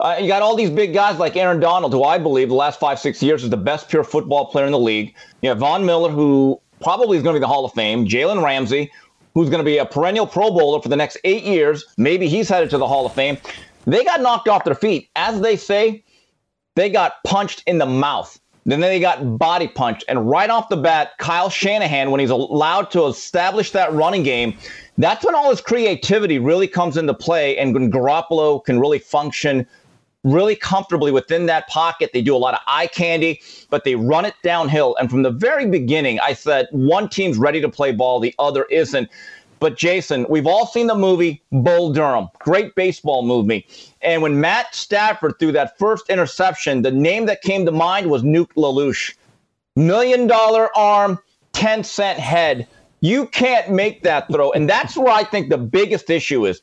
Uh, 0.00 0.16
you 0.20 0.26
got 0.26 0.42
all 0.42 0.56
these 0.56 0.70
big 0.70 0.92
guys 0.92 1.18
like 1.18 1.36
Aaron 1.36 1.60
Donald, 1.60 1.92
who 1.92 2.02
I 2.02 2.18
believe 2.18 2.48
the 2.48 2.54
last 2.54 2.80
five, 2.80 2.98
six 2.98 3.22
years 3.22 3.44
is 3.44 3.50
the 3.50 3.56
best 3.56 3.88
pure 3.88 4.02
football 4.02 4.46
player 4.46 4.66
in 4.66 4.72
the 4.72 4.78
league. 4.78 5.14
You 5.42 5.50
have 5.50 5.58
Von 5.58 5.86
Miller, 5.86 6.10
who 6.10 6.60
probably 6.80 7.16
is 7.16 7.22
going 7.22 7.34
to 7.34 7.38
be 7.38 7.42
the 7.42 7.46
Hall 7.46 7.64
of 7.64 7.72
Fame. 7.72 8.04
Jalen 8.06 8.42
Ramsey, 8.42 8.90
who's 9.34 9.50
going 9.50 9.60
to 9.60 9.64
be 9.64 9.78
a 9.78 9.86
perennial 9.86 10.26
Pro 10.26 10.50
Bowler 10.50 10.80
for 10.82 10.88
the 10.88 10.96
next 10.96 11.18
eight 11.24 11.44
years. 11.44 11.84
Maybe 11.96 12.28
he's 12.28 12.48
headed 12.48 12.70
to 12.70 12.78
the 12.78 12.86
Hall 12.86 13.06
of 13.06 13.12
Fame. 13.12 13.38
They 13.86 14.04
got 14.04 14.20
knocked 14.20 14.48
off 14.48 14.64
their 14.64 14.74
feet. 14.74 15.10
As 15.16 15.40
they 15.40 15.56
say, 15.56 16.04
they 16.74 16.90
got 16.90 17.22
punched 17.24 17.62
in 17.66 17.78
the 17.78 17.86
mouth. 17.86 18.38
Then 18.64 18.80
they 18.80 19.00
got 19.00 19.38
body 19.38 19.66
punched. 19.66 20.04
And 20.08 20.28
right 20.28 20.48
off 20.48 20.68
the 20.68 20.76
bat, 20.76 21.12
Kyle 21.18 21.50
Shanahan, 21.50 22.10
when 22.10 22.20
he's 22.20 22.30
allowed 22.30 22.90
to 22.92 23.06
establish 23.06 23.72
that 23.72 23.92
running 23.92 24.22
game, 24.22 24.56
that's 24.98 25.24
when 25.24 25.34
all 25.34 25.50
his 25.50 25.60
creativity 25.60 26.38
really 26.38 26.68
comes 26.68 26.96
into 26.96 27.12
play 27.12 27.58
and 27.58 27.74
when 27.74 27.90
Garoppolo 27.90 28.64
can 28.64 28.78
really 28.78 29.00
function 29.00 29.66
really 30.24 30.54
comfortably 30.54 31.10
within 31.10 31.46
that 31.46 31.68
pocket. 31.68 32.10
They 32.12 32.22
do 32.22 32.34
a 32.34 32.38
lot 32.38 32.54
of 32.54 32.60
eye 32.66 32.86
candy, 32.86 33.40
but 33.70 33.84
they 33.84 33.94
run 33.94 34.24
it 34.24 34.34
downhill. 34.42 34.96
And 35.00 35.10
from 35.10 35.22
the 35.22 35.30
very 35.30 35.66
beginning, 35.66 36.20
I 36.20 36.32
said 36.34 36.68
one 36.70 37.08
team's 37.08 37.38
ready 37.38 37.60
to 37.60 37.68
play 37.68 37.92
ball, 37.92 38.20
the 38.20 38.34
other 38.38 38.64
isn't. 38.64 39.08
But 39.58 39.76
Jason, 39.76 40.26
we've 40.28 40.46
all 40.46 40.66
seen 40.66 40.88
the 40.88 40.94
movie 40.94 41.40
Bull 41.52 41.92
Durham, 41.92 42.28
great 42.40 42.74
baseball 42.74 43.22
movie. 43.22 43.64
And 44.00 44.20
when 44.20 44.40
Matt 44.40 44.74
Stafford 44.74 45.38
threw 45.38 45.52
that 45.52 45.78
first 45.78 46.10
interception, 46.10 46.82
the 46.82 46.90
name 46.90 47.26
that 47.26 47.42
came 47.42 47.64
to 47.66 47.72
mind 47.72 48.10
was 48.10 48.24
Nuke 48.24 48.52
LaLoosh. 48.56 49.14
Million 49.76 50.26
dollar 50.26 50.76
arm, 50.76 51.18
10 51.52 51.84
cent 51.84 52.18
head. 52.18 52.66
You 53.00 53.26
can't 53.26 53.70
make 53.70 54.02
that 54.02 54.26
throw. 54.28 54.50
And 54.52 54.68
that's 54.68 54.96
where 54.96 55.12
I 55.12 55.24
think 55.24 55.48
the 55.48 55.58
biggest 55.58 56.10
issue 56.10 56.44
is. 56.44 56.60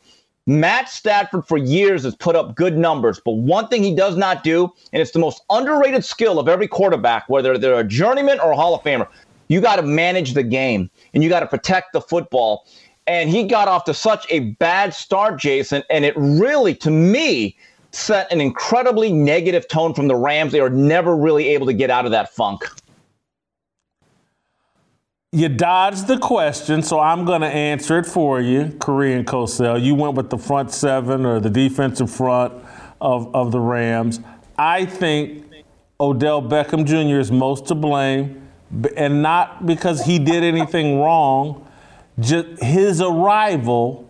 Matt 0.49 0.89
Stafford 0.89 1.45
for 1.45 1.59
years 1.59 2.05
has 2.05 2.15
put 2.15 2.35
up 2.35 2.55
good 2.55 2.75
numbers, 2.75 3.21
but 3.23 3.33
one 3.33 3.67
thing 3.67 3.83
he 3.83 3.95
does 3.95 4.17
not 4.17 4.43
do, 4.43 4.73
and 4.91 4.99
it's 4.99 5.11
the 5.11 5.19
most 5.19 5.43
underrated 5.51 6.03
skill 6.03 6.39
of 6.39 6.49
every 6.49 6.67
quarterback, 6.67 7.29
whether 7.29 7.55
they're 7.55 7.79
a 7.79 7.83
journeyman 7.83 8.39
or 8.39 8.53
a 8.53 8.55
Hall 8.55 8.73
of 8.73 8.81
Famer, 8.81 9.07
you 9.47 9.61
got 9.61 9.75
to 9.75 9.83
manage 9.83 10.33
the 10.33 10.41
game 10.41 10.89
and 11.13 11.23
you 11.23 11.29
got 11.29 11.41
to 11.41 11.45
protect 11.45 11.93
the 11.93 12.01
football. 12.01 12.65
And 13.05 13.29
he 13.29 13.43
got 13.43 13.67
off 13.67 13.83
to 13.83 13.93
such 13.93 14.25
a 14.31 14.39
bad 14.39 14.95
start, 14.95 15.39
Jason, 15.39 15.83
and 15.91 16.03
it 16.03 16.15
really, 16.17 16.73
to 16.77 16.89
me, 16.89 17.55
set 17.91 18.31
an 18.31 18.41
incredibly 18.41 19.13
negative 19.13 19.67
tone 19.67 19.93
from 19.93 20.07
the 20.07 20.15
Rams. 20.15 20.51
They 20.51 20.61
were 20.61 20.71
never 20.71 21.15
really 21.15 21.47
able 21.49 21.67
to 21.67 21.73
get 21.73 21.91
out 21.91 22.05
of 22.05 22.11
that 22.11 22.33
funk. 22.33 22.67
You 25.31 25.47
dodged 25.47 26.07
the 26.07 26.17
question, 26.17 26.81
so 26.81 26.99
I'm 26.99 27.23
going 27.23 27.41
to 27.41 27.47
answer 27.47 27.99
it 27.99 28.07
for 28.07 28.41
you, 28.41 28.75
Korean 28.79 29.23
Cosell. 29.23 29.79
You 29.79 29.93
went 29.93 30.15
with 30.15 30.31
the 30.31 30.39
front 30.39 30.71
seven 30.71 31.23
or 31.23 31.39
the 31.39 31.51
defensive 31.51 32.09
front 32.09 32.51
of, 32.99 33.35
of 33.35 33.51
the 33.51 33.59
Rams. 33.59 34.21
I 34.57 34.85
think 34.85 35.45
Odell 36.01 36.41
Beckham 36.41 36.83
Jr. 36.83 37.19
is 37.19 37.31
most 37.31 37.67
to 37.67 37.75
blame, 37.75 38.49
and 38.97 39.21
not 39.21 39.67
because 39.67 40.03
he 40.03 40.17
did 40.17 40.43
anything 40.43 40.99
wrong. 40.99 41.67
Just 42.19 42.63
his 42.63 42.99
arrival 42.99 44.09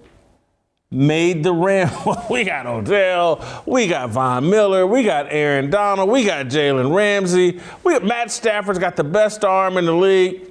made 0.89 1.43
the 1.43 1.51
Rams. 1.51 1.91
we 2.29 2.45
got 2.45 2.65
Odell, 2.65 3.63
we 3.65 3.87
got 3.87 4.11
Von 4.11 4.49
Miller, 4.49 4.87
we 4.87 5.03
got 5.03 5.27
Aaron 5.29 5.69
Donald, 5.69 6.09
we 6.09 6.23
got 6.23 6.45
Jalen 6.45 6.95
Ramsey, 6.95 7.59
we 7.83 7.99
Matt 7.99 8.31
Stafford's 8.31 8.79
got 8.79 8.95
the 8.95 9.03
best 9.03 9.43
arm 9.43 9.75
in 9.75 9.85
the 9.85 9.93
league. 9.93 10.48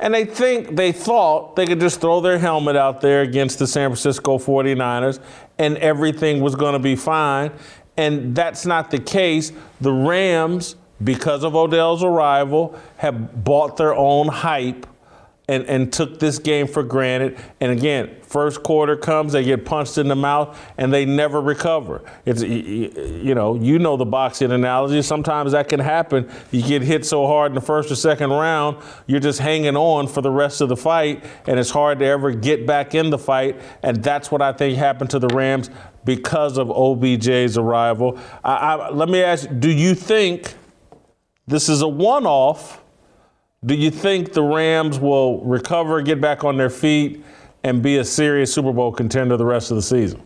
And 0.00 0.14
they 0.14 0.24
think 0.24 0.76
they 0.76 0.92
thought 0.92 1.56
they 1.56 1.66
could 1.66 1.80
just 1.80 2.00
throw 2.00 2.20
their 2.20 2.38
helmet 2.38 2.76
out 2.76 3.00
there 3.00 3.22
against 3.22 3.58
the 3.58 3.66
San 3.66 3.90
Francisco 3.90 4.38
49ers 4.38 5.20
and 5.58 5.76
everything 5.78 6.40
was 6.40 6.54
going 6.54 6.74
to 6.74 6.78
be 6.78 6.94
fine. 6.94 7.50
And 7.96 8.34
that's 8.34 8.64
not 8.64 8.90
the 8.90 9.00
case. 9.00 9.50
The 9.80 9.92
Rams, 9.92 10.76
because 11.02 11.42
of 11.42 11.56
Odell's 11.56 12.04
arrival, 12.04 12.78
have 12.96 13.44
bought 13.44 13.76
their 13.76 13.94
own 13.94 14.28
hype 14.28 14.86
and, 15.48 15.64
and 15.64 15.90
took 15.90 16.18
this 16.18 16.38
game 16.38 16.66
for 16.66 16.82
granted. 16.82 17.38
And 17.60 17.72
again, 17.72 18.16
first 18.22 18.62
quarter 18.62 18.96
comes, 18.96 19.32
they 19.32 19.42
get 19.42 19.64
punched 19.64 19.96
in 19.96 20.06
the 20.06 20.14
mouth, 20.14 20.60
and 20.76 20.92
they 20.92 21.06
never 21.06 21.40
recover. 21.40 22.02
It's 22.26 22.42
you 22.42 23.34
know, 23.34 23.54
you 23.54 23.78
know 23.78 23.96
the 23.96 24.04
boxing 24.04 24.52
analogy. 24.52 25.00
Sometimes 25.00 25.52
that 25.52 25.68
can 25.68 25.80
happen. 25.80 26.30
You 26.50 26.62
get 26.62 26.82
hit 26.82 27.06
so 27.06 27.26
hard 27.26 27.52
in 27.52 27.54
the 27.54 27.62
first 27.62 27.90
or 27.90 27.96
second 27.96 28.30
round, 28.30 28.76
you're 29.06 29.20
just 29.20 29.38
hanging 29.38 29.76
on 29.76 30.06
for 30.06 30.20
the 30.20 30.30
rest 30.30 30.60
of 30.60 30.68
the 30.68 30.76
fight, 30.76 31.24
and 31.46 31.58
it's 31.58 31.70
hard 31.70 31.98
to 32.00 32.04
ever 32.04 32.30
get 32.32 32.66
back 32.66 32.94
in 32.94 33.08
the 33.08 33.18
fight. 33.18 33.58
And 33.82 34.02
that's 34.02 34.30
what 34.30 34.42
I 34.42 34.52
think 34.52 34.76
happened 34.76 35.10
to 35.10 35.18
the 35.18 35.28
Rams 35.28 35.70
because 36.04 36.58
of 36.58 36.68
OBJ's 36.68 37.56
arrival. 37.56 38.18
I, 38.44 38.54
I, 38.54 38.90
let 38.90 39.08
me 39.08 39.22
ask: 39.22 39.48
Do 39.58 39.70
you 39.70 39.94
think 39.94 40.54
this 41.46 41.70
is 41.70 41.80
a 41.80 41.88
one-off? 41.88 42.84
Do 43.66 43.74
you 43.74 43.90
think 43.90 44.34
the 44.34 44.42
Rams 44.42 45.00
will 45.00 45.40
recover, 45.40 46.00
get 46.00 46.20
back 46.20 46.44
on 46.44 46.56
their 46.56 46.70
feet, 46.70 47.24
and 47.64 47.82
be 47.82 47.96
a 47.96 48.04
serious 48.04 48.54
Super 48.54 48.72
Bowl 48.72 48.92
contender 48.92 49.36
the 49.36 49.44
rest 49.44 49.72
of 49.72 49.76
the 49.76 49.82
season? 49.82 50.22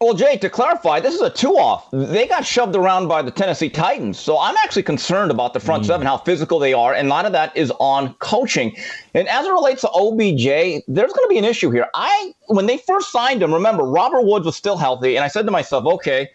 Well, 0.00 0.14
Jay, 0.14 0.36
to 0.36 0.48
clarify, 0.48 1.00
this 1.00 1.12
is 1.12 1.20
a 1.20 1.28
two 1.28 1.58
off. 1.58 1.90
They 1.90 2.28
got 2.28 2.46
shoved 2.46 2.76
around 2.76 3.08
by 3.08 3.20
the 3.20 3.32
Tennessee 3.32 3.68
Titans. 3.68 4.16
So 4.16 4.38
I'm 4.38 4.54
actually 4.58 4.84
concerned 4.84 5.32
about 5.32 5.54
the 5.54 5.58
front 5.58 5.82
mm. 5.82 5.86
seven, 5.88 6.06
how 6.06 6.18
physical 6.18 6.60
they 6.60 6.72
are. 6.72 6.94
And 6.94 7.08
a 7.08 7.10
lot 7.10 7.26
of 7.26 7.32
that 7.32 7.56
is 7.56 7.72
on 7.80 8.14
coaching. 8.20 8.76
And 9.12 9.26
as 9.26 9.44
it 9.44 9.50
relates 9.50 9.80
to 9.80 9.90
OBJ, 9.90 10.84
there's 10.86 11.12
going 11.12 11.24
to 11.24 11.28
be 11.28 11.38
an 11.38 11.44
issue 11.44 11.70
here. 11.72 11.88
I, 11.94 12.32
when 12.46 12.66
they 12.66 12.78
first 12.78 13.10
signed 13.10 13.42
him, 13.42 13.52
remember, 13.52 13.82
Robert 13.82 14.22
Woods 14.22 14.46
was 14.46 14.54
still 14.54 14.76
healthy. 14.76 15.16
And 15.16 15.24
I 15.24 15.28
said 15.28 15.46
to 15.46 15.50
myself, 15.50 15.84
okay, 15.84 16.30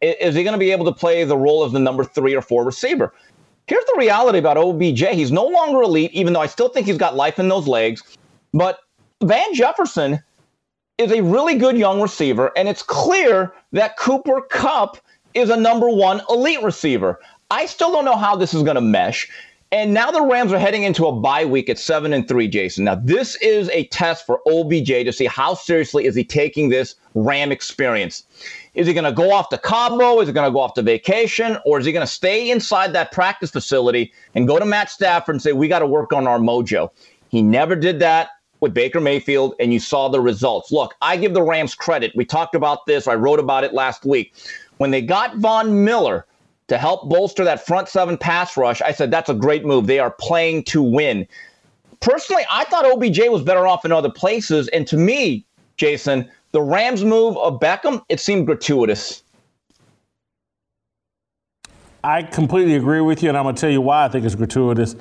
is 0.00 0.34
he 0.34 0.44
going 0.44 0.54
to 0.54 0.58
be 0.58 0.70
able 0.70 0.86
to 0.86 0.92
play 0.92 1.24
the 1.24 1.36
role 1.36 1.62
of 1.62 1.72
the 1.72 1.78
number 1.78 2.04
three 2.04 2.34
or 2.34 2.40
four 2.40 2.64
receiver? 2.64 3.12
Here's 3.66 3.84
the 3.84 3.96
reality 3.96 4.38
about 4.38 4.58
OBJ. 4.58 5.00
He's 5.12 5.32
no 5.32 5.46
longer 5.46 5.82
elite, 5.82 6.12
even 6.12 6.32
though 6.32 6.40
I 6.40 6.46
still 6.46 6.68
think 6.68 6.86
he's 6.86 6.98
got 6.98 7.16
life 7.16 7.38
in 7.38 7.48
those 7.48 7.66
legs. 7.66 8.02
But 8.52 8.80
Van 9.22 9.54
Jefferson 9.54 10.20
is 10.98 11.10
a 11.10 11.22
really 11.22 11.56
good 11.56 11.76
young 11.76 12.00
receiver, 12.00 12.52
and 12.56 12.68
it's 12.68 12.82
clear 12.82 13.52
that 13.72 13.96
Cooper 13.96 14.42
Kupp 14.42 14.98
is 15.32 15.50
a 15.50 15.56
number 15.56 15.88
one 15.88 16.20
elite 16.28 16.62
receiver. 16.62 17.18
I 17.50 17.66
still 17.66 17.90
don't 17.90 18.04
know 18.04 18.16
how 18.16 18.36
this 18.36 18.54
is 18.54 18.62
going 18.62 18.76
to 18.76 18.80
mesh. 18.80 19.28
And 19.72 19.92
now 19.92 20.12
the 20.12 20.22
Rams 20.22 20.52
are 20.52 20.58
heading 20.58 20.84
into 20.84 21.06
a 21.06 21.12
bye 21.12 21.44
week 21.44 21.68
at 21.68 21.78
seven 21.78 22.12
and 22.12 22.28
three, 22.28 22.46
Jason. 22.46 22.84
Now 22.84 22.94
this 22.94 23.34
is 23.42 23.68
a 23.70 23.86
test 23.86 24.24
for 24.24 24.40
OBJ 24.46 24.86
to 24.86 25.12
see 25.12 25.24
how 25.24 25.54
seriously 25.54 26.04
is 26.04 26.14
he 26.14 26.22
taking 26.22 26.68
this 26.68 26.94
Ram 27.14 27.50
experience. 27.50 28.22
Is 28.74 28.86
he 28.86 28.92
going 28.94 29.04
to 29.04 29.12
go 29.12 29.32
off 29.32 29.48
to 29.50 29.58
Cabo? 29.58 30.20
Is 30.20 30.28
he 30.28 30.32
going 30.32 30.48
to 30.48 30.52
go 30.52 30.60
off 30.60 30.74
to 30.74 30.82
vacation? 30.82 31.56
Or 31.64 31.78
is 31.78 31.86
he 31.86 31.92
going 31.92 32.06
to 32.06 32.12
stay 32.12 32.50
inside 32.50 32.92
that 32.92 33.12
practice 33.12 33.50
facility 33.50 34.12
and 34.34 34.48
go 34.48 34.58
to 34.58 34.64
Matt 34.64 34.90
Stafford 34.90 35.36
and 35.36 35.42
say, 35.42 35.52
we 35.52 35.68
got 35.68 35.78
to 35.80 35.86
work 35.86 36.12
on 36.12 36.26
our 36.26 36.38
mojo? 36.38 36.90
He 37.28 37.42
never 37.42 37.76
did 37.76 38.00
that 38.00 38.30
with 38.60 38.74
Baker 38.74 39.00
Mayfield, 39.00 39.54
and 39.60 39.72
you 39.72 39.78
saw 39.78 40.08
the 40.08 40.20
results. 40.20 40.72
Look, 40.72 40.94
I 41.02 41.16
give 41.16 41.34
the 41.34 41.42
Rams 41.42 41.74
credit. 41.74 42.12
We 42.14 42.24
talked 42.24 42.54
about 42.54 42.86
this, 42.86 43.06
I 43.06 43.14
wrote 43.14 43.38
about 43.38 43.62
it 43.62 43.74
last 43.74 44.06
week. 44.06 44.32
When 44.78 44.90
they 44.90 45.02
got 45.02 45.36
Von 45.36 45.84
Miller 45.84 46.24
to 46.68 46.78
help 46.78 47.08
bolster 47.10 47.44
that 47.44 47.66
front 47.66 47.88
seven 47.88 48.16
pass 48.16 48.56
rush, 48.56 48.80
I 48.80 48.92
said, 48.92 49.10
that's 49.10 49.28
a 49.28 49.34
great 49.34 49.66
move. 49.66 49.86
They 49.86 49.98
are 49.98 50.10
playing 50.10 50.64
to 50.64 50.82
win. 50.82 51.28
Personally, 52.00 52.44
I 52.50 52.64
thought 52.64 52.86
OBJ 52.86 53.28
was 53.28 53.42
better 53.42 53.66
off 53.66 53.84
in 53.84 53.92
other 53.92 54.10
places. 54.10 54.68
And 54.68 54.86
to 54.86 54.96
me, 54.96 55.44
Jason, 55.76 56.30
the 56.54 56.62
Rams 56.62 57.04
move 57.04 57.36
of 57.36 57.58
Beckham, 57.58 58.04
it 58.08 58.20
seemed 58.20 58.46
gratuitous. 58.46 59.24
I 62.04 62.22
completely 62.22 62.76
agree 62.76 63.00
with 63.00 63.24
you, 63.24 63.28
and 63.28 63.36
I'm 63.36 63.42
going 63.42 63.56
to 63.56 63.60
tell 63.60 63.70
you 63.70 63.80
why 63.80 64.04
I 64.04 64.08
think 64.08 64.24
it's 64.24 64.36
gratuitous. 64.36 64.94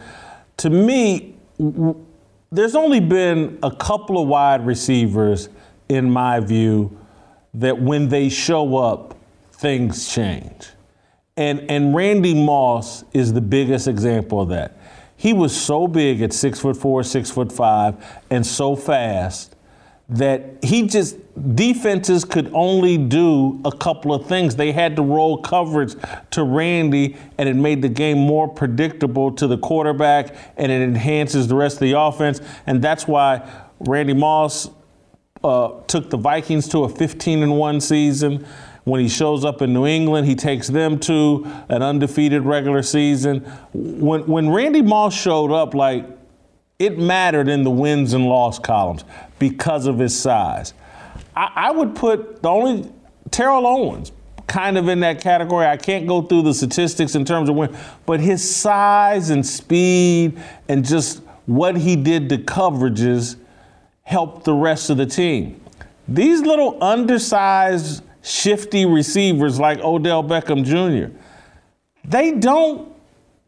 To 0.57 0.71
me, 0.71 1.35
w- 1.59 2.03
there's 2.51 2.73
only 2.73 2.99
been 2.99 3.59
a 3.61 3.69
couple 3.69 4.19
of 4.19 4.27
wide 4.27 4.65
receivers, 4.65 5.49
in 5.89 6.09
my 6.09 6.39
view, 6.39 6.97
that 7.53 7.79
when 7.79 8.09
they 8.09 8.29
show 8.29 8.75
up, 8.77 9.15
things 9.51 10.11
change. 10.11 10.69
And, 11.37 11.69
and 11.69 11.93
Randy 11.93 12.33
Moss 12.33 13.03
is 13.13 13.31
the 13.31 13.41
biggest 13.41 13.87
example 13.87 14.41
of 14.41 14.49
that. 14.49 14.75
He 15.17 15.33
was 15.33 15.55
so 15.55 15.87
big 15.87 16.23
at 16.23 16.33
six 16.33 16.59
foot 16.59 16.77
four, 16.77 17.03
six 17.03 17.29
foot 17.29 17.51
five, 17.51 18.03
and 18.31 18.43
so 18.43 18.75
fast 18.75 19.52
that 20.09 20.63
he 20.63 20.85
just 20.87 21.17
defenses 21.55 22.25
could 22.25 22.51
only 22.53 22.97
do 22.97 23.59
a 23.63 23.71
couple 23.71 24.13
of 24.13 24.27
things. 24.27 24.55
They 24.55 24.71
had 24.71 24.95
to 24.97 25.01
roll 25.01 25.37
coverage 25.37 25.95
to 26.31 26.43
Randy, 26.43 27.15
and 27.37 27.47
it 27.47 27.55
made 27.55 27.81
the 27.81 27.89
game 27.89 28.17
more 28.17 28.47
predictable 28.47 29.31
to 29.33 29.47
the 29.47 29.57
quarterback, 29.57 30.35
and 30.57 30.71
it 30.71 30.81
enhances 30.81 31.47
the 31.47 31.55
rest 31.55 31.77
of 31.77 31.81
the 31.81 31.97
offense. 31.97 32.41
And 32.67 32.81
that's 32.81 33.07
why 33.07 33.49
Randy 33.79 34.13
Moss 34.13 34.69
uh, 35.43 35.81
took 35.87 36.09
the 36.09 36.17
Vikings 36.17 36.67
to 36.69 36.83
a 36.83 36.89
15 36.89 37.43
and 37.43 37.57
one 37.57 37.79
season. 37.79 38.45
When 38.83 38.99
he 38.99 39.07
shows 39.07 39.45
up 39.45 39.61
in 39.61 39.73
New 39.73 39.87
England, 39.87 40.27
he 40.27 40.35
takes 40.35 40.67
them 40.67 40.99
to 40.99 41.47
an 41.69 41.81
undefeated 41.81 42.43
regular 42.43 42.83
season. 42.83 43.39
When 43.71 44.27
when 44.27 44.49
Randy 44.49 44.81
Moss 44.81 45.13
showed 45.13 45.53
up, 45.53 45.73
like 45.73 46.05
it 46.79 46.99
mattered 46.99 47.47
in 47.47 47.63
the 47.63 47.71
wins 47.71 48.11
and 48.11 48.25
loss 48.25 48.59
columns 48.59 49.05
because 49.49 49.87
of 49.87 49.99
his 49.99 50.17
size. 50.17 50.73
I, 51.35 51.51
I 51.53 51.71
would 51.71 51.95
put 51.95 52.41
the 52.41 52.47
only 52.47 52.89
Terrell 53.29 53.67
Owens 53.67 54.13
kind 54.47 54.77
of 54.77 54.87
in 54.87 55.01
that 55.01 55.19
category. 55.19 55.65
I 55.65 55.75
can't 55.75 56.07
go 56.07 56.21
through 56.21 56.43
the 56.43 56.53
statistics 56.53 57.13
in 57.13 57.25
terms 57.25 57.49
of 57.49 57.55
when, 57.55 57.77
but 58.05 58.21
his 58.21 58.55
size 58.55 59.31
and 59.31 59.45
speed 59.45 60.41
and 60.69 60.85
just 60.85 61.23
what 61.45 61.75
he 61.75 61.97
did 61.97 62.29
to 62.29 62.37
coverages 62.37 63.35
helped 64.03 64.45
the 64.45 64.53
rest 64.53 64.89
of 64.89 64.95
the 64.95 65.05
team. 65.05 65.59
These 66.07 66.39
little 66.43 66.81
undersized, 66.81 68.01
shifty 68.21 68.85
receivers 68.85 69.59
like 69.59 69.79
Odell 69.79 70.23
Beckham 70.23 70.63
Jr., 70.63 71.13
they 72.05 72.31
don't 72.31 72.92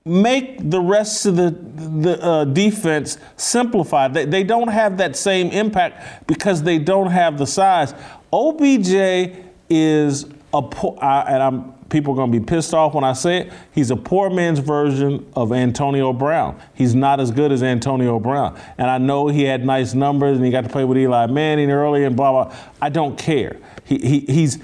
make 0.05 0.69
the 0.69 0.79
rest 0.79 1.25
of 1.25 1.35
the, 1.35 1.49
the 1.49 2.21
uh, 2.23 2.45
defense 2.45 3.17
simplified. 3.37 4.13
They, 4.13 4.25
they 4.25 4.43
don't 4.43 4.67
have 4.67 4.97
that 4.97 5.15
same 5.15 5.49
impact 5.49 6.27
because 6.27 6.61
they 6.61 6.77
don't 6.77 7.11
have 7.11 7.37
the 7.37 7.47
size. 7.47 7.93
OBJ 8.31 9.35
is 9.69 10.25
a 10.53 10.61
poor, 10.61 10.97
and 11.01 11.41
I'm 11.41 11.75
people 11.89 12.13
are 12.13 12.15
going 12.15 12.31
to 12.31 12.39
be 12.39 12.43
pissed 12.43 12.73
off 12.73 12.93
when 12.93 13.03
I 13.03 13.13
say 13.13 13.41
it. 13.41 13.53
He's 13.71 13.91
a 13.91 13.95
poor 13.95 14.29
man's 14.29 14.59
version 14.59 15.25
of 15.35 15.53
Antonio 15.53 16.13
Brown. 16.13 16.59
He's 16.73 16.95
not 16.95 17.19
as 17.19 17.31
good 17.31 17.51
as 17.51 17.61
Antonio 17.63 18.19
Brown. 18.19 18.59
And 18.77 18.89
I 18.89 18.97
know 18.97 19.27
he 19.27 19.43
had 19.43 19.65
nice 19.65 19.93
numbers 19.93 20.37
and 20.37 20.45
he 20.45 20.51
got 20.51 20.63
to 20.63 20.69
play 20.69 20.83
with 20.83 20.97
Eli 20.97 21.27
Manning 21.27 21.71
early 21.71 22.03
and 22.03 22.15
blah 22.15 22.31
blah. 22.31 22.55
I 22.81 22.89
don't 22.89 23.17
care. 23.17 23.57
He, 23.83 23.97
he 23.99 24.19
he's 24.21 24.59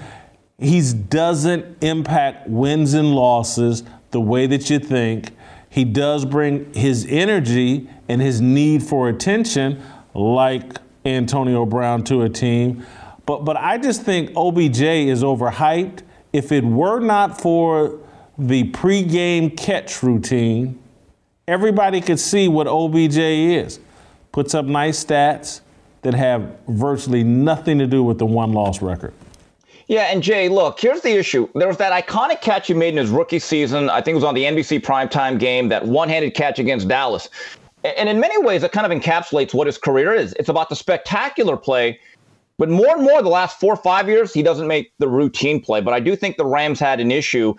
he's 0.58 0.92
doesn't 0.92 1.82
impact 1.82 2.48
wins 2.48 2.94
and 2.94 3.14
losses 3.14 3.84
the 4.12 4.20
way 4.20 4.46
that 4.46 4.70
you 4.70 4.78
think. 4.78 5.30
He 5.68 5.84
does 5.84 6.24
bring 6.24 6.72
his 6.74 7.06
energy 7.08 7.88
and 8.08 8.20
his 8.20 8.40
need 8.40 8.82
for 8.82 9.08
attention, 9.08 9.82
like 10.14 10.76
Antonio 11.04 11.66
Brown, 11.66 12.04
to 12.04 12.22
a 12.22 12.28
team. 12.28 12.86
But, 13.26 13.44
but 13.44 13.56
I 13.56 13.78
just 13.78 14.02
think 14.02 14.30
OBJ 14.36 14.80
is 14.80 15.22
overhyped. 15.22 16.02
If 16.32 16.52
it 16.52 16.64
were 16.64 17.00
not 17.00 17.40
for 17.40 17.98
the 18.38 18.70
pregame 18.70 19.56
catch 19.56 20.02
routine, 20.02 20.78
everybody 21.48 22.00
could 22.00 22.20
see 22.20 22.48
what 22.48 22.66
OBJ 22.66 23.18
is. 23.18 23.80
Puts 24.30 24.54
up 24.54 24.64
nice 24.64 25.02
stats 25.02 25.60
that 26.02 26.14
have 26.14 26.58
virtually 26.68 27.22
nothing 27.22 27.78
to 27.78 27.86
do 27.86 28.02
with 28.02 28.18
the 28.18 28.26
one 28.26 28.52
loss 28.52 28.82
record. 28.82 29.14
Yeah, 29.88 30.04
and 30.04 30.22
Jay, 30.22 30.48
look, 30.48 30.80
here's 30.80 31.00
the 31.00 31.10
issue. 31.10 31.48
There 31.54 31.68
was 31.68 31.76
that 31.78 31.92
iconic 31.92 32.40
catch 32.40 32.68
he 32.68 32.74
made 32.74 32.90
in 32.90 32.96
his 32.96 33.10
rookie 33.10 33.38
season. 33.38 33.90
I 33.90 34.00
think 34.00 34.12
it 34.12 34.16
was 34.16 34.24
on 34.24 34.34
the 34.34 34.44
NBC 34.44 34.80
primetime 34.80 35.38
game, 35.38 35.68
that 35.68 35.86
one 35.86 36.08
handed 36.08 36.34
catch 36.34 36.58
against 36.58 36.88
Dallas. 36.88 37.28
And 37.84 38.08
in 38.08 38.20
many 38.20 38.38
ways, 38.42 38.62
it 38.62 38.72
kind 38.72 38.90
of 38.90 38.96
encapsulates 38.96 39.52
what 39.52 39.66
his 39.66 39.76
career 39.76 40.14
is. 40.14 40.34
It's 40.34 40.48
about 40.48 40.68
the 40.68 40.76
spectacular 40.76 41.56
play. 41.56 41.98
But 42.58 42.68
more 42.68 42.94
and 42.94 43.02
more, 43.02 43.22
the 43.22 43.28
last 43.28 43.58
four 43.58 43.72
or 43.72 43.76
five 43.76 44.08
years, 44.08 44.32
he 44.32 44.42
doesn't 44.42 44.68
make 44.68 44.92
the 44.98 45.08
routine 45.08 45.60
play. 45.60 45.80
But 45.80 45.94
I 45.94 46.00
do 46.00 46.14
think 46.14 46.36
the 46.36 46.46
Rams 46.46 46.78
had 46.78 47.00
an 47.00 47.10
issue 47.10 47.54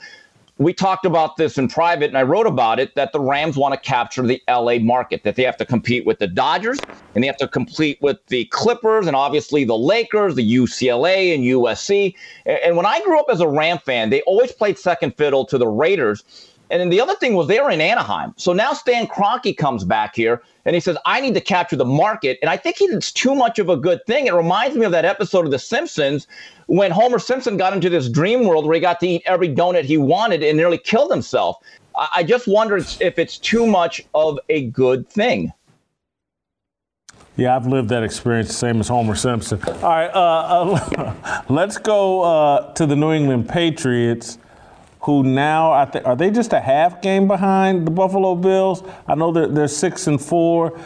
we 0.64 0.74
talked 0.74 1.06
about 1.06 1.38
this 1.38 1.58
in 1.58 1.68
private 1.68 2.08
and 2.08 2.18
I 2.18 2.24
wrote 2.24 2.48
about 2.48 2.80
it 2.80 2.96
that 2.96 3.12
the 3.12 3.20
Rams 3.20 3.58
want 3.58 3.74
to 3.74 3.80
capture 3.80 4.22
the 4.22 4.42
LA 4.48 4.78
market, 4.78 5.24
that 5.24 5.36
they 5.36 5.44
have 5.44 5.58
to 5.58 5.66
compete 5.66 6.06
with 6.06 6.20
the 6.20 6.28
Dodgers 6.28 6.80
and 7.16 7.24
they 7.24 7.28
have 7.28 7.38
to 7.38 7.48
compete 7.48 8.02
with 8.02 8.18
the 8.28 8.46
Clippers 8.46 9.08
and 9.08 9.16
obviously 9.16 9.64
the 9.64 9.78
Lakers, 9.78 10.36
the 10.36 10.56
UCLA 10.56 11.34
and 11.34 11.44
USC. 11.44 12.16
And 12.46 12.78
when 12.78 12.86
I 12.86 13.02
grew 13.02 13.20
up 13.20 13.28
as 13.30 13.42
a 13.42 13.48
Ram 13.48 13.80
fan, 13.80 14.10
they 14.10 14.22
always 14.22 14.52
played 14.52 14.78
second 14.78 15.16
fiddle 15.18 15.46
to 15.46 15.58
the 15.58 15.68
Raiders. 15.68 16.24
And 16.70 16.82
then 16.82 16.90
the 16.90 17.02
other 17.02 17.16
thing 17.16 17.36
was 17.36 17.48
they 17.48 17.60
were 17.60 17.70
in 17.70 17.82
Anaheim. 17.82 18.34
So 18.38 18.54
now 18.54 18.74
Stan 18.74 19.08
Kroenke 19.08 19.56
comes 19.56 19.84
back 19.84 20.16
here 20.16 20.42
and 20.66 20.76
he 20.76 20.80
says, 20.80 20.98
I 21.06 21.22
need 21.22 21.34
to 21.36 21.42
capture 21.42 21.76
the 21.76 21.86
market. 21.86 22.40
And 22.42 22.50
I 22.50 22.58
think 22.58 22.78
it's 22.80 23.12
too 23.12 23.36
much 23.36 23.60
of 23.60 23.70
a 23.70 23.78
good 23.78 24.06
thing. 24.08 24.28
It 24.28 24.34
reminds 24.34 24.76
me 24.76 24.86
of 24.86 24.92
that 24.92 25.06
episode 25.06 25.46
of 25.46 25.52
The 25.52 25.60
Simpsons 25.60 26.28
when 26.68 26.90
Homer 26.92 27.20
Simpson 27.20 27.58
got 27.58 27.74
into 27.74 27.90
this 27.90 28.10
dream 28.10 28.46
world 28.48 28.66
where 28.66 28.76
he 28.76 28.80
got 28.80 29.00
to 29.02 29.08
eat 29.08 29.24
every 29.26 29.50
donut 29.50 29.84
he 29.84 29.98
wanted 29.98 30.42
and 30.42 30.58
nearly 30.58 30.78
killed 30.78 31.12
himself. 31.12 31.58
I 31.96 32.24
just 32.24 32.48
wonder 32.48 32.78
if 32.78 33.20
it's 33.20 33.38
too 33.38 33.68
much 33.68 34.02
of 34.16 34.40
a 34.50 34.66
good 34.68 35.08
thing. 35.08 35.54
Yeah, 37.36 37.56
I've 37.56 37.66
lived 37.66 37.90
that 37.90 38.04
experience 38.04 38.48
the 38.48 38.54
same 38.54 38.80
as 38.80 38.88
Homer 38.88 39.16
Simpson. 39.16 39.60
All 39.64 39.74
right, 39.82 40.10
uh, 40.14 40.78
uh, 40.98 41.44
let's 41.50 41.78
go 41.78 42.22
uh, 42.22 42.74
to 42.74 42.86
the 42.86 42.96
New 42.96 43.12
England 43.12 43.50
Patriots 43.50 44.38
who 45.04 45.24
now 45.24 45.72
are 45.72 46.16
they 46.16 46.32
just 46.32 46.54
a 46.54 46.62
half 46.62 47.02
game 47.02 47.28
behind 47.28 47.86
the 47.86 47.92
Buffalo 47.92 48.36
Bills? 48.36 48.84
I 49.06 49.16
know 49.16 49.32
they're, 49.32 49.48
they're 49.48 49.68
six 49.68 50.08
and 50.08 50.22
four. 50.22 50.80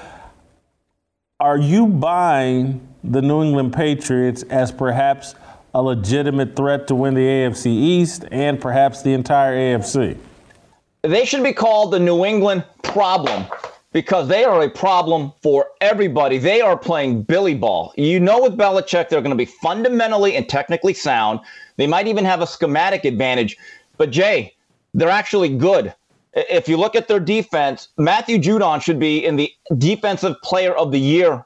Are 1.39 1.57
you 1.57 1.85
buying 1.85 2.87
the 3.03 3.21
New 3.21 3.43
England 3.43 3.73
Patriots 3.73 4.41
as 4.43 4.71
perhaps 4.71 5.35
a 5.75 5.81
legitimate 5.81 6.55
threat 6.55 6.87
to 6.87 6.95
win 6.95 7.13
the 7.13 7.21
AFC 7.21 7.67
East 7.67 8.25
and 8.31 8.59
perhaps 8.59 9.03
the 9.03 9.13
entire 9.13 9.55
AFC? 9.55 10.17
They 11.03 11.23
should 11.23 11.43
be 11.43 11.53
called 11.53 11.93
the 11.93 11.99
New 11.99 12.25
England 12.25 12.65
problem 12.81 13.45
because 13.93 14.27
they 14.27 14.43
are 14.43 14.63
a 14.63 14.69
problem 14.69 15.31
for 15.41 15.67
everybody. 15.79 16.37
They 16.37 16.61
are 16.61 16.77
playing 16.77 17.23
Billy 17.23 17.55
ball. 17.55 17.93
You 17.97 18.19
know, 18.19 18.41
with 18.41 18.57
Belichick, 18.57 19.09
they're 19.09 19.21
going 19.21 19.29
to 19.29 19.35
be 19.35 19.45
fundamentally 19.45 20.35
and 20.35 20.49
technically 20.49 20.93
sound. 20.93 21.39
They 21.77 21.87
might 21.87 22.07
even 22.07 22.25
have 22.25 22.41
a 22.41 22.47
schematic 22.47 23.05
advantage. 23.05 23.57
But 23.97 24.11
Jay, 24.11 24.55
they're 24.93 25.09
actually 25.09 25.55
good. 25.55 25.93
If 26.33 26.69
you 26.69 26.77
look 26.77 26.95
at 26.95 27.07
their 27.07 27.19
defense, 27.19 27.89
Matthew 27.97 28.37
Judon 28.37 28.81
should 28.81 28.99
be 28.99 29.25
in 29.25 29.35
the 29.35 29.51
defensive 29.77 30.35
player 30.43 30.73
of 30.73 30.91
the 30.91 30.99
year 30.99 31.45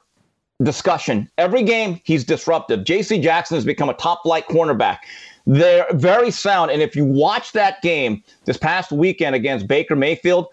discussion. 0.62 1.30
Every 1.38 1.62
game, 1.62 2.00
he's 2.04 2.24
disruptive. 2.24 2.84
J.C. 2.84 3.20
Jackson 3.20 3.56
has 3.56 3.64
become 3.64 3.88
a 3.88 3.94
top 3.94 4.22
flight 4.22 4.46
cornerback. 4.48 4.98
They're 5.46 5.86
very 5.92 6.30
sound. 6.30 6.70
And 6.70 6.82
if 6.82 6.94
you 6.94 7.04
watch 7.04 7.52
that 7.52 7.82
game 7.82 8.22
this 8.44 8.56
past 8.56 8.92
weekend 8.92 9.34
against 9.34 9.66
Baker 9.66 9.96
Mayfield, 9.96 10.46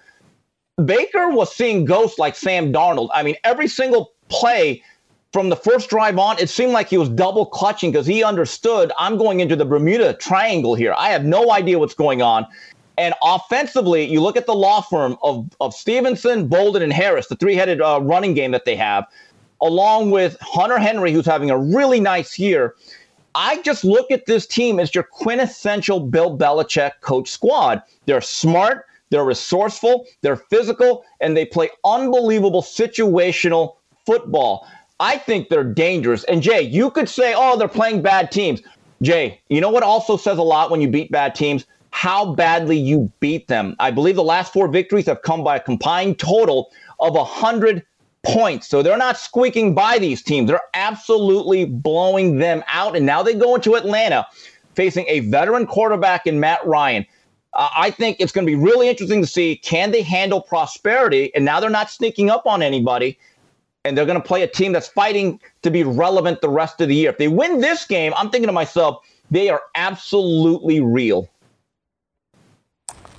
Baker 0.84 1.30
was 1.30 1.54
seeing 1.54 1.86
ghosts 1.86 2.18
like 2.18 2.36
Sam 2.36 2.72
Darnold. 2.72 3.10
I 3.14 3.24
mean, 3.24 3.36
every 3.44 3.68
single 3.68 4.14
play 4.30 4.82
from 5.32 5.50
the 5.50 5.56
first 5.56 5.90
drive 5.90 6.18
on, 6.18 6.40
it 6.40 6.50
seemed 6.50 6.72
like 6.72 6.90
he 6.90 6.98
was 6.98 7.10
double 7.10 7.46
clutching 7.46 7.92
because 7.92 8.08
he 8.08 8.24
understood 8.24 8.92
I'm 8.98 9.18
going 9.18 9.40
into 9.40 9.56
the 9.56 9.66
Bermuda 9.66 10.14
Triangle 10.16 10.76
here. 10.76 10.94
I 10.98 11.10
have 11.10 11.24
no 11.24 11.52
idea 11.52 11.78
what's 11.78 11.94
going 11.94 12.22
on. 12.22 12.48
And 12.98 13.14
offensively, 13.24 14.04
you 14.04 14.22
look 14.22 14.36
at 14.36 14.46
the 14.46 14.56
law 14.56 14.82
firm 14.82 15.18
of, 15.24 15.50
of 15.62 15.74
Stevenson, 15.74 16.48
Bolden, 16.48 16.82
and 16.82 16.92
Harris, 16.92 17.28
the 17.28 17.36
three 17.36 17.56
headed 17.56 17.82
uh, 17.82 18.00
running 18.02 18.34
game 18.34 18.52
that 18.52 18.66
they 18.66 18.76
have, 18.76 19.06
along 19.62 20.12
with 20.12 20.36
Hunter 20.42 20.80
Henry, 20.80 21.14
who's 21.14 21.26
having 21.26 21.50
a 21.50 21.58
really 21.58 22.02
nice 22.02 22.38
year. 22.38 22.76
I 23.36 23.62
just 23.62 23.86
look 23.86 24.12
at 24.12 24.26
this 24.26 24.46
team 24.46 24.80
as 24.80 24.94
your 24.94 25.06
quintessential 25.06 26.02
Bill 26.02 26.38
Belichick 26.38 26.92
coach 27.00 27.30
squad. 27.30 27.82
They're 28.06 28.20
smart, 28.20 28.86
they're 29.12 29.24
resourceful, 29.24 30.06
they're 30.22 30.36
physical, 30.36 31.06
and 31.22 31.38
they 31.38 31.46
play 31.46 31.70
unbelievable 31.86 32.62
situational 32.62 33.76
football. 34.06 34.68
I 35.00 35.18
think 35.18 35.50
they're 35.50 35.64
dangerous. 35.64 36.24
And 36.26 36.42
Jay, 36.42 36.62
you 36.62 36.92
could 36.92 37.08
say, 37.10 37.34
oh, 37.36 37.58
they're 37.58 37.68
playing 37.68 38.02
bad 38.02 38.32
teams. 38.32 38.62
Jay, 39.02 39.40
you 39.50 39.62
know 39.62 39.70
what 39.70 39.84
also 39.84 40.18
says 40.18 40.38
a 40.38 40.44
lot 40.44 40.72
when 40.72 40.82
you 40.82 40.90
beat 40.90 41.12
bad 41.12 41.36
teams? 41.36 41.66
How 41.92 42.34
badly 42.34 42.78
you 42.78 43.12
beat 43.20 43.48
them. 43.48 43.76
I 43.80 43.92
believe 43.92 44.16
the 44.16 44.24
last 44.24 44.54
four 44.54 44.68
victories 44.68 45.06
have 45.06 45.22
come 45.22 45.44
by 45.44 45.56
a 45.56 45.60
combined 45.60 46.20
total 46.20 46.72
of 47.00 47.14
100 47.14 47.86
points. 48.24 48.68
So 48.68 48.84
they're 48.84 48.98
not 48.98 49.18
squeaking 49.18 49.74
by 49.74 50.00
these 50.00 50.22
teams. 50.22 50.50
They're 50.50 50.60
absolutely 50.74 51.66
blowing 51.66 52.38
them 52.38 52.64
out. 52.68 52.96
And 52.96 53.06
now 53.06 53.24
they 53.24 53.34
go 53.34 53.56
into 53.56 53.76
Atlanta 53.76 54.28
facing 54.76 55.06
a 55.08 55.22
veteran 55.22 55.66
quarterback 55.66 56.28
in 56.28 56.40
Matt 56.40 56.66
Ryan. 56.66 57.06
Uh, 57.54 57.70
I 57.76 57.90
think 57.90 58.18
it's 58.20 58.32
going 58.32 58.46
to 58.46 58.52
be 58.52 58.56
really 58.62 58.90
interesting 58.90 59.22
to 59.22 59.28
see 59.28 59.56
can 59.56 59.92
they 59.92 60.02
handle 60.02 60.42
prosperity? 60.42 61.34
And 61.34 61.46
now 61.46 61.60
they're 61.60 61.70
not 61.70 61.90
sneaking 61.90 62.30
up 62.30 62.46
on 62.46 62.62
anybody 62.62 63.18
and 63.86 63.98
they're 63.98 64.06
going 64.06 64.22
to 64.22 64.28
play 64.28 64.44
a 64.44 64.48
team 64.48 64.72
that's 64.72 64.88
fighting 64.88 65.40
to 65.62 65.72
be 65.72 65.84
relevant 65.84 66.42
the 66.42 66.50
rest 66.50 66.82
of 66.82 66.90
the 66.90 66.96
year. 66.96 67.10
If 67.10 67.18
they 67.18 67.28
win 67.28 67.62
this 67.62 67.86
game, 67.86 68.14
I'm 68.16 68.30
thinking 68.30 68.48
to 68.48 68.54
myself, 68.54 69.06
they 69.32 69.50
are 69.50 69.62
absolutely 69.76 70.82
real. 70.82 71.30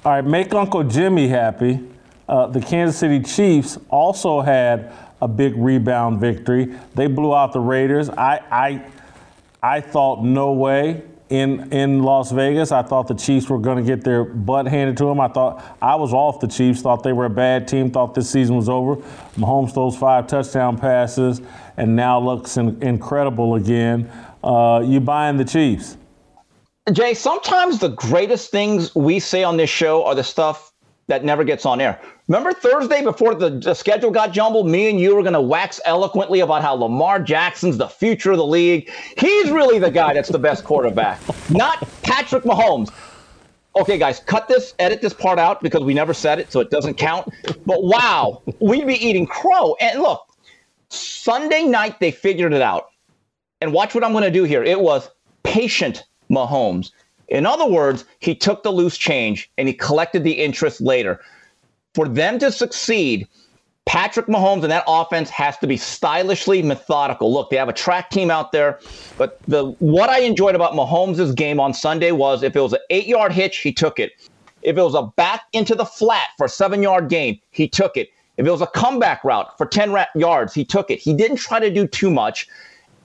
All 0.04 0.12
right, 0.12 0.24
make 0.24 0.54
Uncle 0.54 0.82
Jimmy 0.84 1.28
happy. 1.28 1.80
Uh, 2.28 2.46
the 2.46 2.60
Kansas 2.60 2.98
City 2.98 3.20
Chiefs 3.20 3.78
also 3.88 4.40
had 4.40 4.92
a 5.20 5.28
big 5.28 5.54
rebound 5.56 6.20
victory. 6.20 6.74
They 6.94 7.06
blew 7.06 7.34
out 7.34 7.52
the 7.52 7.60
Raiders. 7.60 8.08
I, 8.08 8.40
I, 8.50 8.84
I 9.62 9.80
thought 9.80 10.24
no 10.24 10.52
way 10.52 11.02
in 11.30 11.72
in 11.72 12.02
Las 12.02 12.32
Vegas. 12.32 12.72
I 12.72 12.82
thought 12.82 13.08
the 13.08 13.14
Chiefs 13.14 13.48
were 13.48 13.58
going 13.58 13.78
to 13.78 13.82
get 13.82 14.04
their 14.04 14.24
butt 14.24 14.66
handed 14.66 14.96
to 14.98 15.04
them. 15.06 15.20
I 15.20 15.28
thought 15.28 15.64
I 15.80 15.94
was 15.94 16.12
off 16.12 16.40
the 16.40 16.48
Chiefs. 16.48 16.82
Thought 16.82 17.02
they 17.02 17.12
were 17.12 17.24
a 17.24 17.30
bad 17.30 17.66
team. 17.66 17.90
Thought 17.90 18.14
this 18.14 18.28
season 18.28 18.56
was 18.56 18.68
over. 18.68 18.96
Mahomes 19.36 19.72
throws 19.72 19.96
five 19.96 20.26
touchdown 20.26 20.76
passes 20.76 21.40
and 21.76 21.96
now 21.96 22.20
looks 22.20 22.56
in, 22.56 22.82
incredible 22.82 23.54
again. 23.54 24.10
Uh, 24.42 24.82
you 24.84 25.00
buying 25.00 25.36
the 25.36 25.44
Chiefs? 25.44 25.96
Jay, 26.92 27.14
sometimes 27.14 27.78
the 27.78 27.90
greatest 27.90 28.50
things 28.50 28.94
we 28.94 29.20
say 29.20 29.44
on 29.44 29.56
this 29.56 29.70
show 29.70 30.04
are 30.04 30.14
the 30.14 30.24
stuff 30.24 30.69
that 31.10 31.24
never 31.24 31.44
gets 31.44 31.66
on 31.66 31.80
air. 31.80 32.00
Remember 32.28 32.52
Thursday 32.52 33.02
before 33.02 33.34
the, 33.34 33.50
the 33.50 33.74
schedule 33.74 34.10
got 34.10 34.32
jumbled? 34.32 34.68
Me 34.68 34.88
and 34.88 34.98
you 34.98 35.14
were 35.14 35.22
going 35.22 35.34
to 35.34 35.40
wax 35.40 35.80
eloquently 35.84 36.40
about 36.40 36.62
how 36.62 36.74
Lamar 36.74 37.20
Jackson's 37.20 37.76
the 37.76 37.88
future 37.88 38.30
of 38.30 38.38
the 38.38 38.46
league. 38.46 38.90
He's 39.18 39.50
really 39.50 39.78
the 39.78 39.90
guy 39.90 40.14
that's 40.14 40.28
the 40.28 40.38
best 40.38 40.64
quarterback, 40.64 41.20
not 41.50 41.86
Patrick 42.02 42.44
Mahomes. 42.44 42.90
Okay, 43.76 43.98
guys, 43.98 44.20
cut 44.20 44.48
this, 44.48 44.74
edit 44.78 45.00
this 45.00 45.12
part 45.12 45.38
out 45.38 45.60
because 45.62 45.82
we 45.84 45.94
never 45.94 46.14
said 46.14 46.38
it, 46.40 46.50
so 46.50 46.60
it 46.60 46.70
doesn't 46.70 46.94
count. 46.94 47.32
But 47.66 47.84
wow, 47.84 48.42
we'd 48.58 48.86
be 48.86 48.94
eating 48.94 49.26
crow. 49.26 49.76
And 49.80 50.00
look, 50.00 50.26
Sunday 50.88 51.64
night 51.64 52.00
they 52.00 52.10
figured 52.10 52.52
it 52.52 52.62
out. 52.62 52.86
And 53.60 53.72
watch 53.72 53.94
what 53.94 54.02
I'm 54.02 54.12
going 54.12 54.24
to 54.24 54.30
do 54.30 54.44
here. 54.44 54.64
It 54.64 54.80
was 54.80 55.10
patient 55.42 56.04
Mahomes. 56.30 56.92
In 57.30 57.46
other 57.46 57.66
words, 57.66 58.04
he 58.18 58.34
took 58.34 58.62
the 58.62 58.72
loose 58.72 58.98
change 58.98 59.50
and 59.56 59.66
he 59.66 59.74
collected 59.74 60.24
the 60.24 60.32
interest 60.32 60.80
later 60.80 61.20
for 61.94 62.08
them 62.08 62.38
to 62.38 62.52
succeed, 62.52 63.26
Patrick 63.86 64.26
Mahomes 64.26 64.62
and 64.62 64.70
that 64.70 64.84
offense 64.86 65.30
has 65.30 65.56
to 65.58 65.66
be 65.66 65.76
stylishly 65.76 66.62
methodical. 66.62 67.32
Look, 67.32 67.50
they 67.50 67.56
have 67.56 67.68
a 67.68 67.72
track 67.72 68.10
team 68.10 68.30
out 68.30 68.52
there, 68.52 68.78
but 69.18 69.40
the 69.48 69.66
what 69.80 70.10
I 70.10 70.20
enjoyed 70.20 70.54
about 70.54 70.74
Mahomes' 70.74 71.34
game 71.34 71.58
on 71.58 71.74
Sunday 71.74 72.12
was 72.12 72.42
if 72.42 72.54
it 72.54 72.60
was 72.60 72.72
an 72.72 72.80
eight-yard 72.90 73.32
hitch, 73.32 73.58
he 73.58 73.72
took 73.72 73.98
it. 73.98 74.12
If 74.62 74.76
it 74.76 74.82
was 74.82 74.94
a 74.94 75.02
back 75.16 75.42
into 75.52 75.74
the 75.74 75.86
flat 75.86 76.28
for 76.36 76.44
a 76.44 76.48
seven-yard 76.48 77.08
gain, 77.08 77.40
he 77.50 77.66
took 77.66 77.96
it. 77.96 78.10
If 78.36 78.46
it 78.46 78.50
was 78.50 78.60
a 78.60 78.66
comeback 78.68 79.24
route 79.24 79.56
for 79.58 79.66
10 79.66 79.94
yards, 80.14 80.54
he 80.54 80.64
took 80.64 80.90
it. 80.90 80.98
He 80.98 81.12
didn't 81.12 81.38
try 81.38 81.58
to 81.58 81.70
do 81.70 81.86
too 81.86 82.10
much, 82.10 82.46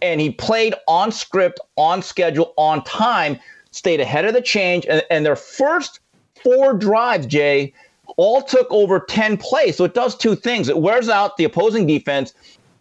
and 0.02 0.22
he 0.22 0.32
played 0.32 0.76
on 0.88 1.12
script, 1.12 1.60
on 1.78 2.02
schedule, 2.02 2.54
on 2.58 2.84
time, 2.84 3.40
stayed 3.76 4.00
ahead 4.00 4.26
of 4.26 4.34
the 4.34 4.42
change, 4.42 4.86
and, 4.90 5.04
and 5.10 5.26
their 5.26 5.36
first 5.36 6.00
four 6.42 6.74
drives, 6.74 7.26
Jay, 7.26 7.74
all 8.18 8.42
took 8.42 8.68
over 8.70 9.00
10 9.00 9.38
plays. 9.38 9.76
So 9.76 9.84
it 9.84 9.94
does 9.94 10.16
two 10.16 10.36
things 10.36 10.70
it 10.70 10.78
wears 10.78 11.10
out 11.10 11.38
the 11.38 11.44
opposing 11.44 11.86
defense, 11.86 12.34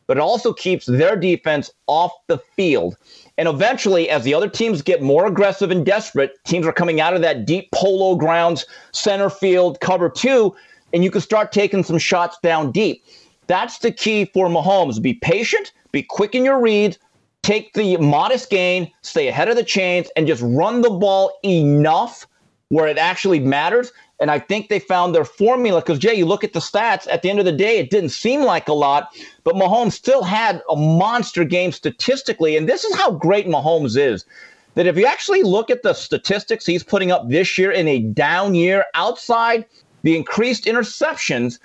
but 0.06 0.16
it 0.16 0.20
also 0.20 0.52
keeps 0.52 0.86
their 0.86 1.16
defense 1.16 1.70
off 1.86 2.12
the 2.28 2.38
field. 2.38 2.96
And 3.36 3.48
eventually, 3.48 4.08
as 4.10 4.22
the 4.22 4.34
other 4.34 4.48
teams 4.48 4.82
get 4.82 5.02
more 5.02 5.26
aggressive 5.26 5.70
and 5.70 5.84
desperate, 5.84 6.32
teams 6.44 6.66
are 6.66 6.72
coming 6.72 7.00
out 7.00 7.14
of 7.14 7.22
that 7.22 7.46
deep 7.46 7.70
polo 7.72 8.14
grounds, 8.14 8.64
center 8.92 9.28
field, 9.28 9.80
cover 9.80 10.08
two, 10.08 10.54
and 10.92 11.02
you 11.02 11.10
can 11.10 11.20
start 11.20 11.50
taking 11.50 11.82
some 11.82 11.98
shots 11.98 12.38
down 12.42 12.70
deep. 12.70 13.02
That's 13.48 13.78
the 13.78 13.90
key 13.90 14.26
for 14.26 14.46
Mahomes. 14.46 15.02
Be 15.02 15.14
patient, 15.14 15.72
be 15.90 16.02
quick 16.02 16.34
in 16.34 16.44
your 16.44 16.60
reads, 16.60 16.98
take 17.44 17.72
the 17.74 17.96
modest 17.98 18.50
gain, 18.50 18.90
stay 19.02 19.28
ahead 19.28 19.48
of 19.48 19.56
the 19.56 19.64
chains, 19.64 20.08
and 20.16 20.26
just 20.26 20.42
run 20.44 20.80
the 20.80 20.90
ball 20.90 21.38
enough 21.44 22.26
where 22.68 22.88
it 22.88 22.98
actually 22.98 23.38
matters 23.38 23.92
and 24.20 24.30
I 24.30 24.38
think 24.38 24.68
they 24.68 24.78
found 24.78 25.14
their 25.14 25.24
formula 25.24 25.80
because, 25.80 25.98
Jay, 25.98 26.14
you 26.14 26.24
look 26.24 26.44
at 26.44 26.52
the 26.52 26.60
stats, 26.60 27.06
at 27.10 27.22
the 27.22 27.30
end 27.30 27.40
of 27.40 27.44
the 27.44 27.52
day, 27.52 27.78
it 27.78 27.90
didn't 27.90 28.10
seem 28.10 28.42
like 28.42 28.68
a 28.68 28.72
lot, 28.72 29.14
but 29.42 29.56
Mahomes 29.56 29.92
still 29.92 30.22
had 30.22 30.62
a 30.70 30.76
monster 30.76 31.44
game 31.44 31.72
statistically. 31.72 32.56
And 32.56 32.68
this 32.68 32.84
is 32.84 32.94
how 32.94 33.10
great 33.10 33.46
Mahomes 33.46 33.96
is. 33.98 34.24
that 34.76 34.86
if 34.86 34.96
you 34.96 35.06
actually 35.06 35.42
look 35.42 35.70
at 35.70 35.82
the 35.82 35.92
statistics 35.92 36.66
he's 36.66 36.82
putting 36.82 37.12
up 37.12 37.28
this 37.28 37.58
year 37.58 37.70
in 37.70 37.86
a 37.86 38.00
down 38.00 38.54
year, 38.54 38.84
outside 38.94 39.64
the 40.02 40.16
increased 40.16 40.64
interceptions, 40.64 41.58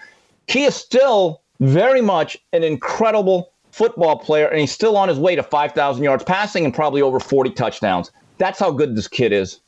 he 0.47 0.64
is 0.65 0.76
still 0.76 1.41
very 1.60 2.01
much 2.01 2.38
an 2.53 2.64
incredible 2.64 3.51
football 3.71 4.17
player, 4.17 4.47
and 4.47 4.59
he's 4.59 4.71
still 4.71 4.97
on 4.97 5.07
his 5.09 5.19
way 5.19 5.35
to 5.35 5.43
5,000 5.43 6.03
yards 6.03 6.23
passing 6.23 6.65
and 6.65 6.73
probably 6.73 7.01
over 7.01 7.19
40 7.19 7.51
touchdowns. 7.51 8.11
That's 8.37 8.59
how 8.59 8.71
good 8.71 8.95
this 8.95 9.07
kid 9.07 9.31
is. 9.31 9.61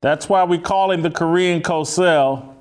That's 0.00 0.28
why 0.28 0.44
we 0.44 0.58
call 0.58 0.90
him 0.90 1.02
the 1.02 1.10
Korean 1.10 1.60
Cosell. 1.60 2.54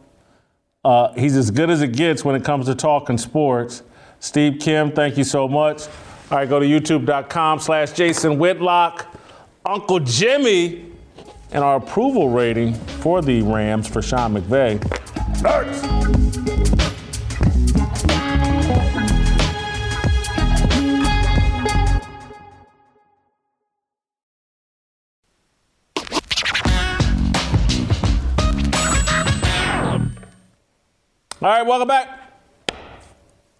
Uh, 0.83 1.13
he's 1.13 1.35
as 1.37 1.51
good 1.51 1.69
as 1.69 1.81
it 1.81 1.93
gets 1.93 2.25
when 2.25 2.35
it 2.35 2.43
comes 2.43 2.65
to 2.65 2.75
talking 2.75 3.17
sports. 3.17 3.83
Steve 4.19 4.59
Kim, 4.59 4.91
thank 4.91 5.17
you 5.17 5.23
so 5.23 5.47
much. 5.47 5.87
All 6.31 6.37
right, 6.37 6.49
go 6.49 6.59
to 6.59 6.65
youtube.com 6.65 7.59
slash 7.59 7.91
Jason 7.93 8.37
Whitlock. 8.37 9.07
Uncle 9.65 9.99
Jimmy 9.99 10.91
and 11.51 11.63
our 11.63 11.77
approval 11.77 12.29
rating 12.29 12.73
for 12.73 13.21
the 13.21 13.41
Rams 13.41 13.87
for 13.87 14.01
Sean 14.01 14.33
McVay. 14.33 14.79
Nerds. 15.41 16.88
All 31.41 31.47
right, 31.47 31.65
welcome 31.65 31.87
back. 31.87 32.19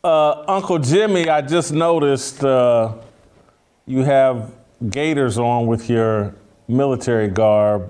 Uh, 0.04 0.44
Uncle 0.50 0.80
Jimmy, 0.80 1.30
I 1.30 1.40
just 1.40 1.72
noticed 1.72 2.44
uh, 2.44 2.94
you 3.86 4.04
have 4.04 4.52
gaiters 4.90 5.38
on 5.38 5.66
with 5.66 5.90
your 5.90 6.36
military 6.68 7.30
garb. 7.30 7.90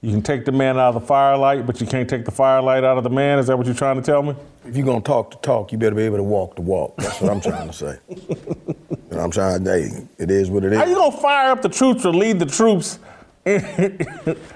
You 0.00 0.12
can 0.12 0.22
take 0.22 0.44
the 0.44 0.52
man 0.52 0.78
out 0.78 0.94
of 0.94 1.02
the 1.02 1.06
firelight, 1.08 1.66
but 1.66 1.80
you 1.80 1.88
can't 1.88 2.08
take 2.08 2.24
the 2.24 2.30
firelight 2.30 2.84
out 2.84 2.98
of 2.98 3.02
the 3.02 3.10
man. 3.10 3.40
Is 3.40 3.48
that 3.48 3.58
what 3.58 3.66
you're 3.66 3.74
trying 3.74 3.96
to 3.96 4.02
tell 4.02 4.22
me? 4.22 4.36
If 4.64 4.76
you're 4.76 4.86
gonna 4.86 5.00
talk 5.00 5.32
the 5.32 5.38
talk, 5.38 5.72
you 5.72 5.78
better 5.78 5.96
be 5.96 6.02
able 6.02 6.18
to 6.18 6.22
walk 6.22 6.54
the 6.54 6.62
walk. 6.62 6.96
That's 6.98 7.20
what 7.20 7.32
I'm 7.32 7.40
trying 7.40 7.66
to 7.66 7.74
say. 7.74 7.98
know, 9.10 9.18
I'm 9.18 9.32
trying 9.32 9.64
to 9.64 9.70
hey, 9.72 10.06
it 10.18 10.30
is 10.30 10.50
what 10.50 10.62
it 10.62 10.72
is. 10.72 10.78
How 10.78 10.84
you 10.84 10.94
gonna 10.94 11.16
fire 11.16 11.50
up 11.50 11.62
the 11.62 11.68
troops 11.68 12.04
or 12.04 12.14
lead 12.14 12.38
the 12.38 12.46
troops 12.46 13.00
in, 13.44 14.06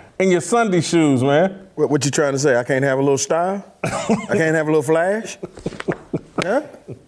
in 0.21 0.31
your 0.31 0.41
Sunday 0.41 0.81
shoes, 0.81 1.25
man? 1.25 1.70
What, 1.81 1.89
what 1.91 2.05
you 2.05 2.11
trying 2.11 2.33
to 2.35 2.39
say? 2.39 2.57
I 2.57 2.63
can't 2.63 2.85
have 2.85 2.99
a 2.99 3.03
little 3.03 3.17
style? 3.17 3.65
I 3.83 4.35
can't 4.37 4.55
have 4.55 4.67
a 4.69 4.71
little 4.71 4.83
flash? 4.83 5.39
Huh? 6.37 6.63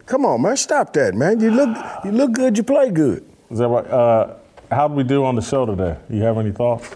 Come 0.07 0.25
on, 0.25 0.41
man. 0.41 0.57
Stop 0.57 0.95
that, 0.95 1.15
man. 1.15 1.41
You 1.41 1.51
look 1.51 1.77
you 2.07 2.11
look 2.13 2.33
good, 2.33 2.57
you 2.57 2.63
play 2.65 2.91
good. 2.91 3.23
Is 3.51 3.59
that 3.59 3.69
right? 3.69 3.87
Uh, 3.87 4.35
how 4.71 4.89
did 4.89 4.97
we 4.97 5.05
do 5.05 5.25
on 5.27 5.35
the 5.37 5.43
show 5.43 5.67
today? 5.67 5.99
You 6.09 6.23
have 6.23 6.39
any 6.39 6.53
thoughts? 6.53 6.89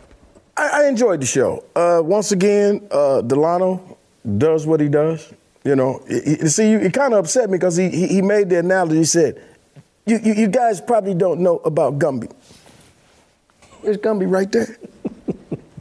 I, 0.56 0.84
I 0.84 0.88
enjoyed 0.88 1.20
the 1.20 1.26
show. 1.26 1.64
Uh, 1.76 2.00
once 2.02 2.32
again, 2.32 2.88
uh, 2.90 3.20
Delano 3.20 3.98
does 4.38 4.66
what 4.66 4.80
he 4.80 4.88
does. 4.88 5.30
You 5.62 5.76
know, 5.76 6.02
he, 6.08 6.20
he- 6.20 6.48
see, 6.48 6.72
it 6.72 6.94
kind 6.94 7.12
of 7.12 7.18
upset 7.20 7.50
me 7.50 7.58
because 7.58 7.76
he, 7.76 7.90
he 7.90 8.06
he 8.06 8.22
made 8.22 8.48
the 8.48 8.60
analogy. 8.60 8.96
He 8.96 9.04
said, 9.04 9.42
you, 10.06 10.18
you, 10.24 10.32
you 10.32 10.46
guys 10.48 10.80
probably 10.80 11.12
don't 11.14 11.40
know 11.40 11.58
about 11.58 11.98
Gumby. 11.98 12.32
There's 13.82 13.98
Gumby 13.98 14.30
right 14.30 14.50
there. 14.50 14.78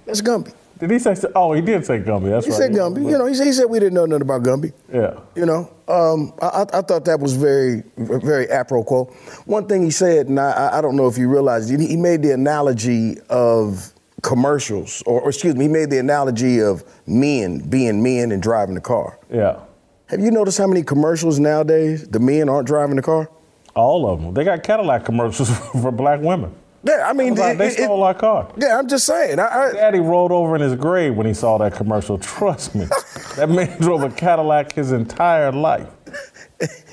That's 0.06 0.22
Gumby. 0.22 0.54
Did 0.78 0.92
he 0.92 1.00
say? 1.00 1.16
Oh, 1.36 1.54
he 1.54 1.62
did 1.62 1.86
say 1.86 2.00
Gumby. 2.00 2.30
That's 2.30 2.46
right. 2.46 2.46
He 2.46 2.50
right. 2.50 2.58
said 2.58 2.72
Gumby. 2.72 3.10
You 3.10 3.18
know, 3.18 3.26
he 3.26 3.34
said, 3.34 3.48
he 3.48 3.54
said 3.54 3.66
we 3.66 3.80
didn't 3.80 3.94
know 3.94 4.06
nothing 4.06 4.24
about 4.24 4.44
Gumby. 4.44 4.74
Yeah. 4.94 5.20
You 5.36 5.46
know, 5.46 5.72
um, 5.88 6.34
I, 6.42 6.66
I- 6.74 6.82
thought 6.82 7.06
that 7.06 7.20
was 7.20 7.34
very, 7.34 7.84
very 7.98 8.50
apropos. 8.50 9.06
One 9.46 9.68
thing 9.68 9.84
he 9.84 9.92
said, 9.92 10.28
and 10.28 10.40
I, 10.40 10.78
I 10.78 10.82
don't 10.82 10.96
know 10.98 11.08
if 11.08 11.18
you 11.18 11.30
realize, 11.30 11.70
he 11.70 11.78
he 11.88 11.96
made 11.96 12.22
the 12.22 12.32
analogy 12.32 13.20
of 13.30 13.94
commercials, 14.22 15.02
or, 15.06 15.22
or 15.22 15.30
excuse 15.30 15.56
me, 15.56 15.66
he 15.66 15.70
made 15.72 15.90
the 15.90 16.00
analogy 16.00 16.60
of 16.62 16.84
men 17.08 17.60
being 17.70 18.02
men 18.04 18.32
and 18.32 18.42
driving 18.42 18.76
the 18.76 18.82
car. 18.82 19.18
Yeah. 19.32 19.60
Have 20.08 20.20
you 20.20 20.30
noticed 20.32 20.58
how 20.58 20.68
many 20.68 20.84
commercials 20.84 21.40
nowadays 21.40 22.08
the 22.08 22.20
men 22.20 22.50
aren't 22.50 22.68
driving 22.68 22.96
the 22.98 23.02
car? 23.02 23.30
All 23.76 24.08
of 24.08 24.22
them. 24.22 24.34
They 24.34 24.44
got 24.44 24.64
Cadillac 24.64 25.06
commercials 25.06 25.50
for 25.82 25.92
black 25.92 26.22
women. 26.22 26.54
Yeah, 26.86 27.04
I 27.08 27.14
mean, 27.14 27.36
Like, 27.36 27.58
they 27.58 27.68
it- 27.68 27.80
it- 27.80 27.84
stole 27.86 28.04
our 28.04 28.14
car. 28.14 28.48
yeah, 28.58 28.78
I'm 28.78 28.88
just 28.88 29.06
saying. 29.06 29.40
I, 29.40 29.46
I, 29.70 29.74
Daddy 29.74 30.00
rolled 30.00 30.32
over 30.32 30.56
in 30.56 30.62
his 30.62 30.76
grave 30.76 31.16
when 31.16 31.26
he 31.26 31.34
saw 31.34 31.58
that 31.58 31.74
commercial. 31.74 32.18
Trust 32.20 32.76
me. 32.76 32.86
that 33.38 33.50
man 33.50 33.80
drove 33.82 34.04
a 34.04 34.10
Cadillac 34.12 34.74
his 34.74 34.92
entire 34.92 35.52
life. 35.52 35.88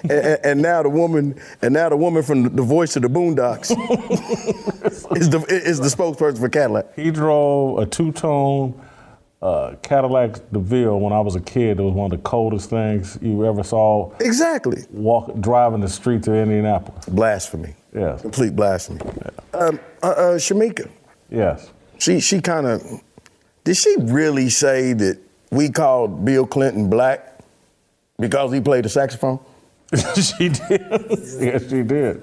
and, 0.03 0.11
and- 0.11 0.41
and 0.45 0.63
now 0.63 0.83
the 0.83 0.89
woman, 0.89 1.39
and 1.61 1.75
now 1.75 1.89
the 1.89 1.97
woman 1.97 2.23
from 2.23 2.43
the 2.57 2.63
voice 2.63 2.97
of 2.97 3.03
the 3.03 3.09
Boondocks 3.09 3.71
is 5.17 5.31
the 5.31 5.45
is 5.49 5.79
the 5.79 5.89
spokesperson 5.89 6.39
for 6.39 6.49
Cadillac. 6.49 6.95
He 6.97 7.11
drove 7.11 7.79
a 7.79 7.87
two-tone 7.87 8.81
uh, 9.43 9.75
Cadillac 9.83 10.37
DeVille 10.53 10.99
when 11.01 11.13
I 11.13 11.21
was 11.21 11.37
a 11.37 11.41
kid. 11.41 11.79
It 11.79 11.83
was 11.83 11.93
one 11.95 12.13
of 12.13 12.17
the 12.19 12.23
coldest 12.29 12.71
things 12.71 13.19
you 13.21 13.45
ever 13.45 13.63
saw. 13.63 14.13
Exactly. 14.21 14.85
Walk 14.91 15.39
driving 15.41 15.81
the 15.81 15.89
streets 15.89 16.29
of 16.29 16.35
Indianapolis. 16.35 17.05
Blasphemy. 17.07 17.75
Yes. 17.95 18.23
Complete 18.23 18.57
blasphemy. 18.57 19.01
Um, 19.55 19.79
uh, 20.03 20.07
uh, 20.07 20.35
Shemeka, 20.39 20.89
Yes. 21.31 21.71
she 21.99 22.21
she 22.21 22.41
kind 22.41 22.67
of 22.67 22.83
did 23.65 23.77
she 23.77 23.95
really 24.01 24.49
say 24.49 24.93
that 24.95 25.19
we 25.51 25.69
called 25.69 26.25
Bill 26.25 26.47
Clinton 26.47 26.89
black 26.89 27.39
because 28.19 28.53
he 28.53 28.61
played 28.61 28.85
the 28.85 28.89
saxophone? 28.89 29.39
she 30.15 30.49
did. 30.49 30.81
yes, 31.41 31.69
she 31.69 31.83
did. 31.83 32.23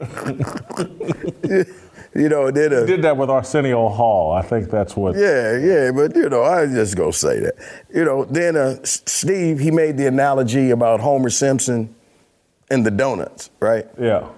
You 2.14 2.30
know, 2.30 2.50
did 2.50 2.72
a 2.72 2.86
Did 2.86 3.02
that 3.02 3.14
with 3.18 3.28
Arsenio 3.28 3.88
Hall. 3.90 4.32
I 4.32 4.40
think 4.40 4.70
that's 4.70 4.96
what. 4.96 5.16
yeah, 5.16 5.58
yeah, 5.58 5.90
but 5.90 6.16
you 6.16 6.30
know, 6.30 6.44
I 6.44 6.64
just 6.64 6.96
go 6.96 7.10
say 7.10 7.40
that. 7.40 7.54
You 7.92 8.06
know, 8.06 8.24
then 8.24 8.56
uh, 8.56 8.76
Steve 8.84 9.58
he 9.58 9.70
made 9.70 9.98
the 9.98 10.06
analogy 10.06 10.70
about 10.70 11.00
Homer 11.00 11.28
Simpson 11.28 11.94
and 12.70 12.86
the 12.86 12.90
donuts, 12.90 13.50
right? 13.60 13.86
Yeah. 14.00 14.28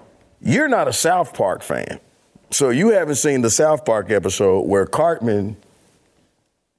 You're 0.41 0.67
not 0.67 0.89
a 0.89 0.93
South 0.93 1.33
Park 1.33 1.63
fan, 1.63 2.01
so 2.51 2.69
you 2.69 2.89
haven't 2.89 3.15
seen 3.15 3.41
the 3.41 3.49
South 3.49 3.85
Park 3.85 4.09
episode 4.11 4.61
where 4.61 4.85
Cartman 4.85 5.55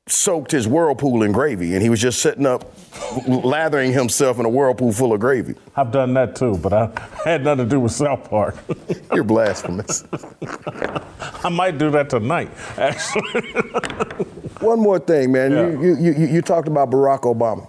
soaked 0.07 0.51
his 0.51 0.67
whirlpool 0.67 1.23
in 1.23 1.33
gravy, 1.33 1.75
and 1.75 1.83
he 1.83 1.89
was 1.89 2.01
just 2.01 2.21
sitting 2.21 2.47
up, 2.47 2.73
lathering 3.27 3.93
himself 3.93 4.39
in 4.39 4.45
a 4.45 4.49
whirlpool 4.49 4.93
full 4.93 5.13
of 5.13 5.21
gravy. 5.21 5.55
I've 5.77 5.93
done 5.93 6.15
that 6.15 6.37
too, 6.37 6.59
but 6.59 6.73
I 6.73 6.91
had 7.25 7.45
nothing 7.45 7.65
to 7.65 7.71
do 7.71 7.81
with 7.81 7.93
South 7.93 8.29
Park. 8.29 8.57
You're 9.15 9.25
blasphemous. 9.25 10.05
I 11.45 11.49
might 11.49 11.79
do 11.79 11.91
that 11.91 12.11
tonight, 12.11 12.51
actually. 12.77 13.53
One 14.61 14.81
more 14.81 14.99
thing, 14.99 15.33
man. 15.33 15.53
Yeah. 15.53 15.69
You, 15.69 15.97
you, 15.97 16.13
you, 16.13 16.27
you 16.27 16.43
talked 16.43 16.69
about 16.69 16.91
Barack 16.91 17.21
Obama. 17.21 17.69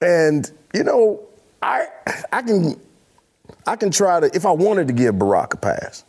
And, 0.00 0.50
you 0.74 0.84
know, 0.84 1.20
I, 1.62 1.86
I, 2.32 2.42
can, 2.42 2.80
I 3.66 3.76
can 3.76 3.90
try 3.90 4.20
to, 4.20 4.30
if 4.36 4.44
I 4.44 4.50
wanted 4.50 4.88
to 4.88 4.92
give 4.92 5.14
Barack 5.14 5.54
a 5.54 5.56
pass, 5.56 6.04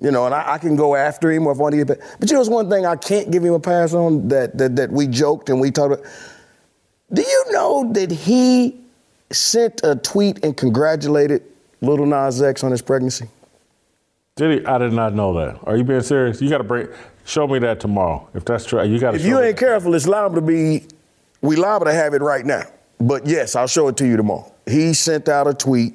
you 0.00 0.10
know, 0.10 0.26
and 0.26 0.34
I, 0.34 0.54
I 0.54 0.58
can 0.58 0.76
go 0.76 0.94
after 0.94 1.30
him 1.30 1.46
or 1.46 1.52
if 1.52 1.58
I 1.58 1.62
want 1.62 1.72
to 1.72 1.78
give 1.78 1.90
it. 1.90 2.00
But 2.18 2.28
you 2.30 2.34
know, 2.34 2.40
there's 2.40 2.50
one 2.50 2.68
thing 2.68 2.84
I 2.84 2.96
can't 2.96 3.30
give 3.30 3.42
him 3.44 3.54
a 3.54 3.60
pass 3.60 3.94
on 3.94 4.28
that, 4.28 4.56
that, 4.58 4.76
that 4.76 4.92
we 4.92 5.06
joked 5.06 5.48
and 5.48 5.60
we 5.60 5.70
talked 5.70 5.94
about. 5.94 6.12
Do 7.12 7.22
you 7.22 7.44
know 7.50 7.92
that 7.92 8.10
he 8.10 8.80
sent 9.30 9.80
a 9.84 9.96
tweet 9.96 10.44
and 10.44 10.56
congratulated 10.56 11.42
Little 11.80 12.06
Nas 12.06 12.42
X 12.42 12.62
on 12.62 12.70
his 12.70 12.82
pregnancy? 12.82 13.28
Did 14.36 14.60
he? 14.60 14.66
I 14.66 14.78
did 14.78 14.92
not 14.92 15.14
know 15.14 15.32
that. 15.34 15.60
Are 15.64 15.76
you 15.76 15.84
being 15.84 16.02
serious? 16.02 16.42
You 16.42 16.50
got 16.50 16.58
to 16.58 16.64
break. 16.64 16.90
Show 17.24 17.46
me 17.46 17.58
that 17.60 17.80
tomorrow. 17.80 18.28
If 18.34 18.44
that's 18.44 18.66
true, 18.66 18.82
you 18.84 18.98
got 18.98 19.12
to. 19.12 19.16
If 19.16 19.24
you 19.24 19.40
ain't 19.40 19.56
careful, 19.56 19.94
it's 19.94 20.06
liable 20.06 20.36
to 20.36 20.42
be, 20.42 20.84
we 21.40 21.56
liable 21.56 21.86
to 21.86 21.92
have 21.92 22.12
it 22.12 22.20
right 22.20 22.44
now. 22.44 22.64
But 23.00 23.26
yes, 23.26 23.56
I'll 23.56 23.66
show 23.66 23.88
it 23.88 23.96
to 23.98 24.06
you 24.06 24.16
tomorrow. 24.16 24.52
He 24.66 24.92
sent 24.92 25.28
out 25.28 25.46
a 25.46 25.54
tweet 25.54 25.94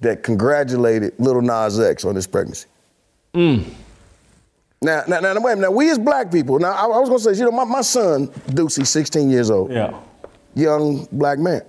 that 0.00 0.22
congratulated 0.22 1.14
Little 1.18 1.42
Nas 1.42 1.78
X 1.78 2.04
on 2.04 2.14
his 2.14 2.26
pregnancy. 2.26 2.66
Mm. 3.34 3.64
Now, 4.82 5.02
now, 5.06 5.20
now, 5.20 5.34
wait 5.34 5.36
a 5.36 5.40
minute. 5.56 5.60
Now, 5.60 5.70
we 5.70 5.90
as 5.90 5.98
black 5.98 6.32
people, 6.32 6.58
now, 6.58 6.72
I, 6.72 6.84
I 6.84 6.98
was 6.98 7.08
gonna 7.08 7.18
say, 7.20 7.38
you 7.38 7.44
know, 7.44 7.50
my, 7.52 7.64
my 7.64 7.82
son, 7.82 8.28
Deucey, 8.48 8.86
16 8.86 9.28
years 9.30 9.50
old, 9.50 9.70
Yeah. 9.70 9.94
young 10.54 11.06
black 11.12 11.38
man. 11.38 11.62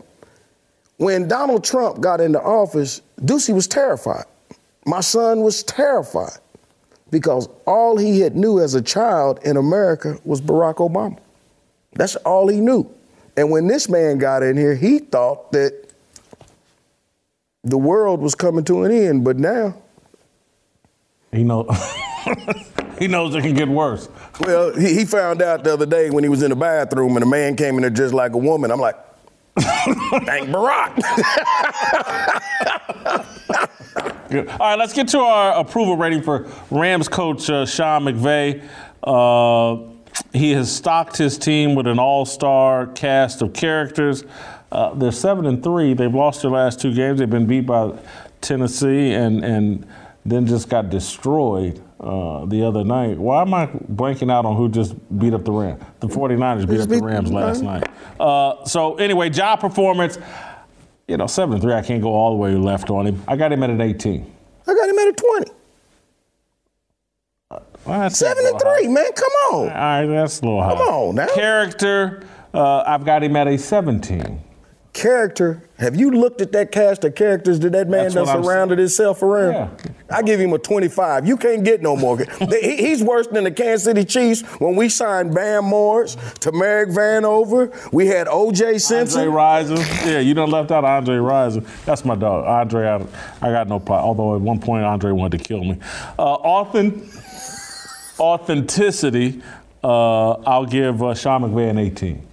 When 0.98 1.28
Donald 1.28 1.64
Trump 1.64 2.00
got 2.00 2.22
into 2.22 2.42
office, 2.42 3.02
Deucey 3.20 3.54
was 3.54 3.68
terrified. 3.68 4.26
My 4.86 5.02
son 5.02 5.42
was 5.42 5.64
terrified 5.64 6.38
because 7.12 7.50
all 7.68 7.98
he 7.98 8.20
had 8.22 8.36
knew 8.36 8.60
as 8.60 8.76
a 8.76 8.82
child 8.82 9.40
in 9.44 9.58
America 9.58 10.18
was 10.24 10.42
Barack 10.42 10.76
Obama. 10.76 11.18
That's 11.94 12.16
all 12.18 12.48
he 12.48 12.62
knew. 12.62 12.90
And 13.36 13.52
when 13.52 13.68
this 13.68 13.90
man 13.90 14.18
got 14.20 14.42
in 14.44 14.56
here, 14.58 14.76
he 14.76 15.00
thought 15.00 15.52
that 15.52 15.90
the 17.64 17.78
world 17.78 18.22
was 18.22 18.36
coming 18.36 18.64
to 18.66 18.84
an 18.84 18.92
end, 18.92 19.24
but 19.24 19.38
now, 19.38 19.76
He 21.32 21.44
know. 21.44 21.64
he 23.00 23.08
knows 23.08 23.36
it 23.36 23.42
can 23.42 23.54
get 23.54 23.68
worse. 23.68 24.10
well, 24.40 24.74
he, 24.74 24.96
he 24.96 25.06
found 25.06 25.42
out 25.42 25.64
the 25.64 25.74
other 25.74 25.86
day 25.86 26.10
when 26.10 26.24
he 26.24 26.30
was 26.30 26.44
in 26.44 26.50
the 26.50 26.56
bathroom 26.56 27.16
and 27.16 27.24
a 27.24 27.28
man 27.28 27.56
came 27.56 27.76
in 27.76 27.82
there 27.82 27.90
dressed 27.90 28.14
like 28.14 28.34
a 28.34 28.38
woman. 28.38 28.72
I'm 28.72 28.80
like, 28.80 28.96
thank 29.60 30.50
Barack. 30.50 30.96
Good. 34.30 34.48
All 34.48 34.58
right, 34.60 34.78
let's 34.80 34.94
get 34.94 35.10
to 35.10 35.20
our 35.20 35.60
approval 35.60 35.98
rating 35.98 36.22
for 36.22 36.50
Rams 36.70 37.10
coach 37.10 37.50
uh, 37.50 37.66
Sean 37.66 38.04
McVay. 38.04 38.64
Uh, 39.04 39.90
he 40.32 40.52
has 40.52 40.74
stocked 40.74 41.18
his 41.18 41.38
team 41.38 41.76
with 41.76 41.88
an 41.88 42.00
all-star 42.00 42.88
cast 42.88 43.42
of 43.42 43.52
characters. 43.54 44.24
Uh, 44.72 44.94
they're 44.94 45.12
seven 45.12 45.46
and 45.46 45.62
three. 45.62 45.94
They've 45.94 46.14
lost 46.14 46.44
their 46.44 46.52
last 46.52 46.80
two 46.80 46.94
games. 46.94 47.20
They've 47.20 47.30
been 47.30 47.46
beat 47.46 47.66
by 47.66 47.98
Tennessee 48.40 49.12
and 49.12 49.44
and 49.44 49.86
then 50.26 50.46
just 50.46 50.70
got 50.70 50.90
destroyed 50.90 51.82
uh, 52.00 52.46
the 52.46 52.64
other 52.64 52.84
night. 52.84 53.18
Why 53.18 53.42
am 53.42 53.54
I 53.54 53.68
blanking 53.68 54.32
out 54.32 54.46
on 54.46 54.56
who 54.56 54.70
just 54.70 54.96
beat 55.18 55.34
up 55.34 55.44
the 55.46 55.52
Rams? 55.52 55.84
The 56.00 56.08
49ers 56.08 56.70
beat 56.70 56.80
up 56.82 56.90
the 56.90 57.02
Rams 57.02 57.32
last 57.32 57.62
night. 57.64 57.88
Uh, 58.20 58.64
so 58.66 58.96
anyway, 58.96 59.30
job 59.30 59.60
performance. 59.60 60.18
You 61.08 61.18
know, 61.18 61.28
seven 61.28 61.54
and 61.56 61.62
three. 61.62 61.74
I 61.74 61.82
can't 61.82 62.02
go 62.02 62.10
all 62.14 62.32
the 62.32 62.38
way 62.38 62.56
left 62.56 62.90
on 62.90 63.08
him. 63.08 63.22
I 63.28 63.36
got 63.36 63.52
him 63.52 63.64
at 63.64 63.70
an 63.70 63.82
18. 63.82 64.34
I 64.68 64.74
got 64.74 64.90
him 64.90 65.00
at 65.00 65.08
a 65.08 65.14
20. 65.14 65.52
Well, 67.86 68.10
Seven 68.12 68.46
and 68.46 68.54
little 68.54 68.70
high. 68.70 68.80
three, 68.80 68.88
man. 68.88 69.12
Come 69.16 69.32
on. 69.54 69.60
All 69.60 69.66
right, 69.68 70.06
that's 70.06 70.40
a 70.40 70.46
little 70.46 70.62
high. 70.64 70.74
Come 70.74 70.82
on 70.82 71.16
now. 71.16 71.28
Character. 71.34 72.24
Uh, 72.54 72.84
I've 72.86 73.04
got 73.04 73.24
him 73.24 73.36
at 73.36 73.48
a 73.48 73.58
17. 73.58 74.40
Character. 74.94 75.62
Have 75.78 75.96
you 75.96 76.12
looked 76.12 76.42
at 76.42 76.52
that 76.52 76.72
cast 76.74 77.06
of 77.06 77.16
characters 77.16 77.62
that 77.62 77.72
that 77.72 77.88
man 77.88 78.04
That's 78.04 78.14
done 78.16 78.26
what 78.28 78.36
I'm 78.36 78.44
surrounded 78.44 78.78
himself 78.78 79.24
around? 79.24 79.54
Yeah. 79.54 79.92
I 80.10 80.22
give 80.22 80.38
him 80.38 80.52
a 80.52 80.58
25. 80.60 81.26
You 81.26 81.38
can't 81.38 81.64
get 81.64 81.82
no 81.82 81.96
more. 81.96 82.18
He- 82.50 82.76
He's 82.76 83.02
worse 83.02 83.26
than 83.28 83.46
the 83.46 83.52
Kansas 83.52 83.86
City 83.86 84.04
Chiefs 84.04 84.42
when 84.60 84.76
we 84.76 84.90
signed 84.90 85.34
Bam 85.34 85.64
Morris, 85.66 86.18
Tamarick 86.42 86.94
Vanover. 86.94 87.72
We 87.94 88.08
had 88.08 88.28
O.J. 88.28 88.80
Simpson. 88.80 89.22
Andre 89.30 89.34
Rison. 89.78 90.06
Yeah, 90.06 90.20
you 90.20 90.34
done 90.34 90.52
left 90.52 90.72
out 90.72 90.84
Andre 90.84 91.16
Rison. 91.16 91.66
That's 91.86 92.04
my 92.04 92.16
dog. 92.16 92.46
Andre, 92.46 92.88
I, 92.90 92.96
I 93.42 93.52
got 93.52 93.70
no 93.70 93.80
problem. 93.80 94.06
Although 94.10 94.36
at 94.36 94.42
one 94.42 94.60
point 94.60 94.84
Andre 94.84 95.14
wanted 95.14 95.38
to 95.38 95.44
kill 95.46 95.64
me. 95.64 95.78
Uh, 96.20 96.22
authentic, 96.34 97.02
authenticity, 98.20 99.42
uh, 99.84 100.32
I'll 100.32 100.66
give 100.66 101.02
uh, 101.02 101.14
Sean 101.16 101.42
McVay 101.44 101.70
an 101.70 101.78
18. 101.78 102.28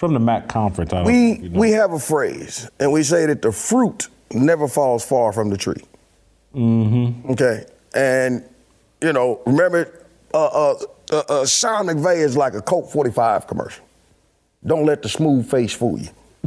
From 0.00 0.14
the 0.14 0.18
MAC 0.18 0.48
conference. 0.48 0.94
I 0.94 0.96
don't 0.96 1.06
We 1.08 1.32
you 1.32 1.48
know. 1.50 1.60
we 1.60 1.72
have 1.72 1.92
a 1.92 1.98
phrase, 1.98 2.70
and 2.80 2.90
we 2.90 3.02
say 3.02 3.26
that 3.26 3.42
the 3.42 3.52
fruit 3.52 4.08
never 4.32 4.66
falls 4.66 5.04
far 5.04 5.30
from 5.30 5.50
the 5.50 5.58
tree. 5.58 5.84
Mm-hmm. 6.54 7.32
Okay, 7.32 7.66
and 7.94 8.42
you 9.02 9.12
know, 9.12 9.42
remember, 9.44 10.06
uh, 10.32 10.46
uh, 10.46 10.74
uh, 11.12 11.22
uh, 11.28 11.44
Sean 11.44 11.84
McVay 11.86 12.16
is 12.16 12.34
like 12.34 12.54
a 12.54 12.62
Colt 12.62 12.90
45 12.90 13.46
commercial. 13.46 13.84
Don't 14.64 14.86
let 14.86 15.02
the 15.02 15.10
smooth 15.10 15.50
face 15.50 15.74
fool 15.74 15.98
you. 15.98 16.08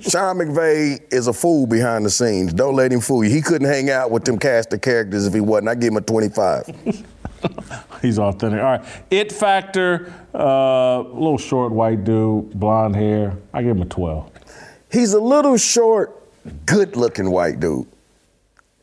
Sean 0.00 0.38
McVay 0.38 1.02
is 1.12 1.26
a 1.26 1.34
fool 1.34 1.66
behind 1.66 2.06
the 2.06 2.10
scenes. 2.10 2.54
Don't 2.54 2.76
let 2.76 2.90
him 2.90 3.00
fool 3.02 3.24
you. 3.24 3.28
He 3.30 3.42
couldn't 3.42 3.68
hang 3.68 3.90
out 3.90 4.10
with 4.10 4.24
them 4.24 4.38
cast 4.38 4.72
of 4.72 4.80
characters 4.80 5.26
if 5.26 5.34
he 5.34 5.40
wasn't. 5.40 5.68
I 5.68 5.74
give 5.74 5.92
him 5.92 5.98
a 5.98 6.00
25. 6.00 7.04
He's 8.02 8.18
authentic. 8.18 8.60
All 8.60 8.66
right. 8.66 8.84
It 9.10 9.32
factor, 9.32 10.12
uh, 10.34 11.00
little 11.00 11.38
short 11.38 11.72
white 11.72 12.04
dude, 12.04 12.50
blonde 12.58 12.96
hair. 12.96 13.36
I 13.52 13.62
give 13.62 13.76
him 13.76 13.82
a 13.82 13.86
12. 13.86 14.30
He's 14.90 15.12
a 15.12 15.20
little 15.20 15.56
short, 15.56 16.18
good-looking 16.66 17.30
white 17.30 17.60
dude. 17.60 17.86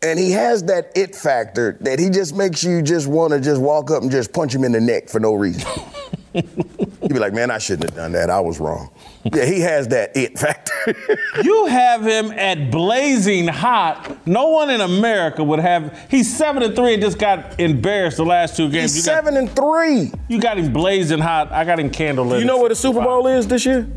And 0.01 0.17
he 0.17 0.31
has 0.31 0.63
that 0.65 0.91
it 0.95 1.13
factor 1.13 1.77
that 1.81 1.99
he 1.99 2.09
just 2.09 2.35
makes 2.35 2.63
you 2.63 2.81
just 2.81 3.07
want 3.07 3.34
to 3.34 3.41
just 3.41 3.59
walk 3.59 3.91
up 3.91 4.01
and 4.01 4.09
just 4.09 4.31
punch 4.31 4.55
him 4.55 4.63
in 4.63 4.71
the 4.71 4.80
neck 4.80 5.09
for 5.09 5.19
no 5.19 5.34
reason. 5.34 5.69
You'd 6.34 7.09
be 7.09 7.19
like, 7.19 7.34
man, 7.34 7.51
I 7.51 7.57
shouldn't 7.57 7.89
have 7.89 7.97
done 7.97 8.11
that. 8.13 8.30
I 8.30 8.39
was 8.39 8.59
wrong. 8.59 8.91
Yeah, 9.34 9.45
he 9.45 9.59
has 9.61 9.89
that 9.89 10.15
it 10.15 10.39
factor. 10.39 10.73
You 11.43 11.65
have 11.65 12.05
him 12.05 12.31
at 12.31 12.71
blazing 12.71 13.47
hot. 13.47 14.26
No 14.26 14.49
one 14.49 14.69
in 14.69 14.81
America 14.81 15.43
would 15.43 15.59
have. 15.59 16.07
He's 16.09 16.34
seven 16.35 16.63
and 16.63 16.76
three 16.76 16.93
and 16.93 17.01
just 17.01 17.19
got 17.19 17.59
embarrassed 17.59 18.17
the 18.17 18.26
last 18.26 18.55
two 18.55 18.69
games. 18.69 18.95
He's 18.95 19.05
you 19.05 19.11
got, 19.11 19.23
seven 19.23 19.38
and 19.38 19.55
three. 19.55 20.11
You 20.30 20.39
got 20.39 20.57
him 20.57 20.71
blazing 20.73 21.19
hot. 21.19 21.51
I 21.51 21.65
got 21.65 21.80
him 21.80 21.89
candlelit. 21.89 22.39
You 22.39 22.45
know 22.45 22.59
where 22.59 22.69
the 22.69 22.76
Super 22.76 23.01
Bowl 23.01 23.27
is 23.27 23.47
this 23.47 23.65
year? 23.65 23.88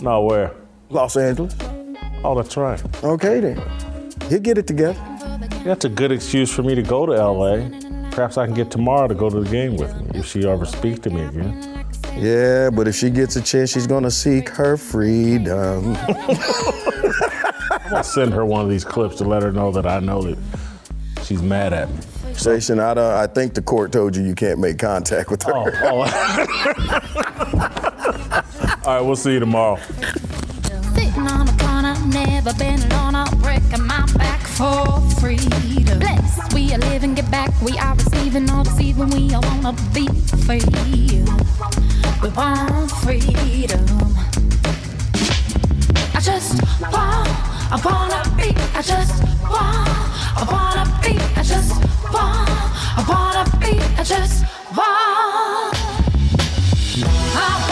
No, 0.00 0.22
where? 0.22 0.54
Los 0.88 1.16
Angeles. 1.16 1.54
Oh, 2.24 2.34
that's 2.34 2.56
right. 2.56 2.82
Okay 3.04 3.40
then. 3.40 3.62
He'll 4.28 4.40
get 4.40 4.58
it 4.58 4.66
together. 4.66 4.98
That's 5.64 5.84
a 5.84 5.90
good 5.90 6.10
excuse 6.10 6.52
for 6.52 6.62
me 6.62 6.74
to 6.74 6.82
go 6.82 7.04
to 7.04 7.12
LA. 7.12 7.68
Perhaps 8.10 8.38
I 8.38 8.46
can 8.46 8.54
get 8.54 8.70
Tamara 8.70 9.08
to 9.08 9.14
go 9.14 9.28
to 9.28 9.40
the 9.40 9.50
game 9.50 9.76
with 9.76 9.94
me 9.94 10.18
if 10.18 10.26
she 10.26 10.48
ever 10.48 10.64
speaks 10.64 11.00
to 11.00 11.10
me 11.10 11.22
again. 11.22 11.86
Yeah, 12.16 12.70
but 12.70 12.88
if 12.88 12.94
she 12.94 13.10
gets 13.10 13.36
a 13.36 13.42
chance, 13.42 13.70
she's 13.70 13.86
gonna 13.86 14.10
seek 14.10 14.48
her 14.50 14.76
freedom. 14.76 15.96
I'm 17.70 17.90
gonna 17.90 18.02
send 18.02 18.32
her 18.32 18.46
one 18.46 18.62
of 18.62 18.70
these 18.70 18.84
clips 18.84 19.16
to 19.16 19.24
let 19.24 19.42
her 19.42 19.52
know 19.52 19.70
that 19.72 19.86
I 19.86 20.00
know 20.00 20.22
that 20.22 20.38
she's 21.24 21.42
mad 21.42 21.72
at 21.72 21.90
me. 21.90 22.00
Station, 22.34 22.80
I, 22.80 22.94
don't, 22.94 23.12
I 23.12 23.26
think 23.26 23.52
the 23.54 23.62
court 23.62 23.92
told 23.92 24.16
you 24.16 24.24
you 24.24 24.34
can't 24.34 24.58
make 24.58 24.78
contact 24.78 25.30
with 25.30 25.42
her. 25.42 25.52
Oh, 25.54 25.70
oh. 25.84 26.00
All 28.86 28.94
right, 28.96 29.00
we'll 29.02 29.14
see 29.14 29.34
you 29.34 29.40
tomorrow 29.40 29.78
for 34.60 35.00
freedom. 35.18 35.98
Bless, 35.98 36.52
we 36.52 36.74
are 36.74 36.78
living, 36.92 37.14
get 37.14 37.30
back, 37.30 37.50
we 37.62 37.78
are 37.78 37.94
receiving, 37.94 38.50
all 38.50 38.62
deceiving, 38.62 39.08
we 39.08 39.32
all 39.34 39.40
wanna 39.40 39.72
be 39.94 40.06
free. 40.44 40.60
We 42.22 42.28
want 42.36 42.90
freedom. 43.02 43.86
I 46.14 46.20
just 46.20 46.60
want, 46.92 47.30
I 47.74 47.80
wanna 47.86 48.20
be, 48.36 48.48
I 48.78 48.82
just 48.82 49.24
want, 49.54 49.88
I 50.40 50.44
wanna 50.52 50.84
be, 51.02 51.14
I 51.40 51.42
just 51.42 51.72
want, 52.12 52.50
I 52.98 53.02
wanna 53.08 53.44
be, 53.62 53.72
I 53.98 54.04
just 54.04 54.44
want. 54.76 55.74
I 57.32 57.69